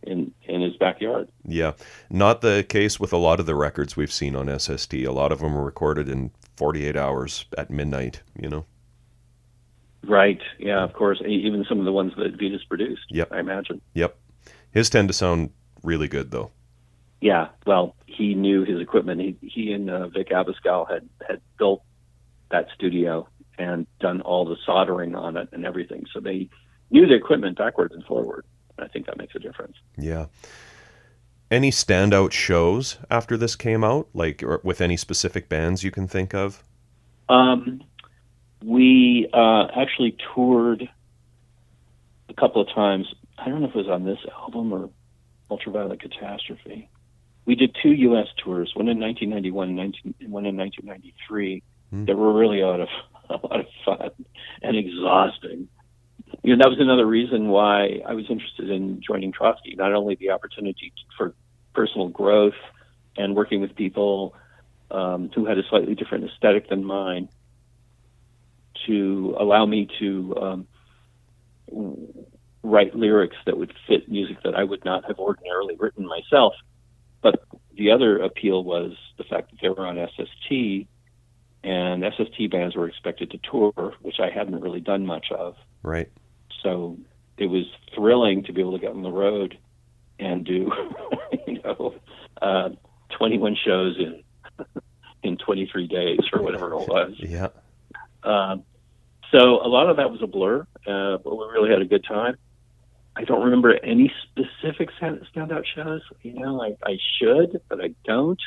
in 0.06 0.32
in 0.44 0.62
his 0.62 0.76
backyard. 0.78 1.30
Yeah, 1.44 1.74
not 2.10 2.42
the 2.42 2.66
case 2.68 3.00
with 3.00 3.14
a 3.14 3.18
lot 3.18 3.40
of 3.40 3.46
the 3.46 3.56
records 3.56 3.96
we've 3.96 4.12
seen 4.12 4.36
on 4.36 4.60
SST. 4.60 4.94
A 4.94 5.12
lot 5.12 5.32
of 5.32 5.40
them 5.40 5.54
were 5.54 5.64
recorded 5.64 6.10
in 6.10 6.32
48 6.58 6.96
hours 6.96 7.46
at 7.58 7.70
midnight. 7.70 8.22
You 8.40 8.50
know. 8.50 8.66
Right. 10.04 10.42
Yeah. 10.60 10.84
Of 10.84 10.94
course. 10.94 11.22
Even 11.26 11.66
some 11.68 11.80
of 11.80 11.86
the 11.86 11.92
ones 11.92 12.14
that 12.18 12.40
Vitus 12.40 12.64
produced. 12.64 13.06
Yep. 13.10 13.32
I 13.32 13.40
imagine. 13.40 13.82
Yep. 13.94 14.18
His 14.72 14.90
tend 14.90 15.08
to 15.08 15.14
sound 15.14 15.52
really 15.84 16.08
good 16.08 16.32
though. 16.32 16.52
Yeah, 17.22 17.48
well, 17.66 17.96
he 18.06 18.36
knew 18.36 18.64
his 18.66 18.80
equipment. 18.80 19.22
He 19.22 19.36
he 19.42 19.72
and 19.72 19.90
uh, 19.90 20.08
Vic 20.10 20.30
Abascal 20.30 20.90
had 20.90 21.08
had 21.28 21.42
built 21.58 21.82
that 22.52 22.68
studio 22.76 23.28
and 23.58 23.88
done 24.00 24.22
all 24.22 24.46
the 24.46 24.58
soldering 24.66 25.16
on 25.16 25.38
it 25.38 25.50
and 25.52 25.66
everything. 25.66 26.06
So 26.14 26.20
they 26.20 26.50
knew 26.92 27.08
the 27.08 27.16
equipment 27.16 27.58
backwards 27.58 27.94
and 27.94 28.04
forward. 28.04 28.46
I 28.80 28.88
think 28.88 29.06
that 29.08 29.18
makes 29.18 29.36
a 29.36 29.40
difference. 29.40 29.78
Yeah. 29.98 30.26
Any 31.52 31.72
standout 31.72 32.32
shows 32.32 32.98
after 33.10 33.38
this 33.38 33.56
came 33.56 33.84
out, 33.84 34.08
like 34.14 34.42
or 34.44 34.62
with 34.64 34.82
any 34.82 34.98
specific 34.98 35.48
bands 35.48 35.84
you 35.84 35.92
can 35.92 36.08
think 36.08 36.34
of? 36.34 36.64
Um, 37.30 37.84
we 38.64 39.30
uh, 39.32 39.68
actually 39.76 40.18
toured 40.34 40.90
a 42.30 42.34
couple 42.34 42.62
of 42.62 42.68
times. 42.74 43.14
I 43.38 43.48
don't 43.48 43.62
know 43.62 43.68
if 43.68 43.76
it 43.76 43.78
was 43.78 43.90
on 43.90 44.06
this 44.06 44.20
album 44.34 44.74
or 44.74 44.90
Ultraviolet 45.52 46.02
Catastrophe. 46.02 46.90
We 47.46 47.54
did 47.54 47.76
two 47.82 47.92
U.S. 47.92 48.28
tours, 48.44 48.72
one 48.74 48.88
in 48.88 49.00
1991 49.00 49.68
and 49.68 49.78
19, 49.78 50.32
one 50.32 50.46
in 50.48 50.58
1993. 50.58 51.64
Hmm. 51.92 52.06
That 52.06 52.16
were 52.16 52.34
really 52.34 52.62
lot 52.62 52.82
of 52.82 52.88
a 53.30 53.34
lot 53.34 53.60
of 53.60 53.68
fun 53.86 54.10
and 54.64 54.76
exhausting. 54.76 55.68
You 56.46 56.56
know, 56.56 56.64
that 56.64 56.70
was 56.70 56.80
another 56.80 57.08
reason 57.08 57.48
why 57.48 58.02
I 58.08 58.14
was 58.14 58.26
interested 58.30 58.70
in 58.70 59.02
joining 59.02 59.32
Trotsky. 59.32 59.74
Not 59.76 59.94
only 59.94 60.14
the 60.14 60.30
opportunity 60.30 60.94
for 61.18 61.34
personal 61.74 62.10
growth 62.10 62.54
and 63.18 63.36
working 63.36 63.62
with 63.62 63.76
people 63.76 64.36
um, 64.92 65.32
who 65.34 65.48
had 65.48 65.58
a 65.58 65.64
slightly 65.72 65.96
different 65.96 66.30
aesthetic 66.30 66.70
than 66.70 66.84
mine, 66.84 67.30
to 68.86 69.36
allow 69.40 69.66
me 69.66 69.90
to 69.98 70.68
um, 71.72 72.08
write 72.62 72.96
lyrics 72.96 73.38
that 73.48 73.58
would 73.58 73.74
fit 73.88 74.08
music 74.08 74.38
that 74.44 74.54
I 74.54 74.64
would 74.64 74.86
not 74.86 75.04
have 75.06 75.18
ordinarily 75.18 75.76
written 75.80 76.06
myself. 76.06 76.54
But 77.24 77.44
the 77.76 77.90
other 77.90 78.20
appeal 78.20 78.64
was 78.64 78.92
the 79.18 79.24
fact 79.24 79.50
that 79.50 79.62
they 79.64 79.70
were 79.70 79.88
on 79.88 79.98
SST, 79.98 80.88
and 81.64 82.04
SST 82.04 82.52
bands 82.52 82.76
were 82.76 82.88
expected 82.88 83.32
to 83.32 83.40
tour, 83.50 83.96
which 84.04 84.20
I 84.20 84.30
hadn't 84.30 84.62
really 84.62 84.82
done 84.82 85.08
much 85.08 85.32
of. 85.32 85.56
Right. 85.82 86.12
So 86.66 86.98
it 87.38 87.46
was 87.46 87.66
thrilling 87.94 88.44
to 88.46 88.54
be 88.54 88.62
able 88.62 88.74
to 88.74 88.80
get 88.80 88.90
on 88.90 89.04
the 89.04 89.12
road 89.12 89.58
and 90.20 90.44
do, 90.44 90.72
you 91.48 91.62
know, 91.62 91.94
uh, 92.42 92.70
21 93.18 93.56
shows 93.64 93.98
in 94.00 94.24
in 95.24 95.38
23 95.38 95.88
days 95.88 96.20
or 96.34 96.42
whatever 96.42 96.72
it 96.74 96.88
was. 96.88 97.14
Yeah. 97.20 97.48
Um, 98.24 98.64
so 99.32 99.38
a 99.38 99.68
lot 99.68 99.90
of 99.90 99.98
that 99.98 100.12
was 100.12 100.22
a 100.22 100.28
blur, 100.28 100.62
uh, 100.88 101.18
but 101.18 101.36
we 101.36 101.46
really 101.52 101.70
had 101.70 101.82
a 101.82 101.86
good 101.86 102.04
time. 102.04 102.36
I 103.16 103.24
don't 103.24 103.44
remember 103.44 103.74
any 103.84 104.12
specific 104.24 104.90
standout 105.00 105.64
shows. 105.74 106.02
You 106.22 106.34
know, 106.34 106.62
I, 106.62 106.76
I 106.84 106.98
should, 107.18 107.62
but 107.70 107.84
I 107.84 107.96
don't. 108.06 108.40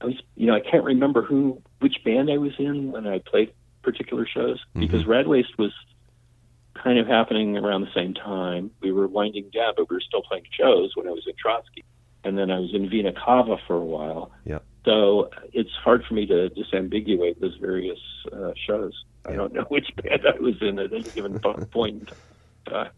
I 0.00 0.06
was, 0.06 0.14
you 0.36 0.46
know, 0.46 0.54
I 0.54 0.60
can't 0.60 0.84
remember 0.84 1.22
who, 1.22 1.60
which 1.80 2.02
band 2.04 2.30
I 2.30 2.38
was 2.38 2.52
in 2.58 2.92
when 2.92 3.06
I 3.06 3.18
played 3.18 3.52
particular 3.82 4.26
shows 4.26 4.64
because 4.74 5.06
Rad 5.06 5.26
Waste 5.26 5.58
was 5.58 5.72
kind 6.82 6.98
of 6.98 7.06
happening 7.06 7.56
around 7.56 7.82
the 7.82 7.94
same 7.94 8.14
time. 8.14 8.70
We 8.80 8.92
were 8.92 9.06
winding 9.08 9.50
down, 9.52 9.74
but 9.76 9.88
we 9.90 9.96
were 9.96 10.00
still 10.00 10.22
playing 10.22 10.44
shows 10.58 10.92
when 10.94 11.06
I 11.06 11.10
was 11.10 11.24
in 11.26 11.34
Trotsky, 11.40 11.84
and 12.24 12.38
then 12.38 12.50
I 12.50 12.58
was 12.58 12.74
in 12.74 12.88
Vina 12.88 13.12
Cava 13.12 13.56
for 13.66 13.76
a 13.76 13.84
while. 13.84 14.30
Yeah. 14.44 14.60
So 14.84 15.30
it's 15.52 15.70
hard 15.84 16.04
for 16.06 16.14
me 16.14 16.26
to 16.26 16.50
disambiguate 16.50 17.38
those 17.40 17.56
various 17.60 17.98
uh, 18.32 18.52
shows. 18.66 19.04
I 19.26 19.32
don't 19.32 19.52
know 19.52 19.64
which 19.68 19.94
band 19.96 20.22
I 20.26 20.40
was 20.40 20.60
in 20.62 20.78
at 20.78 20.92
any 20.92 21.02
given 21.02 21.38
point. 21.72 22.10
in. 22.66 22.88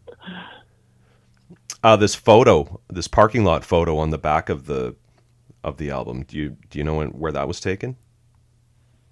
Uh, 1.82 1.96
this 1.96 2.14
photo, 2.14 2.80
this 2.88 3.08
parking 3.08 3.44
lot 3.44 3.64
photo 3.64 3.98
on 3.98 4.10
the 4.10 4.18
back 4.18 4.48
of 4.48 4.66
the 4.66 4.94
of 5.64 5.76
the 5.78 5.90
album. 5.90 6.22
Do 6.22 6.36
you 6.36 6.56
do 6.70 6.78
you 6.78 6.84
know 6.84 6.94
when, 6.94 7.08
where 7.08 7.32
that 7.32 7.48
was 7.48 7.58
taken? 7.60 7.96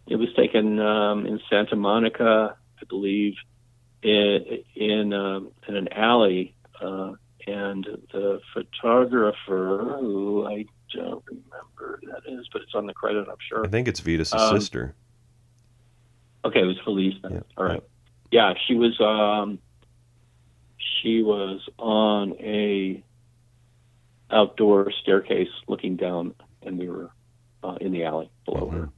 It 0.06 0.16
was 0.16 0.28
taken 0.36 0.78
um, 0.80 1.26
in 1.26 1.40
Santa 1.48 1.76
Monica, 1.76 2.56
I 2.80 2.84
believe, 2.88 3.34
in 4.02 4.62
in, 4.74 5.12
um, 5.12 5.50
in 5.68 5.76
an 5.76 5.88
alley, 5.92 6.54
uh, 6.80 7.12
and 7.46 7.86
the 8.12 8.40
photographer, 8.52 9.96
who 10.00 10.46
I 10.46 10.64
don't 10.92 11.24
remember 11.26 12.00
who 12.00 12.06
that 12.08 12.22
is, 12.26 12.48
but 12.52 12.62
it's 12.62 12.74
on 12.74 12.86
the 12.86 12.94
credit, 12.94 13.26
I'm 13.28 13.36
sure. 13.48 13.64
I 13.64 13.68
think 13.68 13.88
it's 13.88 14.00
Vitus' 14.00 14.32
Um, 14.32 14.58
sister. 14.58 14.94
Okay, 16.44 16.60
it 16.60 16.66
was 16.66 16.78
Felice. 16.84 17.14
Yeah. 17.30 17.40
All 17.56 17.64
right. 17.64 17.82
Yeah, 18.30 18.54
she 18.66 18.74
was. 18.74 18.98
Um, 19.00 19.58
she 21.02 21.22
was 21.22 21.66
on 21.78 22.34
a 22.40 23.02
outdoor 24.30 24.92
staircase 25.02 25.48
looking 25.66 25.96
down, 25.96 26.34
and 26.62 26.78
we 26.78 26.88
were 26.88 27.10
uh, 27.62 27.76
in 27.80 27.92
the 27.92 28.04
alley 28.04 28.30
below 28.44 28.68
her. 28.68 28.88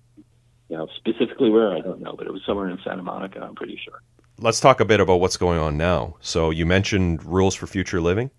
You 0.68 0.76
know, 0.78 0.88
specifically 0.96 1.50
where 1.50 1.72
I 1.72 1.80
don't 1.80 2.00
know, 2.00 2.14
but 2.16 2.26
it 2.26 2.32
was 2.32 2.42
somewhere 2.46 2.68
in 2.68 2.78
Santa 2.84 3.02
Monica. 3.02 3.40
I'm 3.40 3.54
pretty 3.54 3.80
sure. 3.84 4.02
Let's 4.42 4.58
talk 4.58 4.80
a 4.80 4.84
bit 4.84 4.98
about 4.98 5.20
what's 5.20 5.36
going 5.36 5.60
on 5.60 5.76
now. 5.76 6.16
So 6.20 6.50
you 6.50 6.66
mentioned 6.66 7.24
Rules 7.24 7.54
for 7.54 7.66
Future 7.66 8.00
Living. 8.00 8.30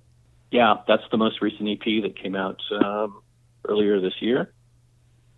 Yeah, 0.52 0.76
that's 0.88 1.04
the 1.12 1.18
most 1.18 1.42
recent 1.42 1.70
EP 1.70 2.04
that 2.04 2.20
came 2.22 2.36
out 2.36 2.60
um, 2.84 3.22
earlier 3.68 4.00
this 4.02 4.14
year, 4.20 4.54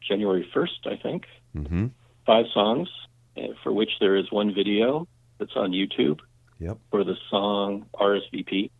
January 0.02 0.50
1st, 0.54 0.92
I 0.92 1.02
think. 1.02 1.26
Mm-hmm. 1.56 1.88
Five 2.26 2.46
songs, 2.54 2.90
uh, 3.38 3.54
for 3.64 3.72
which 3.72 3.92
there 4.00 4.16
is 4.16 4.32
one 4.32 4.54
video 4.54 5.08
that's 5.38 5.56
on 5.56 5.72
YouTube. 5.72 6.20
Yep. 6.60 6.78
for 6.90 7.04
the 7.04 7.16
song 7.30 7.86
RSVP 7.96 8.72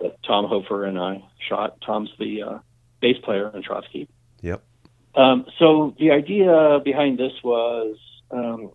that 0.00 0.22
Tom 0.22 0.46
Hofer 0.46 0.84
and 0.84 0.98
I 0.98 1.24
shot. 1.48 1.80
Tom's 1.84 2.10
the 2.18 2.42
uh, 2.42 2.58
bass 3.00 3.16
player 3.24 3.50
in 3.54 3.62
Trotsky. 3.62 4.08
Yep. 4.42 4.62
Um, 5.16 5.46
so 5.58 5.94
the 5.98 6.12
idea 6.12 6.80
behind 6.84 7.18
this 7.18 7.32
was 7.42 7.96
um, 8.30 8.70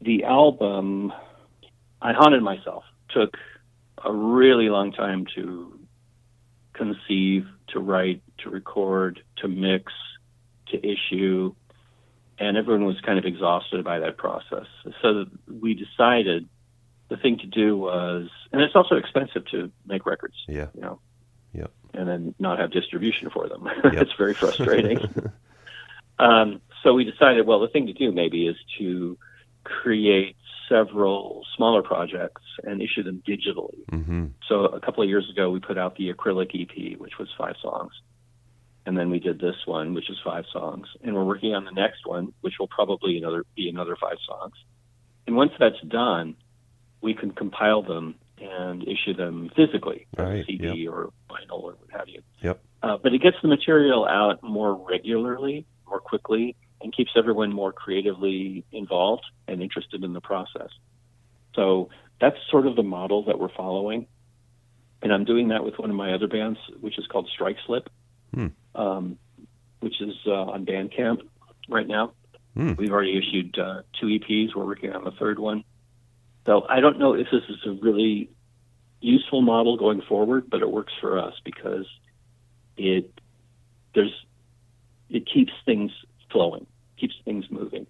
the 0.00 0.24
album. 0.24 1.12
I 2.00 2.12
haunted 2.12 2.42
myself. 2.42 2.84
Took 3.10 3.36
a 4.04 4.12
really 4.12 4.68
long 4.68 4.92
time 4.92 5.26
to 5.34 5.78
conceive, 6.72 7.46
to 7.68 7.80
write, 7.80 8.22
to 8.38 8.50
record, 8.50 9.20
to 9.38 9.48
mix, 9.48 9.92
to 10.68 10.76
issue, 10.86 11.54
and 12.38 12.56
everyone 12.56 12.84
was 12.84 13.00
kind 13.00 13.18
of 13.18 13.24
exhausted 13.24 13.84
by 13.84 13.98
that 13.98 14.16
process. 14.16 14.66
So 15.02 15.24
we 15.60 15.74
decided 15.74 16.48
the 17.08 17.16
thing 17.16 17.38
to 17.38 17.46
do 17.46 17.76
was, 17.76 18.28
and 18.52 18.60
it's 18.62 18.76
also 18.76 18.96
expensive 18.96 19.44
to 19.46 19.72
make 19.86 20.06
records, 20.06 20.36
Yeah. 20.46 20.68
you 20.74 20.82
know, 20.82 21.00
Yep. 21.54 21.72
and 21.94 22.08
then 22.08 22.34
not 22.38 22.58
have 22.60 22.70
distribution 22.70 23.30
for 23.30 23.48
them. 23.48 23.68
Yep. 23.82 23.94
it's 23.94 24.12
very 24.12 24.34
frustrating. 24.34 25.00
um, 26.18 26.60
so 26.82 26.94
we 26.94 27.04
decided, 27.04 27.46
well, 27.46 27.60
the 27.60 27.68
thing 27.68 27.86
to 27.86 27.92
do 27.92 28.12
maybe 28.12 28.46
is 28.46 28.56
to 28.78 29.18
create 29.82 30.36
several 30.68 31.44
smaller 31.56 31.82
projects 31.82 32.42
and 32.62 32.82
issue 32.82 33.02
them 33.02 33.22
digitally. 33.26 33.84
Mm-hmm. 33.90 34.26
So 34.48 34.66
a 34.66 34.80
couple 34.80 35.02
of 35.02 35.08
years 35.08 35.28
ago, 35.30 35.50
we 35.50 35.60
put 35.60 35.78
out 35.78 35.96
the 35.96 36.12
acrylic 36.12 36.50
EP, 36.54 36.98
which 36.98 37.18
was 37.18 37.28
five 37.38 37.54
songs. 37.62 37.92
And 38.86 38.96
then 38.96 39.10
we 39.10 39.18
did 39.18 39.38
this 39.38 39.56
one, 39.66 39.94
which 39.94 40.08
is 40.08 40.16
five 40.24 40.44
songs. 40.52 40.86
And 41.02 41.14
we're 41.14 41.24
working 41.24 41.54
on 41.54 41.64
the 41.64 41.72
next 41.72 42.06
one, 42.06 42.32
which 42.40 42.54
will 42.58 42.68
probably 42.68 43.18
another 43.18 43.44
be 43.54 43.68
another 43.68 43.96
five 44.00 44.16
songs. 44.26 44.54
And 45.26 45.36
once 45.36 45.52
that's 45.58 45.80
done, 45.86 46.36
we 47.00 47.14
can 47.14 47.32
compile 47.32 47.82
them 47.82 48.14
and 48.40 48.82
issue 48.82 49.14
them 49.14 49.50
physically, 49.54 50.06
Right, 50.16 50.44
CD 50.46 50.86
or 50.86 51.10
vinyl 51.28 51.62
or 51.62 51.72
what 51.72 51.90
have 51.90 52.08
you. 52.08 52.22
Yep. 52.40 52.60
Uh, 52.82 52.96
but 53.02 53.12
it 53.12 53.20
gets 53.20 53.36
the 53.42 53.48
material 53.48 54.06
out 54.06 54.42
more 54.42 54.74
regularly, 54.88 55.66
more 55.86 56.00
quickly, 56.00 56.56
and 56.80 56.94
keeps 56.94 57.12
everyone 57.16 57.52
more 57.52 57.72
creatively 57.72 58.64
involved 58.72 59.24
and 59.46 59.62
interested 59.62 60.04
in 60.04 60.12
the 60.12 60.20
process. 60.20 60.70
So 61.54 61.90
that's 62.20 62.36
sort 62.50 62.66
of 62.66 62.76
the 62.76 62.82
model 62.82 63.24
that 63.24 63.38
we're 63.38 63.52
following. 63.54 64.06
And 65.02 65.12
I'm 65.12 65.24
doing 65.24 65.48
that 65.48 65.64
with 65.64 65.78
one 65.78 65.90
of 65.90 65.96
my 65.96 66.12
other 66.12 66.28
bands, 66.28 66.58
which 66.80 66.98
is 66.98 67.06
called 67.06 67.28
Strike 67.32 67.56
Slip, 67.66 67.88
Hmm. 68.34 68.48
um, 68.74 69.18
which 69.80 70.00
is 70.00 70.14
uh, 70.26 70.32
on 70.32 70.66
Bandcamp 70.66 71.22
right 71.68 71.86
now. 71.86 72.12
Hmm. 72.54 72.74
We've 72.76 72.90
already 72.90 73.16
issued 73.16 73.58
uh, 73.58 73.82
two 73.98 74.06
EPs. 74.06 74.54
We're 74.54 74.66
working 74.66 74.92
on 74.92 75.04
the 75.04 75.12
third 75.12 75.38
one. 75.38 75.64
So 76.46 76.66
I 76.68 76.80
don't 76.80 76.98
know 76.98 77.14
if 77.14 77.26
this 77.30 77.42
is 77.48 77.56
a 77.66 77.72
really 77.72 78.30
useful 79.00 79.42
model 79.42 79.76
going 79.76 80.02
forward, 80.02 80.50
but 80.50 80.62
it 80.62 80.70
works 80.70 80.92
for 81.00 81.18
us 81.18 81.34
because 81.44 81.86
it 82.76 83.12
there's 83.94 84.12
it 85.10 85.26
keeps 85.32 85.52
things 85.64 85.90
flowing, 86.30 86.66
keeps 86.98 87.14
things 87.24 87.44
moving, 87.50 87.86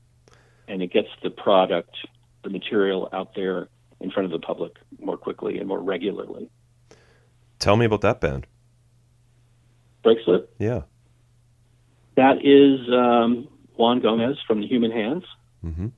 and 0.66 0.82
it 0.82 0.93
gets 0.93 1.09
the 1.23 1.31
product, 1.31 1.94
the 2.44 2.51
material 2.51 3.09
out 3.12 3.35
there 3.35 3.69
in 4.01 4.10
front 4.10 4.27
of 4.27 4.31
the 4.40 4.44
public 4.44 4.73
more 5.01 5.16
quickly 5.16 5.59
and 5.59 5.66
more 5.69 5.81
regularly. 5.81 6.51
Tell 7.59 7.77
me 7.77 7.85
about 7.86 8.02
that 8.02 8.20
band. 8.20 8.47
Break 10.02 10.19
slip. 10.24 10.55
Yeah. 10.59 10.82
That 12.16 12.44
is 12.44 12.89
um, 12.93 13.48
Juan 13.77 14.01
Gomez 14.01 14.36
from 14.47 14.60
the 14.60 14.66
Human 14.66 14.90
Hands 14.90 15.24
Mm-hmm. 15.65 15.89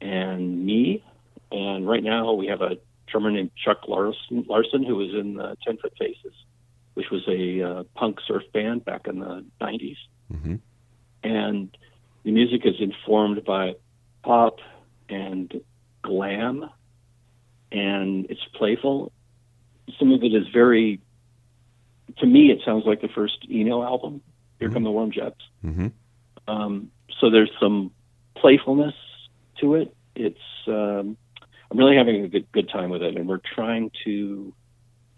and 0.00 0.64
me. 0.64 1.02
And 1.50 1.88
right 1.88 2.02
now 2.02 2.32
we 2.34 2.46
have 2.46 2.60
a 2.60 2.76
drummer 3.08 3.32
named 3.32 3.50
Chuck 3.56 3.88
Larson, 3.88 4.44
Larson 4.48 4.84
who 4.84 4.94
was 4.94 5.10
in 5.12 5.34
the 5.34 5.56
Ten 5.66 5.76
Foot 5.78 5.92
Faces, 5.98 6.32
which 6.94 7.06
was 7.10 7.22
a 7.26 7.62
uh, 7.62 7.82
punk 7.96 8.18
surf 8.26 8.44
band 8.52 8.84
back 8.84 9.08
in 9.08 9.18
the 9.18 9.44
90s. 9.60 9.96
Mm-hmm. 10.32 10.54
And 11.24 11.76
the 12.22 12.30
music 12.30 12.62
is 12.64 12.74
informed 12.78 13.44
by 13.44 13.74
pop 14.22 14.58
and 15.08 15.60
glam, 16.02 16.70
and 17.72 18.26
it's 18.30 18.44
playful. 18.54 19.10
Some 19.98 20.12
of 20.12 20.22
it 20.22 20.34
is 20.34 20.46
very, 20.52 21.00
to 22.18 22.26
me, 22.26 22.50
it 22.50 22.60
sounds 22.64 22.84
like 22.86 23.00
the 23.00 23.08
first 23.08 23.46
Eno 23.50 23.82
album, 23.82 24.20
Here 24.60 24.70
Come 24.70 24.84
the 24.84 24.90
Warm 24.90 25.10
Jets. 25.10 25.40
Mm-hmm. 25.64 25.88
Um, 26.46 26.90
so 27.20 27.30
there's 27.30 27.50
some 27.58 27.90
playfulness 28.36 28.94
to 29.60 29.76
it. 29.76 29.94
It's 30.14 30.38
um, 30.68 31.16
I'm 31.70 31.78
really 31.78 31.96
having 31.96 32.24
a 32.24 32.28
good 32.28 32.50
good 32.52 32.68
time 32.68 32.90
with 32.90 33.02
it, 33.02 33.16
and 33.16 33.26
we're 33.26 33.40
trying 33.54 33.90
to 34.04 34.54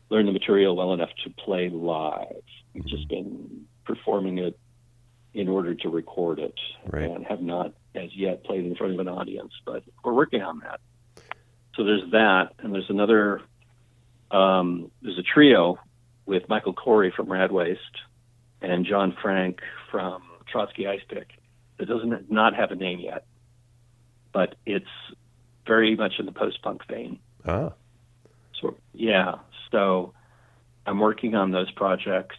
learn 0.08 0.26
the 0.26 0.32
material 0.32 0.76
well 0.76 0.92
enough 0.92 1.10
to 1.24 1.30
play 1.30 1.68
live. 1.68 2.42
We've 2.74 2.86
just 2.86 3.08
been 3.08 3.66
performing 3.84 4.38
it 4.38 4.58
in 5.36 5.48
order 5.48 5.74
to 5.74 5.88
record 5.90 6.38
it, 6.38 6.54
Right. 6.86 7.10
and 7.10 7.24
have 7.26 7.42
not 7.42 7.74
as 7.94 8.08
yet 8.16 8.42
played 8.44 8.64
in 8.64 8.74
front 8.74 8.94
of 8.94 9.00
an 9.00 9.08
audience, 9.08 9.52
but 9.66 9.82
we're 10.02 10.14
working 10.14 10.40
on 10.42 10.60
that. 10.60 10.80
So 11.74 11.84
there's 11.84 12.10
that, 12.12 12.54
and 12.58 12.74
there's 12.74 12.88
another. 12.88 13.42
Um, 14.30 14.90
there's 15.02 15.18
a 15.18 15.22
trio 15.22 15.78
with 16.24 16.48
Michael 16.48 16.72
Corey 16.72 17.12
from 17.14 17.30
Rad 17.30 17.52
Waste 17.52 17.80
and 18.62 18.84
John 18.86 19.14
Frank 19.22 19.60
from 19.90 20.22
Trotsky 20.50 20.84
Icepick 20.84 21.26
that 21.78 21.86
doesn't 21.86 22.30
not 22.30 22.54
have 22.54 22.70
a 22.72 22.74
name 22.74 22.98
yet, 22.98 23.24
but 24.32 24.56
it's 24.64 24.86
very 25.66 25.94
much 25.96 26.14
in 26.18 26.24
the 26.26 26.32
post 26.32 26.62
punk 26.62 26.80
vein. 26.88 27.18
Ah. 27.46 27.72
So 28.60 28.76
yeah, 28.94 29.34
so 29.70 30.14
I'm 30.86 30.98
working 30.98 31.34
on 31.34 31.50
those 31.52 31.70
projects. 31.72 32.36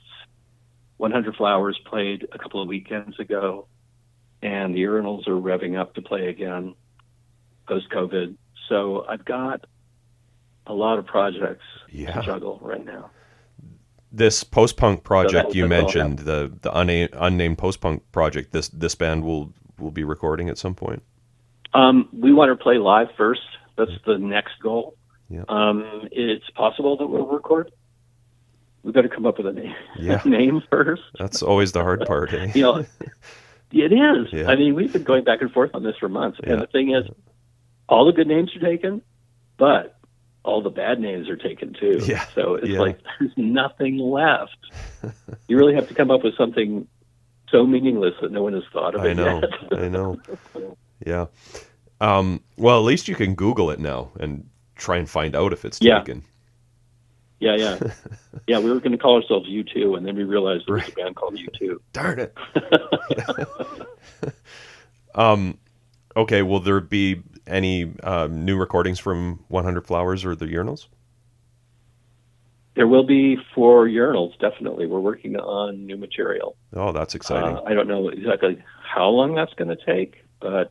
100 0.97 1.35
Flowers 1.35 1.79
played 1.85 2.27
a 2.31 2.37
couple 2.37 2.61
of 2.61 2.67
weekends 2.67 3.19
ago, 3.19 3.67
and 4.41 4.73
the 4.75 4.83
Urinals 4.83 5.27
are 5.27 5.39
revving 5.39 5.79
up 5.79 5.93
to 5.95 6.01
play 6.01 6.27
again 6.27 6.75
post 7.67 7.89
COVID. 7.91 8.35
So 8.69 9.05
I've 9.07 9.25
got 9.25 9.65
a 10.65 10.73
lot 10.73 10.99
of 10.99 11.05
projects 11.05 11.63
Yeah. 11.91 12.13
to 12.13 12.25
juggle 12.25 12.59
right 12.61 12.83
now. 12.85 13.11
This 14.11 14.43
post 14.43 14.77
punk 14.77 15.03
project 15.03 15.49
that- 15.49 15.55
you 15.55 15.67
that's 15.67 15.71
all 15.83 15.89
I 16.01 16.03
mentioned, 16.03 16.19
the 16.19 16.51
the 16.61 16.77
unnamed, 16.77 17.09
unnamed 17.13 17.57
post 17.57 17.81
punk 17.81 18.03
project, 18.11 18.51
this 18.51 18.69
this 18.69 18.95
band 18.95 19.23
will 19.23 19.53
will 19.77 19.91
be 19.91 20.03
recording 20.03 20.49
at 20.49 20.57
some 20.57 20.73
point. 20.75 21.03
Um, 21.73 22.09
we 22.11 22.33
want 22.33 22.49
to 22.57 22.61
play 22.61 22.77
live 22.77 23.09
first. 23.17 23.41
That's 23.75 23.91
the 24.05 24.17
next 24.17 24.59
goal. 24.61 24.95
Yeah. 25.29 25.43
Um, 25.49 26.07
it's 26.11 26.49
possible 26.51 26.97
that 26.97 27.05
we'll 27.07 27.27
record. 27.27 27.71
We 28.87 28.93
better 28.93 29.09
come 29.09 29.25
up 29.25 29.37
with 29.37 29.47
a 29.47 29.51
name, 29.51 29.75
Yeah. 29.99 30.21
name 30.23 30.63
first. 30.71 31.01
That's 31.19 31.43
always 31.43 31.73
the 31.73 31.81
hard 31.83 32.05
part. 32.05 32.33
Eh? 32.33 32.51
You 32.55 32.61
know, 32.61 32.85
It 33.73 33.91
is. 33.91 34.31
Yeah. 34.31 34.47
I 34.49 34.55
mean, 34.55 34.75
we've 34.75 34.93
been 34.93 35.03
going 35.03 35.25
back 35.25 35.41
and 35.41 35.51
forth 35.51 35.71
on 35.73 35.83
this 35.83 35.97
for 35.99 36.07
months, 36.07 36.39
Yeah. 36.41 36.53
and 36.53 36.61
the 36.61 36.67
thing 36.67 36.95
is, 36.95 37.03
all 37.89 38.05
the 38.05 38.13
good 38.13 38.27
names 38.27 38.55
are 38.55 38.61
taken, 38.61 39.01
but 39.57 39.99
all 40.43 40.61
the 40.61 40.69
bad 40.69 41.01
names 41.01 41.27
are 41.27 41.35
taken 41.35 41.73
too. 41.73 41.99
Yeah. 42.05 42.25
So 42.33 42.55
it's 42.55 42.69
Yeah. 42.69 42.79
like 42.79 42.97
there's 43.19 43.33
nothing 43.35 43.97
left. 43.97 44.55
you 45.49 45.57
really 45.57 45.75
have 45.75 45.89
to 45.89 45.93
come 45.93 46.09
up 46.09 46.23
with 46.23 46.37
something 46.37 46.87
so 47.49 47.65
meaningless 47.67 48.13
that 48.21 48.31
no 48.31 48.41
one 48.43 48.53
has 48.53 48.63
thought 48.71 48.95
of 48.95 49.01
I 49.01 49.09
it 49.09 49.15
know. 49.17 49.41
yet. 49.69 49.79
I 49.81 49.87
know. 49.89 50.17
Yeah. 51.05 51.25
Um, 51.99 52.41
well, 52.55 52.77
at 52.79 52.85
least 52.85 53.09
you 53.09 53.15
can 53.15 53.35
Google 53.35 53.69
it 53.69 53.79
now 53.79 54.11
and 54.17 54.47
try 54.75 54.95
and 54.95 55.09
find 55.09 55.35
out 55.35 55.51
if 55.51 55.65
it's 55.65 55.79
Yeah. 55.81 55.99
taken. 55.99 56.23
Yeah, 57.39 57.55
yeah, 57.55 57.79
yeah. 58.47 58.59
We 58.59 58.71
were 58.71 58.79
going 58.79 58.91
to 58.91 58.97
call 58.97 59.21
ourselves 59.21 59.47
U 59.47 59.63
two, 59.63 59.95
and 59.95 60.05
then 60.05 60.15
we 60.15 60.23
realized 60.23 60.65
there 60.67 60.75
was 60.75 60.87
a 60.87 60.91
band 60.91 61.15
called 61.15 61.37
U 61.37 61.47
two. 61.57 61.81
Darn 61.93 62.19
it. 62.19 62.37
um, 65.15 65.57
okay. 66.15 66.41
Will 66.41 66.59
there 66.59 66.79
be 66.79 67.21
any 67.45 67.93
um, 68.03 68.45
new 68.45 68.57
recordings 68.57 68.99
from 68.99 69.43
100 69.47 69.85
Flowers 69.85 70.25
or 70.25 70.35
the 70.35 70.45
Urinals? 70.45 70.87
There 72.75 72.87
will 72.87 73.05
be 73.05 73.37
four 73.55 73.87
urinals, 73.87 74.37
definitely. 74.37 74.85
We're 74.85 74.99
working 74.99 75.35
on 75.35 75.87
new 75.87 75.97
material. 75.97 76.55
Oh, 76.73 76.91
that's 76.91 77.15
exciting. 77.15 77.57
Uh, 77.57 77.63
I 77.65 77.73
don't 77.73 77.87
know 77.87 78.09
exactly 78.09 78.63
how 78.83 79.07
long 79.09 79.33
that's 79.33 79.53
going 79.55 79.75
to 79.75 79.83
take, 79.83 80.23
but 80.39 80.69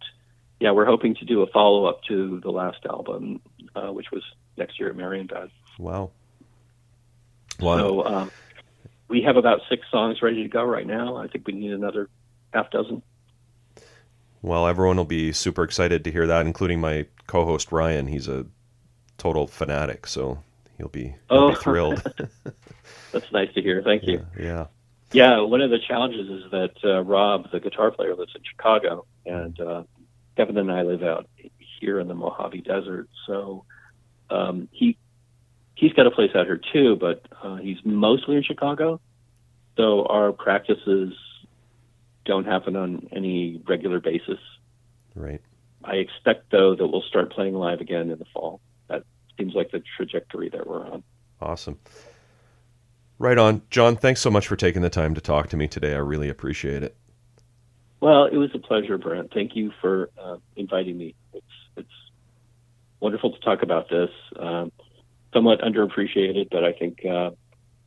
yeah, 0.60 0.70
we're 0.70 0.86
hoping 0.86 1.16
to 1.16 1.24
do 1.24 1.42
a 1.42 1.48
follow 1.48 1.86
up 1.86 2.04
to 2.04 2.38
the 2.44 2.50
last 2.50 2.86
album, 2.88 3.40
uh, 3.74 3.92
which 3.92 4.12
was 4.12 4.22
next 4.56 4.78
year 4.78 4.88
at 4.90 4.96
Marienbad. 4.96 5.50
wow. 5.78 6.12
Wow. 7.60 7.76
So 7.78 8.04
um, 8.04 8.30
we 9.08 9.22
have 9.22 9.36
about 9.36 9.60
six 9.68 9.82
songs 9.90 10.20
ready 10.22 10.42
to 10.42 10.48
go 10.48 10.62
right 10.64 10.86
now. 10.86 11.16
I 11.16 11.28
think 11.28 11.46
we 11.46 11.54
need 11.54 11.72
another 11.72 12.08
half 12.52 12.70
dozen. 12.70 13.02
Well, 14.42 14.66
everyone 14.66 14.96
will 14.96 15.04
be 15.04 15.32
super 15.32 15.64
excited 15.64 16.04
to 16.04 16.10
hear 16.12 16.26
that, 16.26 16.46
including 16.46 16.80
my 16.80 17.06
co-host 17.26 17.72
Ryan. 17.72 18.06
He's 18.06 18.28
a 18.28 18.46
total 19.18 19.46
fanatic, 19.46 20.06
so 20.06 20.42
he'll 20.78 20.88
be, 20.88 21.14
he'll 21.28 21.38
Oh. 21.38 21.48
be 21.50 21.54
thrilled. 21.56 22.02
That's 23.12 23.32
nice 23.32 23.52
to 23.54 23.62
hear. 23.62 23.82
Thank 23.82 24.04
you. 24.04 24.26
yeah. 24.38 24.66
Yeah, 25.12 25.40
one 25.40 25.60
of 25.60 25.70
the 25.70 25.78
challenges 25.78 26.28
is 26.28 26.50
that 26.50 26.72
uh, 26.84 27.02
Rob, 27.02 27.50
the 27.52 27.60
guitar 27.60 27.90
player, 27.92 28.14
lives 28.14 28.32
in 28.34 28.42
Chicago, 28.44 29.06
and 29.24 29.58
uh, 29.60 29.84
Kevin 30.36 30.58
and 30.58 30.70
I 30.70 30.82
live 30.82 31.02
out 31.02 31.28
here 31.80 32.00
in 32.00 32.08
the 32.08 32.14
Mojave 32.14 32.60
Desert. 32.62 33.08
So 33.26 33.64
um, 34.30 34.68
he 34.72 34.98
he's 35.76 35.92
got 35.92 36.06
a 36.06 36.10
place 36.10 36.30
out 36.34 36.46
here 36.46 36.60
too, 36.72 36.96
but 36.96 37.22
uh, 37.42 37.56
he's 37.56 37.78
mostly 37.84 38.36
in 38.36 38.42
Chicago. 38.42 39.00
So 39.76 40.06
our 40.06 40.32
practices 40.32 41.14
don't 42.24 42.46
happen 42.46 42.74
on 42.74 43.08
any 43.12 43.62
regular 43.68 44.00
basis. 44.00 44.38
Right. 45.14 45.40
I 45.84 45.96
expect 45.96 46.50
though 46.50 46.74
that 46.74 46.86
we'll 46.86 47.02
start 47.02 47.30
playing 47.30 47.54
live 47.54 47.80
again 47.80 48.10
in 48.10 48.18
the 48.18 48.24
fall. 48.34 48.60
That 48.88 49.04
seems 49.38 49.54
like 49.54 49.70
the 49.70 49.82
trajectory 49.96 50.48
that 50.48 50.66
we're 50.66 50.84
on. 50.84 51.04
Awesome. 51.40 51.78
Right 53.18 53.38
on. 53.38 53.62
John, 53.70 53.96
thanks 53.96 54.20
so 54.20 54.30
much 54.30 54.46
for 54.46 54.56
taking 54.56 54.82
the 54.82 54.90
time 54.90 55.14
to 55.14 55.20
talk 55.20 55.48
to 55.50 55.56
me 55.56 55.68
today. 55.68 55.94
I 55.94 55.98
really 55.98 56.28
appreciate 56.28 56.82
it. 56.82 56.96
Well, 58.00 58.26
it 58.26 58.36
was 58.36 58.50
a 58.54 58.58
pleasure, 58.58 58.98
Brent. 58.98 59.32
Thank 59.32 59.56
you 59.56 59.72
for 59.80 60.10
uh, 60.20 60.36
inviting 60.54 60.98
me. 60.98 61.14
It's 61.32 61.46
it's 61.76 61.88
wonderful 63.00 63.32
to 63.32 63.40
talk 63.40 63.62
about 63.62 63.88
this. 63.88 64.10
Um, 64.38 64.70
somewhat 65.36 65.60
underappreciated, 65.60 66.48
but 66.50 66.64
I 66.64 66.72
think 66.72 67.04
uh, 67.04 67.30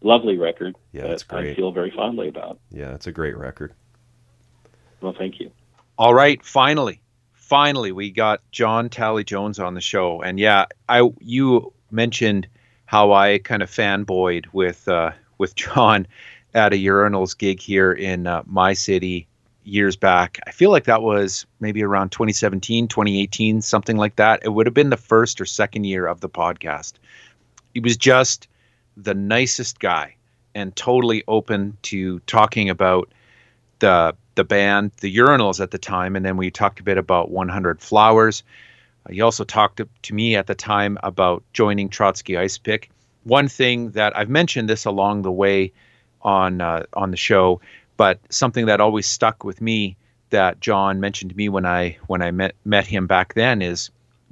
lovely 0.02 0.38
record 0.38 0.76
Yeah, 0.92 1.04
that 1.04 1.12
it's 1.14 1.24
great. 1.24 1.52
I 1.52 1.56
feel 1.56 1.72
very 1.72 1.90
fondly 1.90 2.28
about. 2.28 2.60
Yeah, 2.70 2.94
it's 2.94 3.08
a 3.08 3.12
great 3.12 3.36
record. 3.36 3.74
Well, 5.02 5.16
thank 5.18 5.40
you. 5.40 5.52
All 5.98 6.14
right, 6.14 6.44
finally, 6.46 7.02
finally, 7.34 7.92
we 7.92 8.12
got 8.12 8.42
John 8.52 8.88
Talley-Jones 8.90 9.58
on 9.58 9.74
the 9.74 9.82
show, 9.82 10.22
and 10.22 10.40
yeah, 10.40 10.66
I 10.88 11.10
you 11.20 11.74
mentioned 11.90 12.48
how 12.86 13.14
I 13.14 13.40
kind 13.40 13.64
of 13.64 13.72
fanboyed 13.72 14.46
with 14.54 14.88
uh, 14.88 15.12
with 15.40 15.56
John 15.56 16.06
at 16.54 16.74
a 16.74 16.76
urinals 16.76 17.36
gig 17.36 17.60
here 17.60 17.92
in 17.92 18.28
uh, 18.28 18.44
my 18.46 18.74
city 18.74 19.28
years 19.64 19.96
back. 19.96 20.40
I 20.46 20.52
feel 20.52 20.70
like 20.70 20.86
that 20.86 21.02
was 21.02 21.46
maybe 21.60 21.84
around 21.84 22.12
2017, 22.12 22.88
2018, 22.88 23.62
something 23.62 23.98
like 23.98 24.16
that. 24.18 24.42
It 24.44 24.50
would 24.50 24.68
have 24.68 24.74
been 24.74 24.90
the 24.90 24.98
first 24.98 25.42
or 25.42 25.46
second 25.46 25.86
year 25.86 26.06
of 26.08 26.22
the 26.22 26.30
podcast. 26.30 26.94
He 27.80 27.82
was 27.82 27.96
just 27.96 28.50
the 28.98 29.14
nicest 29.14 29.80
guy 29.80 30.16
and 30.54 30.76
totally 30.76 31.24
open 31.30 31.78
to 31.84 32.20
talking 32.28 32.70
about 32.70 33.10
the 33.80 34.18
the 34.36 34.44
band, 34.44 34.92
the 35.00 35.16
Urinals 35.16 35.62
at 35.62 35.72
the 35.72 35.78
time, 35.78 36.18
and 36.18 36.26
then 36.26 36.36
we 36.36 36.52
talked 36.52 36.82
a 36.82 36.84
bit 36.84 36.98
about 36.98 37.32
100 37.32 37.80
Flowers. 37.80 38.44
Uh, 39.06 39.14
he 39.14 39.22
also 39.22 39.46
talked 39.46 39.78
to, 39.78 39.88
to 40.02 40.14
me 40.14 40.36
at 40.36 40.48
the 40.48 40.56
time 40.56 40.98
about 41.04 41.42
joining 41.54 41.88
Trotsky 41.88 42.34
Icepick. 42.34 42.90
One 43.24 43.48
thing 43.48 43.92
that 43.92 44.12
I've 44.18 44.28
mentioned 44.28 44.70
this 44.70 44.84
along 44.84 45.22
the 45.22 45.32
way 45.32 45.72
on 46.22 46.60
uh, 46.60 46.84
on 46.92 47.12
the 47.12 47.18
show, 47.18 47.62
but 47.96 48.20
something 48.30 48.66
that 48.66 48.82
always 48.82 49.08
stuck 49.08 49.46
with 49.46 49.62
me 49.62 49.96
that 50.32 50.60
John 50.60 51.00
mentioned 51.00 51.32
to 51.32 51.38
me 51.38 51.48
when 51.48 51.66
I 51.66 51.98
when 52.08 52.22
I 52.22 52.32
met 52.32 52.56
met 52.66 52.88
him 52.88 53.08
back 53.08 53.36
then 53.36 53.62
is 53.62 53.90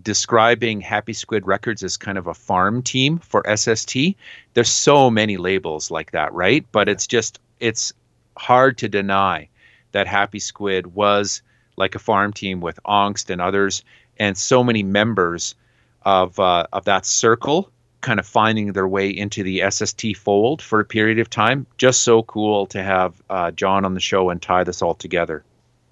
describing 0.08 0.80
Happy 0.80 1.12
Squid 1.12 1.46
Records 1.46 1.84
as 1.84 1.98
kind 1.98 2.18
of 2.18 2.28
a 2.28 2.34
farm 2.34 2.82
team 2.82 3.18
for 3.18 3.44
SST. 3.54 4.16
There's 4.54 4.72
so 4.72 5.12
many 5.12 5.36
labels 5.36 5.92
like 5.92 6.12
that, 6.12 6.32
right? 6.32 6.66
But 6.72 6.88
it's 6.88 7.08
just 7.08 7.42
it's 7.60 7.92
hard 8.38 8.78
to 8.78 8.88
deny 8.88 9.50
that 9.92 10.08
Happy 10.08 10.40
Squid 10.40 10.96
was 10.96 11.42
like 11.76 11.94
a 11.94 12.00
farm 12.00 12.32
team 12.32 12.62
with 12.62 12.80
Angst 12.86 13.30
and 13.30 13.42
others, 13.42 13.84
and 14.18 14.38
so 14.38 14.64
many 14.64 14.82
members 14.82 15.56
of 16.04 16.40
uh, 16.40 16.68
of 16.72 16.86
that 16.86 17.06
circle 17.06 17.70
kind 18.00 18.18
of 18.18 18.26
finding 18.26 18.72
their 18.72 18.88
way 18.88 19.10
into 19.10 19.44
the 19.44 19.62
SST 19.70 20.16
fold 20.16 20.62
for 20.62 20.80
a 20.80 20.86
period 20.86 21.20
of 21.20 21.30
time. 21.30 21.68
Just 21.78 22.04
so 22.04 22.24
cool 22.24 22.66
to 22.68 22.82
have 22.82 23.22
uh, 23.30 23.52
John 23.52 23.84
on 23.84 23.94
the 23.94 24.00
show 24.00 24.30
and 24.30 24.42
tie 24.42 24.64
this 24.64 24.82
all 24.82 24.96
together. 24.96 25.44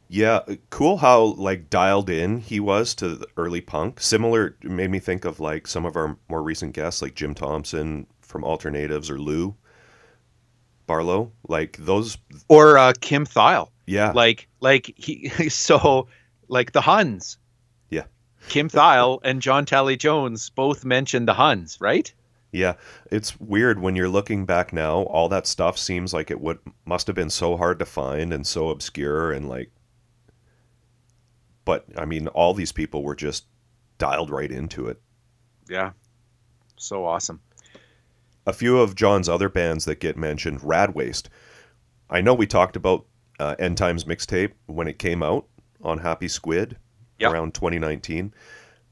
Yeah, 0.07 0.41
cool 0.69 0.97
how 0.97 1.21
like 1.37 1.69
dialed 1.69 2.09
in 2.09 2.37
he 2.37 2.59
was 2.59 2.93
to 2.95 3.15
the 3.15 3.27
early 3.37 3.61
punk. 3.61 3.99
Similar 3.99 4.55
made 4.61 4.91
me 4.91 4.99
think 4.99 5.25
of 5.25 5.39
like 5.39 5.65
some 5.67 5.85
of 5.85 5.95
our 5.95 6.17
more 6.29 6.43
recent 6.43 6.73
guests 6.73 7.01
like 7.01 7.15
Jim 7.15 7.33
Thompson 7.33 8.05
from 8.21 8.43
Alternatives 8.43 9.09
or 9.09 9.19
Lou 9.19 9.55
Barlow. 10.87 11.31
Like 11.47 11.77
those 11.79 12.17
Or 12.49 12.77
uh, 12.77 12.93
Kim 13.01 13.25
Thayil. 13.25 13.69
yeah. 13.87 14.11
like 14.11 14.47
like 14.61 14.93
he 14.95 15.29
so 15.49 16.07
like 16.47 16.71
the 16.73 16.81
Huns. 16.81 17.37
Yeah. 17.89 18.03
Kim 18.49 18.69
Thayil 18.69 19.19
and 19.23 19.41
John 19.41 19.65
Talley-Jones 19.65 20.51
both 20.51 20.85
mentioned 20.85 21.27
the 21.27 21.33
Huns, 21.33 21.79
right? 21.81 22.13
Yeah, 22.51 22.75
it's 23.11 23.37
weird 23.39 23.79
when 23.81 23.95
you're 23.97 24.07
looking 24.07 24.45
back 24.45 24.71
now. 24.71 25.01
All 25.03 25.27
that 25.29 25.47
stuff 25.47 25.77
seems 25.77 26.13
like 26.13 26.29
it 26.31 26.39
would 26.39 26.59
must 26.85 27.07
have 27.07 27.15
been 27.15 27.31
so 27.31 27.57
hard 27.57 27.79
to 27.79 27.85
find 27.85 28.31
and 28.31 28.45
so 28.45 28.69
obscure 28.69 29.31
and 29.31 29.49
like. 29.49 29.71
But 31.65 31.85
I 31.97 32.05
mean, 32.05 32.27
all 32.29 32.53
these 32.53 32.71
people 32.71 33.03
were 33.03 33.15
just 33.15 33.45
dialed 33.97 34.29
right 34.29 34.51
into 34.51 34.87
it. 34.87 35.01
Yeah. 35.69 35.91
So 36.77 37.05
awesome. 37.05 37.41
A 38.47 38.53
few 38.53 38.77
of 38.79 38.95
John's 38.95 39.27
other 39.27 39.49
bands 39.49 39.85
that 39.85 39.99
get 39.99 40.17
mentioned, 40.17 40.63
Rad 40.63 40.93
Waste. 40.93 41.29
I 42.09 42.21
know 42.21 42.33
we 42.35 42.45
talked 42.45 42.75
about 42.75 43.05
uh, 43.39 43.55
End 43.57 43.77
Times 43.77 44.03
mixtape 44.03 44.51
when 44.67 44.87
it 44.87 44.99
came 44.99 45.23
out 45.23 45.47
on 45.81 45.97
Happy 45.99 46.27
Squid 46.27 46.77
Yeah. 47.17 47.31
around 47.31 47.55
2019. 47.55 48.33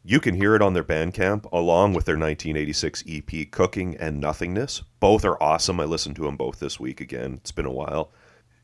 You 0.06 0.20
can 0.20 0.34
hear 0.36 0.56
it 0.56 0.62
on 0.62 0.74
their 0.74 0.84
Bandcamp 0.84 1.46
along 1.54 1.94
with 1.94 2.06
their 2.06 2.18
1986 2.18 3.04
EP 3.08 3.50
Cooking 3.52 3.96
and 3.98 4.20
Nothingness. 4.20 4.82
Both 5.00 5.24
are 5.24 5.42
awesome. 5.42 5.80
I 5.80 5.86
listened 5.86 6.16
to 6.18 6.24
them 6.24 6.36
both 6.36 6.60
this 6.60 6.80
week 6.80 7.00
again. 7.00 7.36
It's 7.36 7.52
been 7.52 7.66
a 7.66 7.72
while. 7.72 8.12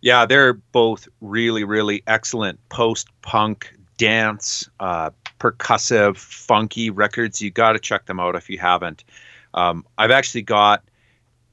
Yeah, 0.02 0.26
they're 0.26 0.53
both 0.53 1.07
really, 1.22 1.64
really 1.64 2.03
excellent 2.07 2.60
post 2.69 3.07
punk 3.22 3.73
dance, 3.99 4.67
uh, 4.80 5.11
percussive, 5.39 6.17
funky 6.17 6.89
records. 6.89 7.39
You 7.39 7.51
got 7.51 7.73
to 7.73 7.80
check 7.80 8.07
them 8.07 8.19
out 8.19 8.35
if 8.35 8.49
you 8.49 8.57
haven't. 8.57 9.03
Um, 9.53 9.85
I've 9.97 10.09
actually 10.09 10.41
got 10.41 10.84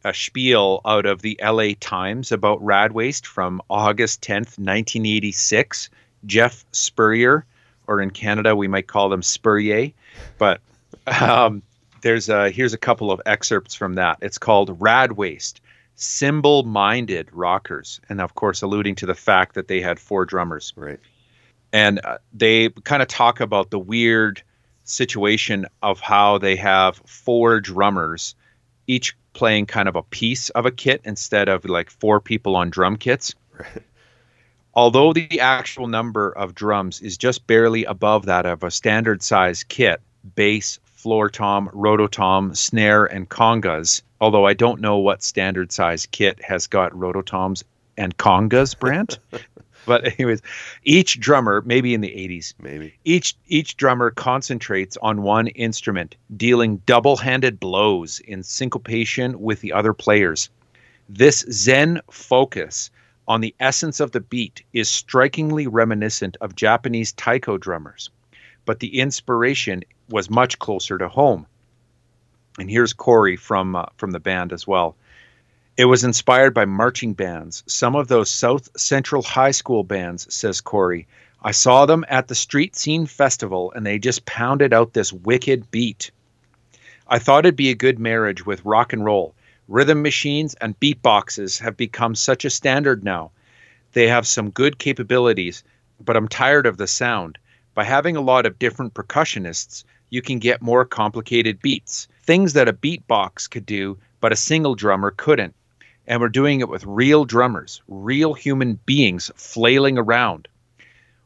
a 0.05 0.15
spiel 0.15 0.81
out 0.87 1.05
of 1.05 1.21
the 1.21 1.39
LA 1.43 1.71
Times 1.79 2.33
about 2.33 2.65
Rad 2.65 2.93
Waste 2.93 3.27
from 3.27 3.61
August 3.69 4.23
10th, 4.23 4.57
1986. 4.59 5.91
Jeff 6.25 6.65
Spurrier, 6.73 7.45
or 7.87 8.01
in 8.01 8.11
Canada, 8.11 8.57
we 8.57 8.69
might 8.69 8.87
call 8.87 9.09
them 9.09 9.23
Spurrier, 9.23 9.91
but 10.39 10.61
um, 11.21 11.63
there's 12.01 12.29
a, 12.29 12.51
here's 12.51 12.73
a 12.73 12.79
couple 12.79 13.11
of 13.11 13.21
excerpts 13.27 13.75
from 13.75 13.95
that. 13.95 14.19
It's 14.23 14.39
called 14.39 14.81
Rad 14.81 15.13
Waste 15.13 15.61
symbol 15.97 16.63
minded 16.63 17.27
rockers 17.33 18.03
and 18.11 18.21
of 18.21 18.35
course 18.35 18.61
alluding 18.61 18.95
to 18.95 19.07
the 19.07 19.15
fact 19.15 19.55
that 19.55 19.67
they 19.67 19.81
had 19.81 19.99
four 19.99 20.27
drummers 20.27 20.75
Right. 20.77 21.01
And 21.77 22.01
uh, 22.05 22.17
they 22.33 22.71
kind 22.71 23.03
of 23.03 23.09
talk 23.09 23.41
about 23.41 23.71
the 23.71 23.79
weird 23.79 24.43
situation 24.85 25.67
of 25.83 26.01
how 26.01 26.39
they 26.39 26.57
have 26.57 26.97
four 27.05 27.61
drummers 27.61 28.35
each 28.87 29.15
playing 29.35 29.67
kind 29.67 29.89
of 29.89 29.97
a 29.97 30.03
piece 30.03 30.49
of 30.51 30.65
a 30.65 30.71
kit 30.71 31.03
instead 31.05 31.49
of 31.49 31.65
like 31.67 31.91
four 31.91 32.19
people 32.21 32.57
on 32.57 32.71
drum 32.71 32.97
kits 32.97 33.35
Although 34.75 35.15
the 35.15 35.41
actual 35.41 35.87
number 35.87 36.31
of 36.31 36.55
drums 36.55 37.01
is 37.01 37.17
just 37.17 37.47
barely 37.47 37.87
above 37.87 38.27
that 38.27 38.45
of 38.45 38.63
a 38.63 38.71
standard 38.71 39.23
size 39.23 39.65
kit, 39.65 40.03
bass, 40.35 40.79
floor 40.85 41.31
tom, 41.31 41.71
rototom, 41.73 42.55
snare, 42.55 43.07
and 43.07 43.27
congas, 43.27 44.03
although 44.21 44.45
I 44.45 44.53
don't 44.53 44.83
know 44.83 44.99
what 44.99 45.23
standard 45.23 45.73
size 45.73 46.05
kit 46.05 46.43
has 46.43 46.67
got 46.67 46.93
rototoms 46.93 47.63
and 47.97 48.15
congas, 48.19 48.79
Brent. 48.79 49.19
but 49.87 50.05
anyways, 50.19 50.43
each 50.85 51.19
drummer, 51.19 51.63
maybe 51.65 51.95
in 51.95 52.01
the 52.01 52.11
80s, 52.11 52.55
Maybe. 52.61 52.95
each 53.05 53.35
each 53.47 53.77
drummer 53.77 54.11
concentrates 54.11 54.97
on 54.99 55.23
one 55.23 55.47
instrument, 55.49 56.17
dealing 56.37 56.79
double-handed 56.87 57.59
blows 57.59 58.21
in 58.21 58.43
syncopation 58.43 59.41
with 59.41 59.61
the 59.61 59.73
other 59.73 59.95
players. 59.95 60.51
This 61.09 61.47
Zen 61.51 62.01
focus 62.11 62.91
on 63.29 63.41
the 63.41 63.55
essence 63.61 64.01
of 64.01 64.13
the 64.13 64.21
beat 64.21 64.63
is 64.73 64.89
strikingly 64.89 65.67
reminiscent 65.67 66.37
of 66.41 66.55
Japanese 66.57 67.13
taiko 67.13 67.57
drummers, 67.57 68.11
but 68.65 68.81
the 68.81 68.99
inspiration 69.01 69.83
was 70.11 70.31
much 70.31 70.59
closer 70.59 70.99
to 70.99 71.09
home. 71.09 71.47
And 72.59 72.71
here's 72.71 72.93
Corey 72.93 73.37
from 73.37 73.77
uh, 73.77 73.87
from 73.97 74.13
the 74.13 74.21
band 74.21 74.53
as 74.53 74.67
well. 74.67 74.97
It 75.79 75.85
was 75.85 76.05
inspired 76.05 76.55
by 76.55 76.65
marching 76.65 77.13
bands, 77.13 77.63
some 77.67 77.97
of 77.97 78.09
those 78.09 78.31
South 78.31 78.71
Central 78.81 79.23
high 79.23 79.51
school 79.51 79.85
bands, 79.85 80.27
says 80.35 80.63
Corey. 80.63 81.07
I 81.43 81.51
saw 81.51 81.85
them 81.85 82.03
at 82.09 82.29
the 82.29 82.35
Street 82.35 82.75
Scene 82.75 83.05
Festival 83.05 83.73
and 83.73 83.85
they 83.85 83.99
just 83.99 84.25
pounded 84.25 84.73
out 84.73 84.95
this 84.95 85.13
wicked 85.13 85.71
beat. 85.71 86.13
I 87.07 87.19
thought 87.19 87.45
it'd 87.45 87.57
be 87.57 87.69
a 87.69 87.75
good 87.75 87.99
marriage 87.99 88.47
with 88.47 88.65
rock 88.65 88.95
and 88.95 89.05
roll. 89.05 89.35
Rhythm 89.69 90.01
machines 90.01 90.55
and 90.55 90.81
beatboxes 90.81 91.61
have 91.61 91.77
become 91.77 92.15
such 92.15 92.47
a 92.47 92.51
standard 92.51 93.05
now. 93.05 93.33
They 93.93 94.09
have 94.09 94.27
some 94.27 94.49
good 94.49 94.79
capabilities, 94.79 95.63
but 96.01 96.17
I'm 96.17 96.29
tired 96.29 96.65
of 96.65 96.79
the 96.79 96.87
sound. 96.87 97.37
By 97.75 97.85
having 97.85 98.17
a 98.17 98.23
lot 98.23 98.47
of 98.47 98.59
different 98.59 98.95
percussionists, 98.95 99.85
you 100.09 100.23
can 100.23 100.39
get 100.39 100.63
more 100.63 100.87
complicated 100.87 101.61
beats, 101.61 102.09
things 102.23 102.55
that 102.55 102.67
a 102.67 102.73
beatbox 102.73 103.51
could 103.51 103.67
do, 103.67 103.99
but 104.23 104.33
a 104.33 104.37
single 104.37 104.75
drummer 104.75 105.11
couldn't. 105.11 105.55
And 106.07 106.21
we're 106.21 106.29
doing 106.29 106.61
it 106.61 106.69
with 106.69 106.85
real 106.85 107.25
drummers, 107.25 107.83
real 107.89 108.35
human 108.35 108.79
beings 108.87 109.31
flailing 109.35 109.99
around. 109.99 110.49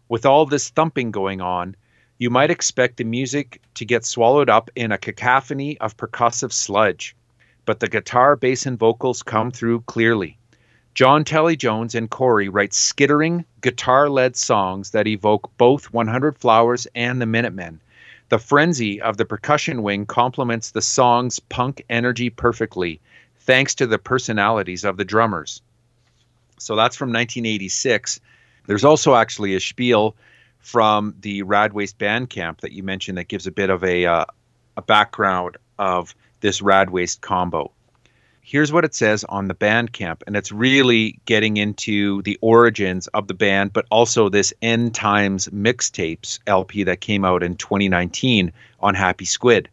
With 0.09 0.25
all 0.25 0.47
this 0.47 0.71
thumping 0.71 1.11
going 1.11 1.41
on, 1.41 1.77
you 2.19 2.31
might 2.31 2.51
expect 2.51 2.97
the 2.97 3.05
music 3.05 3.61
to 3.75 3.85
get 3.85 4.05
swallowed 4.05 4.51
up 4.51 4.71
in 4.75 4.93
a 4.93 4.99
cacophony 4.99 5.79
of 5.79 5.97
percussive 5.97 6.53
sludge, 6.53 7.17
but 7.65 7.81
the 7.81 7.89
guitar, 7.89 8.37
bass, 8.37 8.67
and 8.67 8.79
vocals 8.79 9.23
come 9.23 9.51
through 9.51 9.81
clearly. 9.83 10.37
John 10.95 11.25
Talley-Jones 11.25 11.95
and 11.95 12.11
Corey 12.11 12.49
write 12.49 12.75
skittering, 12.75 13.45
guitar 13.61 14.11
led 14.11 14.37
songs 14.37 14.91
that 14.91 15.07
evoke 15.07 15.51
both 15.57 15.93
100 15.93 16.37
Flowers 16.37 16.87
and 16.95 17.23
the 17.23 17.27
Minutemen. 17.27 17.81
The 18.29 18.39
frenzy 18.39 19.01
of 19.01 19.17
the 19.17 19.25
percussion 19.25 19.83
wing 19.83 20.05
complements 20.05 20.73
the 20.73 20.83
song's 20.83 21.39
punk 21.39 21.85
energy 21.89 22.29
perfectly, 22.29 23.01
thanks 23.41 23.75
to 23.77 23.87
the 23.87 23.99
personalities 23.99 24.85
of 24.85 24.97
the 24.97 25.05
drummers. 25.05 25.63
So 26.59 26.77
that's 26.77 26.97
from 26.97 27.09
1986. 27.09 28.21
There's 28.67 28.85
also 28.85 29.15
actually 29.15 29.55
a 29.55 29.61
spiel 29.61 30.15
from 30.59 31.15
the 31.21 31.43
Rad 31.43 31.73
Waste 31.73 31.99
Bandcamp 31.99 32.61
that 32.61 32.73
you 32.73 32.83
mentioned 32.83 33.19
that 33.19 33.29
gives 33.29 33.47
a 33.47 33.51
bit 33.51 33.71
of 33.71 33.83
a, 33.83 34.05
uh, 34.07 34.25
a 34.77 34.83
background 34.83 35.57
of 35.79 36.15
this 36.41 36.61
Rad 36.61 36.91
Waste 36.91 37.23
combo. 37.23 37.73
Here's 38.43 38.73
what 38.73 38.85
it 38.85 38.95
says 38.95 39.25
on 39.25 39.49
the 39.49 39.55
Bandcamp, 39.55 40.23
and 40.27 40.37
it's 40.37 40.51
really 40.51 41.19
getting 41.25 41.57
into 41.57 42.21
the 42.23 42.39
origins 42.41 43.07
of 43.09 43.29
the 43.29 43.35
band, 43.35 43.73
but 43.73 43.87
also 43.91 44.29
this 44.29 44.53
End 44.61 44.95
Times 44.95 45.49
mixtapes 45.49 46.41
LP 46.47 46.85
that 46.85 47.01
came 47.01 47.25
out 47.25 47.43
in 47.43 47.57
2019 47.57 48.53
on 48.81 48.95
Happy 48.95 49.25
Squid. 49.25 49.69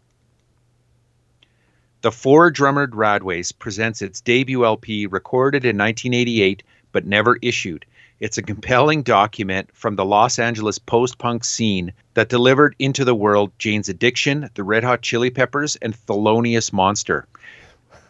The 2.08 2.12
Four 2.14 2.52
Drummered 2.52 2.96
Rad 2.96 3.22
Waste 3.22 3.60
presents 3.60 4.02
its 4.02 4.22
debut 4.22 4.64
LP 4.64 5.08
recorded 5.08 5.66
in 5.66 5.78
1988 5.78 6.64
but 6.94 7.06
never 7.06 7.38
issued. 7.42 7.86
It's 8.22 8.38
a 8.38 8.42
compelling 8.42 9.04
document 9.04 9.72
from 9.74 9.98
the 9.98 10.06
Los 10.06 10.40
Angeles 10.40 10.80
post 10.80 11.18
punk 11.18 11.44
scene 11.44 11.92
that 12.14 12.30
delivered 12.30 12.78
into 12.80 13.04
the 13.04 13.14
world 13.14 13.52
Jane's 13.60 13.90
Addiction, 13.90 14.50
the 14.54 14.64
Red 14.64 14.86
Hot 14.86 15.02
Chili 15.02 15.32
Peppers, 15.32 15.76
and 15.76 15.94
Thelonious 15.94 16.72
Monster. 16.72 17.28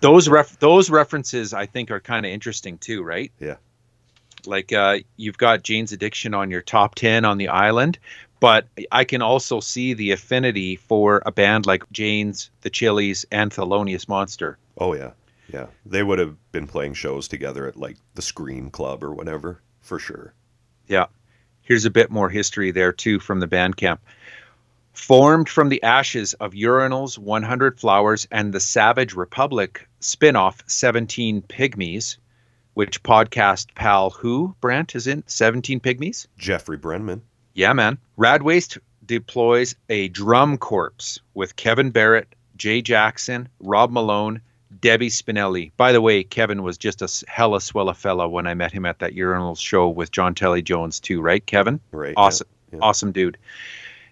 Those 0.01 0.29
ref- 0.29 0.59
those 0.59 0.91
references 0.91 1.51
I 1.51 1.65
think 1.65 1.89
are 1.89 1.99
kind 1.99 2.23
of 2.23 2.31
interesting 2.31 2.77
too, 2.77 3.01
right? 3.01 3.31
Yeah. 3.39 3.55
Like 4.45 4.71
uh, 4.73 4.99
you've 5.15 5.39
got 5.39 5.63
Jane's 5.63 5.91
Addiction 5.91 6.35
on 6.35 6.51
your 6.51 6.61
top 6.61 6.93
ten 6.93 7.25
on 7.25 7.39
the 7.39 7.47
island, 7.47 7.97
but 8.39 8.67
I 8.91 9.03
can 9.03 9.21
also 9.21 9.59
see 9.59 9.93
the 9.93 10.11
affinity 10.11 10.75
for 10.75 11.21
a 11.25 11.31
band 11.31 11.65
like 11.65 11.89
Jane's, 11.91 12.49
the 12.61 12.69
Chili's, 12.69 13.25
and 13.31 13.51
Thelonious 13.51 14.07
Monster. 14.07 14.57
Oh 14.77 14.93
yeah, 14.93 15.11
yeah. 15.51 15.67
They 15.85 16.03
would 16.03 16.19
have 16.19 16.35
been 16.51 16.67
playing 16.67 16.93
shows 16.93 17.27
together 17.27 17.67
at 17.67 17.77
like 17.77 17.97
the 18.15 18.21
Scream 18.21 18.69
Club 18.69 19.03
or 19.03 19.13
whatever, 19.13 19.61
for 19.81 19.99
sure. 19.99 20.33
Yeah. 20.87 21.07
Here's 21.61 21.85
a 21.85 21.91
bit 21.91 22.11
more 22.11 22.29
history 22.29 22.71
there 22.71 22.93
too 22.93 23.19
from 23.19 23.39
the 23.39 23.47
Bandcamp. 23.47 23.99
Formed 24.93 25.49
from 25.49 25.69
the 25.69 25.83
ashes 25.83 26.33
of 26.35 26.53
Urinals, 26.53 27.17
100 27.17 27.79
Flowers, 27.79 28.27
and 28.31 28.53
the 28.53 28.59
Savage 28.59 29.13
Republic 29.13 29.87
spin-off 29.99 30.63
17 30.67 31.43
Pygmies, 31.43 32.17
which 32.73 33.03
podcast 33.03 33.75
pal 33.75 34.09
who, 34.09 34.55
Brant, 34.59 34.95
is 34.95 35.05
in 35.05 35.23
17 35.27 35.81
Pygmies? 35.81 36.25
Jeffrey 36.37 36.77
Brenman. 36.77 37.21
Yeah, 37.57 37.73
man. 37.73 37.97
Radwaste 38.19 38.77
deploys 39.03 39.75
a 39.89 40.09
drum 40.09 40.59
corps 40.59 41.19
with 41.33 41.55
Kevin 41.55 41.89
Barrett, 41.89 42.27
Jay 42.55 42.83
Jackson, 42.83 43.49
Rob 43.59 43.89
Malone, 43.89 44.41
Debbie 44.79 45.09
Spinelli. 45.09 45.71
By 45.75 45.91
the 45.91 45.99
way, 45.99 46.23
Kevin 46.23 46.61
was 46.61 46.77
just 46.77 47.01
a 47.01 47.09
hella 47.27 47.59
swell 47.59 47.91
fella 47.95 48.29
when 48.29 48.45
I 48.45 48.53
met 48.53 48.71
him 48.71 48.85
at 48.85 48.99
that 48.99 49.15
Urinals 49.15 49.59
show 49.59 49.89
with 49.89 50.11
John 50.11 50.35
Talley-Jones 50.35 50.99
too, 50.99 51.19
right, 51.19 51.43
Kevin? 51.43 51.79
Right. 51.91 52.09
yeah, 52.09 52.13
Awesome. 52.21 52.47
yeah. 52.73 52.79
Awesome 52.83 53.11
dude. 53.11 53.39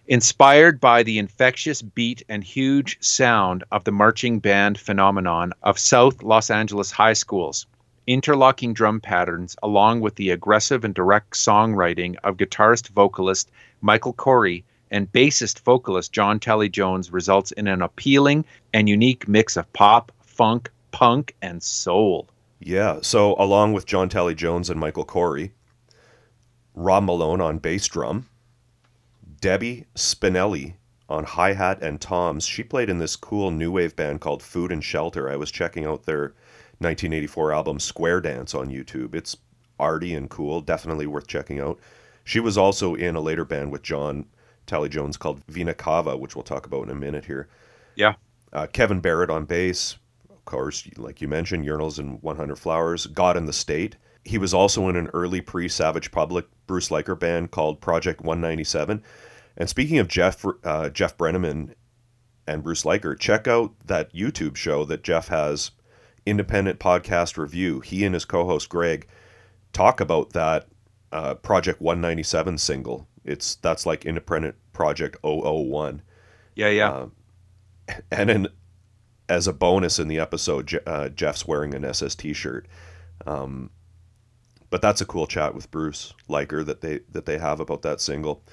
Inspired 0.08 0.80
by 0.80 1.04
the 1.04 1.20
infectious 1.20 1.84
beat 1.84 2.24
and 2.28 2.44
huge 2.44 2.98
sound 3.00 3.64
of 3.72 3.84
the 3.84 3.92
marching 3.92 4.40
band 4.40 4.80
phenomenon 4.80 5.54
of 5.62 5.78
South 5.78 6.24
Los 6.24 6.50
Angeles 6.50 6.90
high 6.90 7.14
schools, 7.14 7.68
interlocking 8.08 8.74
drum 8.74 9.00
patterns, 9.00 9.56
along 9.64 10.02
with 10.02 10.16
the 10.16 10.30
aggressive 10.30 10.84
and 10.84 10.94
direct 10.94 11.34
songwriting 11.34 12.16
of 12.24 12.38
guitarist 12.38 12.90
vocalist 12.90 13.52
Michael 13.82 14.14
Corey 14.14 14.64
and 14.92 15.12
bassist 15.12 15.62
vocalist 15.62 16.12
John 16.12 16.40
Talley-Jones, 16.40 17.12
results 17.12 17.52
in 17.52 17.68
an 17.68 17.82
appealing 17.82 18.46
and 18.74 18.88
unique 18.88 19.28
mix 19.28 19.58
of 19.58 19.72
pop, 19.74 20.12
funk, 20.22 20.72
punk, 20.92 21.36
and 21.42 21.62
soul. 21.62 22.28
Yeah. 22.60 23.00
So 23.02 23.36
along 23.38 23.74
with 23.74 23.86
John 23.86 24.10
Talley-Jones 24.10 24.70
and 24.70 24.80
Michael 24.80 25.06
Corey, 25.06 25.52
Rob 26.74 27.04
Malone 27.04 27.42
on 27.42 27.58
bass 27.58 27.88
drum, 27.88 28.28
Debbie 29.42 29.86
Spinelli 29.96 30.76
on 31.08 31.24
hi 31.24 31.54
hat 31.54 31.82
and 31.82 32.02
toms. 32.02 32.46
She 32.46 32.64
played 32.64 32.90
in 32.90 33.00
this 33.00 33.16
cool 33.16 33.52
new 33.52 33.72
wave 33.72 33.96
band 33.96 34.22
called 34.22 34.42
Food 34.42 34.72
and 34.72 34.84
Shelter. 34.84 35.30
I 35.30 35.36
was 35.36 35.52
checking 35.52 35.86
out 35.86 36.06
their 36.06 36.34
1984 36.80 37.54
album 37.54 37.80
Square 37.80 38.22
Dance 38.22 38.54
on 38.54 38.68
YouTube. 38.68 39.16
It's 39.16 39.38
arty 39.80 40.14
and 40.14 40.30
cool, 40.30 40.62
definitely 40.62 41.08
worth 41.08 41.28
checking 41.28 41.60
out. 41.60 41.80
She 42.24 42.40
was 42.40 42.58
also 42.58 42.96
in 42.96 43.16
a 43.16 43.22
later 43.22 43.46
band 43.46 43.72
with 43.72 43.84
John 43.84 44.26
Talley-Jones 44.66 45.18
called 45.18 45.44
Vina 45.48 45.74
Cava, 45.74 46.18
which 46.18 46.36
we'll 46.36 46.44
talk 46.44 46.66
about 46.66 46.84
in 46.84 46.90
a 46.90 46.96
minute 46.96 47.26
here. 47.26 47.48
Yeah. 47.96 48.16
Uh, 48.52 48.68
Kevin 48.68 49.00
Barrett 49.00 49.30
on 49.30 49.46
bass, 49.46 49.98
of 50.30 50.44
course, 50.46 50.88
like 50.98 51.22
you 51.22 51.28
mentioned, 51.28 51.66
Urinals 51.66 52.00
and 52.00 52.22
100 52.22 52.56
Flowers, 52.58 53.06
God 53.08 53.38
in 53.38 53.46
the 53.46 53.54
State. 53.54 53.96
He 54.24 54.38
was 54.38 54.54
also 54.54 54.90
in 54.90 54.96
an 54.96 55.10
early 55.14 55.42
pre 55.42 55.68
Savage 55.68 56.12
Public 56.12 56.48
Bruce 56.68 56.90
Licher 56.90 57.16
band 57.18 57.52
called 57.52 57.82
Project 57.82 58.22
197. 58.22 59.04
And 59.58 59.70
speaking 59.70 60.00
of 60.00 60.08
Jeff 60.08 60.44
uh, 60.64 60.90
Jeff 60.90 61.18
Brenneman 61.18 61.74
and 62.48 62.64
Bruce 62.64 62.84
Licher, 62.84 63.18
check 63.18 63.48
out 63.48 63.74
that 63.86 64.14
YouTube 64.14 64.56
show 64.56 64.84
that 64.86 65.04
Jeff 65.04 65.28
has, 65.28 65.72
Independent 66.26 66.80
Podcast 66.80 67.38
Review. 67.38 67.80
He 67.80 68.06
and 68.06 68.14
his 68.14 68.26
co-host 68.26 68.70
Greg 68.70 69.08
talk 69.74 70.00
about 70.00 70.32
that 70.34 70.68
uh, 71.12 71.36
Project 71.36 71.82
197 71.82 72.58
single. 72.58 73.08
It's 73.24 73.56
that's 73.56 73.86
like 73.86 74.06
Independent 74.06 74.56
Project 74.74 75.18
001. 75.24 76.02
Yeah, 76.56 76.70
yeah. 76.70 76.92
Um, 76.92 77.12
and 78.12 78.30
then, 78.30 78.48
as 79.28 79.48
a 79.48 79.54
bonus 79.54 80.00
in 80.00 80.08
the 80.08 80.20
episode, 80.20 80.68
Je- 80.68 80.80
uh, 80.86 81.10
Jeff's 81.10 81.48
wearing 81.48 81.74
an 81.74 81.92
SST 81.92 82.36
shirt. 82.36 82.68
Um, 83.26 83.70
but 84.70 84.82
that's 84.82 85.02
a 85.02 85.06
cool 85.06 85.28
chat 85.28 85.56
with 85.56 85.72
Bruce 85.72 86.14
Licher 86.30 86.66
that 86.66 86.82
they 86.82 87.00
that 87.12 87.26
they 87.26 87.38
have 87.38 87.60
about 87.60 87.82
that 87.84 88.02
single. 88.02 88.44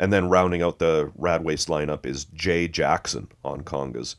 And 0.00 0.12
then 0.12 0.28
rounding 0.28 0.62
out 0.62 0.78
the 0.78 1.12
Rad 1.16 1.44
Waste 1.44 1.68
lineup 1.68 2.06
is 2.06 2.24
Jay 2.26 2.66
Jackson 2.66 3.28
on 3.44 3.62
congas. 3.62 4.14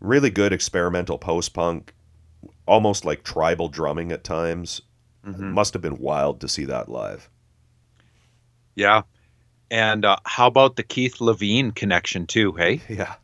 Really 0.00 0.30
good 0.30 0.52
experimental 0.52 1.18
post 1.18 1.52
punk, 1.54 1.92
almost 2.66 3.04
like 3.04 3.22
tribal 3.22 3.68
drumming 3.68 4.12
at 4.12 4.24
times. 4.24 4.82
Mhm. 5.26 5.52
Must 5.52 5.72
have 5.74 5.82
been 5.82 5.98
wild 5.98 6.40
to 6.40 6.48
see 6.48 6.64
that 6.64 6.88
live. 6.88 7.28
Yeah. 8.74 9.02
And 9.70 10.04
uh, 10.04 10.16
how 10.24 10.46
about 10.46 10.76
the 10.76 10.82
Keith 10.82 11.16
Levene 11.18 11.74
connection 11.74 12.26
too? 12.26 12.52
Hey, 12.52 12.80
Yeah. 12.88 13.14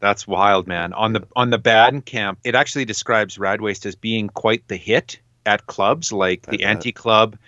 that's 0.00 0.26
wild, 0.28 0.66
man. 0.66 0.92
On 0.92 1.12
the 1.14 1.26
on 1.34 1.50
the 1.50 1.58
Bandcamp, 1.58 2.36
it 2.44 2.54
actually 2.54 2.84
describes 2.84 3.38
Radwaste 3.38 3.86
as 3.86 3.94
being 3.96 4.28
quite 4.28 4.66
the 4.68 4.76
hit 4.76 5.18
at 5.46 5.66
clubs 5.66 6.12
like 6.12 6.42
the. 6.42 6.64
Anti 6.64 6.92
Club 6.92 7.38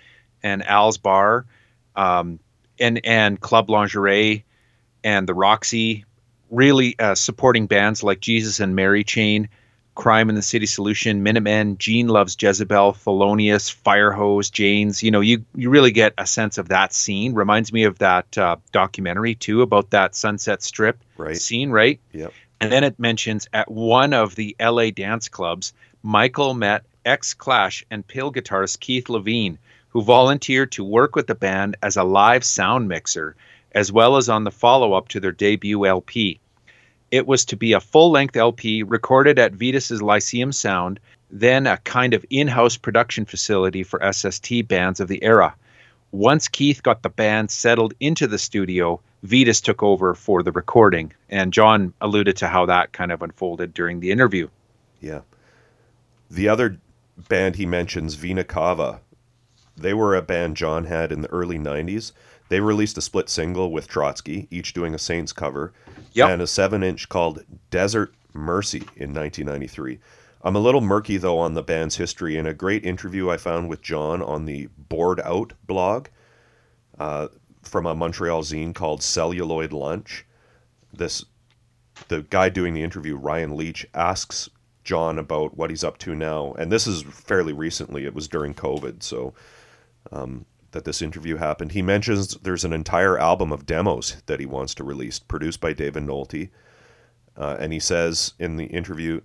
and 0.42 0.66
Al's 0.66 0.96
Bar, 0.98 1.44
um, 1.94 2.38
and 2.80 3.00
and 3.04 3.38
Club 3.40 3.68
Lingerie, 3.68 4.44
and 5.04 5.28
the 5.28 5.34
Roxy. 5.34 6.04
Really 6.52 6.94
uh, 6.98 7.14
supporting 7.14 7.66
bands 7.66 8.02
like 8.02 8.20
Jesus 8.20 8.60
and 8.60 8.76
Mary 8.76 9.04
Chain, 9.04 9.48
Crime 9.94 10.28
and 10.28 10.36
the 10.36 10.42
City 10.42 10.66
Solution, 10.66 11.22
Minutemen, 11.22 11.78
Gene 11.78 12.08
Loves 12.08 12.36
Jezebel, 12.38 12.92
Thelonious, 12.92 13.74
Firehose, 13.74 14.52
Janes. 14.52 15.02
You 15.02 15.10
know, 15.10 15.20
you 15.20 15.44
you 15.54 15.70
really 15.70 15.92
get 15.92 16.12
a 16.18 16.26
sense 16.26 16.58
of 16.58 16.68
that 16.68 16.92
scene. 16.92 17.34
Reminds 17.34 17.72
me 17.72 17.84
of 17.84 17.98
that 17.98 18.36
uh, 18.38 18.56
documentary 18.70 19.34
too 19.34 19.62
about 19.62 19.90
that 19.90 20.14
Sunset 20.14 20.62
Strip 20.62 20.98
Right. 21.16 21.36
scene, 21.36 21.70
right? 21.70 21.98
Yep. 22.12 22.32
And 22.60 22.70
then 22.70 22.84
it 22.84 22.98
mentions 22.98 23.48
at 23.52 23.70
one 23.70 24.12
of 24.12 24.34
the 24.34 24.54
LA 24.60 24.90
dance 24.90 25.28
clubs, 25.28 25.72
Michael 26.02 26.54
met 26.54 26.84
ex 27.04 27.34
Clash 27.34 27.84
and 27.90 28.06
PiL 28.06 28.30
guitarist 28.32 28.78
Keith 28.78 29.06
Levene, 29.06 29.56
who 29.88 30.02
volunteered 30.02 30.72
to 30.72 30.84
work 30.84 31.16
with 31.16 31.26
the 31.26 31.34
band 31.34 31.76
as 31.82 31.96
a 31.96 32.04
live 32.04 32.44
sound 32.44 32.88
mixer, 32.88 33.36
as 33.72 33.90
well 33.90 34.16
as 34.16 34.28
on 34.28 34.44
the 34.44 34.50
follow 34.50 34.92
up 34.92 35.08
to 35.08 35.18
their 35.20 35.32
debut 35.32 35.84
LP. 35.86 36.38
It 37.12 37.26
was 37.26 37.44
to 37.44 37.56
be 37.56 37.74
a 37.74 37.80
full 37.80 38.10
length 38.10 38.36
LP 38.36 38.82
recorded 38.82 39.38
at 39.38 39.52
Vitus's 39.52 40.00
Lyceum 40.00 40.50
Sound, 40.50 40.98
then 41.30 41.66
a 41.66 41.76
kind 41.76 42.14
of 42.14 42.24
in 42.30 42.48
house 42.48 42.78
production 42.78 43.26
facility 43.26 43.82
for 43.82 44.00
SST 44.12 44.66
bands 44.66 44.98
of 44.98 45.08
the 45.08 45.22
era. 45.22 45.54
Once 46.10 46.48
Keith 46.48 46.82
got 46.82 47.02
the 47.02 47.10
band 47.10 47.50
settled 47.50 47.92
into 48.00 48.26
the 48.26 48.38
studio, 48.38 48.98
Vitus 49.24 49.60
took 49.60 49.82
over 49.82 50.14
for 50.14 50.42
the 50.42 50.52
recording. 50.52 51.12
And 51.28 51.52
John 51.52 51.92
alluded 52.00 52.38
to 52.38 52.48
how 52.48 52.64
that 52.64 52.92
kind 52.92 53.12
of 53.12 53.20
unfolded 53.20 53.74
during 53.74 54.00
the 54.00 54.10
interview. 54.10 54.48
Yeah. 55.02 55.20
The 56.30 56.48
other 56.48 56.78
band 57.28 57.56
he 57.56 57.66
mentions, 57.66 58.14
Vina 58.14 58.44
Cava, 58.44 59.00
they 59.76 59.92
were 59.92 60.14
a 60.14 60.22
band 60.22 60.56
John 60.56 60.84
had 60.84 61.12
in 61.12 61.20
the 61.20 61.30
early 61.30 61.58
90s. 61.58 62.12
They 62.52 62.60
released 62.60 62.98
a 62.98 63.00
split 63.00 63.30
single 63.30 63.72
with 63.72 63.88
Trotsky, 63.88 64.46
each 64.50 64.74
doing 64.74 64.94
a 64.94 64.98
Saints 64.98 65.32
cover, 65.32 65.72
Yep. 66.12 66.28
and 66.28 66.42
a 66.42 66.46
7 66.46 66.82
inch 66.82 67.08
called 67.08 67.42
Desert 67.70 68.14
Mercy 68.34 68.80
in 68.94 69.14
1993. 69.14 69.98
I'm 70.42 70.54
a 70.54 70.58
little 70.58 70.82
murky, 70.82 71.16
though, 71.16 71.38
on 71.38 71.54
the 71.54 71.62
band's 71.62 71.96
history. 71.96 72.36
In 72.36 72.46
a 72.46 72.52
great 72.52 72.84
interview 72.84 73.30
I 73.30 73.38
found 73.38 73.70
with 73.70 73.80
John 73.80 74.20
on 74.20 74.44
the 74.44 74.68
Bored 74.76 75.18
Out 75.20 75.54
blog 75.66 76.08
uh, 76.98 77.28
from 77.62 77.86
a 77.86 77.94
Montreal 77.94 78.42
zine 78.42 78.74
called 78.74 79.02
Celluloid 79.02 79.72
Lunch, 79.72 80.26
this 80.92 81.24
the 82.08 82.20
guy 82.20 82.50
doing 82.50 82.74
the 82.74 82.82
interview, 82.82 83.16
Ryan 83.16 83.56
Leach, 83.56 83.86
asks 83.94 84.50
John 84.84 85.18
about 85.18 85.56
what 85.56 85.70
he's 85.70 85.84
up 85.84 85.96
to 86.00 86.14
now, 86.14 86.52
and 86.58 86.70
this 86.70 86.86
is 86.86 87.00
fairly 87.00 87.54
recently. 87.54 88.04
It 88.04 88.14
was 88.14 88.28
during 88.28 88.52
COVID, 88.52 89.02
so 89.02 89.32
um, 90.10 90.44
that 90.72 90.84
this 90.84 91.00
interview 91.00 91.36
happened. 91.36 91.72
He 91.72 91.82
mentions 91.82 92.34
there's 92.38 92.64
an 92.64 92.72
entire 92.72 93.18
album 93.18 93.52
of 93.52 93.66
demos 93.66 94.22
that 94.26 94.40
he 94.40 94.46
wants 94.46 94.74
to 94.74 94.84
release, 94.84 95.18
produced 95.18 95.60
by 95.60 95.72
David 95.72 96.04
Nolte, 96.04 96.50
uh, 97.36 97.56
and 97.58 97.72
he 97.72 97.80
says 97.80 98.34
in 98.38 98.56
the 98.56 98.66
interview 98.66 99.20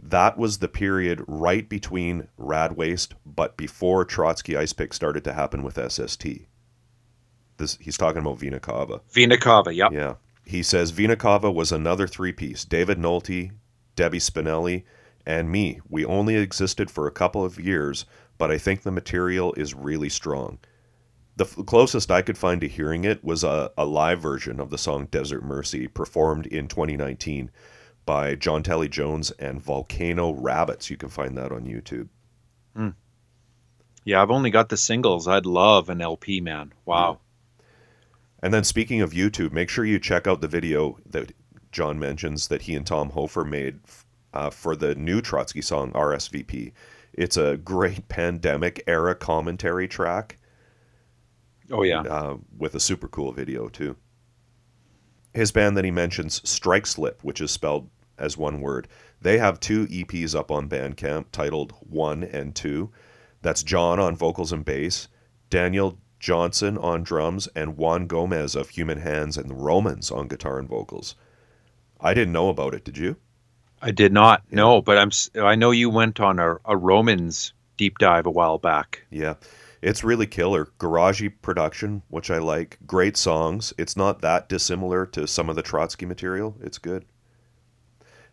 that 0.00 0.38
was 0.38 0.58
the 0.58 0.68
period 0.68 1.24
right 1.26 1.68
between 1.68 2.28
Rad 2.36 2.76
Waste, 2.76 3.14
but 3.26 3.56
before 3.56 4.04
Trotsky 4.04 4.56
Ice 4.56 4.72
Pick 4.72 4.94
started 4.94 5.24
to 5.24 5.32
happen 5.32 5.62
with 5.62 5.78
SST. 5.90 6.26
This 7.56 7.76
he's 7.80 7.98
talking 7.98 8.20
about 8.20 8.38
Vina 8.38 8.60
Cava. 8.60 9.00
Vina 9.10 9.36
Cava, 9.36 9.74
yep. 9.74 9.92
Yeah. 9.92 10.14
He 10.44 10.62
says 10.62 10.92
Vina 10.92 11.16
Cava 11.16 11.50
was 11.50 11.72
another 11.72 12.06
three 12.06 12.32
piece. 12.32 12.64
David 12.64 12.98
Nolte, 12.98 13.50
Debbie 13.96 14.20
Spinelli, 14.20 14.84
and 15.26 15.50
me. 15.50 15.80
We 15.88 16.04
only 16.04 16.36
existed 16.36 16.90
for 16.90 17.06
a 17.06 17.12
couple 17.12 17.44
of 17.44 17.58
years, 17.58 18.06
but 18.38 18.50
I 18.50 18.58
think 18.58 18.82
the 18.82 18.90
material 18.90 19.52
is 19.54 19.74
really 19.74 20.08
strong. 20.08 20.58
The 21.36 21.44
f- 21.44 21.66
closest 21.66 22.10
I 22.10 22.22
could 22.22 22.38
find 22.38 22.60
to 22.60 22.68
hearing 22.68 23.04
it 23.04 23.22
was 23.22 23.44
a, 23.44 23.70
a 23.76 23.84
live 23.84 24.20
version 24.20 24.58
of 24.58 24.70
the 24.70 24.78
song 24.78 25.06
Desert 25.10 25.44
Mercy 25.44 25.86
performed 25.86 26.46
in 26.46 26.68
2019 26.68 27.50
by 28.06 28.34
John 28.34 28.62
Talley-Jones 28.62 29.30
and 29.32 29.60
Volcano 29.60 30.32
Rabbits. 30.32 30.88
You 30.88 30.96
can 30.96 31.10
find 31.10 31.36
that 31.36 31.52
on 31.52 31.64
YouTube. 31.64 32.08
Yeah, 34.04 34.22
I've 34.22 34.30
only 34.30 34.50
got 34.50 34.70
the 34.70 34.78
singles. 34.78 35.28
I'd 35.28 35.44
love 35.44 35.90
an 35.90 36.00
LP, 36.00 36.40
man. 36.40 36.72
Wow. 36.86 37.18
And 38.42 38.54
then 38.54 38.64
speaking 38.64 39.02
of 39.02 39.10
YouTube, 39.10 39.52
make 39.52 39.68
sure 39.68 39.84
you 39.84 39.98
check 39.98 40.26
out 40.26 40.40
the 40.40 40.48
video 40.48 40.98
that 41.04 41.32
John 41.72 41.98
mentions 41.98 42.48
that 42.48 42.62
he 42.62 42.74
and 42.74 42.86
Tom 42.86 43.10
Hofer 43.10 43.44
made 43.44 43.80
uh, 44.32 44.48
for 44.48 44.74
the 44.74 44.94
new 44.94 45.20
Trotsky 45.20 45.60
song 45.60 45.92
RSVP. 45.92 46.72
It's 47.18 47.36
a 47.36 47.56
great 47.56 48.08
pandemic 48.08 48.82
era 48.86 49.14
commentary 49.14 49.88
track 49.88 50.38
Oh, 51.70 51.82
yeah. 51.82 52.00
uh, 52.02 52.36
with 52.56 52.74
a 52.74 52.80
super 52.80 53.08
cool 53.08 53.32
video 53.32 53.68
too. 53.68 53.96
His 55.34 55.52
band 55.52 55.76
that 55.76 55.84
he 55.84 55.90
mentions, 55.90 56.40
Strike 56.48 56.86
Slip, 56.86 57.22
which 57.22 57.40
is 57.40 57.50
spelled 57.50 57.90
as 58.16 58.36
one 58.36 58.60
word, 58.60 58.88
they 59.20 59.38
have 59.38 59.60
two 59.60 59.86
EPs 59.88 60.34
up 60.34 60.50
on 60.50 60.68
Bandcamp 60.68 61.26
titled 61.32 61.72
One 61.80 62.22
and 62.24 62.54
Two. 62.54 62.90
That's 63.42 63.62
John 63.62 63.98
on 63.98 64.16
vocals 64.16 64.52
and 64.52 64.64
bass, 64.64 65.08
Daniel 65.50 65.98
Johnson 66.20 66.78
on 66.78 67.02
drums, 67.02 67.48
and 67.54 67.76
Juan 67.76 68.06
Gomez 68.06 68.54
of 68.56 68.70
Human 68.70 69.00
Hands 69.00 69.36
and 69.36 69.50
the 69.50 69.54
Romans 69.54 70.10
on 70.10 70.28
guitar 70.28 70.58
and 70.58 70.68
vocals. 70.68 71.14
I 72.00 72.14
didn't 72.14 72.32
know 72.32 72.48
about 72.48 72.74
it. 72.74 72.84
Did 72.84 72.96
you? 72.96 73.16
I 73.80 73.90
did 73.90 74.12
not. 74.12 74.42
No, 74.50 74.82
but 74.82 74.98
I'm. 74.98 75.10
I 75.42 75.54
know 75.54 75.70
you 75.70 75.90
went 75.90 76.20
on 76.20 76.38
a, 76.38 76.56
a 76.64 76.76
Romans 76.76 77.52
deep 77.76 77.98
dive 77.98 78.26
a 78.26 78.30
while 78.30 78.58
back. 78.58 79.04
Yeah. 79.10 79.34
It's 79.80 80.02
really 80.02 80.26
killer. 80.26 80.66
Garagey 80.80 81.32
production, 81.40 82.02
which 82.08 82.30
I 82.30 82.38
like. 82.38 82.78
Great 82.86 83.16
songs. 83.16 83.72
It's 83.78 83.96
not 83.96 84.20
that 84.22 84.48
dissimilar 84.48 85.06
to 85.06 85.26
some 85.28 85.48
of 85.48 85.54
the 85.54 85.62
Trotsky 85.62 86.04
material. 86.04 86.56
It's 86.60 86.78
good. 86.78 87.04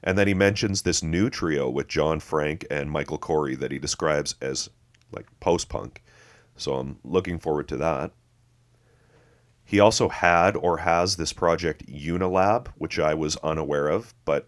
And 0.03 0.17
then 0.17 0.27
he 0.27 0.33
mentions 0.33 0.81
this 0.81 1.03
new 1.03 1.29
trio 1.29 1.69
with 1.69 1.87
John 1.87 2.19
Frank 2.19 2.65
and 2.71 2.89
Michael 2.91 3.17
Corey 3.17 3.55
that 3.55 3.71
he 3.71 3.79
describes 3.79 4.35
as 4.41 4.69
like 5.11 5.27
post 5.39 5.69
punk. 5.69 6.03
So 6.57 6.75
I'm 6.75 6.97
looking 7.03 7.39
forward 7.39 7.67
to 7.69 7.77
that. 7.77 8.11
He 9.63 9.79
also 9.79 10.09
had 10.09 10.55
or 10.55 10.77
has 10.77 11.15
this 11.15 11.33
project 11.33 11.87
Unilab, 11.87 12.67
which 12.77 12.99
I 12.99 13.15
was 13.15 13.35
unaware 13.37 13.87
of, 13.87 14.13
but 14.25 14.47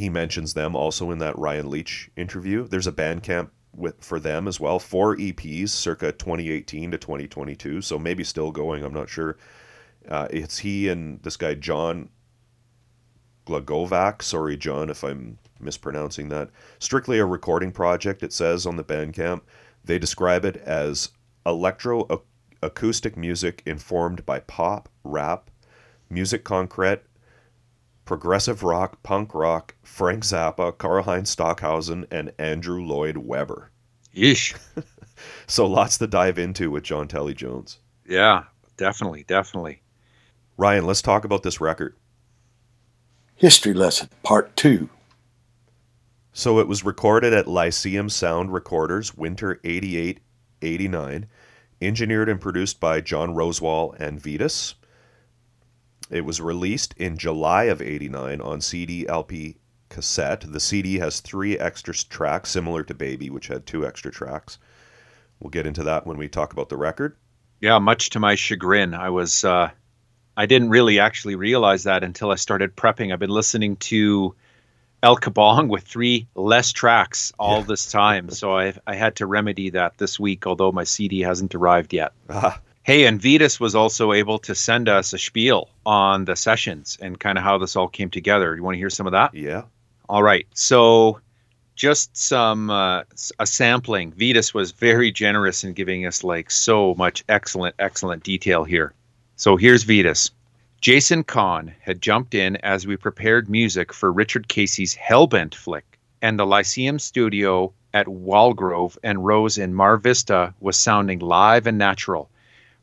he 0.00 0.08
mentions 0.08 0.54
them 0.54 0.74
also 0.74 1.10
in 1.10 1.18
that 1.18 1.38
Ryan 1.38 1.68
Leach 1.68 2.10
interview. 2.16 2.66
There's 2.66 2.86
a 2.86 2.92
Bandcamp 2.92 3.50
with 3.76 4.02
for 4.02 4.18
them 4.18 4.48
as 4.48 4.58
well, 4.58 4.78
four 4.78 5.14
EPs, 5.16 5.68
circa 5.68 6.10
2018 6.10 6.90
to 6.90 6.98
2022. 6.98 7.82
So 7.82 7.98
maybe 7.98 8.24
still 8.24 8.50
going. 8.50 8.82
I'm 8.82 8.94
not 8.94 9.10
sure. 9.10 9.36
Uh, 10.08 10.26
it's 10.30 10.58
he 10.58 10.88
and 10.88 11.22
this 11.22 11.36
guy 11.36 11.52
John 11.54 12.08
Glagovac. 13.46 14.22
Sorry, 14.22 14.56
John, 14.56 14.88
if 14.88 15.04
I'm 15.04 15.38
mispronouncing 15.60 16.30
that. 16.30 16.48
Strictly 16.78 17.18
a 17.18 17.26
recording 17.26 17.70
project. 17.70 18.22
It 18.22 18.32
says 18.32 18.64
on 18.64 18.76
the 18.76 18.84
Bandcamp. 18.84 19.42
They 19.84 19.98
describe 19.98 20.46
it 20.46 20.56
as 20.56 21.10
electro 21.44 22.08
acoustic 22.62 23.18
music 23.18 23.62
informed 23.66 24.24
by 24.24 24.40
pop, 24.40 24.88
rap, 25.04 25.50
music 26.08 26.42
concrete, 26.42 27.02
progressive 28.04 28.62
rock, 28.62 29.02
punk 29.02 29.34
rock, 29.34 29.74
Frank 29.82 30.24
Zappa, 30.24 30.76
Karl-Heinz 30.76 31.30
Stockhausen, 31.30 32.06
and 32.10 32.32
Andrew 32.38 32.82
Lloyd 32.82 33.16
Webber. 33.16 33.70
Yeesh. 34.14 34.58
So 35.46 35.66
lots 35.66 35.98
to 35.98 36.06
dive 36.06 36.38
into 36.38 36.70
with 36.70 36.84
John 36.84 37.08
Talley-Jones. 37.08 37.78
Yeah, 38.06 38.44
definitely, 38.76 39.24
definitely. 39.24 39.82
Ryan, 40.56 40.86
let's 40.86 41.02
talk 41.02 41.24
about 41.24 41.42
this 41.42 41.60
record. 41.60 41.96
History 43.36 43.74
Lesson, 43.74 44.08
Part 44.22 44.54
2. 44.56 44.88
So 46.32 46.58
it 46.60 46.68
was 46.68 46.84
recorded 46.84 47.32
at 47.32 47.48
Lyceum 47.48 48.08
Sound 48.08 48.52
Recorders, 48.52 49.16
winter 49.16 49.60
88 49.64 50.20
89, 50.62 51.26
engineered 51.80 52.28
and 52.28 52.40
produced 52.40 52.78
by 52.78 53.00
John 53.00 53.34
Rosewall 53.34 53.98
and 53.98 54.20
Vitus. 54.20 54.74
It 56.10 56.24
was 56.24 56.40
released 56.40 56.94
in 56.96 57.16
July 57.16 57.64
of 57.64 57.80
89 57.80 58.40
on 58.40 58.60
CD, 58.60 59.06
LP, 59.08 59.56
cassette. 59.88 60.44
The 60.46 60.60
CD 60.60 60.98
has 60.98 61.20
three 61.20 61.58
extra 61.58 61.94
tracks, 61.94 62.50
similar 62.50 62.82
to 62.84 62.94
Baby, 62.94 63.30
which 63.30 63.46
had 63.46 63.64
two 63.64 63.86
extra 63.86 64.10
tracks. 64.10 64.58
We'll 65.38 65.50
get 65.50 65.66
into 65.66 65.84
that 65.84 66.06
when 66.06 66.18
we 66.18 66.28
talk 66.28 66.52
about 66.52 66.68
the 66.68 66.76
record. 66.76 67.16
Yeah, 67.60 67.78
much 67.78 68.10
to 68.10 68.20
my 68.20 68.34
chagrin, 68.34 68.94
I 68.94 69.10
was. 69.10 69.44
Uh, 69.44 69.70
I 70.36 70.46
didn't 70.46 70.70
really 70.70 70.98
actually 70.98 71.34
realize 71.34 71.84
that 71.84 72.02
until 72.02 72.30
I 72.30 72.36
started 72.36 72.76
prepping. 72.76 73.12
I've 73.12 73.18
been 73.18 73.30
listening 73.30 73.76
to 73.76 74.34
El 75.02 75.16
Kabong 75.16 75.68
with 75.68 75.84
three 75.84 76.26
less 76.34 76.72
tracks 76.72 77.32
all 77.38 77.62
this 77.62 77.90
time. 77.90 78.30
So 78.30 78.56
I 78.56 78.74
I 78.86 78.94
had 78.94 79.16
to 79.16 79.26
remedy 79.26 79.70
that 79.70 79.98
this 79.98 80.18
week, 80.18 80.46
although 80.46 80.72
my 80.72 80.84
CD 80.84 81.20
hasn't 81.20 81.54
arrived 81.54 81.92
yet. 81.92 82.12
Ah, 82.28 82.60
Hey, 82.82 83.04
and 83.04 83.20
Vitus 83.20 83.60
was 83.60 83.74
also 83.74 84.12
able 84.12 84.38
to 84.40 84.54
send 84.54 84.88
us 84.88 85.12
a 85.12 85.18
spiel 85.18 85.68
on 85.84 86.24
the 86.24 86.34
sessions 86.34 86.96
and 87.00 87.20
kind 87.20 87.36
of 87.36 87.44
how 87.44 87.58
this 87.58 87.76
all 87.76 87.88
came 87.88 88.10
together. 88.10 88.56
You 88.56 88.62
want 88.62 88.74
to 88.74 88.78
hear 88.78 88.90
some 88.90 89.06
of 89.06 89.12
that? 89.12 89.34
yeah. 89.34 89.62
All 90.08 90.22
right. 90.22 90.46
So, 90.54 91.20
just 91.76 92.16
some 92.16 92.68
uh, 92.68 93.02
a 93.38 93.46
sampling. 93.46 94.12
Vitus 94.12 94.52
was 94.52 94.72
very 94.72 95.12
generous 95.12 95.62
in 95.62 95.72
giving 95.72 96.04
us 96.04 96.24
like 96.24 96.50
so 96.50 96.94
much 96.96 97.22
excellent, 97.28 97.74
excellent 97.78 98.22
detail 98.22 98.64
here. 98.64 98.92
So 99.36 99.56
here's 99.56 99.84
Vitus. 99.84 100.30
Jason 100.80 101.24
Kahn 101.24 101.74
had 101.80 102.02
jumped 102.02 102.34
in 102.34 102.56
as 102.56 102.86
we 102.86 102.96
prepared 102.96 103.48
music 103.48 103.92
for 103.92 104.12
Richard 104.12 104.48
Casey's 104.48 104.94
Hellbent 104.94 105.54
flick, 105.54 105.98
and 106.20 106.38
the 106.38 106.46
Lyceum 106.46 106.98
studio 106.98 107.72
at 107.94 108.06
Walgrove 108.06 108.98
and 109.02 109.24
Rose 109.24 109.58
in 109.58 109.74
Mar 109.74 109.96
Vista 109.96 110.52
was 110.60 110.76
sounding 110.76 111.20
live 111.20 111.66
and 111.66 111.78
natural. 111.78 112.30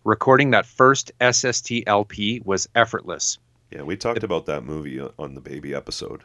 Recording 0.07 0.51
that 0.51 0.65
first 0.65 1.11
SST 1.21 1.83
LP 1.85 2.41
was 2.45 2.69
effortless. 2.75 3.39
Yeah, 3.71 3.81
we 3.81 3.97
talked 3.97 4.23
about 4.23 4.45
that 4.45 4.63
movie 4.63 5.01
on 5.01 5.35
the 5.35 5.41
baby 5.41 5.75
episode. 5.75 6.23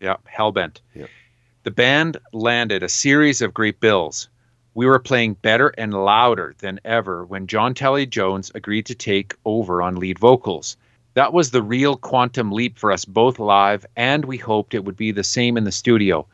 Yeah, 0.00 0.16
Hellbent. 0.30 0.82
Yep. 0.94 1.08
The 1.62 1.70
band 1.70 2.18
landed 2.34 2.82
a 2.82 2.90
series 2.90 3.40
of 3.40 3.54
great 3.54 3.80
bills. 3.80 4.28
We 4.74 4.84
were 4.84 4.98
playing 4.98 5.38
better 5.40 5.68
and 5.78 5.94
louder 5.94 6.54
than 6.58 6.78
ever 6.84 7.24
when 7.24 7.46
John 7.46 7.72
Talley-Jones 7.72 8.52
agreed 8.54 8.84
to 8.84 8.94
take 8.94 9.34
over 9.46 9.80
on 9.80 9.96
lead 9.96 10.18
vocals. 10.18 10.76
That 11.14 11.32
was 11.32 11.52
the 11.52 11.62
real 11.62 11.96
quantum 11.96 12.52
leap 12.52 12.78
for 12.78 12.92
us 12.92 13.06
both 13.06 13.38
live, 13.38 13.86
and 13.96 14.26
we 14.26 14.36
hoped 14.36 14.74
it 14.74 14.84
would 14.84 14.98
be 14.98 15.10
the 15.10 15.24
same 15.24 15.56
in 15.56 15.64
the 15.64 15.72
studio. 15.72 16.26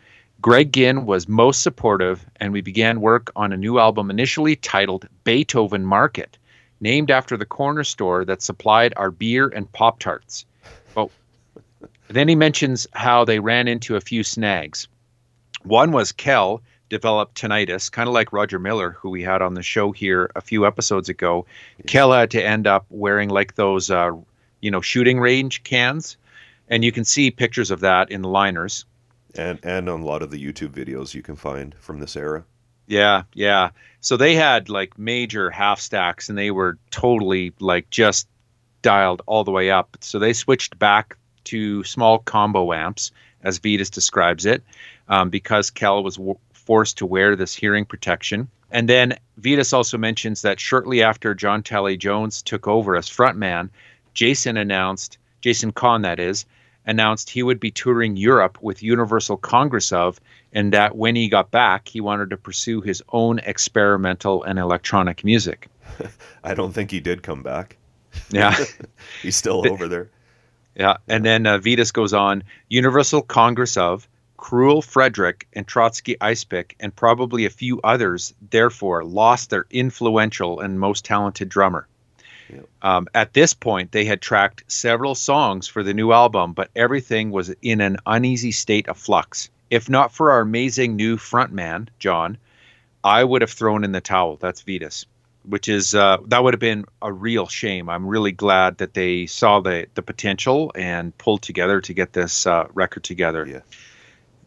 Greg 0.43 0.73
Ginn 0.73 1.07
was 1.07 1.29
most 1.29 1.63
supportive, 1.63 2.27
and 2.41 2.53
we 2.53 2.61
began 2.61 3.01
work 3.01 3.31
on 3.37 3.53
a 3.53 3.57
new 3.57 3.79
album 3.79 4.11
initially 4.11 4.57
titled 4.57 5.07
Beethoven 5.23 5.85
Market, 5.85 6.37
named 6.81 7.11
after 7.11 7.37
the 7.37 7.47
corner 7.47 7.85
store 7.85 8.25
that 8.25 8.43
supplied 8.43 8.95
our 8.97 9.11
beer 9.11 9.49
and 9.49 9.71
Pop 9.73 9.99
Tarts. 9.99 10.45
But 10.95 11.11
then 12.09 12.29
he 12.29 12.35
mentions 12.35 12.87
how 12.93 13.25
they 13.25 13.39
ran 13.39 13.69
into 13.69 13.97
a 13.97 14.01
few 14.01 14.25
snags. 14.25 14.89
One 15.63 15.93
was 15.93 16.13
Kjehl 16.13 16.61
developed 16.89 17.37
tinnitus, 17.37 17.91
kind 17.91 18.09
of 18.09 18.15
like 18.15 18.33
Roger 18.33 18.59
Miller, 18.59 18.93
who 18.93 19.11
we 19.11 19.23
had 19.23 19.43
on 19.43 19.55
the 19.55 19.63
show 19.63 19.93
here 19.93 20.31
a 20.35 20.41
few 20.41 20.67
episodes 20.67 21.09
ago. 21.09 21.47
Kjehl 21.85 22.19
had 22.19 22.31
to 22.31 22.45
end 22.45 22.67
up 22.67 22.87
wearing 22.89 23.29
like 23.29 23.55
those, 23.55 23.91
uh, 23.91 24.13
you 24.61 24.71
know, 24.71 24.81
shooting 24.81 25.21
range 25.21 25.63
cans, 25.65 26.17
and 26.69 26.85
you 26.85 26.93
can 26.93 27.05
see 27.05 27.31
pictures 27.31 27.71
of 27.71 27.81
that 27.81 28.11
in 28.11 28.23
the 28.23 28.29
liners. 28.29 28.85
And 29.35 29.59
and 29.63 29.89
on 29.89 30.01
a 30.01 30.07
lot 30.07 30.23
of 30.23 30.31
the 30.31 30.43
YouTube 30.43 30.71
videos 30.71 31.13
you 31.13 31.23
can 31.23 31.37
find 31.37 31.75
from 31.79 32.01
this 32.01 32.17
era. 32.17 32.45
Yeah, 32.89 33.23
yeah. 33.35 33.71
So 34.01 34.17
they 34.17 34.35
had 34.35 34.69
like 34.69 34.99
major 34.99 35.51
half 35.51 35.79
stacks, 35.79 36.29
and 36.29 36.37
they 36.37 36.51
were 36.51 36.79
totally 36.91 37.53
like 37.61 37.91
just 37.91 38.27
dialed 38.83 39.23
all 39.27 39.45
the 39.45 39.51
way 39.53 39.71
up. 39.71 39.97
So 40.01 40.19
they 40.19 40.33
switched 40.33 40.79
back 40.79 41.17
to 41.45 41.85
small 41.85 42.19
combo 42.19 42.73
amps, 42.73 43.13
as 43.43 43.59
Vitus 43.59 43.91
describes 43.91 44.47
it, 44.47 44.63
um, 45.09 45.31
because 45.31 45.71
Kjehl 45.71 46.03
was 46.03 46.17
w- 46.17 46.39
forced 46.53 46.99
to 46.99 47.07
wear 47.07 47.37
this 47.37 47.55
hearing 47.55 47.85
protection. 47.85 48.49
And 48.71 48.89
then 48.89 49.17
Vitus 49.39 49.73
also 49.73 49.99
mentions 49.99 50.43
that 50.43 50.61
shortly 50.61 51.03
after 51.03 51.35
John 51.35 51.63
Talley-Jones 51.63 52.43
took 52.43 52.67
over 52.67 52.97
as 52.97 53.09
frontman, 53.09 53.71
Jason 54.15 54.57
announced, 54.57 55.19
Jason 55.41 55.73
Kahn, 55.73 56.03
that 56.03 56.21
is, 56.21 56.45
announced 56.89 57.31
he 57.31 57.43
would 57.43 57.61
be 57.61 57.71
touring 57.71 58.17
Europe 58.17 58.59
with 58.63 58.83
Universal 58.83 59.37
Congress 59.37 59.93
of, 59.93 60.19
and 60.53 60.73
that 60.73 60.97
when 60.97 61.15
he 61.15 61.29
got 61.29 61.51
back, 61.51 61.87
he 61.87 62.01
wanted 62.01 62.31
to 62.31 62.37
pursue 62.37 62.81
his 62.81 63.03
own 63.13 63.39
experimental 63.41 64.43
and 64.43 64.59
electronic 64.59 65.23
music. 65.23 65.69
I 66.45 66.55
don't 66.55 66.73
think 66.73 66.91
he 66.91 67.01
did 67.01 67.23
come 67.23 67.43
back. 67.43 67.77
Yeah. 68.31 68.57
He's 69.23 69.37
still 69.37 69.71
over 69.71 69.87
there. 69.87 70.09
Yeah, 70.75 70.97
and 71.09 71.25
then 71.25 71.47
uh, 71.47 71.59
Vitus 71.59 71.93
goes 71.93 72.15
on 72.15 72.45
Universal 72.69 73.23
Congress 73.23 73.77
of, 73.77 74.09
Cruel 74.39 74.81
Frederick, 74.81 75.49
and 75.53 75.67
Trotsky 75.67 76.17
Icepick, 76.21 76.75
and 76.81 76.95
probably 76.95 77.45
a 77.45 77.51
few 77.51 77.81
others, 77.83 78.33
therefore, 78.51 79.05
lost 79.05 79.51
their 79.51 79.67
influential 79.71 80.61
and 80.61 80.79
most 80.79 81.05
talented 81.05 81.49
drummer. 81.49 81.89
Yep. 82.49 82.69
Um, 82.83 83.09
at 83.15 83.33
this 83.33 83.55
point, 83.55 83.93
they 83.93 84.05
had 84.05 84.21
tracked 84.21 84.65
several 84.71 85.15
songs 85.15 85.67
for 85.67 85.83
the 85.83 85.95
new 85.95 86.13
album, 86.13 86.53
but 86.53 86.71
everything 86.75 87.31
was 87.31 87.51
in 87.63 87.81
an 87.81 87.99
uneasy 88.07 88.53
state 88.53 88.89
of 88.89 88.97
flux. 88.97 89.51
If 89.71 89.89
not 89.89 90.13
for 90.13 90.31
our 90.31 90.41
amazing 90.41 90.97
new 90.97 91.17
frontman, 91.17 91.89
John, 91.99 92.39
I 93.05 93.23
would 93.23 93.43
have 93.43 93.51
thrown 93.51 93.85
in 93.85 93.93
the 93.93 94.01
towel. 94.01 94.37
That's 94.37 94.63
Vitus 94.63 95.07
which 95.49 95.69
is 95.69 95.95
uh, 95.95 96.19
that 96.27 96.45
would 96.45 96.53
have 96.53 96.61
been 96.61 96.85
a 97.01 97.13
real 97.13 97.47
shame. 97.47 97.89
I'm 97.89 98.07
really 98.07 98.33
glad 98.33 98.79
that 98.79 98.95
they 98.95 99.27
saw 99.27 99.61
the 99.61 99.87
the 99.95 100.03
potential 100.03 100.71
and 100.75 101.17
pulled 101.17 101.43
together 101.43 101.81
to 101.81 101.95
get 101.95 102.13
this 102.13 102.47
uh, 102.47 102.67
record 102.75 103.05
together. 103.05 103.47
Yeah. 103.47 103.61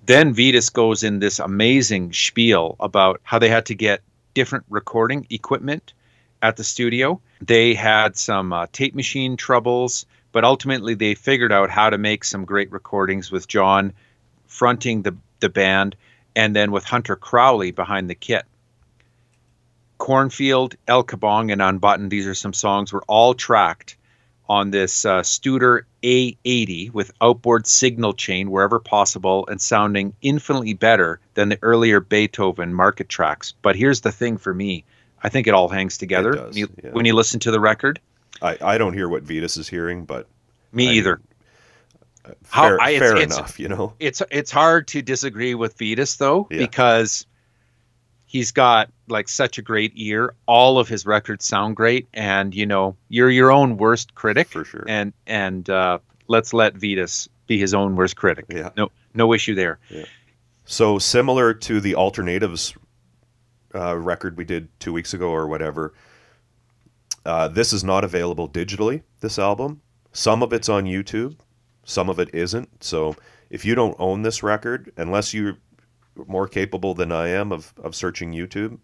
Then 0.06 0.34
Vitus 0.34 0.70
goes 0.70 1.04
in 1.04 1.20
this 1.20 1.40
amazing 1.40 2.14
spiel 2.14 2.76
about 2.80 3.22
how 3.24 3.40
they 3.40 3.50
had 3.50 3.66
to 3.68 3.76
get 3.76 4.02
different 4.34 4.66
recording 4.70 5.28
equipment 5.30 5.94
at 6.42 6.58
the 6.58 6.64
studio. 6.64 7.20
They 7.42 7.74
had 7.74 8.18
some 8.18 8.54
uh, 8.54 8.68
tape 8.72 8.94
machine 8.94 9.36
troubles, 9.36 10.06
but 10.32 10.44
ultimately 10.44 10.94
they 10.94 11.16
figured 11.16 11.52
out 11.52 11.70
how 11.70 11.90
to 11.90 11.98
make 11.98 12.24
some 12.24 12.46
great 12.46 12.72
recordings 12.72 13.32
with 13.32 13.48
John 13.48 13.94
fronting 14.48 15.02
the 15.02 15.16
the 15.40 15.50
band, 15.50 15.96
and 16.36 16.56
then 16.56 16.72
with 16.72 16.84
Hunter 16.84 17.16
Crowley 17.16 17.72
behind 17.72 18.10
the 18.10 18.16
kit. 18.16 18.46
Cornfield, 19.98 20.76
El 20.88 21.04
Kabong, 21.04 21.52
and 21.52 21.62
Unbuttoned, 21.62 22.12
these 22.12 22.28
are 22.28 22.36
some 22.36 22.54
songs, 22.54 22.94
were 22.94 23.04
all 23.08 23.34
tracked 23.34 23.98
on 24.48 24.72
this 24.72 25.06
uh, 25.06 25.22
Studer 25.22 25.84
A80 26.04 26.92
with 26.92 27.12
outboard 27.22 27.68
signal 27.68 28.14
chain 28.14 28.52
wherever 28.52 28.80
possible 28.80 29.48
and 29.48 29.62
sounding 29.62 30.14
infinitely 30.22 30.74
better 30.74 31.20
than 31.36 31.50
the 31.50 31.60
earlier 31.62 32.00
Beethoven 32.00 32.74
market 32.74 33.10
tracks. 33.10 33.54
But 33.62 33.76
here's 33.76 34.02
the 34.02 34.12
thing 34.12 34.38
for 34.38 34.54
me 34.54 34.84
I 35.24 35.30
think 35.30 35.48
it 35.48 35.54
all 35.54 35.70
hangs 35.70 35.98
together 35.98 36.32
does, 36.34 36.46
when, 36.50 36.58
you, 36.58 36.68
yeah. 36.84 36.90
when 36.92 37.06
you 37.06 37.14
listen 37.14 37.40
to 37.42 37.52
the 37.52 37.60
record. 37.60 38.00
I, 38.42 38.58
I 38.62 38.78
don't 38.78 38.94
hear 38.94 39.08
what 39.08 39.24
Vitus 39.24 39.58
is 39.58 39.68
hearing, 39.68 40.06
but 40.06 40.28
Me 40.72 40.90
I- 40.90 40.92
either. 40.94 41.22
How- 42.50 42.64
fair, 42.64 42.82
I- 42.82 43.00
fair 43.00 43.18
it's- 43.18 43.36
enough, 43.38 43.60
you 43.60 43.68
know. 43.68 43.94
it's 44.00 44.22
it's 44.32 44.52
hard 44.52 44.88
to 44.90 45.02
disagree 45.02 45.56
with 45.56 45.78
Vitus 45.78 46.16
though 46.18 46.48
Yeah. 46.52 46.60
because 46.60 47.26
he's 48.26 48.52
got 48.52 48.90
like 49.08 49.28
such 49.28 49.58
a 49.58 49.62
great 49.62 49.92
ear. 49.96 50.34
All 50.46 50.78
of 50.80 50.88
his 50.88 51.06
records 51.06 51.46
sound 51.46 51.76
great, 51.76 52.08
and 52.14 52.54
you 52.56 52.66
know 52.66 52.96
you're 53.10 53.30
your 53.30 53.52
own 53.52 53.78
worst 53.78 54.14
critic, 54.16 54.50
For 54.50 54.64
sure. 54.66 54.86
and 54.88 55.14
and 55.28 55.68
uh, 55.70 55.98
let's 56.28 56.54
let 56.54 56.76
Vitus 56.76 57.28
be 57.48 57.58
his 57.60 57.74
own 57.74 57.96
worst 57.96 58.16
critic. 58.16 58.46
Yeah. 58.50 58.70
No 58.78 58.92
no 59.16 59.34
issue 59.34 59.56
there. 59.56 59.80
So 60.66 61.00
similar 61.00 61.54
to 61.56 61.82
the 61.82 61.96
alternatives 61.96 62.76
uh, 63.76 63.98
record 63.98 64.38
we 64.38 64.46
did 64.46 64.68
two 64.80 64.94
weeks 64.94 65.14
ago 65.14 65.30
or 65.30 65.48
whatever. 65.48 65.94
Uh, 67.26 67.48
this 67.48 67.72
is 67.72 67.84
not 67.84 68.04
available 68.04 68.50
digitally. 68.50 69.04
This 69.20 69.38
album, 69.38 69.82
some 70.12 70.42
of 70.42 70.54
it's 70.54 70.70
on 70.70 70.86
YouTube, 70.86 71.38
some 71.84 72.10
of 72.10 72.20
it 72.20 72.34
isn't. 72.34 72.84
So 72.84 73.16
if 73.50 73.64
you 73.66 73.76
don't 73.76 73.96
own 74.00 74.24
this 74.24 74.42
record, 74.42 74.92
unless 74.98 75.34
you're 75.34 75.58
more 76.28 76.48
capable 76.48 76.94
than 76.94 77.12
I 77.12 77.28
am 77.30 77.52
of 77.52 77.74
of 77.84 77.96
searching 77.96 78.32
YouTube, 78.32 78.80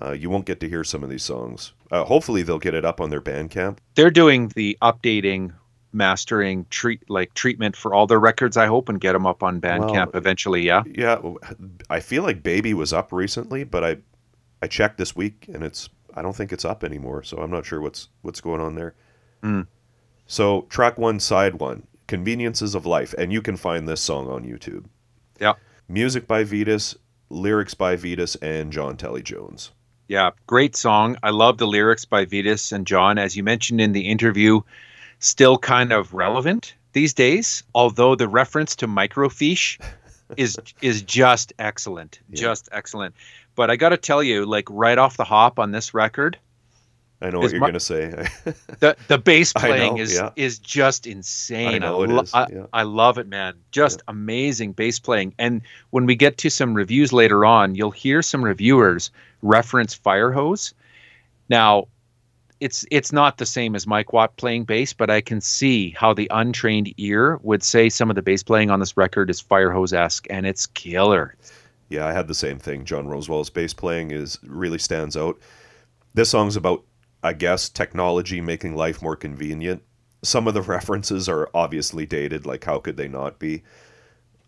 uh, 0.00 0.12
you 0.12 0.30
won't 0.30 0.46
get 0.46 0.60
to 0.60 0.68
hear 0.68 0.84
some 0.84 1.02
of 1.02 1.10
these 1.10 1.24
songs. 1.24 1.72
Uh, 1.90 2.04
hopefully, 2.04 2.42
they'll 2.42 2.58
get 2.58 2.74
it 2.74 2.84
up 2.84 3.00
on 3.00 3.10
their 3.10 3.20
Bandcamp. 3.20 3.78
They're 3.96 4.10
doing 4.10 4.48
the 4.48 4.78
updating, 4.80 5.52
mastering, 5.92 6.66
treat 6.70 7.08
like 7.10 7.34
treatment 7.34 7.76
for 7.76 7.94
all 7.94 8.06
their 8.06 8.20
records. 8.20 8.56
I 8.56 8.66
hope 8.66 8.88
and 8.88 9.00
get 9.00 9.12
them 9.12 9.26
up 9.26 9.42
on 9.42 9.60
Bandcamp 9.60 10.06
Well, 10.06 10.10
eventually. 10.14 10.62
Yeah. 10.62 10.82
Yeah, 10.86 11.20
I 11.88 12.00
feel 12.00 12.22
like 12.22 12.42
Baby 12.42 12.74
was 12.74 12.92
up 12.92 13.12
recently, 13.12 13.64
but 13.64 13.84
I 13.84 13.96
I 14.62 14.66
checked 14.66 14.98
this 14.98 15.16
week 15.16 15.46
and 15.52 15.62
it's 15.62 15.88
I 16.14 16.22
don't 16.22 16.34
think 16.34 16.52
it's 16.52 16.64
up 16.64 16.84
anymore, 16.84 17.22
so 17.22 17.38
I'm 17.38 17.50
not 17.50 17.64
sure 17.66 17.80
what's 17.80 18.08
what's 18.22 18.40
going 18.40 18.60
on 18.60 18.74
there. 18.74 18.94
Mm. 19.42 19.66
So 20.26 20.62
track 20.68 20.98
one, 20.98 21.20
side 21.20 21.60
one, 21.60 21.86
conveniences 22.06 22.74
of 22.74 22.86
life, 22.86 23.14
and 23.18 23.32
you 23.32 23.42
can 23.42 23.56
find 23.56 23.88
this 23.88 24.00
song 24.00 24.28
on 24.28 24.44
YouTube. 24.44 24.84
Yeah. 25.40 25.54
Music 25.88 26.26
by 26.26 26.44
Vitus, 26.44 26.94
lyrics 27.30 27.74
by 27.74 27.96
Vitus 27.96 28.36
and 28.36 28.72
John 28.72 28.96
Talley-Jones. 28.96 29.72
Yeah, 30.06 30.30
great 30.46 30.76
song. 30.76 31.16
I 31.22 31.30
love 31.30 31.58
the 31.58 31.66
lyrics 31.66 32.04
by 32.04 32.24
Vitus 32.24 32.72
and 32.72 32.86
John. 32.86 33.16
As 33.16 33.36
you 33.36 33.42
mentioned 33.44 33.80
in 33.80 33.92
the 33.92 34.08
interview, 34.08 34.60
still 35.20 35.56
kind 35.56 35.92
of 35.92 36.12
relevant 36.12 36.74
these 36.92 37.14
days, 37.14 37.62
although 37.74 38.16
the 38.16 38.26
reference 38.28 38.74
to 38.76 38.88
microfiche 38.88 39.78
is 40.36 40.58
is 40.82 41.02
just 41.02 41.52
excellent. 41.58 42.18
Yeah. 42.28 42.40
Just 42.40 42.68
excellent. 42.72 43.14
But 43.54 43.70
I 43.70 43.76
got 43.76 43.90
to 43.90 43.96
tell 43.96 44.22
you, 44.22 44.46
like 44.46 44.66
right 44.68 44.98
off 44.98 45.16
the 45.16 45.24
hop 45.24 45.58
on 45.58 45.70
this 45.70 45.94
record, 45.94 46.38
I 47.22 47.30
know 47.30 47.40
what 47.40 47.50
you're 47.52 47.60
my- 47.60 47.68
gonna 47.68 47.80
say. 47.80 48.28
The 48.80 48.96
the 49.08 49.18
bass 49.18 49.52
playing 49.52 49.96
know, 49.96 50.02
is 50.02 50.14
yeah. 50.14 50.30
is 50.36 50.58
just 50.58 51.06
insane. 51.06 51.74
I 51.74 51.78
know 51.78 52.02
it 52.02 52.10
lo- 52.10 52.22
is, 52.22 52.32
I, 52.32 52.46
yeah. 52.50 52.66
I 52.72 52.82
love 52.84 53.18
it, 53.18 53.28
man. 53.28 53.54
Just 53.72 54.02
amazing 54.08 54.72
bass 54.72 54.98
playing. 54.98 55.34
And 55.38 55.60
when 55.90 56.06
we 56.06 56.16
get 56.16 56.38
to 56.38 56.50
some 56.50 56.72
reviews 56.72 57.12
later 57.12 57.44
on, 57.44 57.74
you'll 57.74 57.90
hear 57.90 58.22
some 58.22 58.42
reviewers 58.42 59.10
reference 59.42 59.98
Firehose. 59.98 60.72
Now, 61.50 61.88
it's 62.60 62.84
it's 62.90 63.12
not 63.12 63.38
the 63.38 63.46
same 63.46 63.74
as 63.74 63.86
Mike 63.86 64.12
Watt 64.12 64.36
playing 64.36 64.64
bass, 64.64 64.92
but 64.92 65.10
I 65.10 65.20
can 65.20 65.40
see 65.40 65.90
how 65.90 66.12
the 66.12 66.28
untrained 66.30 66.92
ear 66.98 67.38
would 67.42 67.62
say 67.62 67.88
some 67.88 68.10
of 68.10 68.16
the 68.16 68.22
bass 68.22 68.42
playing 68.42 68.70
on 68.70 68.80
this 68.80 68.96
record 68.96 69.30
is 69.30 69.42
Firehose 69.42 69.94
esque, 69.94 70.26
and 70.28 70.46
it's 70.46 70.66
killer. 70.66 71.34
Yeah, 71.88 72.06
I 72.06 72.12
had 72.12 72.28
the 72.28 72.34
same 72.34 72.58
thing. 72.58 72.84
John 72.84 73.08
Rosewall's 73.08 73.50
bass 73.50 73.74
playing 73.74 74.12
is 74.12 74.38
really 74.42 74.78
stands 74.78 75.16
out. 75.16 75.38
This 76.14 76.30
song's 76.30 76.56
about, 76.56 76.84
I 77.22 77.32
guess, 77.32 77.68
technology 77.68 78.40
making 78.40 78.76
life 78.76 79.02
more 79.02 79.16
convenient. 79.16 79.82
Some 80.22 80.46
of 80.46 80.54
the 80.54 80.62
references 80.76 81.28
are 81.28 81.48
obviously 81.54 82.06
dated, 82.06 82.46
like 82.46 82.64
how 82.64 82.78
could 82.78 82.96
they 82.96 83.08
not 83.08 83.38
be? 83.38 83.62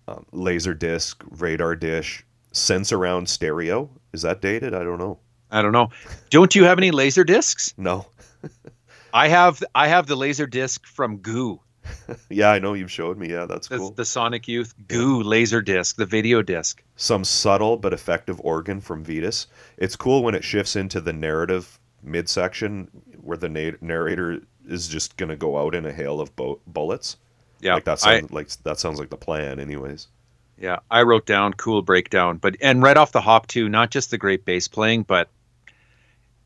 Um, 0.06 0.26
laser 0.32 0.74
disc, 0.74 1.24
radar 1.30 1.76
dish, 1.76 2.24
sense 2.52 2.92
around 2.92 3.28
stereo. 3.28 3.88
Is 4.12 4.22
that 4.22 4.42
dated? 4.42 4.74
I 4.74 4.84
don't 4.84 4.98
know. 4.98 5.18
I 5.52 5.62
don't 5.62 5.72
know. 5.72 5.90
Don't 6.30 6.54
you 6.54 6.64
have 6.64 6.78
any 6.78 6.90
laser 6.90 7.22
discs? 7.24 7.74
No. 7.76 8.06
I 9.14 9.28
have 9.28 9.62
I 9.74 9.86
have 9.88 10.06
the 10.06 10.16
laser 10.16 10.46
disc 10.46 10.86
from 10.86 11.18
Goo. 11.18 11.60
Yeah, 12.30 12.50
I 12.50 12.58
know 12.58 12.74
you've 12.74 12.90
showed 12.90 13.18
me. 13.18 13.28
Yeah, 13.28 13.44
that's 13.46 13.68
The, 13.68 13.76
cool. 13.78 13.90
the 13.90 14.04
Sonic 14.04 14.46
Youth 14.48 14.72
Goo 14.88 15.22
laser 15.22 15.60
disc, 15.60 15.96
the 15.96 16.06
video 16.06 16.40
disc. 16.42 16.82
Some 16.96 17.24
subtle 17.24 17.76
but 17.76 17.92
effective 17.92 18.40
organ 18.40 18.80
from 18.80 19.04
Vitus. 19.04 19.46
It's 19.76 19.96
cool 19.96 20.22
when 20.22 20.34
it 20.34 20.44
shifts 20.44 20.76
into 20.76 21.00
the 21.00 21.12
narrative 21.12 21.78
midsection 22.02 22.88
where 23.20 23.36
the 23.36 23.48
na- 23.48 23.76
narrator 23.80 24.40
is 24.68 24.88
just 24.88 25.16
gonna 25.16 25.36
go 25.36 25.58
out 25.58 25.74
in 25.74 25.84
a 25.86 25.92
hail 25.92 26.20
of 26.20 26.34
bo- 26.36 26.60
bullets. 26.66 27.16
Yeah, 27.60 27.74
like 27.74 27.84
that 27.84 28.04
I, 28.06 28.22
like 28.30 28.48
that 28.64 28.78
sounds 28.78 28.98
like 28.98 29.10
the 29.10 29.16
plan, 29.16 29.58
anyways. 29.60 30.08
yeah, 30.58 30.78
I 30.90 31.02
wrote 31.02 31.26
down 31.26 31.52
cool 31.54 31.82
breakdown, 31.82 32.38
but 32.38 32.56
and 32.60 32.82
right 32.82 32.96
off 32.96 33.12
the 33.12 33.20
hop 33.20 33.46
too, 33.48 33.68
not 33.68 33.90
just 33.90 34.10
the 34.10 34.18
great 34.18 34.44
bass 34.44 34.66
playing, 34.68 35.02
but 35.04 35.28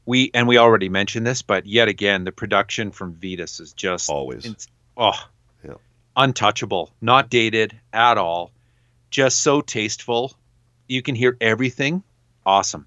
we 0.06 0.30
and 0.32 0.46
we 0.48 0.56
already 0.56 0.88
mentioned 0.88 1.26
this, 1.26 1.42
but 1.42 1.66
yet 1.66 1.88
again, 1.88 2.24
the 2.24 2.32
production 2.32 2.90
from 2.92 3.14
Vitus 3.14 3.60
is 3.60 3.72
just 3.72 4.08
Always. 4.08 4.68
oh, 4.96 5.12
Yeah. 5.64 5.74
untouchable, 6.16 6.90
not 7.00 7.28
dated 7.28 7.78
at 7.92 8.16
all, 8.16 8.52
just 9.10 9.40
so 9.42 9.60
tasteful. 9.60 10.32
You 10.88 11.02
can 11.02 11.14
hear 11.16 11.36
everything. 11.40 12.02
Awesome. 12.46 12.86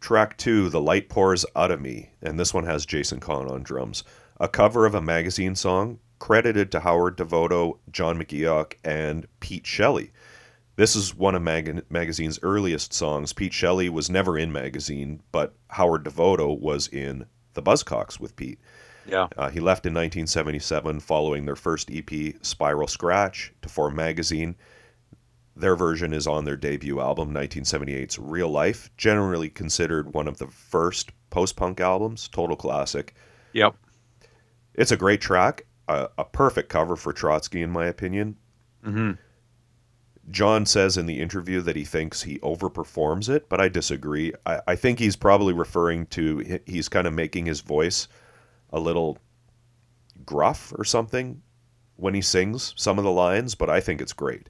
Track 0.00 0.36
two, 0.36 0.68
The 0.68 0.80
Light 0.80 1.08
Pours 1.08 1.46
Out 1.56 1.70
of 1.70 1.80
Me, 1.80 2.10
and 2.22 2.38
this 2.38 2.52
one 2.52 2.64
has 2.64 2.84
Jason 2.84 3.20
Kahn 3.20 3.48
on 3.48 3.62
drums. 3.62 4.04
A 4.38 4.48
cover 4.48 4.84
of 4.86 4.94
a 4.94 5.00
magazine 5.00 5.54
song 5.54 5.98
credited 6.18 6.70
to 6.72 6.80
Howard 6.80 7.16
Devoto, 7.16 7.78
John 7.90 8.18
McGeoch, 8.18 8.74
and 8.84 9.26
Pete 9.40 9.66
Shelley. 9.66 10.10
This 10.76 10.96
is 10.96 11.14
one 11.14 11.34
of 11.34 11.42
Mag- 11.42 11.84
Magazine's 11.88 12.38
earliest 12.42 12.92
songs. 12.92 13.32
Pete 13.32 13.52
Shelley 13.52 13.88
was 13.88 14.10
never 14.10 14.36
in 14.36 14.52
Magazine, 14.52 15.22
but 15.30 15.54
Howard 15.68 16.04
Devoto 16.04 16.58
was 16.58 16.88
in 16.88 17.26
The 17.54 17.62
Buzzcocks 17.62 18.18
with 18.18 18.34
Pete. 18.34 18.58
Yeah. 19.06 19.28
Uh, 19.36 19.50
he 19.50 19.60
left 19.60 19.86
in 19.86 19.92
1977 19.92 21.00
following 21.00 21.44
their 21.44 21.56
first 21.56 21.90
EP, 21.92 22.34
Spiral 22.42 22.88
Scratch, 22.88 23.52
to 23.62 23.68
form 23.68 23.94
Magazine. 23.94 24.56
Their 25.56 25.76
version 25.76 26.12
is 26.12 26.26
on 26.26 26.44
their 26.44 26.56
debut 26.56 27.00
album, 27.00 27.32
1978's 27.32 28.18
Real 28.18 28.48
Life, 28.48 28.90
generally 28.96 29.50
considered 29.50 30.12
one 30.12 30.26
of 30.26 30.38
the 30.38 30.48
first 30.48 31.12
post 31.30 31.54
punk 31.54 31.80
albums, 31.80 32.28
total 32.28 32.56
classic. 32.56 33.14
Yep. 33.52 33.76
It's 34.74 34.90
a 34.90 34.96
great 34.96 35.20
track, 35.20 35.66
a, 35.86 36.08
a 36.18 36.24
perfect 36.24 36.68
cover 36.68 36.96
for 36.96 37.12
Trotsky, 37.12 37.62
in 37.62 37.70
my 37.70 37.86
opinion. 37.86 38.36
hmm 38.82 39.12
John 40.30 40.64
says 40.66 40.96
in 40.96 41.06
the 41.06 41.20
interview 41.20 41.60
that 41.62 41.76
he 41.76 41.84
thinks 41.84 42.22
he 42.22 42.38
overperforms 42.38 43.28
it, 43.28 43.48
but 43.48 43.60
I 43.60 43.68
disagree. 43.68 44.32
I, 44.46 44.60
I 44.68 44.76
think 44.76 44.98
he's 44.98 45.16
probably 45.16 45.52
referring 45.52 46.06
to 46.06 46.60
he's 46.66 46.88
kind 46.88 47.06
of 47.06 47.12
making 47.12 47.46
his 47.46 47.60
voice 47.60 48.08
a 48.70 48.80
little 48.80 49.18
gruff 50.24 50.72
or 50.76 50.84
something 50.84 51.42
when 51.96 52.14
he 52.14 52.22
sings 52.22 52.74
some 52.76 52.98
of 52.98 53.04
the 53.04 53.10
lines, 53.10 53.54
but 53.54 53.70
I 53.70 53.80
think 53.80 54.00
it's 54.00 54.12
great. 54.12 54.48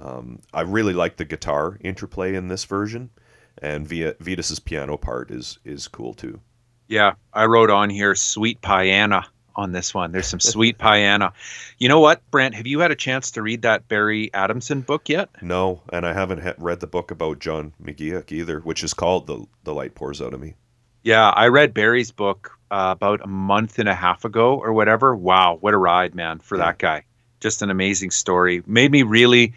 Um, 0.00 0.40
I 0.52 0.60
really 0.62 0.92
like 0.92 1.16
the 1.16 1.24
guitar 1.24 1.78
interplay 1.80 2.34
in 2.34 2.48
this 2.48 2.64
version, 2.64 3.10
and 3.58 3.86
Via, 3.86 4.14
Vitus's 4.20 4.60
piano 4.60 4.96
part 4.96 5.30
is 5.30 5.58
is 5.64 5.88
cool 5.88 6.14
too. 6.14 6.40
Yeah, 6.88 7.14
I 7.32 7.46
wrote 7.46 7.70
on 7.70 7.90
here 7.90 8.14
sweet 8.14 8.60
piana 8.60 9.26
on 9.56 9.72
this 9.72 9.92
one. 9.92 10.12
There's 10.12 10.28
some 10.28 10.40
sweet 10.54 10.78
piana. 10.78 11.32
You 11.78 11.88
know 11.88 12.00
what, 12.00 12.22
Brent? 12.30 12.54
Have 12.54 12.66
you 12.66 12.80
had 12.80 12.90
a 12.90 12.96
chance 12.96 13.32
to 13.32 13.42
read 13.42 13.62
that 13.62 13.88
Barry 13.88 14.32
Adamson 14.32 14.82
book 14.82 15.08
yet? 15.08 15.30
No, 15.42 15.82
and 15.92 16.06
I 16.06 16.12
haven't 16.12 16.42
ha- 16.42 16.54
read 16.58 16.80
the 16.80 16.86
book 16.86 17.10
about 17.10 17.38
John 17.38 17.72
McGeoch 17.82 18.30
either, 18.32 18.60
which 18.60 18.84
is 18.84 18.94
called 18.94 19.26
"The 19.26 19.44
The 19.64 19.74
Light 19.74 19.94
Pours 19.94 20.20
Out 20.20 20.34
of 20.34 20.40
Me." 20.40 20.54
Yeah, 21.02 21.28
I 21.28 21.48
read 21.48 21.72
Barry's 21.72 22.10
book 22.10 22.58
uh, 22.70 22.94
about 22.96 23.20
a 23.22 23.28
month 23.28 23.78
and 23.78 23.88
a 23.88 23.94
half 23.94 24.24
ago 24.24 24.58
or 24.58 24.72
whatever. 24.72 25.14
Wow, 25.14 25.58
what 25.60 25.74
a 25.74 25.78
ride, 25.78 26.14
man, 26.14 26.38
for 26.40 26.58
that 26.58 26.78
guy. 26.78 27.04
Just 27.40 27.62
an 27.62 27.70
amazing 27.70 28.10
story. 28.10 28.62
Made 28.66 28.90
me 28.90 29.02
really 29.02 29.54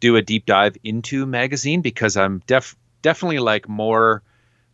do 0.00 0.16
a 0.16 0.22
deep 0.22 0.46
dive 0.46 0.76
into 0.82 1.26
magazine 1.26 1.80
because 1.80 2.16
I'm 2.16 2.42
def 2.46 2.76
definitely 3.02 3.38
like 3.38 3.68
more 3.68 4.22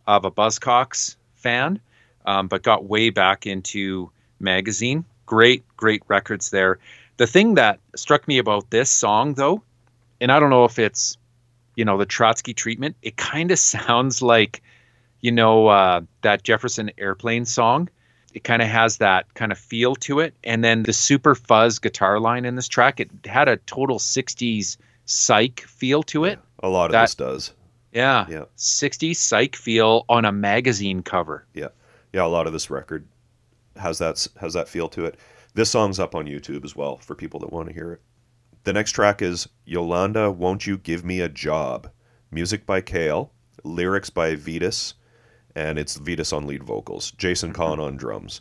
of 0.07 0.25
a 0.25 0.31
Buzzcocks 0.31 1.17
fan, 1.35 1.81
um, 2.25 2.49
but 2.49 2.63
got 2.63 2.85
way 2.85 3.11
back 3.11 3.47
into 3.47 4.11
magazine. 4.39 5.05
Great, 5.27 5.65
great 5.77 6.03
records 6.09 6.51
there. 6.51 6.79
The 7.17 7.27
thing 7.27 7.55
that 7.55 7.81
struck 7.95 8.29
me 8.29 8.39
about 8.39 8.71
this 8.71 8.91
song, 8.91 9.35
though, 9.35 9.63
and 10.21 10.31
I 10.31 10.39
don't 10.39 10.51
know 10.51 10.65
if 10.65 10.79
it's, 10.79 11.17
you 11.75 11.85
know, 11.85 11.99
the 11.99 12.07
Trotsky 12.07 12.55
treatment, 12.55 12.97
it 13.03 13.17
kind 13.17 13.51
of 13.51 13.59
sounds 13.75 14.23
like, 14.23 14.63
you 15.21 15.33
know, 15.33 15.67
uh, 15.69 16.03
that 16.23 16.43
Jefferson 16.43 16.91
Airplane 16.99 17.45
song. 17.45 17.89
It 18.35 18.45
kind 18.45 18.61
of 18.61 18.69
has 18.69 18.99
that 18.99 19.33
kind 19.33 19.51
of 19.51 19.57
feel 19.57 19.95
to 19.97 20.21
it. 20.21 20.35
And 20.45 20.63
then 20.63 20.83
the 20.83 20.93
super 20.93 21.35
fuzz 21.35 21.79
guitar 21.79 22.21
line 22.21 22.45
in 22.45 22.55
this 22.55 22.69
track, 22.69 23.01
it 23.01 23.09
had 23.25 23.49
a 23.49 23.57
total 23.57 23.99
60s 23.99 24.77
psych 25.07 25.61
feel 25.63 26.03
to 26.03 26.25
it. 26.25 26.39
A 26.63 26.69
lot 26.69 26.87
of 26.87 26.93
That- 26.93 27.03
this 27.05 27.15
does. 27.15 27.53
Yeah. 27.93 28.27
Yeah. 28.29 28.45
60s 28.59 29.17
psych 29.17 29.57
feel 29.57 30.05
on 30.11 30.27
a 30.27 30.33
magazine 30.33 31.03
cover. 31.03 31.47
Yeah. 31.55 31.69
Yeah, 32.13 32.27
a 32.27 32.29
lot 32.29 32.47
of 32.47 32.53
this 32.53 32.69
record 32.69 33.07
has 33.79 33.99
that 33.99 34.27
has 34.41 34.55
that 34.55 34.69
feel 34.69 34.89
to 34.91 35.05
it. 35.05 35.17
This 35.55 35.71
song's 35.71 35.99
up 35.99 36.15
on 36.15 36.27
YouTube 36.27 36.65
as 36.65 36.77
well 36.77 36.99
for 36.99 37.15
people 37.15 37.41
that 37.41 37.53
want 37.53 37.69
to 37.69 37.75
hear 37.75 37.93
it. 37.93 38.03
The 38.65 38.73
next 38.73 38.93
track 38.93 39.23
is 39.23 39.49
Yolanda, 39.65 40.31
Won't 40.31 40.67
You 40.67 40.77
Give 40.77 41.05
Me 41.05 41.21
a 41.21 41.29
Job? 41.29 41.91
Music 42.31 42.67
by 42.67 42.81
Kjehl, 42.81 43.31
lyrics 43.65 44.11
by 44.11 44.35
Vitus, 44.35 44.95
and 45.55 45.79
it's 45.79 45.97
Vitus 45.97 46.33
on 46.33 46.47
lead 46.47 46.63
vocals, 46.65 47.13
Jason 47.13 47.51
mm-hmm. 47.53 47.63
Kahn 47.63 47.81
on 47.81 47.97
drums. 47.97 48.41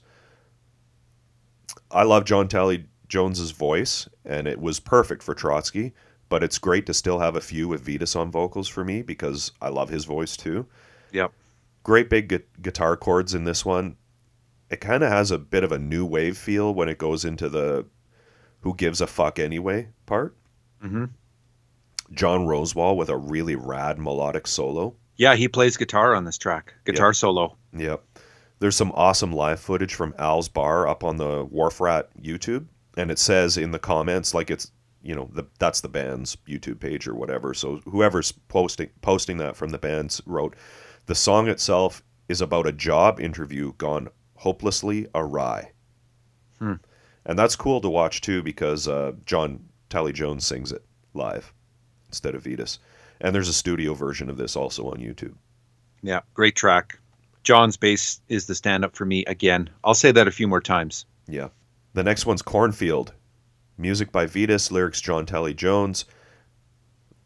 I 1.91 2.03
love 2.03 2.25
John 2.25 2.47
Tally 2.47 2.85
Jones's 3.07 3.51
voice, 3.51 4.09
and 4.25 4.47
it 4.47 4.59
was 4.59 4.79
perfect 4.79 5.21
for 5.23 5.33
Trotsky, 5.35 5.93
but 6.27 6.43
it's 6.43 6.57
great 6.57 6.85
to 6.87 6.93
still 6.93 7.19
have 7.19 7.35
a 7.35 7.41
few 7.41 7.67
with 7.67 7.85
Vitus 7.85 8.15
on 8.15 8.31
vocals 8.31 8.67
for 8.67 8.83
me 8.83 9.01
because 9.03 9.51
I 9.61 9.69
love 9.69 9.89
his 9.89 10.05
voice 10.05 10.35
too 10.35 10.65
Yep. 11.11 11.31
great 11.83 12.09
big 12.09 12.27
gu- 12.29 12.39
guitar 12.61 12.97
chords 12.97 13.33
in 13.35 13.43
this 13.43 13.63
one. 13.63 13.95
It 14.69 14.81
kind 14.81 15.03
of 15.03 15.11
has 15.11 15.31
a 15.31 15.37
bit 15.37 15.63
of 15.63 15.71
a 15.71 15.79
new 15.79 16.05
wave 16.05 16.37
feel 16.37 16.73
when 16.73 16.89
it 16.89 16.97
goes 16.97 17.23
into 17.23 17.49
the 17.49 17.85
"Who 18.61 18.75
gives 18.75 19.01
a 19.01 19.07
fuck 19.07 19.39
anyway" 19.39 19.89
part. 20.05 20.35
hmm 20.81 21.05
John 22.11 22.45
Rosewall 22.45 22.95
with 22.97 23.09
a 23.09 23.17
really 23.17 23.55
rad 23.55 23.97
melodic 23.97 24.47
solo. 24.47 24.95
Yeah, 25.17 25.35
he 25.35 25.47
plays 25.47 25.77
guitar 25.77 26.13
on 26.13 26.25
this 26.25 26.37
track, 26.37 26.73
guitar 26.83 27.13
solo. 27.13 27.57
Yep. 27.73 28.03
There's 28.59 28.75
some 28.75 28.91
awesome 28.93 29.31
live 29.31 29.59
footage 29.59 29.93
from 29.93 30.15
Al's 30.17 30.47
Bar 30.49 30.87
up 30.87 31.03
on 31.03 31.17
the 31.17 31.45
Wharf 31.45 31.81
Rat 31.81 32.09
YouTube, 32.21 32.65
and 32.97 33.11
it 33.11 33.19
says 33.19 33.57
in 33.57 33.71
the 33.71 33.79
comments 33.79 34.33
like 34.33 34.49
it's 34.51 34.71
you 35.01 35.15
know 35.15 35.29
the, 35.33 35.45
that's 35.59 35.81
the 35.81 35.89
band's 35.89 36.35
YouTube 36.47 36.79
page 36.79 37.07
or 37.07 37.15
whatever. 37.15 37.53
So 37.53 37.81
whoever's 37.85 38.31
posting 38.31 38.89
posting 39.01 39.37
that 39.37 39.55
from 39.55 39.69
the 39.69 39.77
band's 39.77 40.21
wrote, 40.25 40.55
the 41.05 41.15
song 41.15 41.47
itself 41.47 42.03
is 42.27 42.41
about 42.41 42.67
a 42.67 42.71
job 42.71 43.19
interview 43.19 43.73
gone 43.73 44.09
hopelessly 44.37 45.07
awry, 45.15 45.71
Hmm. 46.59 46.73
and 47.25 47.37
that's 47.37 47.55
cool 47.55 47.81
to 47.81 47.89
watch 47.89 48.21
too 48.21 48.43
because 48.43 48.87
uh, 48.87 49.13
John 49.25 49.65
Talley-Jones 49.89 50.45
sings 50.45 50.71
it 50.71 50.83
live 51.13 51.53
instead 52.07 52.35
of 52.35 52.43
Vitus, 52.43 52.79
and 53.21 53.33
there's 53.35 53.49
a 53.49 53.53
studio 53.53 53.93
version 53.93 54.29
of 54.29 54.37
this 54.37 54.55
also 54.55 54.89
on 54.89 54.97
YouTube. 54.97 55.35
Yeah, 56.01 56.21
great 56.33 56.55
track. 56.55 56.99
John's 57.43 57.77
bass 57.77 58.19
is 58.27 58.47
the 58.47 58.55
stand 58.55 58.83
up 58.83 58.95
for 58.95 59.05
me 59.05 59.23
again. 59.25 59.69
I'll 59.83 59.93
say 59.93 60.11
that 60.11 60.27
a 60.27 60.31
few 60.31 60.47
more 60.47 60.61
times. 60.61 61.05
Yeah. 61.27 61.49
The 61.93 62.03
next 62.03 62.25
one's 62.25 62.41
Cornfield. 62.41 63.13
Music 63.77 64.11
by 64.11 64.25
Vitus, 64.25 64.71
lyrics 64.71 64.99
John 65.01 65.25
Talley-Jones. 65.25 66.05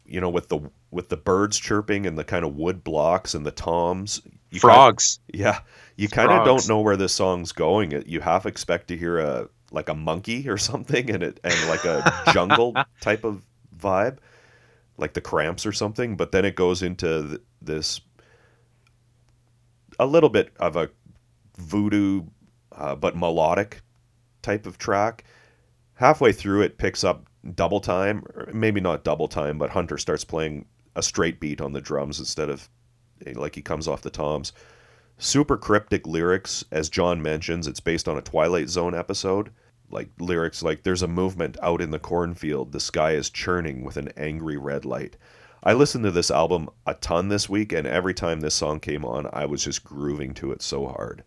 You 0.04 0.20
know, 0.20 0.28
with 0.28 0.48
the 0.48 0.70
with 0.90 1.08
the 1.08 1.16
birds 1.16 1.58
chirping 1.58 2.04
and 2.06 2.18
the 2.18 2.24
kind 2.24 2.44
of 2.44 2.56
wood 2.56 2.82
blocks 2.84 3.34
and 3.34 3.46
the 3.46 3.50
toms, 3.52 4.20
you 4.50 4.60
kind- 4.60 4.74
Frogs. 4.74 5.20
yeah, 5.32 5.60
you 5.96 6.08
kind 6.08 6.30
of 6.30 6.44
don't 6.44 6.68
know 6.68 6.80
where 6.80 6.96
this 6.96 7.12
song's 7.12 7.52
going. 7.52 7.92
It- 7.92 8.06
You 8.06 8.20
half 8.20 8.46
expect 8.46 8.88
to 8.88 8.96
hear 8.96 9.18
a 9.18 9.48
like 9.72 9.88
a 9.88 9.94
monkey 9.94 10.48
or 10.48 10.58
something, 10.70 11.10
and 11.10 11.22
it 11.22 11.40
and 11.44 11.68
like 11.68 11.84
a 11.84 12.24
jungle 12.32 12.74
type 13.00 13.24
of 13.24 13.46
vibe, 13.78 14.18
like 14.96 15.14
the 15.14 15.20
Cramps 15.20 15.64
or 15.66 15.72
something. 15.72 16.16
But 16.16 16.32
then 16.32 16.44
it 16.44 16.56
goes 16.56 16.82
into 16.82 17.28
th- 17.28 17.40
this 17.62 18.00
a 19.98 20.06
little 20.06 20.30
bit 20.30 20.50
of 20.58 20.76
a 20.76 20.90
voodoo, 21.58 22.22
uh, 22.72 22.94
but 22.94 23.16
melodic 23.16 23.82
type 24.42 24.66
of 24.66 24.78
track. 24.78 25.24
Halfway 25.94 26.32
through, 26.32 26.62
it 26.62 26.78
picks 26.78 27.04
up 27.04 27.26
double 27.54 27.80
time, 27.80 28.24
or 28.34 28.48
maybe 28.54 28.80
not 28.80 29.04
double 29.04 29.28
time, 29.28 29.58
but 29.58 29.70
Hunter 29.70 29.98
starts 29.98 30.24
playing 30.24 30.64
a 30.96 31.02
straight 31.02 31.38
beat 31.40 31.60
on 31.60 31.72
the 31.72 31.80
drums 31.80 32.18
instead 32.18 32.48
of 32.48 32.68
like 33.34 33.54
he 33.54 33.62
comes 33.62 33.86
off 33.88 34.02
the 34.02 34.10
toms. 34.10 34.52
Super 35.18 35.56
cryptic 35.56 36.06
lyrics, 36.06 36.64
as 36.70 36.88
John 36.88 37.20
mentions. 37.20 37.66
It's 37.66 37.80
based 37.80 38.08
on 38.08 38.16
a 38.16 38.22
Twilight 38.22 38.68
Zone 38.68 38.94
episode. 38.94 39.50
Like 39.90 40.08
lyrics 40.18 40.62
like, 40.62 40.82
There's 40.82 41.02
a 41.02 41.08
movement 41.08 41.56
out 41.62 41.80
in 41.82 41.90
the 41.90 41.98
cornfield. 41.98 42.72
The 42.72 42.80
sky 42.80 43.12
is 43.12 43.28
churning 43.28 43.84
with 43.84 43.96
an 43.96 44.08
angry 44.16 44.56
red 44.56 44.84
light. 44.84 45.16
I 45.62 45.74
listened 45.74 46.04
to 46.04 46.10
this 46.10 46.30
album 46.30 46.70
a 46.86 46.94
ton 46.94 47.28
this 47.28 47.48
week, 47.48 47.72
and 47.72 47.86
every 47.86 48.14
time 48.14 48.40
this 48.40 48.54
song 48.54 48.80
came 48.80 49.04
on, 49.04 49.28
I 49.32 49.44
was 49.44 49.62
just 49.62 49.84
grooving 49.84 50.32
to 50.34 50.52
it 50.52 50.62
so 50.62 50.86
hard. 50.86 51.22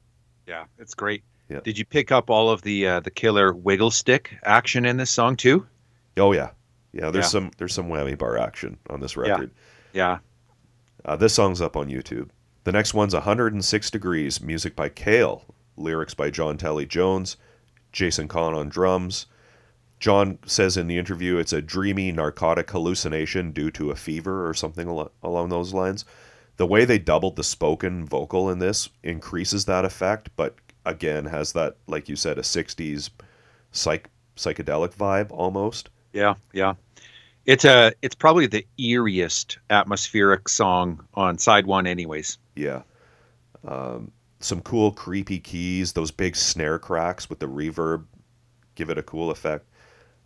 Yeah, 0.48 0.64
it's 0.80 0.96
great. 0.96 1.24
Yeah. 1.50 1.60
Did 1.64 1.78
you 1.78 1.86
pick 1.86 2.12
up 2.12 2.32
all 2.32 2.50
of 2.50 2.64
the 2.64 2.88
uh, 2.88 3.00
the 3.02 3.12
killer 3.12 3.54
wiggle 3.54 3.92
stick 3.92 4.36
action 4.44 4.86
in 4.86 4.98
this 4.98 5.12
song 5.12 5.36
too? 5.36 5.68
Oh 6.18 6.32
yeah, 6.32 6.50
yeah. 6.94 7.12
There's 7.12 7.26
Yeah. 7.26 7.30
some 7.30 7.52
there's 7.58 7.74
some 7.74 7.90
whammy 7.90 8.18
bar 8.18 8.38
action 8.40 8.78
on 8.90 9.02
this 9.02 9.16
record. 9.18 9.52
Yeah. 9.94 10.18
Uh, 11.06 11.16
this 11.16 11.34
song's 11.34 11.62
up 11.62 11.76
on 11.76 11.90
YouTube. 11.90 12.30
The 12.64 12.72
next 12.72 12.94
one's 12.94 13.14
106 13.14 13.92
Degrees, 13.92 14.42
music 14.42 14.76
by 14.76 14.90
Kjehl, 14.90 15.44
lyrics 15.76 16.14
by 16.14 16.30
John 16.30 16.58
Talley-Jones, 16.58 17.36
Jason 17.92 18.28
Kahn 18.28 18.54
on 18.54 18.70
drums. 18.70 19.26
John 20.00 20.40
says 20.46 20.76
in 20.78 20.88
the 20.88 20.98
interview 20.98 21.38
it's 21.38 21.54
a 21.54 21.62
dreamy 21.62 22.12
narcotic 22.12 22.70
hallucination 22.72 23.52
due 23.52 23.72
to 23.72 23.92
a 23.92 23.96
fever 23.96 24.48
or 24.48 24.54
something 24.54 24.88
al- 24.88 25.12
along 25.22 25.50
those 25.50 25.74
lines. 25.74 26.06
The 26.58 26.68
way 26.68 26.86
they 26.86 27.00
doubled 27.00 27.36
the 27.36 27.44
spoken 27.44 28.06
vocal 28.06 28.50
in 28.50 28.60
this 28.60 28.90
increases 29.02 29.66
that 29.66 29.86
effect, 29.86 30.30
but 30.36 30.56
again 30.86 31.26
has 31.26 31.54
that, 31.54 31.78
like 31.88 32.10
you 32.10 32.16
said, 32.16 32.38
a 32.38 32.42
60s 32.42 33.10
psych- 33.72 34.10
psychedelic 34.36 34.96
vibe 34.96 35.32
almost. 35.32 35.90
Yeah, 36.12 36.36
yeah. 36.52 36.76
It's 37.46 37.66
a 37.66 37.94
it's 38.02 38.16
probably 38.16 38.48
the 38.48 38.66
eeriest 38.80 39.58
atmospheric 39.70 40.48
song 40.48 41.06
on 41.14 41.38
side 41.38 41.66
one, 41.66 41.88
anyways. 41.88 42.38
Yeah. 42.56 42.84
Um, 43.66 44.12
some 44.40 44.62
cool, 44.62 44.92
creepy 44.92 45.40
keys. 45.40 45.94
Those 45.94 46.12
big 46.12 46.36
snare 46.36 46.80
cracks 46.80 47.30
with 47.30 47.40
the 47.40 47.48
reverb 47.48 48.06
give 48.76 48.90
it 48.90 48.98
a 48.98 49.04
cool 49.04 49.32
effect. 49.32 49.68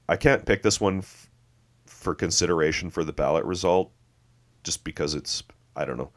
I 0.09 0.15
can't 0.15 0.45
pick 0.45 0.63
this 0.63 0.79
one 0.79 0.99
f- 0.99 1.29
for 1.85 2.15
consideration 2.15 2.89
for 2.89 3.03
the 3.03 3.13
ballot 3.13 3.45
result 3.45 3.91
just 4.63 4.83
because 4.83 5.13
it's, 5.13 5.43
I 5.75 5.85
don't 5.85 5.97
know. 5.97 6.11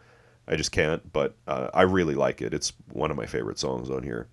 I 0.47 0.56
just 0.56 0.72
can't, 0.72 1.12
but 1.12 1.36
uh, 1.47 1.70
I 1.74 1.82
really 1.82 2.14
like 2.14 2.40
it. 2.43 2.55
It's 2.55 2.72
one 2.93 3.10
of 3.10 3.16
my 3.16 3.27
favorite 3.27 3.59
songs 3.59 3.90
on 3.90 4.02
here. 4.02 4.28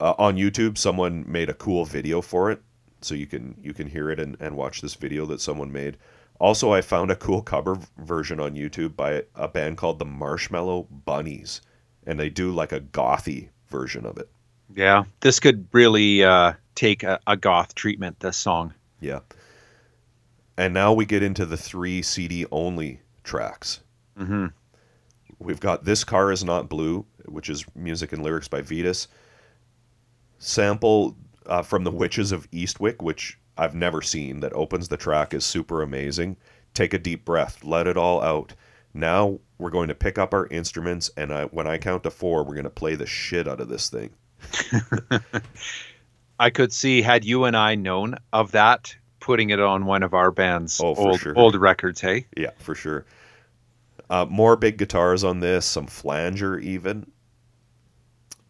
Uh, 0.00 0.14
on 0.18 0.36
YouTube, 0.36 0.78
someone 0.78 1.24
made 1.30 1.50
a 1.50 1.54
cool 1.54 1.84
video 1.84 2.20
for 2.20 2.50
it, 2.50 2.62
so 3.02 3.14
you 3.14 3.26
can 3.26 3.56
you 3.62 3.72
can 3.72 3.86
hear 3.86 4.10
it 4.10 4.20
and, 4.20 4.36
and 4.40 4.56
watch 4.56 4.80
this 4.80 4.94
video 4.94 5.26
that 5.26 5.40
someone 5.40 5.72
made. 5.72 5.96
Also, 6.38 6.72
I 6.72 6.80
found 6.80 7.10
a 7.10 7.16
cool 7.16 7.42
cover 7.42 7.78
version 7.98 8.40
on 8.40 8.54
YouTube 8.54 8.96
by 8.96 9.24
a 9.34 9.46
band 9.46 9.76
called 9.76 9.98
the 9.98 10.06
Marshmallow 10.06 10.88
Bunnies, 10.90 11.60
and 12.06 12.18
they 12.18 12.30
do 12.30 12.50
like 12.50 12.72
a 12.72 12.80
gothy 12.80 13.50
version 13.68 14.06
of 14.06 14.16
it. 14.16 14.30
Yeah, 14.74 15.04
this 15.20 15.38
could 15.38 15.66
really 15.72 16.24
uh, 16.24 16.54
take 16.74 17.02
a, 17.02 17.20
a 17.26 17.36
goth 17.36 17.74
treatment. 17.74 18.20
This 18.20 18.36
song. 18.36 18.72
Yeah. 19.00 19.20
And 20.56 20.74
now 20.74 20.92
we 20.92 21.06
get 21.06 21.22
into 21.22 21.46
the 21.46 21.56
three 21.56 22.02
CD 22.02 22.46
only 22.50 23.00
tracks. 23.24 23.80
Mm-hmm. 24.18 24.46
We've 25.38 25.60
got 25.60 25.84
This 25.84 26.04
Car 26.04 26.30
Is 26.30 26.44
Not 26.44 26.68
Blue, 26.68 27.06
which 27.24 27.48
is 27.48 27.64
music 27.74 28.12
and 28.12 28.22
lyrics 28.22 28.48
by 28.48 28.60
Vitus. 28.60 29.08
Sample 30.38 31.16
uh, 31.50 31.62
from 31.62 31.84
The 31.84 31.90
Witches 31.90 32.32
of 32.32 32.50
Eastwick, 32.52 33.02
which 33.02 33.38
I've 33.58 33.74
never 33.74 34.00
seen, 34.00 34.40
that 34.40 34.52
opens 34.54 34.88
the 34.88 34.96
track 34.96 35.34
is 35.34 35.44
super 35.44 35.82
amazing. 35.82 36.36
Take 36.72 36.94
a 36.94 36.98
deep 36.98 37.24
breath, 37.26 37.62
let 37.64 37.86
it 37.86 37.96
all 37.98 38.22
out. 38.22 38.54
Now 38.94 39.38
we're 39.58 39.70
going 39.70 39.88
to 39.88 39.94
pick 39.94 40.16
up 40.18 40.32
our 40.32 40.46
instruments, 40.46 41.10
and 41.16 41.32
I, 41.32 41.44
when 41.46 41.66
I 41.66 41.76
count 41.78 42.04
to 42.04 42.10
four, 42.10 42.42
we're 42.44 42.54
going 42.54 42.64
to 42.64 42.70
play 42.70 42.94
the 42.94 43.06
shit 43.06 43.46
out 43.46 43.60
of 43.60 43.68
this 43.68 43.90
thing. 43.90 44.10
I 46.38 46.50
could 46.50 46.72
see 46.72 47.02
had 47.02 47.24
you 47.24 47.44
and 47.44 47.56
I 47.56 47.74
known 47.74 48.16
of 48.32 48.52
that, 48.52 48.94
putting 49.20 49.50
it 49.50 49.60
on 49.60 49.84
one 49.84 50.02
of 50.02 50.14
our 50.14 50.30
band's 50.30 50.80
Oh, 50.80 50.94
old 50.94 51.20
sure. 51.20 51.36
old 51.38 51.54
records. 51.56 52.00
Hey, 52.00 52.26
Yeah, 52.36 52.50
for 52.58 52.74
sure. 52.74 53.04
Uh, 54.08 54.26
more 54.28 54.56
big 54.56 54.78
guitars 54.78 55.22
on 55.22 55.40
this, 55.40 55.66
some 55.66 55.86
flanger 55.86 56.58
even. 56.58 57.10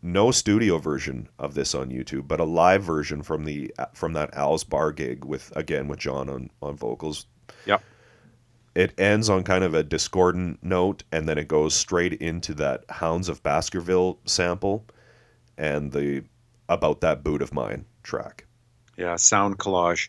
No 0.02 0.30
studio 0.30 0.78
version 0.78 1.28
of 1.38 1.54
this 1.54 1.74
on 1.74 1.90
YouTube, 1.90 2.26
but 2.26 2.40
a 2.40 2.44
live 2.44 2.82
version 2.82 3.22
from 3.22 3.44
the 3.44 3.74
from 3.92 4.14
that 4.14 4.34
Al's 4.34 4.64
bar 4.64 4.92
gig 4.92 5.24
with 5.24 5.54
again 5.54 5.88
with 5.88 5.98
John 5.98 6.30
on 6.30 6.50
on 6.62 6.76
vocals. 6.76 7.26
Yep. 7.66 7.82
It 8.74 8.98
ends 8.98 9.28
on 9.28 9.42
kind 9.42 9.64
of 9.64 9.74
a 9.74 9.82
discordant 9.82 10.62
note, 10.62 11.02
and 11.12 11.28
then 11.28 11.36
it 11.36 11.48
goes 11.48 11.74
straight 11.74 12.14
into 12.14 12.54
that 12.54 12.84
Hounds 12.88 13.28
of 13.28 13.42
Baskerville 13.42 14.18
sample, 14.24 14.86
and 15.58 15.92
the 15.92 16.22
about 16.68 17.00
that 17.00 17.22
boot 17.24 17.42
of 17.42 17.52
mine 17.52 17.84
track. 18.02 18.46
yeah, 18.96 19.16
sound 19.16 19.58
collage. 19.58 20.08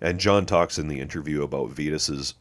And 0.00 0.18
John 0.18 0.44
talks 0.44 0.78
in 0.78 0.88
the 0.88 1.00
interview 1.00 1.42
about 1.42 1.70
Vitus's 1.70 2.34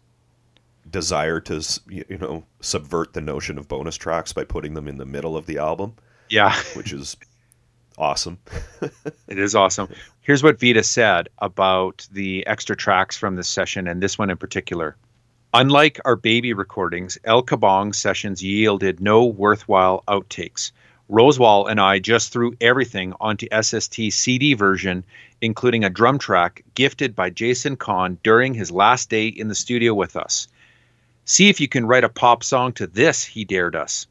desire 0.90 1.40
to, 1.40 1.64
you 1.88 2.18
know, 2.20 2.44
subvert 2.60 3.14
the 3.14 3.22
notion 3.22 3.58
of 3.58 3.68
bonus 3.68 3.96
tracks 3.96 4.34
by 4.34 4.44
putting 4.44 4.74
them 4.74 4.88
in 4.88 4.98
the 4.98 5.06
middle 5.06 5.38
of 5.38 5.46
the 5.46 5.58
album, 5.60 5.96
Yeah, 6.30 6.56
which 6.76 6.94
is 6.94 7.18
awesome. 7.98 8.38
it 9.28 9.38
is 9.38 9.56
awesome. 9.56 9.90
Here's 10.22 10.44
what 10.44 10.60
Vitus 10.60 10.90
said 10.90 11.30
about 11.40 12.08
the 12.12 12.46
extra 12.48 12.76
tracks 12.76 13.18
from 13.18 13.36
this 13.36 13.50
session, 13.50 13.88
and 13.88 14.02
this 14.02 14.18
one 14.18 14.30
in 14.30 14.38
particular. 14.38 14.96
Unlike 15.54 16.00
our 16.06 16.16
baby 16.16 16.54
recordings, 16.54 17.18
El 17.24 17.44
Kabong 17.44 17.94
sessions 17.94 18.42
yielded 18.42 19.00
no 19.00 19.26
worthwhile 19.26 20.04
outtakes. 20.08 20.72
Rosewall 21.10 21.70
and 21.70 21.80
I 21.80 22.00
just 22.00 22.34
threw 22.34 22.56
everything 22.60 23.14
onto 23.20 23.48
SST 23.62 24.12
CD 24.12 24.56
version, 24.56 25.04
including 25.42 25.84
a 25.84 25.90
drum 25.92 26.18
track 26.18 26.64
gifted 26.74 27.16
by 27.16 27.30
Jason 27.30 27.76
Kahn 27.76 28.18
during 28.24 28.56
his 28.56 28.72
last 28.72 29.10
day 29.12 29.28
in 29.28 29.48
the 29.48 29.54
studio 29.54 29.94
with 29.94 30.16
us. 30.16 30.48
See 31.26 31.50
if 31.50 31.62
you 31.62 31.68
can 31.68 31.86
write 31.86 32.04
a 32.04 32.10
pop 32.10 32.44
song 32.44 32.74
to 32.74 32.88
this, 32.88 33.24
he 33.24 33.46
dared 33.46 33.76
us. 33.76 34.08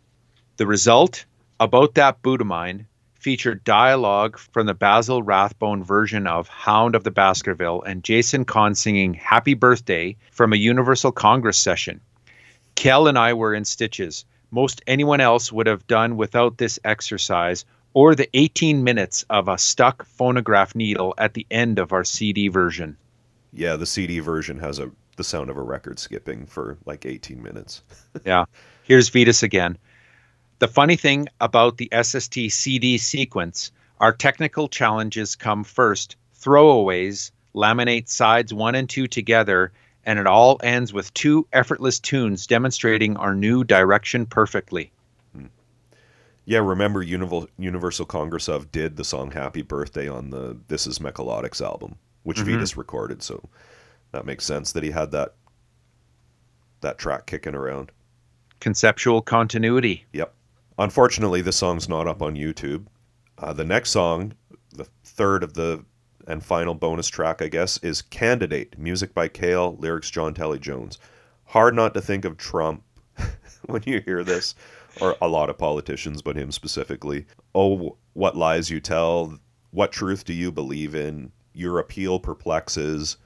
The 0.58 0.66
result, 0.66 1.24
About 1.62 1.94
That 1.94 2.20
Boot 2.22 2.40
of 2.40 2.48
Mine, 2.48 2.88
featured 3.14 3.62
dialogue 3.62 4.36
from 4.36 4.66
the 4.66 4.74
Basil 4.74 5.22
Rathbone 5.22 5.84
version 5.84 6.26
of 6.26 6.48
Hound 6.48 6.96
of 6.96 7.04
the 7.04 7.12
Baskerville 7.12 7.82
and 7.82 8.02
Jason 8.02 8.44
Kahn 8.44 8.74
singing 8.74 9.14
Happy 9.14 9.54
Birthday 9.54 10.16
from 10.32 10.52
a 10.52 10.56
Universal 10.56 11.12
Congress 11.12 11.56
session. 11.56 12.00
Kjehl 12.74 13.08
and 13.08 13.16
I 13.16 13.34
were 13.34 13.54
in 13.54 13.64
stitches. 13.64 14.24
Most 14.50 14.82
anyone 14.88 15.20
else 15.20 15.52
would 15.52 15.68
have 15.68 15.86
done 15.86 16.16
without 16.16 16.58
this 16.58 16.80
exercise 16.82 17.64
or 17.94 18.16
the 18.16 18.28
18 18.34 18.82
minutes 18.82 19.24
of 19.30 19.46
a 19.46 19.56
stuck 19.56 20.04
phonograph 20.04 20.74
needle 20.74 21.14
at 21.16 21.34
the 21.34 21.46
end 21.48 21.78
of 21.78 21.92
our 21.92 22.02
CD 22.02 22.48
version. 22.48 22.96
Yeah, 23.52 23.76
the 23.76 23.86
CD 23.86 24.18
version 24.18 24.58
has 24.58 24.80
a 24.80 24.90
the 25.16 25.22
sound 25.22 25.48
of 25.48 25.56
a 25.56 25.62
record 25.62 26.00
skipping 26.00 26.44
for 26.46 26.76
like 26.86 27.06
18 27.06 27.40
minutes. 27.40 27.84
Yeah. 28.26 28.46
Here's 28.82 29.08
Vitus 29.08 29.44
again. 29.44 29.78
The 30.62 30.68
funny 30.68 30.94
thing 30.94 31.26
about 31.40 31.78
the 31.78 31.90
SST 31.90 32.52
CD 32.52 32.96
sequence, 32.96 33.72
our 33.98 34.12
technical 34.12 34.68
challenges 34.68 35.34
come 35.34 35.64
first, 35.64 36.14
throwaways, 36.40 37.32
laminate 37.52 38.08
sides 38.08 38.54
one 38.54 38.76
and 38.76 38.88
two 38.88 39.08
together, 39.08 39.72
and 40.06 40.20
it 40.20 40.28
all 40.28 40.60
ends 40.62 40.92
with 40.92 41.12
two 41.14 41.48
effortless 41.52 41.98
tunes 41.98 42.46
demonstrating 42.46 43.16
our 43.16 43.34
new 43.34 43.64
direction 43.64 44.24
perfectly. 44.24 44.92
Yeah, 46.44 46.60
remember 46.60 47.02
Universal 47.02 47.48
Universal 47.58 48.06
Congress 48.06 48.48
of 48.48 48.70
did 48.70 48.96
the 48.96 49.04
song 49.04 49.32
Happy 49.32 49.62
Birthday 49.62 50.06
on 50.08 50.30
the 50.30 50.56
This 50.68 50.86
Is 50.86 51.00
Mecolodics 51.00 51.60
album, 51.60 51.96
which 52.22 52.38
Mhm. 52.38 52.52
Vitus 52.52 52.76
recorded, 52.76 53.20
so 53.24 53.50
that 54.12 54.24
makes 54.24 54.44
sense 54.44 54.70
that 54.70 54.84
he 54.84 54.92
had 54.92 55.10
that 55.10 55.34
that 56.82 56.98
track 56.98 57.26
kicking 57.26 57.56
around. 57.56 57.90
Conceptual 58.60 59.22
continuity. 59.22 60.06
Yep. 60.12 60.32
Unfortunately, 60.82 61.42
this 61.42 61.58
song's 61.58 61.88
not 61.88 62.08
up 62.08 62.22
on 62.22 62.34
YouTube. 62.34 62.86
Uh, 63.38 63.52
the 63.52 63.64
next 63.64 63.90
song, 63.90 64.32
the 64.72 64.88
third 65.04 65.44
of 65.44 65.54
the 65.54 65.84
and 66.26 66.44
final 66.44 66.74
bonus 66.74 67.06
track, 67.06 67.40
I 67.40 67.46
guess, 67.46 67.78
is 67.84 68.02
Candidate, 68.02 68.76
music 68.76 69.14
by 69.14 69.28
Kjehl, 69.28 69.78
lyrics 69.78 70.10
John 70.10 70.34
Talley-Jones. 70.34 70.98
Hard 71.44 71.76
not 71.76 71.94
to 71.94 72.00
think 72.00 72.24
of 72.24 72.36
Trump 72.36 72.82
when 73.66 73.82
you 73.86 74.00
hear 74.00 74.24
this, 74.24 74.56
or 75.00 75.14
a 75.22 75.28
lot 75.28 75.50
of 75.50 75.56
politicians, 75.56 76.20
but 76.20 76.34
him 76.34 76.50
specifically. 76.50 77.26
Oh, 77.54 77.96
what 78.14 78.36
lies 78.36 78.68
you 78.68 78.80
tell? 78.80 79.38
What 79.70 79.92
truth 79.92 80.24
do 80.24 80.32
you 80.32 80.50
believe 80.50 80.96
in? 80.96 81.30
Your 81.52 81.78
appeal 81.78 82.18
perplexes. 82.18 83.18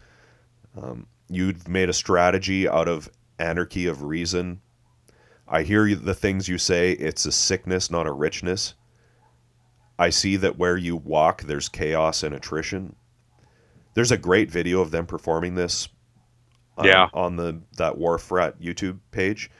Um, 0.76 1.06
you've 1.30 1.66
made 1.68 1.88
a 1.88 1.94
strategy 1.94 2.68
out 2.68 2.86
of 2.86 3.08
anarchy 3.38 3.86
of 3.86 4.02
reason. 4.02 4.60
I 5.48 5.62
hear 5.62 5.94
the 5.94 6.14
things 6.14 6.48
you 6.48 6.58
say. 6.58 6.92
It's 6.92 7.24
a 7.26 7.32
sickness, 7.32 7.90
not 7.90 8.06
a 8.06 8.12
richness. 8.12 8.74
I 9.98 10.10
see 10.10 10.36
that 10.36 10.58
where 10.58 10.76
you 10.76 10.96
walk, 10.96 11.42
there's 11.42 11.68
chaos 11.68 12.22
and 12.22 12.34
attrition. 12.34 12.96
There's 13.94 14.10
a 14.12 14.18
great 14.18 14.50
video 14.50 14.80
of 14.80 14.90
them 14.90 15.06
performing 15.06 15.54
this. 15.54 15.88
uh, 16.78 16.82
Yeah. 16.84 17.08
On 17.14 17.36
the 17.36 17.62
that 17.78 17.96
Wharf 17.96 18.30
Rat 18.30 18.60
YouTube 18.60 18.98
page, 19.10 19.50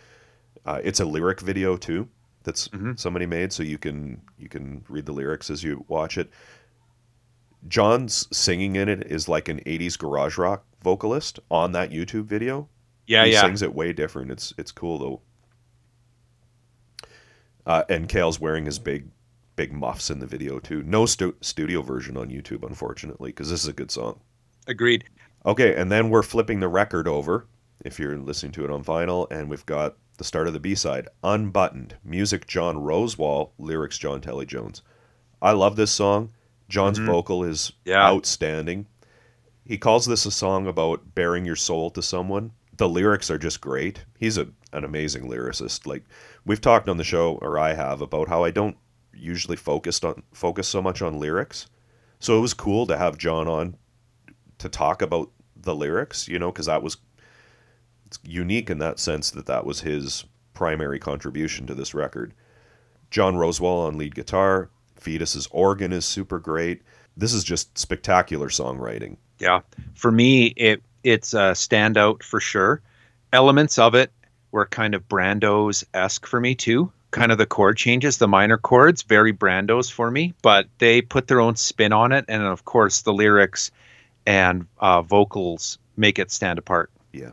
uh, 0.67 0.81
it's 0.85 1.01
a 1.01 1.07
lyric 1.07 1.41
video 1.41 1.77
too. 1.79 2.09
That's 2.43 2.69
Mhm. 2.69 2.99
somebody 2.99 3.25
made, 3.27 3.53
so 3.53 3.63
you 3.63 3.79
can 3.79 4.21
you 4.39 4.49
can 4.51 4.85
read 4.89 5.07
the 5.07 5.13
lyrics 5.13 5.49
as 5.51 5.65
you 5.65 5.85
watch 5.89 6.19
it. 6.19 6.31
John's 7.69 8.29
singing 8.37 8.77
in 8.77 8.89
it 8.89 9.11
is 9.11 9.29
like 9.29 9.49
an 9.49 9.61
'80s 9.67 9.97
garage 9.97 10.37
rock 10.39 10.65
vocalist 10.83 11.41
on 11.51 11.73
that 11.73 11.91
YouTube 11.91 12.27
video. 12.27 12.69
Yeah, 13.07 13.21
yeah. 13.23 13.27
he 13.27 13.33
yeah. 13.33 13.41
sings 13.41 13.63
it 13.63 13.75
way 13.75 13.93
different. 13.93 14.31
It's 14.31 14.53
it's 14.59 14.71
cool 14.73 14.99
though. 14.99 15.21
Uh, 17.67 17.83
and 17.89 18.09
Kjehl's 18.09 18.41
wearing 18.41 18.65
his 18.65 18.79
big 18.79 19.09
big 19.57 19.73
muffs 19.73 20.11
in 20.11 20.19
the 20.21 20.27
video 20.27 20.59
too. 20.59 20.83
No 20.83 21.07
stu- 21.07 21.35
studio 21.41 21.81
version 21.83 22.17
on 22.17 22.29
YouTube, 22.29 22.63
unfortunately, 22.67 23.31
because 23.31 23.51
this 23.51 23.63
is 23.63 23.69
a 23.69 23.73
good 23.73 23.91
song. 23.91 24.21
Agreed. 24.67 25.05
Okay, 25.47 25.75
and 25.75 25.91
then 25.91 26.11
we're 26.11 26.23
flipping 26.23 26.61
the 26.61 26.69
record 26.69 27.09
over 27.09 27.47
if 27.85 27.99
you're 27.99 28.19
listening 28.19 28.53
to 28.53 28.65
it 28.65 28.71
on 28.71 28.85
vinyl, 28.85 29.27
and 29.31 29.49
we've 29.49 29.65
got 29.67 29.97
the 30.19 30.25
start 30.25 30.47
of 30.47 30.53
the 30.53 30.61
B 30.61 30.75
side, 30.75 31.09
Unbuttoned, 31.25 31.95
music 32.05 32.47
John 32.47 32.77
Rosewall, 32.77 33.51
lyrics 33.59 33.97
John 33.99 34.21
Talley-Jones. 34.21 34.83
I 35.41 35.53
love 35.53 35.77
this 35.77 35.91
song. 35.91 36.31
John's 36.69 36.99
Mhm. 36.99 37.07
vocal 37.07 37.45
is 37.45 37.73
Yeah. 37.85 38.03
outstanding. 38.05 38.87
He 39.65 39.79
calls 39.79 40.05
this 40.07 40.27
a 40.27 40.31
song 40.31 40.67
about 40.67 41.15
bearing 41.15 41.45
your 41.45 41.57
soul 41.57 41.91
to 41.91 42.03
someone. 42.03 42.53
The 42.77 42.89
lyrics 42.89 43.31
are 43.31 43.39
just 43.39 43.61
great. 43.61 44.05
He's 44.19 44.37
a 44.39 44.49
an 44.77 44.85
amazing 44.85 45.29
lyricist. 45.29 45.87
Like 45.87 46.05
we've 46.45 46.61
talked 46.61 46.89
on 46.89 46.97
the 46.97 47.05
show, 47.05 47.39
or 47.43 47.59
I 47.59 47.75
have, 47.75 48.01
about 48.01 48.29
how 48.29 48.45
I 48.45 48.51
don't 48.51 48.77
usually 49.13 49.57
focused 49.57 50.05
on 50.05 50.23
focus 50.33 50.69
so 50.69 50.83
much 50.83 51.03
on 51.03 51.19
lyrics. 51.19 51.67
So 52.19 52.39
it 52.39 52.41
was 52.41 52.55
cool 52.55 52.87
to 52.87 52.97
have 52.97 53.19
John 53.19 53.49
on 53.49 53.77
to 54.59 54.69
talk 54.69 55.03
about 55.03 55.31
the 55.57 55.75
lyrics, 55.75 56.29
you 56.29 56.39
know, 56.39 56.53
because 56.53 56.67
that 56.67 56.83
was 56.83 56.97
unique 58.23 58.71
in 58.71 58.79
that 58.79 58.99
sense 58.99 59.31
that 59.33 59.47
that 59.47 59.67
was 59.67 59.81
his 59.81 60.25
primary 60.55 60.99
contribution 60.99 61.67
to 61.67 61.75
this 61.75 61.95
record. 61.95 62.33
John 63.11 63.35
Rosewall 63.35 63.87
on 63.87 63.99
lead 63.99 64.15
guitar, 64.15 64.71
Vitus's 65.01 65.49
organ 65.51 65.93
is 65.93 66.05
super 66.05 66.39
great. 66.39 66.83
This 67.17 67.33
is 67.33 67.45
just 67.45 67.77
spectacular 67.79 68.49
songwriting. 68.49 69.17
Yeah. 69.39 69.61
For 69.95 70.11
me, 70.11 70.47
it 70.57 70.83
it's 71.05 71.35
a 71.35 71.53
standout 71.53 72.23
for 72.23 72.41
sure. 72.41 72.83
Elements 73.33 73.79
of 73.79 73.95
it 73.95 74.13
were 74.57 74.67
kind 74.67 74.95
of 74.95 75.07
Brando's 75.07 75.85
esque 75.93 76.27
for 76.27 76.41
me 76.41 76.55
too. 76.55 76.91
Kind 77.11 77.31
of 77.31 77.39
the 77.39 77.47
chord 77.47 77.77
changes, 77.77 78.17
the 78.19 78.27
minor 78.27 78.57
chords, 78.57 79.03
very 79.03 79.33
Brando's 79.33 79.89
for 79.91 80.11
me, 80.11 80.35
but 80.43 80.67
they 80.79 81.03
put 81.03 81.29
their 81.29 81.41
own 81.41 81.55
spin 81.57 81.93
on 81.93 82.11
it, 82.11 82.25
and 82.29 82.43
of 82.43 82.65
course 82.65 83.03
the 83.03 83.13
lyrics 83.13 83.71
and 84.27 84.67
uh, 84.79 85.03
vocals 85.03 85.79
make 85.97 86.19
it 86.19 86.31
stand 86.33 86.59
apart. 86.59 86.91
Yeah. 87.13 87.31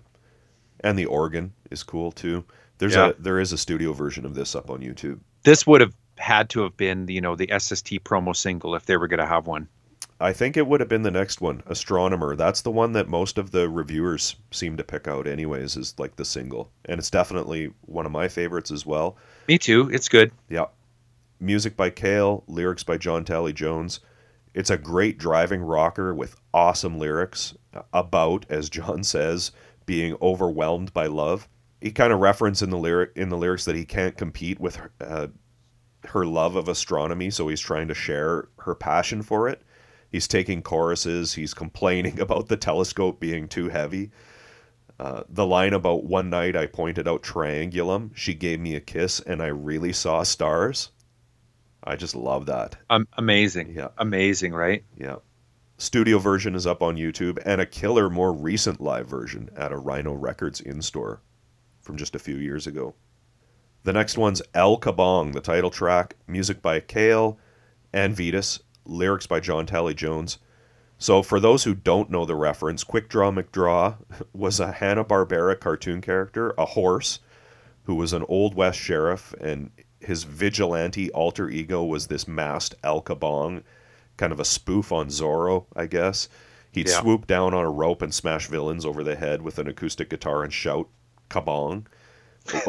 And 0.82 1.00
the 1.00 1.06
organ 1.06 1.54
is 1.72 1.82
cool 1.82 2.12
too. 2.12 2.44
There's 2.78 2.96
Yeah. 2.96 3.10
a 3.10 3.14
there 3.14 3.40
is 3.40 3.54
a 3.54 3.58
studio 3.58 3.94
version 3.94 4.26
of 4.26 4.36
this 4.36 4.54
up 4.54 4.70
on 4.70 4.80
YouTube. 4.80 5.20
This 5.44 5.66
would 5.66 5.82
have 5.82 5.94
had 6.18 6.50
to 6.50 6.62
have 6.64 6.76
been, 6.78 7.08
you 7.08 7.22
know, 7.22 7.36
the 7.36 7.50
SST 7.58 8.04
promo 8.04 8.36
single 8.36 8.76
if 8.76 8.86
they 8.86 8.98
were 8.98 9.08
going 9.08 9.20
to 9.20 9.26
have 9.26 9.48
one. 9.48 9.68
I 10.24 10.32
think 10.32 10.56
it 10.56 10.66
would 10.66 10.80
have 10.80 10.88
been 10.88 11.02
the 11.02 11.12
next 11.12 11.42
one, 11.42 11.64
Astronomer. 11.68 12.38
That's 12.38 12.62
the 12.62 12.72
one 12.72 12.94
that 12.94 13.10
most 13.10 13.38
of 13.38 13.52
the 13.52 13.68
reviewers 13.68 14.38
seem 14.52 14.78
to 14.78 14.84
pick 14.84 15.06
out 15.06 15.28
anyways 15.28 15.76
is 15.76 15.94
like 16.00 16.16
the 16.16 16.24
single. 16.24 16.72
And 16.86 16.98
it's 16.98 17.10
definitely 17.10 17.74
one 17.82 18.06
of 18.06 18.14
my 18.14 18.30
favorites 18.30 18.72
as 18.72 18.86
well. 18.86 19.18
Me 19.50 19.58
too. 19.58 19.90
It's 19.92 20.08
good. 20.08 20.32
Yeah. 20.48 20.68
Music 21.42 21.76
by 21.76 21.90
Kjehl, 21.90 22.44
lyrics 22.48 22.86
by 22.86 22.96
John 22.96 23.26
Talley-Jones. 23.26 24.00
It's 24.54 24.70
a 24.70 24.78
great 24.78 25.18
driving 25.18 25.62
rocker 25.62 26.16
with 26.16 26.40
awesome 26.54 26.98
lyrics 26.98 27.54
about, 27.92 28.46
as 28.50 28.70
John 28.70 29.04
says, 29.04 29.52
being 29.86 30.16
overwhelmed 30.22 30.94
by 30.94 31.08
love. 31.08 31.50
He 31.82 31.92
kind 31.92 32.14
of 32.14 32.22
reference 32.22 32.62
in 32.62 32.70
the 32.70 32.78
lyric 32.78 33.12
in 33.18 33.28
the 33.28 33.38
lyrics 33.38 33.66
that 33.66 33.76
he 33.76 33.84
can't 33.84 34.16
compete 34.16 34.62
with 34.62 34.78
her, 34.78 34.92
uh, 35.02 35.28
her 36.06 36.26
love 36.26 36.56
of 36.56 36.70
astronomy, 36.70 37.30
so 37.30 37.50
he's 37.50 37.60
trying 37.60 37.90
to 37.90 37.94
share 37.94 38.48
her 38.60 38.74
passion 38.74 39.22
for 39.22 39.50
it. 39.50 39.62
He's 40.14 40.28
taking 40.28 40.62
choruses. 40.62 41.34
He's 41.34 41.56
complaining 41.56 42.20
about 42.22 42.48
the 42.48 42.56
telescope 42.56 43.20
being 43.20 43.48
too 43.48 43.70
heavy. 43.70 44.12
Uh, 45.00 45.24
the 45.28 45.46
line 45.46 45.74
about 45.74 46.04
one 46.04 46.30
night 46.30 46.56
I 46.56 46.68
pointed 46.68 47.08
out 47.08 47.24
triangulum, 47.24 48.12
she 48.14 48.36
gave 48.36 48.60
me 48.60 48.76
a 48.76 48.80
kiss, 48.80 49.20
and 49.20 49.42
I 49.42 49.48
really 49.48 49.92
saw 49.92 50.22
stars. 50.22 50.92
I 51.84 51.96
just 51.96 52.16
love 52.16 52.46
that. 52.46 52.78
Um, 52.92 53.08
amazing. 53.18 53.74
Yeah. 53.76 53.88
Amazing, 53.98 54.54
right? 54.54 54.84
Yeah. 54.96 55.16
Studio 55.80 56.20
version 56.20 56.54
is 56.54 56.68
up 56.68 56.84
on 56.84 56.96
YouTube, 56.96 57.40
and 57.44 57.60
a 57.60 57.66
killer, 57.66 58.08
more 58.08 58.32
recent 58.32 58.80
live 58.80 59.08
version 59.08 59.50
at 59.56 59.72
a 59.72 59.78
Rhino 59.78 60.14
Records 60.14 60.62
in 60.62 60.84
store 60.84 61.22
from 61.82 61.98
just 61.98 62.14
a 62.14 62.20
few 62.20 62.36
years 62.36 62.68
ago. 62.68 62.94
The 63.82 63.94
next 63.94 64.16
one's 64.16 64.44
El 64.54 64.78
Kabong, 64.78 65.34
the 65.34 65.42
title 65.42 65.72
track, 65.72 66.16
music 66.28 66.62
by 66.62 66.82
Kjehl 66.82 67.38
and 67.92 68.16
Vitus, 68.16 68.60
lyrics 68.86 69.28
by 69.28 69.40
John 69.40 69.66
Talley-Jones. 69.66 70.38
So, 70.98 71.22
for 71.24 71.40
those 71.40 71.64
who 71.64 71.74
don't 71.76 72.10
know 72.10 72.26
the 72.26 72.36
reference, 72.36 72.84
Quick 72.84 73.10
Draw 73.10 73.32
McGraw 73.32 73.98
was 74.34 74.60
a 74.60 74.72
Hanna 74.74 75.04
Barbera 75.04 75.60
cartoon 75.60 76.02
character, 76.02 76.54
a 76.58 76.66
horse, 76.66 77.20
who 77.84 77.96
was 77.96 78.14
an 78.14 78.24
Old 78.30 78.56
West 78.56 78.80
sheriff, 78.80 79.34
and 79.42 79.72
his 80.00 80.24
vigilante 80.24 81.12
alter 81.12 81.50
ego 81.50 81.84
was 81.84 82.08
this 82.08 82.28
masked 82.28 82.76
El 82.84 83.02
Kabong, 83.02 83.64
kind 84.18 84.32
of 84.32 84.40
a 84.40 84.46
spoof 84.46 84.92
on 84.92 85.08
Zorro, 85.08 85.66
I 85.76 85.88
guess. 85.88 86.30
He'd 86.72 86.90
Yeah. 86.90 87.00
swoop 87.02 87.28
down 87.28 87.54
on 87.54 87.64
a 87.66 87.70
rope 87.70 88.02
and 88.02 88.14
smash 88.14 88.48
villains 88.48 88.86
over 88.86 89.04
the 89.04 89.16
head 89.16 89.42
with 89.42 89.60
an 89.60 89.68
acoustic 89.68 90.10
guitar 90.10 90.44
and 90.44 90.54
shout 90.54 90.88
Kabong. 91.30 91.86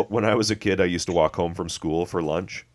when 0.08 0.24
I 0.24 0.34
was 0.34 0.50
a 0.50 0.56
kid, 0.56 0.80
I 0.80 0.84
used 0.84 1.06
to 1.06 1.12
walk 1.12 1.36
home 1.36 1.54
from 1.54 1.68
school 1.68 2.06
for 2.06 2.22
lunch, 2.22 2.66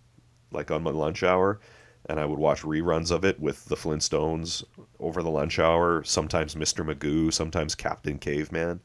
like 0.52 0.72
on 0.72 0.84
my 0.84 0.92
lunch 0.92 1.24
hour, 1.24 1.60
and 2.08 2.20
I 2.20 2.26
would 2.26 2.40
watch 2.40 2.62
reruns 2.62 3.12
of 3.12 3.26
it 3.26 3.40
with 3.40 3.66
the 3.66 3.76
Flintstones 3.76 4.64
over 5.00 5.22
the 5.22 5.30
lunch 5.30 5.60
hour, 5.60 6.04
sometimes 6.04 6.56
Mr. 6.56 6.86
Magoo, 6.86 7.32
sometimes 7.32 7.76
Captain 7.76 8.18
Caveman. 8.18 8.80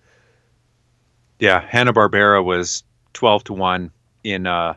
Yeah, 1.38 1.60
Hanna 1.60 1.92
Barbera 1.92 2.44
was 2.44 2.84
twelve 3.12 3.44
to 3.44 3.52
one 3.52 3.90
in 4.22 4.46
uh 4.46 4.74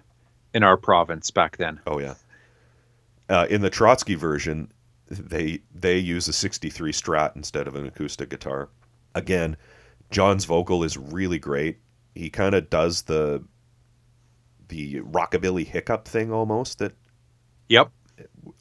in 0.53 0.63
our 0.63 0.77
province 0.77 1.31
back 1.31 1.57
then. 1.57 1.79
Oh 1.87 1.99
yeah. 1.99 2.15
Uh, 3.29 3.45
in 3.49 3.61
the 3.61 3.69
Trotsky 3.69 4.15
version, 4.15 4.71
they 5.09 5.59
they 5.73 5.97
use 5.97 6.27
a 6.27 6.33
63 6.33 6.91
Strat 6.91 7.35
instead 7.35 7.67
of 7.67 7.75
an 7.75 7.85
acoustic 7.85 8.29
guitar. 8.29 8.69
Again, 9.15 9.57
John's 10.11 10.45
vocal 10.45 10.83
is 10.83 10.97
really 10.97 11.39
great. 11.39 11.77
He 12.15 12.29
kind 12.29 12.55
of 12.55 12.69
does 12.69 13.03
the 13.03 13.43
the 14.69 15.01
rockabilly 15.01 15.65
hiccup 15.65 16.07
thing 16.07 16.31
almost 16.31 16.79
that 16.79 16.93
Yep. 17.69 17.91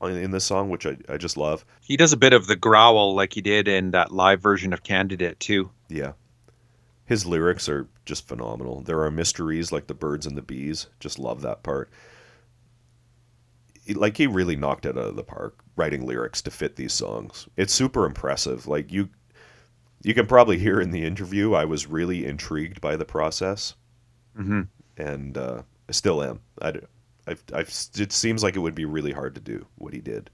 In 0.02 0.30
this 0.30 0.44
song, 0.44 0.68
which 0.70 0.86
I, 0.86 0.96
I 1.08 1.16
just 1.16 1.36
love. 1.36 1.64
He 1.80 1.96
does 1.96 2.12
a 2.12 2.16
bit 2.18 2.32
of 2.32 2.46
the 2.46 2.56
growl 2.56 3.14
like 3.14 3.32
he 3.32 3.40
did 3.40 3.68
in 3.68 3.92
that 3.92 4.12
live 4.12 4.40
version 4.40 4.72
of 4.72 4.82
Candidate 4.82 5.40
too. 5.40 5.70
Yeah. 5.88 6.12
His 7.06 7.24
lyrics 7.24 7.68
are 7.68 7.86
just 8.04 8.26
phenomenal. 8.26 8.80
There 8.82 9.02
are 9.02 9.10
mysteries 9.10 9.72
like 9.72 9.86
the 9.86 9.94
birds 9.94 10.26
and 10.26 10.36
the 10.36 10.42
bees. 10.42 10.88
Just 11.00 11.18
love 11.18 11.42
that 11.42 11.62
part. 11.62 11.90
Like 13.94 14.16
he 14.16 14.26
really 14.26 14.56
knocked 14.56 14.84
it 14.84 14.98
out 14.98 15.04
of 15.04 15.16
the 15.16 15.22
park 15.22 15.62
writing 15.76 16.04
lyrics 16.06 16.42
to 16.42 16.50
fit 16.50 16.76
these 16.76 16.92
songs. 16.92 17.48
It's 17.56 17.72
super 17.72 18.04
impressive. 18.04 18.66
Like 18.66 18.92
you 18.92 19.08
you 20.02 20.14
can 20.14 20.26
probably 20.26 20.58
hear 20.58 20.80
in 20.80 20.90
the 20.90 21.04
interview 21.04 21.54
I 21.54 21.64
was 21.64 21.86
really 21.86 22.24
intrigued 22.26 22.80
by 22.80 22.96
the 22.96 23.04
process 23.04 23.74
hmm 24.36 24.62
and 24.96 25.36
uh, 25.36 25.62
I 25.88 25.92
still 25.92 26.22
am. 26.22 26.40
I 26.60 26.74
I've, 27.26 27.42
I've, 27.52 27.68
it 27.98 28.12
seems 28.12 28.42
like 28.42 28.56
it 28.56 28.60
would 28.60 28.74
be 28.74 28.84
really 28.84 29.12
hard 29.12 29.34
to 29.34 29.40
do 29.40 29.66
what 29.76 29.92
he 29.92 30.00
did. 30.00 30.30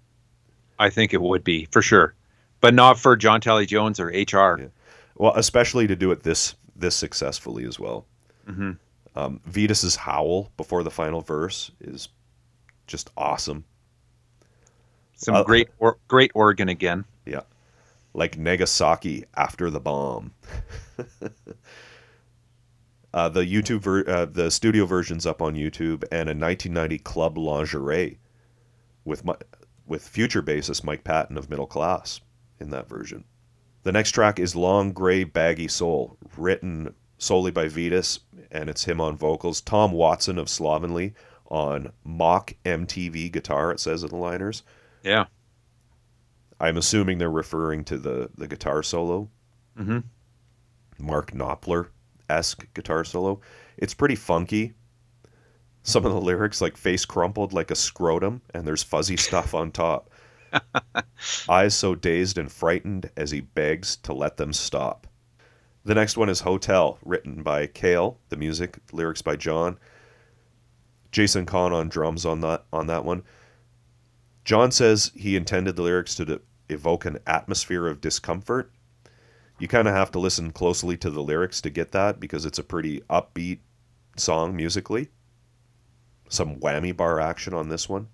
I 0.78 0.90
think 0.90 1.14
it 1.14 1.22
would 1.22 1.44
be 1.44 1.66
for 1.70 1.80
sure, 1.82 2.14
but 2.60 2.74
not 2.74 2.98
for 2.98 3.16
John 3.16 3.40
Talley-Jones 3.40 3.98
or 4.00 4.06
HR. 4.08 4.60
Yeah. 4.60 4.66
Well, 5.16 5.32
especially 5.36 5.86
to 5.86 5.96
do 5.96 6.10
it 6.10 6.22
this 6.22 6.54
this 6.74 6.96
successfully 6.96 7.64
as 7.64 7.78
well. 7.78 8.06
hmm 8.46 8.72
Um, 9.14 9.40
Vitus's 9.46 9.94
howl 9.96 10.50
before 10.56 10.82
the 10.82 10.90
final 10.90 11.20
verse 11.20 11.70
is 11.80 12.08
just 12.86 13.10
awesome. 13.16 13.64
Some 15.14 15.36
Uh, 15.36 15.44
great 15.44 15.68
or, 15.78 15.98
great 16.08 16.32
organ 16.34 16.68
again. 16.68 17.04
Yeah. 17.26 17.42
Like 18.14 18.36
Nagasaki 18.36 19.24
after 19.36 19.70
the 19.70 19.80
bomb. 19.80 20.32
Uh, 23.14 23.28
the 23.28 23.44
YouTube, 23.44 23.80
ver- 23.80 24.08
uh, 24.08 24.24
the 24.24 24.50
studio 24.50 24.86
version's 24.86 25.26
up 25.26 25.42
on 25.42 25.54
YouTube, 25.54 26.04
and 26.10 26.28
a 26.28 26.34
1990 26.34 26.98
Club 26.98 27.36
Lingerie 27.36 28.18
with 29.04 29.24
my, 29.24 29.34
with 29.86 30.06
future 30.06 30.42
bassist 30.42 30.82
Mike 30.84 31.04
Patton 31.04 31.36
of 31.36 31.50
Middle 31.50 31.66
Class 31.66 32.20
in 32.58 32.70
that 32.70 32.88
version. 32.88 33.24
The 33.82 33.92
next 33.92 34.12
track 34.12 34.38
is 34.38 34.56
Long 34.56 34.92
Gray 34.92 35.24
Baggy 35.24 35.68
Soul, 35.68 36.16
written 36.36 36.94
solely 37.18 37.50
by 37.50 37.68
Vitus, 37.68 38.20
and 38.50 38.70
it's 38.70 38.84
him 38.84 39.00
on 39.00 39.16
vocals. 39.16 39.60
Tom 39.60 39.92
Watson 39.92 40.38
of 40.38 40.48
Slovenly 40.48 41.14
on 41.50 41.92
mock 42.04 42.54
MTV 42.64 43.30
guitar, 43.30 43.72
it 43.72 43.80
says 43.80 44.02
in 44.02 44.08
the 44.08 44.16
liners. 44.16 44.62
Yeah. 45.02 45.26
I'm 46.60 46.76
assuming 46.76 47.18
they're 47.18 47.30
referring 47.30 47.84
to 47.84 47.98
the, 47.98 48.30
the 48.36 48.46
guitar 48.46 48.82
solo. 48.82 49.28
Mm-hmm. 49.78 49.98
Mark 50.98 51.32
Knopfler 51.32 51.88
esque 52.32 52.72
guitar 52.74 53.04
solo. 53.04 53.40
It's 53.76 53.94
pretty 53.94 54.16
funky. 54.16 54.74
Some 55.82 56.06
of 56.06 56.12
the 56.12 56.20
lyrics, 56.20 56.60
like 56.60 56.76
face 56.76 57.04
crumpled 57.04 57.52
like 57.52 57.70
a 57.70 57.76
scrotum, 57.76 58.42
and 58.54 58.66
there's 58.66 58.82
fuzzy 58.82 59.16
stuff 59.16 59.54
on 59.54 59.72
top. 59.72 60.10
Eyes 61.48 61.74
so 61.74 61.94
dazed 61.94 62.38
and 62.38 62.50
frightened 62.50 63.10
as 63.16 63.30
he 63.30 63.40
begs 63.40 63.96
to 63.96 64.12
let 64.12 64.36
them 64.36 64.52
stop. 64.52 65.06
The 65.84 65.94
next 65.94 66.16
one 66.16 66.28
is 66.28 66.40
Hotel, 66.40 66.98
written 67.04 67.42
by 67.42 67.66
Kjehl. 67.66 68.16
The 68.28 68.36
music, 68.36 68.78
lyrics 68.92 69.22
by 69.22 69.36
John. 69.36 69.78
Jason 71.10 71.44
Kahn 71.44 71.72
on 71.72 71.88
drums 71.88 72.24
on 72.24 72.40
that 72.40 72.64
on 72.72 72.86
that 72.86 73.04
one. 73.04 73.22
John 74.44 74.70
says 74.70 75.12
he 75.14 75.36
intended 75.36 75.76
the 75.76 75.82
lyrics 75.82 76.14
to 76.16 76.40
evoke 76.68 77.04
an 77.04 77.18
atmosphere 77.26 77.86
of 77.86 78.00
discomfort. 78.00 78.72
You 79.62 79.68
kind 79.68 79.86
of 79.86 79.94
have 79.94 80.10
to 80.10 80.18
listen 80.18 80.50
closely 80.50 80.96
to 80.96 81.08
the 81.08 81.22
lyrics 81.22 81.60
to 81.60 81.70
get 81.70 81.92
that 81.92 82.18
because 82.18 82.44
it's 82.44 82.58
a 82.58 82.64
pretty 82.64 83.00
upbeat 83.02 83.60
song 84.16 84.56
musically. 84.56 85.08
Some 86.28 86.56
whammy 86.56 86.96
bar 86.96 87.20
action 87.20 87.54
on 87.54 87.68
this 87.68 87.88
one. 87.88 88.08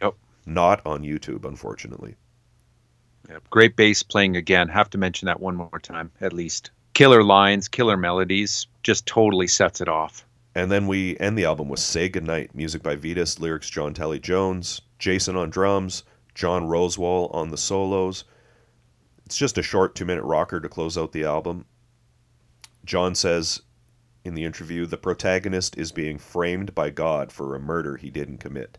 Yep. 0.00 0.14
Not 0.46 0.86
on 0.86 1.02
YouTube, 1.02 1.44
unfortunately. 1.44 2.14
Yep. 3.28 3.50
Great 3.50 3.74
bass 3.74 4.04
playing 4.04 4.36
again. 4.36 4.68
Have 4.68 4.88
to 4.90 4.98
mention 4.98 5.26
that 5.26 5.40
one 5.40 5.56
more 5.56 5.80
time, 5.82 6.12
at 6.20 6.32
least. 6.32 6.70
Killer 6.94 7.24
lines, 7.24 7.66
killer 7.66 7.96
melodies, 7.96 8.68
just 8.84 9.06
totally 9.06 9.48
sets 9.48 9.80
it 9.80 9.88
off. 9.88 10.24
And 10.54 10.70
then 10.70 10.86
we 10.86 11.18
end 11.18 11.36
the 11.36 11.46
album 11.46 11.68
with 11.68 11.80
Say 11.80 12.08
Goodnight, 12.08 12.54
music 12.54 12.84
by 12.84 12.94
Vitus, 12.94 13.40
lyrics 13.40 13.68
John 13.68 13.92
Talley-Jones, 13.92 14.82
Jason 15.00 15.34
on 15.34 15.50
drums, 15.50 16.04
John 16.36 16.68
Rosewall 16.68 17.34
on 17.34 17.50
the 17.50 17.58
solos. 17.58 18.22
It's 19.26 19.36
just 19.36 19.58
a 19.58 19.62
short 19.62 19.94
two 19.94 20.04
minute 20.04 20.22
rocker 20.22 20.60
to 20.60 20.68
close 20.68 20.96
out 20.96 21.12
the 21.12 21.24
album. 21.24 21.66
John 22.84 23.14
says 23.16 23.62
in 24.24 24.34
the 24.34 24.44
interview 24.44 24.86
the 24.86 24.96
protagonist 24.96 25.76
is 25.76 25.92
being 25.92 26.18
framed 26.18 26.74
by 26.74 26.90
God 26.90 27.32
for 27.32 27.54
a 27.54 27.60
murder 27.60 27.96
he 27.96 28.10
didn't 28.10 28.38
commit. 28.38 28.78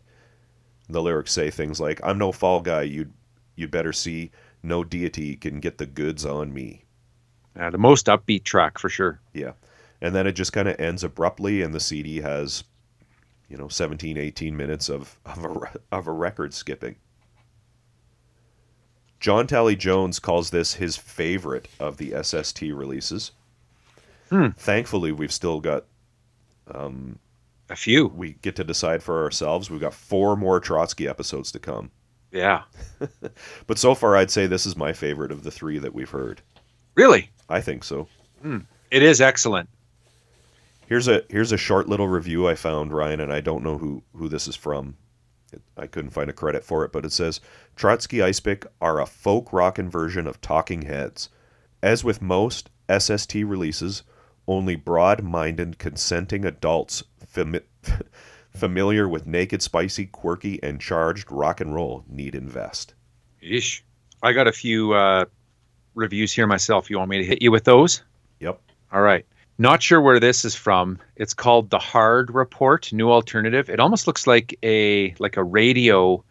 The 0.88 1.02
lyrics 1.02 1.32
say 1.32 1.50
things 1.50 1.80
like, 1.80 2.00
I'm 2.02 2.16
no 2.16 2.32
fall 2.32 2.62
guy, 2.62 2.82
you'd, 2.82 3.12
you'd 3.56 3.70
better 3.70 3.92
see. 3.92 4.30
No 4.62 4.82
deity 4.82 5.36
can 5.36 5.60
get 5.60 5.78
the 5.78 5.86
goods 5.86 6.24
on 6.24 6.52
me. 6.52 6.84
Uh, 7.54 7.70
the 7.70 7.78
most 7.78 8.06
upbeat 8.06 8.44
track 8.44 8.78
for 8.78 8.88
sure. 8.88 9.20
Yeah. 9.34 9.52
And 10.00 10.14
then 10.14 10.26
it 10.26 10.32
just 10.32 10.52
kind 10.52 10.68
of 10.68 10.80
ends 10.80 11.04
abruptly, 11.04 11.60
and 11.62 11.74
the 11.74 11.80
CD 11.80 12.20
has, 12.20 12.64
you 13.48 13.56
know, 13.56 13.68
17, 13.68 14.16
18 14.16 14.56
minutes 14.56 14.88
of, 14.88 15.18
of, 15.26 15.44
a, 15.44 15.70
of 15.92 16.06
a 16.06 16.12
record 16.12 16.54
skipping. 16.54 16.96
John 19.20 19.46
Talley-Jones 19.46 20.20
calls 20.20 20.50
this 20.50 20.74
his 20.74 20.96
favorite 20.96 21.68
of 21.80 21.96
the 21.96 22.14
SST 22.22 22.62
releases. 22.62 23.32
Hmm. 24.30 24.48
Thankfully, 24.56 25.12
we've 25.12 25.32
still 25.32 25.60
got. 25.60 25.84
Um, 26.72 27.18
a 27.70 27.76
few. 27.76 28.06
We 28.06 28.34
get 28.42 28.56
to 28.56 28.64
decide 28.64 29.02
for 29.02 29.22
ourselves. 29.22 29.70
We've 29.70 29.80
got 29.80 29.94
four 29.94 30.36
more 30.36 30.60
Trotsky 30.60 31.08
episodes 31.08 31.52
to 31.52 31.58
come. 31.58 31.90
Yeah. 32.30 32.62
but 33.66 33.78
so 33.78 33.94
far, 33.94 34.16
I'd 34.16 34.30
say 34.30 34.46
this 34.46 34.66
is 34.66 34.76
my 34.76 34.92
favorite 34.92 35.32
of 35.32 35.42
the 35.42 35.50
three 35.50 35.78
that 35.78 35.94
we've 35.94 36.10
heard. 36.10 36.42
Really? 36.94 37.30
I 37.48 37.60
think 37.60 37.84
so. 37.84 38.08
Hmm. 38.42 38.58
It 38.90 39.02
is 39.02 39.20
excellent. 39.20 39.68
Here's 40.86 41.08
a 41.08 41.22
here's 41.28 41.52
a 41.52 41.58
short 41.58 41.88
little 41.88 42.08
review 42.08 42.48
I 42.48 42.54
found, 42.54 42.92
Ryan, 42.94 43.20
and 43.20 43.32
I 43.32 43.40
don't 43.40 43.62
know 43.62 43.76
who 43.76 44.02
who 44.14 44.28
this 44.28 44.48
is 44.48 44.56
from. 44.56 44.96
It, 45.52 45.62
I 45.76 45.86
couldn't 45.86 46.10
find 46.10 46.28
a 46.28 46.34
credit 46.34 46.64
for 46.64 46.84
it, 46.84 46.92
but 46.92 47.04
it 47.04 47.12
says 47.12 47.40
Trotsky 47.76 48.18
Icepick 48.18 48.66
are 48.80 49.00
a 49.00 49.06
folk 49.06 49.52
rockin' 49.52 49.90
version 49.90 50.26
of 50.26 50.40
Talking 50.40 50.82
Heads. 50.82 51.28
As 51.82 52.04
with 52.04 52.20
most 52.20 52.70
SST 52.90 53.34
releases, 53.34 54.02
only 54.46 54.76
broad-minded, 54.76 55.78
consenting 55.78 56.44
adults 56.44 57.02
fami- 57.24 57.62
familiar 58.50 59.08
with 59.08 59.26
naked, 59.26 59.62
spicy, 59.62 60.06
quirky, 60.06 60.62
and 60.62 60.80
charged 60.80 61.30
rock 61.30 61.60
and 61.60 61.74
roll 61.74 62.04
need 62.08 62.34
invest. 62.34 62.94
Ish. 63.40 63.84
I 64.22 64.32
got 64.32 64.48
a 64.48 64.52
few 64.52 64.92
uh, 64.94 65.26
reviews 65.94 66.32
here 66.32 66.46
myself. 66.46 66.90
You 66.90 66.98
want 66.98 67.10
me 67.10 67.18
to 67.18 67.24
hit 67.24 67.40
you 67.42 67.52
with 67.52 67.64
those? 67.64 68.02
Yep. 68.40 68.60
All 68.92 69.02
right. 69.02 69.24
Not 69.60 69.82
sure 69.82 70.00
where 70.00 70.20
this 70.20 70.44
is 70.44 70.54
from. 70.54 71.00
It's 71.16 71.34
called 71.34 71.70
The 71.70 71.80
Hard 71.80 72.32
Report, 72.32 72.92
New 72.92 73.10
Alternative. 73.10 73.68
It 73.68 73.80
almost 73.80 74.06
looks 74.06 74.24
like 74.24 74.56
a 74.62 75.12
like 75.18 75.36
a 75.36 75.42
radio 75.42 76.22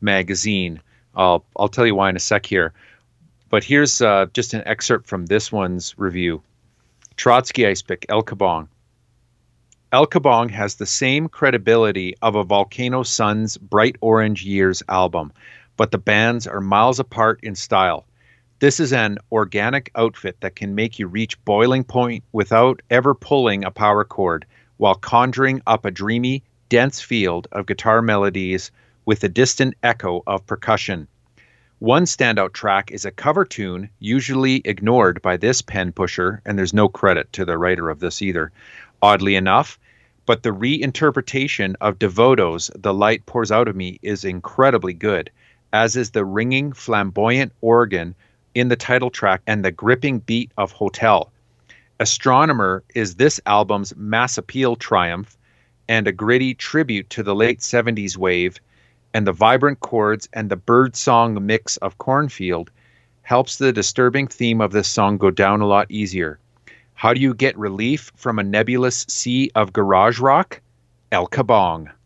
magazine. 0.00 0.80
I'll 1.14 1.44
I'll 1.54 1.68
tell 1.68 1.86
you 1.86 1.94
why 1.94 2.08
in 2.08 2.16
a 2.16 2.20
sec 2.20 2.46
here. 2.46 2.72
But 3.50 3.62
here's 3.62 4.00
uh, 4.00 4.26
just 4.32 4.54
an 4.54 4.62
excerpt 4.64 5.06
from 5.06 5.26
this 5.26 5.52
one's 5.52 5.94
review. 5.98 6.42
Trotsky 7.16 7.64
Icepick, 7.64 8.06
El 8.08 8.22
Kabong. 8.22 8.68
El 9.92 10.06
Kabong 10.06 10.50
has 10.50 10.76
the 10.76 10.86
same 10.86 11.28
credibility 11.28 12.14
of 12.22 12.36
a 12.36 12.44
Volcano 12.44 13.02
Suns 13.02 13.58
Bright 13.58 13.96
Orange 14.00 14.46
Years 14.46 14.82
album, 14.88 15.30
but 15.76 15.90
the 15.90 15.98
bands 15.98 16.46
are 16.46 16.62
miles 16.62 16.98
apart 16.98 17.40
in 17.42 17.54
style. 17.54 18.06
This 18.62 18.78
is 18.78 18.92
an 18.92 19.18
organic 19.32 19.90
outfit 19.96 20.36
that 20.38 20.54
can 20.54 20.76
make 20.76 21.00
you 21.00 21.08
reach 21.08 21.44
boiling 21.44 21.82
point 21.82 22.22
without 22.30 22.80
ever 22.90 23.12
pulling 23.12 23.64
a 23.64 23.72
power 23.72 24.04
cord, 24.04 24.46
while 24.76 24.94
conjuring 24.94 25.62
up 25.66 25.84
a 25.84 25.90
dreamy, 25.90 26.44
dense 26.68 27.00
field 27.00 27.48
of 27.50 27.66
guitar 27.66 28.00
melodies 28.02 28.70
with 29.04 29.24
a 29.24 29.28
distant 29.28 29.74
echo 29.82 30.22
of 30.28 30.46
percussion. 30.46 31.08
One 31.80 32.04
standout 32.04 32.52
track 32.52 32.92
is 32.92 33.04
a 33.04 33.10
cover 33.10 33.44
tune, 33.44 33.90
usually 33.98 34.62
ignored 34.64 35.20
by 35.22 35.38
this 35.38 35.60
pen 35.60 35.90
pusher, 35.90 36.40
and 36.44 36.56
there's 36.56 36.72
no 36.72 36.88
credit 36.88 37.32
to 37.32 37.44
the 37.44 37.58
writer 37.58 37.90
of 37.90 37.98
this 37.98 38.22
either, 38.22 38.52
oddly 39.02 39.34
enough. 39.34 39.76
But 40.24 40.44
the 40.44 40.50
reinterpretation 40.50 41.74
of 41.80 41.98
Devoto's 41.98 42.70
The 42.76 42.94
Light 42.94 43.26
Pours 43.26 43.50
Out 43.50 43.66
of 43.66 43.74
Me 43.74 43.98
is 44.02 44.24
incredibly 44.24 44.92
good, 44.92 45.30
as 45.72 45.96
is 45.96 46.12
the 46.12 46.24
ringing, 46.24 46.72
flamboyant 46.72 47.50
organ 47.60 48.14
in 48.54 48.68
the 48.68 48.76
title 48.76 49.10
track 49.10 49.42
and 49.46 49.64
the 49.64 49.72
gripping 49.72 50.18
beat 50.20 50.50
of 50.56 50.72
Hotel. 50.72 51.30
Astronomer 52.00 52.82
is 52.94 53.14
this 53.14 53.40
album's 53.46 53.94
mass 53.96 54.36
appeal 54.36 54.76
triumph 54.76 55.36
and 55.88 56.06
a 56.06 56.12
gritty 56.12 56.54
tribute 56.54 57.08
to 57.10 57.22
the 57.22 57.34
late 57.34 57.60
70s 57.60 58.16
wave, 58.16 58.58
and 59.14 59.26
the 59.26 59.32
vibrant 59.32 59.80
chords 59.80 60.28
and 60.32 60.50
the 60.50 60.56
birdsong 60.56 61.44
mix 61.44 61.76
of 61.78 61.98
Cornfield 61.98 62.70
helps 63.22 63.56
the 63.56 63.72
disturbing 63.72 64.26
theme 64.26 64.60
of 64.60 64.72
this 64.72 64.88
song 64.88 65.18
go 65.18 65.30
down 65.30 65.60
a 65.60 65.66
lot 65.66 65.90
easier. 65.90 66.38
How 66.94 67.14
do 67.14 67.20
you 67.20 67.34
get 67.34 67.56
relief 67.58 68.12
from 68.16 68.38
a 68.38 68.44
nebulous 68.44 69.04
sea 69.08 69.50
of 69.54 69.72
garage 69.72 70.18
rock? 70.18 70.60
El 71.10 71.26
Kabong. 71.26 71.90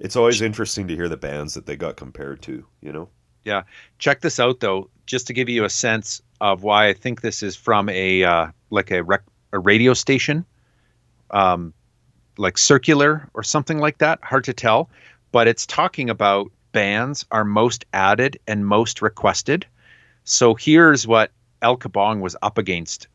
It's 0.00 0.14
always 0.14 0.42
interesting 0.42 0.86
to 0.86 0.94
hear 0.94 1.08
the 1.08 1.16
bands 1.16 1.54
that 1.54 1.66
they 1.66 1.74
got 1.74 1.96
compared 1.96 2.40
to, 2.42 2.64
you 2.80 2.92
know? 2.92 3.08
Yeah. 3.48 3.62
Check 3.98 4.20
this 4.20 4.38
out 4.38 4.60
though, 4.60 4.90
just 5.06 5.26
to 5.28 5.32
give 5.32 5.48
you 5.48 5.64
a 5.64 5.70
sense 5.70 6.20
of 6.38 6.64
why 6.64 6.88
I 6.88 6.92
think 6.92 7.22
this 7.22 7.42
is 7.42 7.56
from 7.56 7.88
a 7.88 8.22
uh, 8.22 8.48
like 8.68 8.90
a 8.90 9.02
rec- 9.02 9.24
a 9.54 9.58
radio 9.58 9.94
station, 9.94 10.44
um, 11.30 11.72
like 12.36 12.58
circular 12.58 13.26
or 13.32 13.42
something 13.42 13.78
like 13.78 13.98
that. 13.98 14.18
Hard 14.22 14.44
to 14.44 14.52
tell, 14.52 14.90
but 15.32 15.48
it's 15.48 15.64
talking 15.64 16.10
about 16.10 16.52
bands 16.72 17.24
are 17.30 17.42
most 17.42 17.86
added 17.94 18.38
and 18.46 18.66
most 18.66 19.00
requested. 19.00 19.64
So 20.24 20.54
here's 20.54 21.06
what 21.06 21.30
El 21.62 21.78
Kabong 21.78 22.20
was 22.20 22.36
up 22.42 22.58
against: 22.58 23.08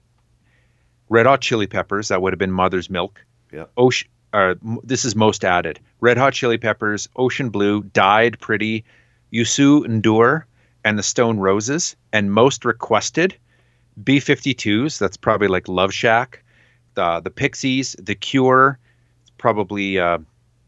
Red 1.09 1.27
Hot 1.27 1.41
Chili 1.41 1.67
Peppers, 1.67 2.07
that 2.07 2.23
would 2.23 2.33
have 2.33 2.39
been 2.39 2.51
Mother's 2.51 2.89
Milk. 2.89 3.23
Yeah. 3.51 3.65
Ocean. 3.77 4.09
Uh, 4.33 4.55
this 4.83 5.05
is 5.05 5.15
most 5.15 5.45
added. 5.45 5.79
Red 6.01 6.17
Hot 6.17 6.33
Chili 6.33 6.57
Peppers, 6.57 7.07
Ocean 7.15 7.51
Blue, 7.51 7.83
Died 7.83 8.39
Pretty, 8.39 8.83
Youssou 9.33 9.85
N'Dour 9.85 10.43
and 10.85 10.99
the 10.99 11.03
Stone 11.03 11.39
Roses, 11.39 11.95
and 12.11 12.31
most 12.31 12.65
requested 12.65 13.35
B 14.03 14.17
52s. 14.17 14.99
That's 14.99 15.17
probably 15.17 15.47
like 15.47 15.67
Love 15.67 15.93
Shack, 15.93 16.43
the, 16.93 17.19
the 17.19 17.31
Pixies, 17.31 17.95
The 17.99 18.15
Cure, 18.15 18.77
probably 19.37 19.97
uh, 19.97 20.19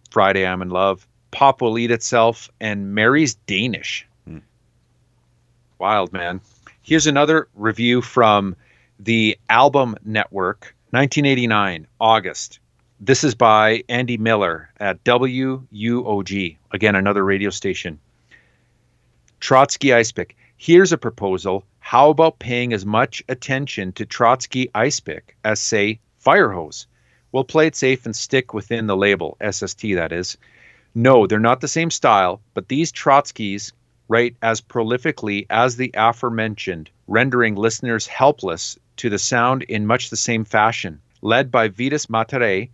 Friday 0.10 0.48
I'm 0.48 0.62
in 0.62 0.70
Love, 0.70 1.08
Pop 1.32 1.62
Will 1.62 1.78
Eat 1.78 1.92
Itself, 1.92 2.50
and 2.60 2.96
Mary's 2.96 3.36
Danish. 3.36 4.08
Hmm. 4.28 4.40
Wild, 5.78 6.12
man. 6.12 6.42
Here's 6.82 7.08
another 7.08 7.48
review 7.56 8.02
from 8.02 8.56
the 9.00 9.38
Album 9.50 9.96
Network, 10.06 10.76
1989, 10.92 11.88
August. 12.00 12.60
This 13.00 13.24
is 13.24 13.36
by 13.36 13.84
Andy 13.90 14.18
Miller 14.18 14.70
at 14.80 15.04
WUOG, 15.04 16.58
again, 16.72 16.96
another 16.96 17.24
radio 17.24 17.50
station. 17.50 18.00
Trotsky 19.46 19.90
Icepick. 19.90 20.36
Here's 20.58 20.92
a 20.92 20.98
proposal. 20.98 21.66
How 21.78 22.10
about 22.10 22.40
paying 22.40 22.74
as 22.74 22.84
much 22.84 23.22
attention 23.30 23.92
to 23.92 24.04
Trotsky 24.04 24.72
Icepick 24.74 25.36
as, 25.44 25.60
say, 25.60 26.00
Firehose? 26.20 26.88
We'll 27.32 27.44
play 27.44 27.68
it 27.68 27.76
safe 27.76 28.08
and 28.08 28.16
stick 28.16 28.56
within 28.56 28.88
the 28.88 28.98
label, 28.98 29.38
SST 29.48 29.82
that 29.94 30.12
is. 30.12 30.40
No, 30.96 31.28
they're 31.28 31.38
not 31.38 31.62
the 31.62 31.68
same 31.68 31.92
style, 31.92 32.42
but 32.56 32.70
these 32.70 32.92
Trotskys 32.92 33.72
write 34.08 34.36
as 34.42 34.62
prolifically 34.62 35.46
as 35.52 35.76
the 35.76 35.92
aforementioned, 35.94 36.90
rendering 37.06 37.54
listeners 37.54 38.08
helpless 38.08 38.80
to 38.98 39.12
the 39.12 39.20
sound 39.20 39.62
in 39.62 39.86
much 39.86 40.10
the 40.10 40.18
same 40.18 40.44
fashion. 40.44 41.00
Led 41.22 41.52
by 41.52 41.68
Vitus 41.68 42.08
Mataré, 42.08 42.70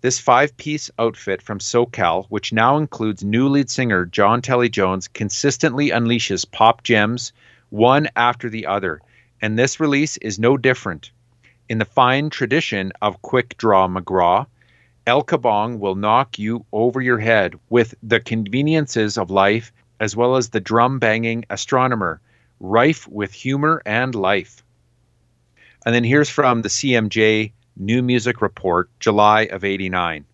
this 0.00 0.18
five 0.18 0.56
piece 0.56 0.90
outfit 0.98 1.42
from 1.42 1.58
SoCal, 1.58 2.26
which 2.28 2.52
now 2.52 2.76
includes 2.76 3.24
new 3.24 3.48
lead 3.48 3.68
singer 3.68 4.04
John 4.04 4.40
Talley-Jones, 4.40 5.08
consistently 5.08 5.90
unleashes 5.90 6.48
pop 6.48 6.84
gems 6.84 7.32
one 7.70 8.08
after 8.14 8.48
the 8.48 8.66
other. 8.66 9.00
And 9.42 9.58
this 9.58 9.80
release 9.80 10.16
is 10.18 10.38
no 10.38 10.56
different. 10.56 11.10
In 11.68 11.78
the 11.78 11.84
fine 11.84 12.30
tradition 12.30 12.92
of 13.02 13.22
Quick 13.22 13.56
Draw 13.58 13.88
McGraw, 13.88 14.46
El 15.06 15.24
Kabong 15.24 15.78
will 15.78 15.94
knock 15.94 16.38
you 16.38 16.64
over 16.72 17.00
your 17.00 17.18
head 17.18 17.58
with 17.68 17.94
the 18.02 18.20
conveniences 18.20 19.18
of 19.18 19.30
life 19.30 19.72
as 20.00 20.14
well 20.14 20.36
as 20.36 20.50
the 20.50 20.60
drum 20.60 20.98
banging 20.98 21.44
astronomer, 21.50 22.20
rife 22.60 23.08
with 23.08 23.32
humor 23.32 23.82
and 23.84 24.14
life. 24.14 24.62
And 25.84 25.94
then 25.94 26.04
here's 26.04 26.28
from 26.28 26.62
the 26.62 26.68
CMJ 26.68 27.52
New 27.78 28.02
Music 28.02 28.42
Report, 28.42 28.90
July 28.98 29.42
of 29.42 29.64
89. 29.64 30.24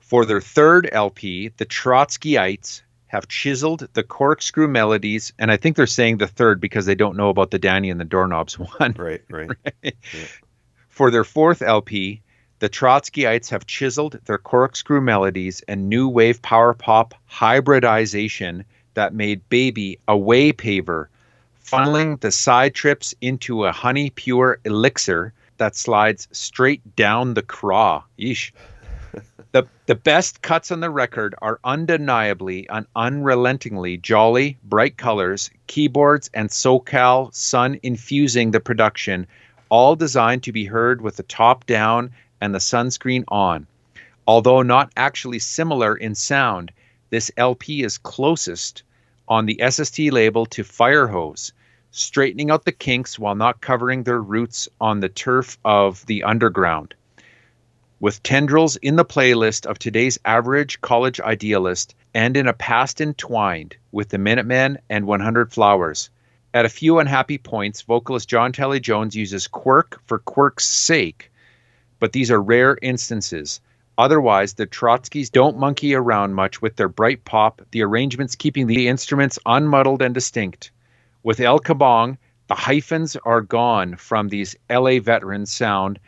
For 0.00 0.26
their 0.26 0.40
third 0.40 0.88
LP, 0.92 1.48
the 1.56 1.64
Trotskyites 1.64 2.82
have 3.06 3.28
chiseled 3.28 3.88
the 3.94 4.02
corkscrew 4.02 4.68
melodies, 4.68 5.32
and 5.38 5.50
I 5.50 5.56
think 5.56 5.76
they're 5.76 5.86
saying 5.86 6.18
the 6.18 6.26
third 6.26 6.60
because 6.60 6.86
they 6.86 6.94
don't 6.94 7.16
know 7.16 7.30
about 7.30 7.50
the 7.50 7.58
Danny 7.58 7.90
and 7.90 7.98
the 7.98 8.04
Doorknobs 8.04 8.58
one. 8.78 8.94
Right, 8.98 9.22
right. 9.30 9.56
Yeah. 9.82 9.90
For 10.88 11.10
their 11.10 11.24
fourth 11.24 11.62
LP, 11.62 12.20
the 12.58 12.68
Trotskyites 12.68 13.50
have 13.50 13.66
chiseled 13.66 14.18
their 14.26 14.38
corkscrew 14.38 15.00
melodies 15.00 15.62
and 15.66 15.88
new 15.88 16.08
wave 16.08 16.42
power 16.42 16.74
pop 16.74 17.14
hybridization 17.24 18.64
that 18.94 19.14
made 19.14 19.48
Baby 19.48 19.98
a 20.06 20.16
way 20.16 20.52
paver 20.52 21.06
funneling 21.64 22.20
the 22.20 22.30
side 22.32 22.74
trips 22.74 23.14
into 23.20 23.64
a 23.64 23.72
honey 23.72 24.10
pure 24.10 24.58
elixir 24.64 25.32
that 25.58 25.76
slides 25.76 26.28
straight 26.32 26.96
down 26.96 27.34
the 27.34 27.42
craw. 27.42 28.02
Yeesh. 28.18 28.52
the, 29.52 29.66
the 29.86 29.94
best 29.94 30.42
cuts 30.42 30.72
on 30.72 30.80
the 30.80 30.90
record 30.90 31.34
are 31.40 31.60
undeniably 31.64 32.68
and 32.68 32.86
unrelentingly 32.96 33.96
jolly, 33.96 34.58
bright 34.64 34.96
colors, 34.96 35.50
keyboards, 35.66 36.30
and 36.34 36.48
SoCal 36.48 37.34
sun 37.34 37.78
infusing 37.82 38.50
the 38.50 38.60
production, 38.60 39.26
all 39.68 39.94
designed 39.94 40.42
to 40.42 40.52
be 40.52 40.64
heard 40.64 41.00
with 41.00 41.16
the 41.16 41.22
top 41.22 41.66
down 41.66 42.10
and 42.40 42.54
the 42.54 42.58
sunscreen 42.58 43.24
on. 43.28 43.66
Although 44.26 44.62
not 44.62 44.92
actually 44.96 45.38
similar 45.38 45.96
in 45.96 46.14
sound, 46.14 46.72
this 47.10 47.30
LP 47.36 47.82
is 47.82 47.98
closest 47.98 48.82
on 49.28 49.46
the 49.46 49.60
SST 49.68 49.98
label 50.12 50.46
to 50.46 50.62
Firehose, 50.62 51.52
straightening 51.90 52.50
out 52.50 52.64
the 52.64 52.72
kinks 52.72 53.18
while 53.18 53.34
not 53.34 53.60
covering 53.60 54.02
their 54.02 54.20
roots 54.20 54.68
on 54.80 55.00
the 55.00 55.08
turf 55.08 55.58
of 55.64 56.04
the 56.06 56.22
underground. 56.24 56.94
With 58.00 58.22
tendrils 58.22 58.76
in 58.76 58.96
the 58.96 59.04
playlist 59.04 59.66
of 59.66 59.78
today's 59.78 60.18
average 60.24 60.80
college 60.80 61.20
idealist 61.20 61.94
and 62.14 62.36
in 62.36 62.48
a 62.48 62.52
past 62.52 63.00
entwined 63.00 63.76
with 63.92 64.08
the 64.08 64.18
Minutemen 64.18 64.78
and 64.90 65.06
100 65.06 65.52
Flowers. 65.52 66.10
At 66.54 66.64
a 66.64 66.70
few 66.70 66.98
unhappy 66.98 67.38
points, 67.38 67.82
vocalist 67.82 68.28
John 68.28 68.52
Talley-Jones 68.52 69.14
uses 69.14 69.46
quirk 69.46 70.00
for 70.06 70.18
quirk's 70.18 70.66
sake, 70.66 71.30
but 71.98 72.12
these 72.12 72.30
are 72.30 72.42
rare 72.42 72.76
instances. 72.82 73.60
Otherwise, 73.98 74.54
the 74.54 74.66
Trotskys 74.66 75.30
don't 75.30 75.58
monkey 75.58 75.94
around 75.94 76.34
much 76.34 76.62
with 76.62 76.76
their 76.76 76.88
bright 76.88 77.24
pop, 77.24 77.62
the 77.72 77.82
arrangements 77.82 78.34
keeping 78.34 78.66
the 78.66 78.88
instruments 78.88 79.38
unmuddled 79.46 80.00
and 80.00 80.14
distinct. 80.14 80.70
With 81.22 81.40
El 81.40 81.60
Kabong, 81.60 82.16
the 82.48 82.54
hyphens 82.54 83.16
are 83.24 83.40
gone 83.40 83.96
from 83.96 84.28
these 84.28 84.56
LA 84.70 84.98
veterans 84.98 85.52
sound 85.52 85.98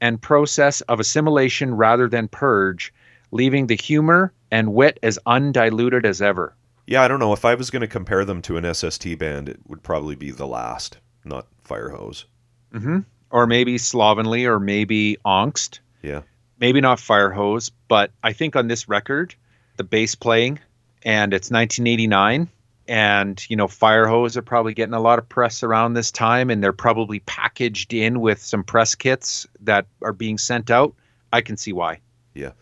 and 0.00 0.20
process 0.20 0.80
of 0.82 1.00
assimilation 1.00 1.74
rather 1.74 2.08
than 2.08 2.28
purge, 2.28 2.92
leaving 3.30 3.66
the 3.66 3.76
humor 3.76 4.32
and 4.50 4.74
wit 4.74 4.98
as 5.02 5.18
undiluted 5.26 6.06
as 6.06 6.22
ever. 6.22 6.54
Yeah, 6.86 7.02
I 7.02 7.08
don't 7.08 7.20
know. 7.20 7.32
If 7.32 7.44
I 7.44 7.54
was 7.54 7.70
going 7.70 7.80
to 7.80 7.88
compare 7.88 8.24
them 8.24 8.40
to 8.42 8.56
an 8.56 8.74
SST 8.74 9.18
band, 9.18 9.48
it 9.48 9.60
would 9.66 9.82
probably 9.82 10.14
be 10.14 10.30
The 10.30 10.46
Last, 10.46 10.98
not 11.24 11.46
Firehose. 11.66 12.24
Mm-hmm. 12.72 13.00
Or 13.30 13.46
maybe 13.46 13.76
Slovenly, 13.76 14.46
or 14.46 14.58
maybe 14.58 15.18
Angst. 15.24 15.80
Yeah. 16.02 16.22
Maybe 16.60 16.80
not 16.80 16.98
Firehose, 16.98 17.70
but 17.86 18.10
I 18.22 18.32
think 18.32 18.56
on 18.56 18.68
this 18.68 18.88
record, 18.88 19.34
the 19.76 19.84
bass 19.84 20.14
playing, 20.14 20.58
and 21.02 21.32
it's 21.32 21.50
1989, 21.50 22.48
and 22.88 23.50
you 23.50 23.56
know 23.56 23.66
Firehose 23.66 24.36
are 24.36 24.42
probably 24.42 24.74
getting 24.74 24.94
a 24.94 25.00
lot 25.00 25.18
of 25.18 25.28
press 25.28 25.62
around 25.62 25.94
this 25.94 26.10
time, 26.10 26.50
and 26.50 26.62
they're 26.62 26.72
probably 26.72 27.20
packaged 27.20 27.94
in 27.94 28.20
with 28.20 28.42
some 28.42 28.64
press 28.64 28.94
kits 28.94 29.46
that 29.60 29.86
are 30.02 30.12
being 30.12 30.38
sent 30.38 30.70
out. 30.70 30.94
I 31.32 31.42
can 31.42 31.56
see 31.56 31.72
why. 31.72 32.00
Yeah. 32.34 32.52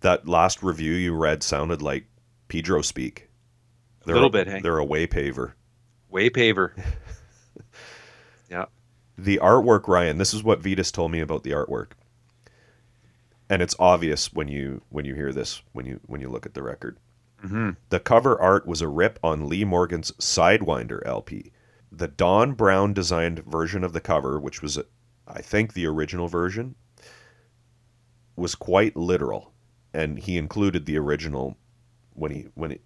That 0.00 0.28
last 0.28 0.62
review 0.62 0.92
you 0.92 1.14
read 1.14 1.42
sounded 1.42 1.80
like 1.80 2.06
Pedro 2.48 2.82
speak. 2.82 3.28
They're 4.04 4.14
a 4.14 4.18
little 4.18 4.30
bit, 4.30 4.48
hey? 4.48 4.60
They're 4.60 4.78
a 4.78 4.84
way 4.84 5.06
paver. 5.06 5.52
Way 6.10 6.28
paver. 6.28 6.72
yeah. 8.50 8.66
The 9.16 9.38
artwork, 9.38 9.86
Ryan. 9.86 10.18
This 10.18 10.34
is 10.34 10.42
what 10.42 10.60
Vitus 10.60 10.90
told 10.90 11.12
me 11.12 11.20
about 11.20 11.44
the 11.44 11.52
artwork, 11.52 11.92
and 13.52 13.60
it's 13.60 13.76
obvious 13.78 14.32
when 14.32 14.48
you 14.48 14.80
when 14.88 15.04
you 15.04 15.14
hear 15.14 15.30
this 15.30 15.60
when 15.72 15.84
you 15.84 16.00
when 16.06 16.22
you 16.22 16.28
look 16.30 16.46
at 16.46 16.54
the 16.54 16.62
record. 16.62 16.96
Mm-hmm. 17.44 17.70
The 17.90 18.00
cover 18.00 18.40
art 18.40 18.66
was 18.66 18.80
a 18.80 18.88
rip 18.88 19.18
on 19.22 19.46
Lee 19.46 19.64
Morgan's 19.64 20.10
Sidewinder 20.12 21.04
LP. 21.04 21.52
The 21.90 22.08
Don 22.08 22.54
Brown 22.54 22.94
designed 22.94 23.40
version 23.40 23.84
of 23.84 23.92
the 23.92 24.00
cover, 24.00 24.40
which 24.40 24.62
was, 24.62 24.78
I 25.28 25.42
think, 25.42 25.74
the 25.74 25.86
original 25.86 26.28
version, 26.28 26.76
was 28.36 28.54
quite 28.54 28.96
literal, 28.96 29.52
and 29.92 30.18
he 30.18 30.38
included 30.38 30.86
the 30.86 30.96
original 30.96 31.58
when 32.14 32.30
he 32.30 32.46
when 32.54 32.72
it, 32.72 32.80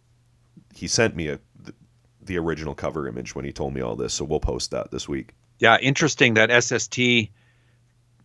he 0.74 0.88
sent 0.88 1.14
me 1.14 1.28
a 1.28 1.38
the, 1.62 1.74
the 2.20 2.38
original 2.38 2.74
cover 2.74 3.06
image 3.06 3.36
when 3.36 3.44
he 3.44 3.52
told 3.52 3.72
me 3.72 3.82
all 3.82 3.94
this. 3.94 4.14
So 4.14 4.24
we'll 4.24 4.40
post 4.40 4.72
that 4.72 4.90
this 4.90 5.08
week. 5.08 5.32
Yeah, 5.60 5.78
interesting 5.80 6.34
that 6.34 6.50
SST 6.64 6.98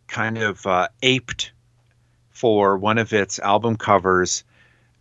kind 0.08 0.40
of 0.40 0.66
uh, 0.66 0.88
aped 1.04 1.52
for 2.42 2.76
one 2.76 2.98
of 2.98 3.14
its 3.14 3.38
album 3.38 3.76
covers 3.76 4.44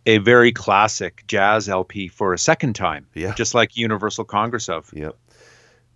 a 0.05 0.19
very 0.19 0.51
classic 0.51 1.23
jazz 1.25 1.67
LP 1.67 2.07
for 2.07 2.35
a 2.35 2.37
second 2.37 2.73
time. 2.73 3.07
Yeah. 3.15 3.33
Just 3.33 3.55
like 3.55 3.75
Universal 3.75 4.25
Congress 4.25 4.69
of. 4.69 4.93
Yep. 4.93 5.17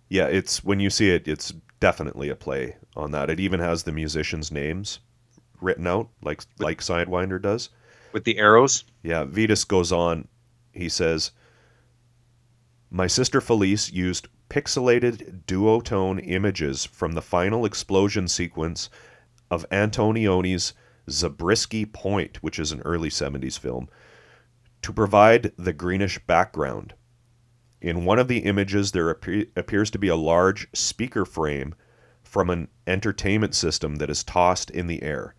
Yeah, 0.08 0.26
it's 0.26 0.64
when 0.64 0.80
you 0.80 0.90
see 0.90 1.10
it, 1.10 1.28
it's 1.28 1.52
definitely 1.78 2.30
a 2.30 2.34
play 2.34 2.74
on 2.96 3.12
that. 3.12 3.30
It 3.30 3.38
even 3.38 3.60
has 3.60 3.84
the 3.84 3.92
musicians' 3.92 4.50
names 4.50 4.98
written 5.60 5.86
out, 5.86 6.08
like 6.20 6.42
like 6.58 6.80
Sidewinder 6.80 7.40
does. 7.40 7.68
With 8.12 8.24
the 8.24 8.38
arrows. 8.38 8.82
Yeah, 9.04 9.22
Vitus 9.22 9.62
goes 9.62 9.92
on. 9.92 10.26
He 10.72 10.88
says, 10.88 11.30
"My 12.90 13.06
sister 13.06 13.40
Felice 13.40 13.92
used 13.92 14.26
pixelated 14.50 15.44
duotone 15.44 16.20
images 16.28 16.84
from 16.84 17.12
the 17.12 17.22
final 17.22 17.64
explosion 17.64 18.26
sequence 18.26 18.90
of 19.48 19.64
Antonioni's 19.70 20.72
Zabriskie 21.10 21.86
Point, 21.86 22.42
which 22.42 22.58
is 22.58 22.72
an 22.72 22.82
early 22.82 23.08
70s 23.08 23.58
film, 23.58 23.88
to 24.82 24.92
provide 24.92 25.52
the 25.56 25.72
greenish 25.72 26.18
background. 26.26 26.94
In 27.80 28.04
one 28.04 28.18
of 28.18 28.28
the 28.28 28.38
images, 28.38 28.92
there 28.92 29.10
appear, 29.10 29.46
appears 29.56 29.90
to 29.90 29.98
be 29.98 30.08
a 30.08 30.16
large 30.16 30.68
speaker 30.72 31.24
frame 31.24 31.74
from 32.22 32.50
an 32.50 32.68
entertainment 32.86 33.54
system 33.54 33.96
that 33.96 34.10
is 34.10 34.24
tossed 34.24 34.70
in 34.70 34.86
the 34.86 35.02
air. 35.02 35.34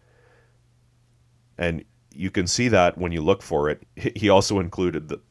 And 1.57 1.83
you 2.13 2.31
can 2.31 2.47
see 2.47 2.67
that 2.69 2.97
when 2.97 3.11
you 3.11 3.21
look 3.21 3.41
for 3.41 3.69
it. 3.69 3.83
He 3.95 4.29
also 4.29 4.59
included 4.59 5.07
the, 5.07 5.21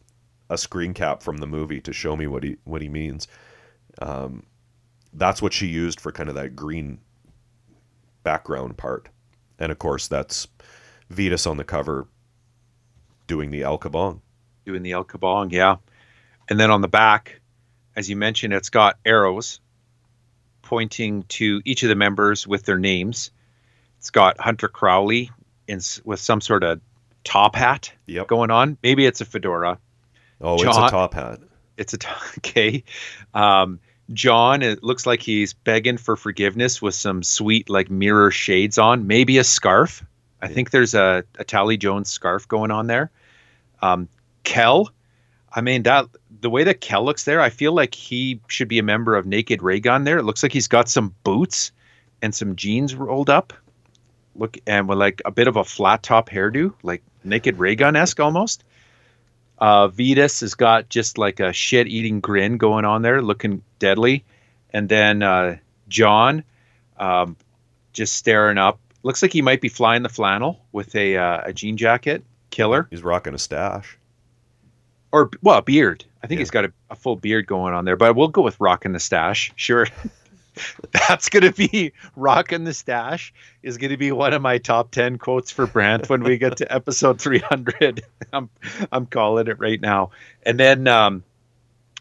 a 0.49 0.59
screen 0.59 0.95
cap 0.95 1.23
from 1.23 1.39
the 1.39 1.47
movie 1.47 1.81
to 1.81 1.93
show 1.93 2.17
me 2.17 2.27
what 2.27 2.45
he 2.45 2.57
what 2.65 2.83
he 2.83 2.89
means. 2.89 3.27
Um, 4.01 4.45
that's 5.13 5.43
what 5.43 5.53
she 5.53 5.67
used 5.67 6.01
for 6.01 6.13
kind 6.13 6.29
of 6.29 6.35
that 6.35 6.55
green 6.55 6.99
background 8.23 8.77
part. 8.77 9.09
And 9.59 9.73
of 9.73 9.79
course, 9.79 10.09
that's 10.09 10.49
Vitus 11.11 11.47
on 11.47 11.57
the 11.57 11.65
cover 11.65 12.07
doing 13.27 13.51
the 13.51 13.63
El 13.63 13.79
Kabong. 13.79 14.21
Doing 14.65 14.83
the 14.83 14.93
El 14.93 15.05
Kabong, 15.05 15.53
yeah. 15.53 15.77
And 16.49 16.59
then 16.61 16.71
on 16.71 16.81
the 16.81 16.89
back, 16.89 17.41
as 17.95 18.09
you 18.11 18.17
mentioned, 18.17 18.53
it's 18.53 18.71
got 18.71 18.99
arrows 19.05 19.61
pointing 20.63 21.23
to 21.25 21.61
each 21.65 21.83
of 21.83 21.89
the 21.89 21.95
members 21.95 22.47
with 22.47 22.65
their 22.65 22.79
names. 22.79 23.31
It's 23.99 24.11
got 24.11 24.39
Hunter 24.41 24.69
Crowley 24.69 25.31
in 25.67 25.81
with 26.05 26.21
some 26.21 26.41
sort 26.41 26.63
of 26.63 26.81
top 27.25 27.57
hat 27.57 27.93
Yep. 28.07 28.29
going 28.29 28.51
on. 28.51 28.77
Maybe 28.83 29.07
it's 29.07 29.21
a 29.21 29.25
fedora. 29.25 29.79
Oh, 30.41 30.55
it's 30.55 30.65
a 30.65 30.91
top 30.91 31.15
hat. 31.15 31.41
It's 31.77 31.95
a 31.95 31.99
t- 31.99 32.09
okay. 32.39 32.85
Um, 33.35 33.81
John, 34.13 34.63
it 34.63 34.83
looks 34.83 35.07
like 35.07 35.21
he's 35.21 35.53
begging 35.53 35.97
for 35.97 36.17
forgiveness 36.17 36.81
with 36.81 36.95
some 36.95 37.23
sweet 37.23 37.69
like 37.69 37.91
mirror 37.91 38.31
shades 38.31 38.79
on. 38.79 39.07
Maybe 39.07 39.39
a 39.39 39.45
scarf. 39.45 40.05
I 40.41 40.49
think 40.49 40.71
there's 40.71 40.95
a, 40.95 41.25
a 41.39 41.45
Talley-Jones 41.45 42.09
scarf 42.09 42.47
going 42.47 42.71
on 42.71 42.87
there. 42.87 43.11
Um, 43.83 44.09
Kjehl, 44.45 44.89
I 45.53 45.61
mean 45.61 45.83
that 45.85 46.07
the 46.41 46.51
way 46.51 46.65
that 46.65 46.81
Kjehl 46.81 47.05
looks 47.05 47.25
there, 47.25 47.41
I 47.41 47.51
feel 47.51 47.73
like 47.73 47.95
he 47.95 48.41
should 48.47 48.69
be 48.69 48.79
a 48.79 48.83
member 48.83 49.17
of 49.17 49.27
Naked 49.27 49.63
Raygun. 49.63 50.05
There, 50.05 50.19
it 50.19 50.25
looks 50.25 50.43
like 50.43 50.53
he's 50.53 50.69
got 50.69 50.89
some 50.89 51.15
boots 51.25 51.73
and 52.23 52.35
some 52.35 52.57
jeans 52.57 52.95
rolled 52.95 53.31
up. 53.31 53.53
Look, 54.35 54.59
and 54.67 54.89
with 54.89 54.99
like 54.99 55.23
a 55.25 55.31
bit 55.31 55.49
of 55.49 55.57
a 55.57 55.65
flat 55.65 56.03
top 56.03 56.29
hairdo, 56.29 56.75
like 56.83 57.03
Naked 57.25 57.59
Raygun 57.59 57.97
esque 57.97 58.21
almost. 58.21 58.65
Uh, 59.59 59.89
Vitus 59.89 60.41
has 60.41 60.55
got 60.55 60.89
just 60.89 61.17
like 61.19 61.41
a 61.41 61.53
shit 61.53 61.87
eating 61.87 62.21
grin 62.21 62.59
going 62.59 62.85
on 62.85 63.03
there, 63.03 63.23
looking 63.23 63.63
deadly. 63.79 64.25
And 64.73 64.89
then 64.89 65.23
uh, 65.23 65.57
John, 65.89 66.45
um, 66.99 67.37
just 67.93 68.15
staring 68.15 68.59
up. 68.59 68.79
Looks 69.03 69.23
like 69.23 69.33
he 69.33 69.41
might 69.43 69.61
be 69.61 69.69
flying 69.69 70.03
the 70.03 70.09
flannel 70.09 70.61
with 70.73 70.95
a 70.95 71.17
uh, 71.17 71.43
a 71.45 71.53
jean 71.53 71.77
jacket. 71.77 72.25
Killer 72.51 72.87
He's 72.91 73.03
rocking 73.03 73.35
a 73.35 73.39
stash. 73.39 73.97
or 75.13 75.31
well, 75.43 75.59
a 75.59 75.63
beard. 75.63 76.05
I 76.23 76.27
think 76.27 76.39
Yeah. 76.39 76.43
he's 76.43 76.51
got 76.51 76.65
a, 76.65 76.73
a 76.91 76.95
full 76.97 77.17
beard 77.17 77.47
going 77.47 77.73
on 77.75 77.85
there, 77.85 77.97
but 77.97 78.17
we'll 78.17 78.29
go 78.29 78.43
with 78.43 78.59
rocking 78.61 78.93
the 78.93 79.01
stash. 79.01 79.53
Sure. 79.57 79.87
That's 80.93 81.29
gonna 81.29 81.53
be 81.53 81.93
rocking 82.15 82.65
the 82.65 82.75
stash 82.75 83.33
is 83.63 83.79
gonna 83.79 83.97
be 83.97 84.13
one 84.13 84.33
of 84.33 84.43
my 84.43 84.59
top 84.59 84.91
ten 84.91 85.19
quotes 85.19 85.51
for 85.51 85.67
Brant 85.67 86.09
when 86.09 86.23
we 86.23 86.39
get 86.39 86.59
to 86.59 86.73
episode 86.75 87.21
three 87.21 87.39
hundred. 87.39 88.03
I'm 88.33 88.49
I'm 88.93 89.07
calling 89.07 89.49
it 89.49 89.59
right 89.59 89.81
now. 89.81 90.11
And 90.45 90.59
then 90.59 90.87
um 90.89 91.25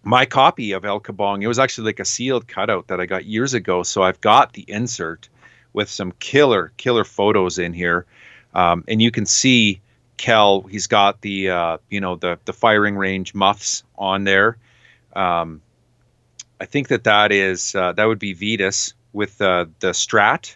my 0.04 0.26
copy 0.26 0.74
of 0.74 0.86
El 0.86 1.00
Kabong, 1.00 1.42
it 1.42 1.48
was 1.48 1.58
actually 1.60 1.86
like 1.86 2.00
a 2.00 2.06
sealed 2.06 2.48
cutout 2.48 2.88
that 2.88 3.02
I 3.02 3.08
got 3.08 3.26
years 3.26 3.56
ago. 3.56 3.82
So 3.84 4.04
I've 4.04 4.22
got 4.22 4.54
the 4.54 4.64
insert 4.68 5.28
with 5.74 5.90
some 5.90 6.14
killer, 6.20 6.72
killer 6.78 7.04
photos 7.04 7.58
in 7.58 7.74
here. 7.74 8.06
Um, 8.54 8.84
and 8.88 9.02
you 9.02 9.12
can 9.12 9.26
see 9.26 9.82
Kjehl, 10.18 10.70
he's 10.70 10.88
got 10.88 11.22
the 11.22 11.50
uh, 11.50 11.78
you 11.90 12.00
know 12.00 12.16
the 12.16 12.40
the 12.46 12.54
firing 12.54 12.96
range 12.96 13.34
muffs 13.34 13.84
on 13.98 14.24
there. 14.24 14.58
Um, 15.14 15.62
I 16.60 16.66
think 16.66 16.88
that 16.88 17.04
that 17.04 17.32
is 17.32 17.76
uh, 17.76 17.92
that 17.94 18.06
would 18.06 18.20
be 18.20 18.34
Vitus 18.34 18.94
with 19.14 19.42
uh, 19.42 19.66
the 19.80 19.92
Strat. 19.92 20.56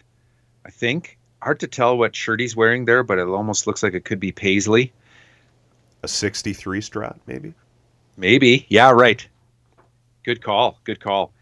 I 0.64 0.70
think 0.70 1.18
hard 1.42 1.60
to 1.60 1.66
tell 1.66 1.96
what 1.96 2.14
shirt 2.14 2.40
he's 2.40 2.54
wearing 2.54 2.84
there, 2.84 3.02
but 3.02 3.18
it 3.18 3.26
almost 3.26 3.66
looks 3.66 3.82
like 3.82 3.94
it 3.94 4.04
could 4.04 4.20
be 4.20 4.32
Paisley. 4.32 4.92
A 6.02 6.08
63 6.08 6.80
strat, 6.80 7.18
maybe? 7.26 7.54
Maybe, 8.16 8.66
yeah, 8.68 8.90
right. 8.90 9.26
Good 10.22 10.42
call. 10.42 10.78
Good 10.84 11.00
call. 11.00 11.32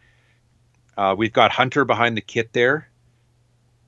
Uh, 0.97 1.15
we've 1.17 1.33
got 1.33 1.51
Hunter 1.53 1.85
behind 1.85 2.17
the 2.17 2.21
kit 2.21 2.53
there. 2.53 2.89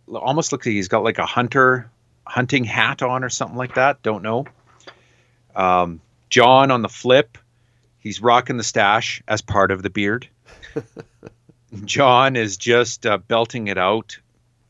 Almost 0.08 0.52
looks 0.52 0.66
like 0.66 0.72
he's 0.72 0.88
got 0.88 1.04
like 1.04 1.18
a 1.18 1.26
hunter 1.26 1.88
hunting 2.26 2.64
hat 2.64 3.02
on 3.02 3.22
or 3.22 3.28
something 3.28 3.56
like 3.56 3.74
that. 3.74 4.02
Don't 4.02 4.22
know. 4.22 4.44
Um, 5.54 6.00
John 6.30 6.70
on 6.70 6.82
the 6.82 6.88
flip, 6.88 7.38
he's 7.98 8.20
rocking 8.20 8.56
the 8.56 8.64
stash 8.64 9.22
as 9.28 9.40
part 9.40 9.70
of 9.70 9.82
the 9.82 9.90
beard. 9.90 10.28
John 11.84 12.36
is 12.36 12.56
just 12.56 13.06
uh, 13.06 13.18
belting 13.18 13.68
it 13.68 13.78
out. 13.78 14.18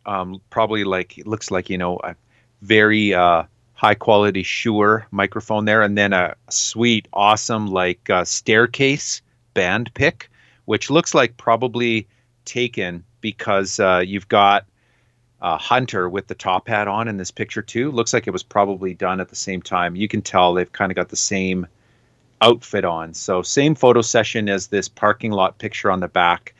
Um, 0.06 0.40
probably 0.50 0.84
like 0.84 1.18
it 1.18 1.26
looks 1.26 1.50
like 1.50 1.70
you 1.70 1.78
know 1.78 1.98
a 2.02 2.16
very 2.62 3.14
uh, 3.14 3.44
high 3.74 3.94
quality 3.94 4.42
Shure 4.42 5.06
microphone 5.10 5.64
there, 5.64 5.82
and 5.82 5.96
then 5.96 6.12
a 6.12 6.36
sweet, 6.48 7.08
awesome 7.12 7.68
like 7.68 8.10
uh, 8.10 8.24
staircase 8.24 9.22
band 9.54 9.92
pick, 9.94 10.30
which 10.66 10.90
looks 10.90 11.14
like 11.14 11.36
probably 11.36 12.06
taken 12.44 13.04
because 13.20 13.80
uh, 13.80 14.02
you've 14.04 14.28
got 14.28 14.66
uh, 15.40 15.56
Hunter 15.56 16.08
with 16.08 16.26
the 16.26 16.34
top 16.34 16.68
hat 16.68 16.88
on 16.88 17.08
in 17.08 17.16
this 17.16 17.30
picture 17.30 17.62
too. 17.62 17.90
Looks 17.90 18.12
like 18.12 18.26
it 18.26 18.32
was 18.32 18.42
probably 18.42 18.94
done 18.94 19.20
at 19.20 19.28
the 19.28 19.36
same 19.36 19.62
time. 19.62 19.96
You 19.96 20.08
can 20.08 20.22
tell 20.22 20.54
they've 20.54 20.70
kind 20.70 20.92
of 20.92 20.96
got 20.96 21.08
the 21.08 21.16
same 21.16 21.66
outfit 22.40 22.84
on. 22.84 23.14
So 23.14 23.42
same 23.42 23.74
photo 23.74 24.02
session 24.02 24.48
as 24.48 24.68
this 24.68 24.88
parking 24.88 25.32
lot 25.32 25.58
picture 25.58 25.90
on 25.90 26.00
the 26.00 26.08
back, 26.08 26.54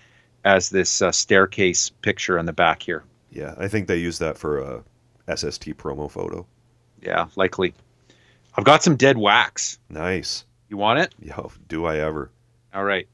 as 0.44 0.70
this 0.70 1.02
uh, 1.02 1.12
staircase 1.12 1.90
picture 1.90 2.38
on 2.38 2.46
the 2.46 2.52
back 2.52 2.82
here. 2.82 3.04
Yeah, 3.30 3.54
I 3.58 3.68
think 3.68 3.86
they 3.86 3.96
use 3.96 4.18
that 4.18 4.36
for 4.36 4.58
a 4.58 5.36
SST 5.36 5.76
promo 5.76 6.10
photo. 6.10 6.46
Yeah, 7.00 7.26
likely. 7.36 7.74
I've 8.56 8.64
got 8.64 8.82
some 8.82 8.96
dead 8.96 9.16
wax. 9.16 9.78
Nice. 9.88 10.44
You 10.68 10.76
want 10.76 10.98
it? 11.00 11.14
Yo, 11.20 11.52
do 11.68 11.84
I 11.86 11.98
ever? 11.98 12.30
All 12.74 12.84
right. 12.84 13.08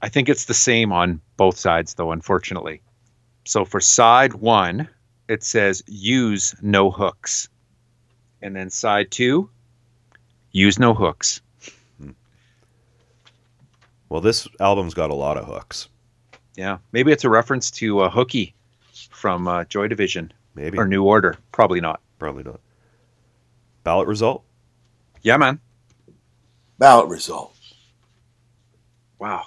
I 0.00 0.08
think 0.08 0.28
it's 0.28 0.46
the 0.46 0.54
same 0.54 0.92
on 0.92 1.20
both 1.36 1.56
sides, 1.56 1.94
though, 1.94 2.12
unfortunately. 2.12 2.82
So 3.44 3.64
for 3.64 3.80
side 3.80 4.34
one, 4.34 4.88
it 5.28 5.42
says 5.44 5.82
use 5.86 6.54
no 6.60 6.90
hooks. 6.90 7.48
And 8.40 8.56
then 8.56 8.70
side 8.70 9.10
two, 9.10 9.50
use 10.52 10.78
no 10.78 10.94
hooks. 10.94 11.40
Well, 14.08 14.20
this 14.20 14.46
album's 14.60 14.92
got 14.94 15.10
a 15.10 15.14
lot 15.14 15.38
of 15.38 15.46
hooks. 15.46 15.88
Yeah. 16.54 16.78
Maybe 16.92 17.12
it's 17.12 17.24
a 17.24 17.30
reference 17.30 17.70
to 17.72 18.00
uh, 18.00 18.10
Hooky 18.10 18.54
from 19.10 19.48
uh, 19.48 19.64
Joy 19.64 19.88
Division 19.88 20.32
Maybe. 20.54 20.76
or 20.76 20.86
New 20.86 21.02
Order. 21.04 21.36
Probably 21.50 21.80
not. 21.80 22.00
Probably 22.18 22.42
not. 22.42 22.60
Ballot 23.84 24.06
result? 24.06 24.44
Yeah, 25.22 25.38
man. 25.38 25.60
Ballot 26.78 27.08
result. 27.08 27.56
Wow. 29.18 29.44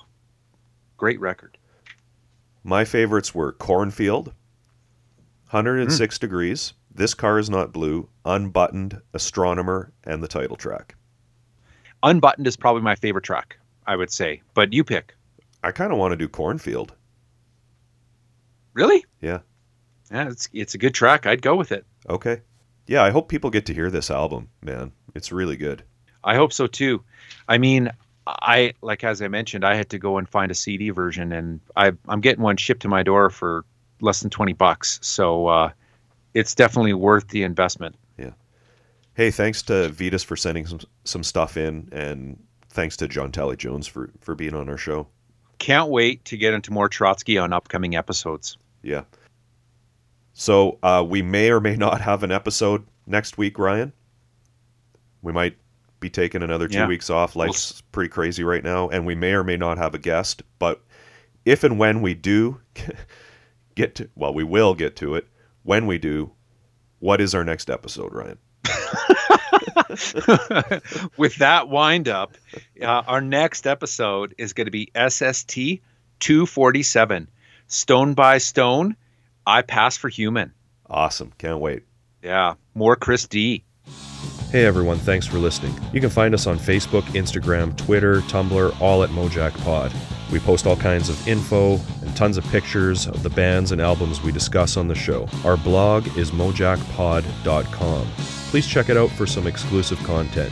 Great 0.97 1.19
record. 1.19 1.57
My 2.63 2.85
favorites 2.85 3.35
were 3.35 3.51
Cornfield, 3.51 4.33
106 5.51 6.17
Degrees, 6.17 6.73
This 6.95 7.13
Car 7.13 7.39
Is 7.39 7.49
Not 7.49 7.73
Blue, 7.73 8.07
Unbuttoned, 8.23 9.01
Astronomer, 9.13 9.91
and 10.05 10.23
the 10.23 10.29
title 10.29 10.55
track. 10.55 10.95
Unbuttoned 12.03 12.47
is 12.47 12.55
probably 12.55 12.83
my 12.83 12.95
favorite 12.95 13.25
track, 13.25 13.57
I 13.85 13.97
would 13.97 14.09
say. 14.09 14.41
But 14.53 14.71
you 14.71 14.85
pick. 14.85 15.13
I 15.61 15.71
kind 15.71 15.91
of 15.91 15.97
want 15.97 16.13
to 16.13 16.15
do 16.15 16.29
Cornfield. 16.29 16.93
Really? 18.73 19.03
Yeah. 19.19 19.39
Yeah, 20.09 20.29
it's 20.29 20.47
it's 20.53 20.73
a 20.73 20.77
good 20.77 20.93
track. 20.93 21.25
I'd 21.25 21.41
go 21.41 21.57
with 21.57 21.73
it. 21.73 21.85
Okay. 22.09 22.41
Yeah, 22.87 23.03
I 23.03 23.09
hope 23.09 23.27
people 23.27 23.49
get 23.49 23.65
to 23.65 23.73
hear 23.73 23.91
this 23.91 24.09
album, 24.09 24.47
man. 24.61 24.93
It's 25.15 25.33
really 25.33 25.57
good. 25.57 25.83
I 26.23 26.35
hope 26.35 26.53
so 26.53 26.65
too. 26.65 27.03
I 27.49 27.57
mean, 27.57 27.89
I 28.25 28.73
like 28.81 29.03
as 29.03 29.21
I 29.21 29.27
mentioned, 29.27 29.65
I 29.65 29.75
had 29.75 29.89
to 29.89 29.99
go 29.99 30.17
and 30.17 30.29
find 30.29 30.49
a 30.49 30.55
CD 30.55 30.91
version, 30.91 31.33
and 31.33 31.59
I 31.75 31.91
I'm 32.07 32.21
getting 32.21 32.43
one 32.43 32.55
shipped 32.55 32.83
to 32.83 32.87
my 32.87 33.03
door 33.03 33.29
for 33.29 33.65
less 33.99 34.21
than 34.21 34.29
twenty 34.29 34.53
bucks. 34.53 34.99
So 35.01 35.47
uh, 35.47 35.71
it's 36.35 36.53
definitely 36.53 36.93
worth 36.93 37.29
the 37.29 37.41
investment. 37.41 37.95
Yeah. 38.19 38.31
Hey, 39.15 39.31
thanks 39.31 39.63
to 39.63 39.89
Vitus 39.89 40.23
for 40.23 40.35
sending 40.35 40.67
some 40.67 40.81
some 41.05 41.23
stuff 41.23 41.57
in, 41.57 41.89
and 41.91 42.37
thanks 42.69 42.95
to 42.97 43.07
John 43.07 43.31
Talley-Jones 43.31 43.87
for 43.87 44.11
for 44.21 44.35
being 44.35 44.53
on 44.53 44.69
our 44.69 44.77
show. 44.77 45.07
Can't 45.57 45.89
wait 45.89 46.23
to 46.25 46.37
get 46.37 46.53
into 46.53 46.71
more 46.71 46.89
Trotsky 46.89 47.37
on 47.39 47.53
upcoming 47.53 47.95
episodes. 47.95 48.57
Yeah. 48.83 49.03
So 50.33 50.77
uh, 50.83 51.03
we 51.07 51.21
may 51.21 51.49
or 51.49 51.61
may 51.61 51.77
not 51.77 52.01
have 52.01 52.21
an 52.23 52.31
episode 52.31 52.85
next 53.07 53.37
week, 53.37 53.57
Ryan. 53.57 53.93
We 55.21 55.31
might 55.31 55.55
be 56.01 56.09
taking 56.09 56.43
another 56.43 56.67
two 56.67 56.79
Yeah. 56.79 56.87
weeks 56.87 57.09
off. 57.09 57.37
Life's 57.37 57.81
pretty 57.93 58.09
crazy 58.09 58.43
right 58.43 58.63
now, 58.63 58.89
and 58.89 59.05
we 59.05 59.15
may 59.15 59.31
or 59.31 59.43
may 59.45 59.55
not 59.55 59.77
have 59.77 59.95
a 59.95 59.97
guest. 59.97 60.43
But 60.59 60.83
if 61.45 61.63
and 61.63 61.79
when 61.79 62.01
we 62.01 62.13
do 62.13 62.59
get 63.75 63.95
to, 63.95 64.09
well, 64.15 64.33
we 64.33 64.43
will 64.43 64.75
get 64.75 64.97
to 64.97 65.15
it. 65.15 65.25
When 65.65 65.85
we 65.87 65.97
do, 65.97 66.31
what 66.99 67.19
is 67.19 67.33
our 67.33 67.43
next 67.43 67.71
episode, 67.71 68.13
Ryan? 68.13 68.37
With 71.17 71.37
that 71.37 71.69
wind 71.69 72.07
up, 72.07 72.35
uh, 72.79 72.85
our 72.85 73.19
next 73.19 73.65
episode 73.65 74.35
is 74.37 74.53
going 74.53 74.65
to 74.65 74.71
be 74.71 74.91
SST 74.95 75.55
247 76.19 77.27
Stone 77.65 78.13
by 78.13 78.37
Stone. 78.37 78.95
I 79.47 79.63
Pass 79.63 79.97
for 79.97 80.07
Human. 80.07 80.53
Awesome. 80.87 81.33
Can't 81.39 81.59
wait. 81.59 81.81
Yeah, 82.21 82.53
more 82.75 82.95
Chris 82.95 83.27
D. 83.27 83.63
Hey 84.51 84.65
everyone, 84.65 84.99
thanks 84.99 85.25
for 85.25 85.39
listening. 85.39 85.73
You 85.91 85.99
can 85.99 86.11
find 86.11 86.35
us 86.35 86.45
on 86.45 86.59
Facebook, 86.59 87.01
Instagram, 87.15 87.75
Twitter, 87.75 88.21
Tumblr, 88.21 88.79
all 88.79 89.03
at 89.03 89.09
Mojack 89.09 89.57
Pod. 89.63 89.91
We 90.31 90.39
post 90.39 90.65
all 90.65 90.75
kinds 90.75 91.09
of 91.09 91.27
info 91.27 91.79
and 92.01 92.15
tons 92.15 92.37
of 92.37 92.45
pictures 92.45 93.07
of 93.07 93.23
the 93.23 93.29
bands 93.29 93.71
and 93.71 93.79
albums 93.79 94.21
we 94.21 94.31
discuss 94.31 94.77
on 94.77 94.87
the 94.87 94.95
show. 94.95 95.27
Our 95.43 95.57
blog 95.57 96.07
is 96.17 96.31
mojackpod.com. 96.31 98.07
Please 98.49 98.67
check 98.67 98.89
it 98.89 98.97
out 98.97 99.09
for 99.11 99.25
some 99.25 99.47
exclusive 99.47 100.01
content. 100.03 100.51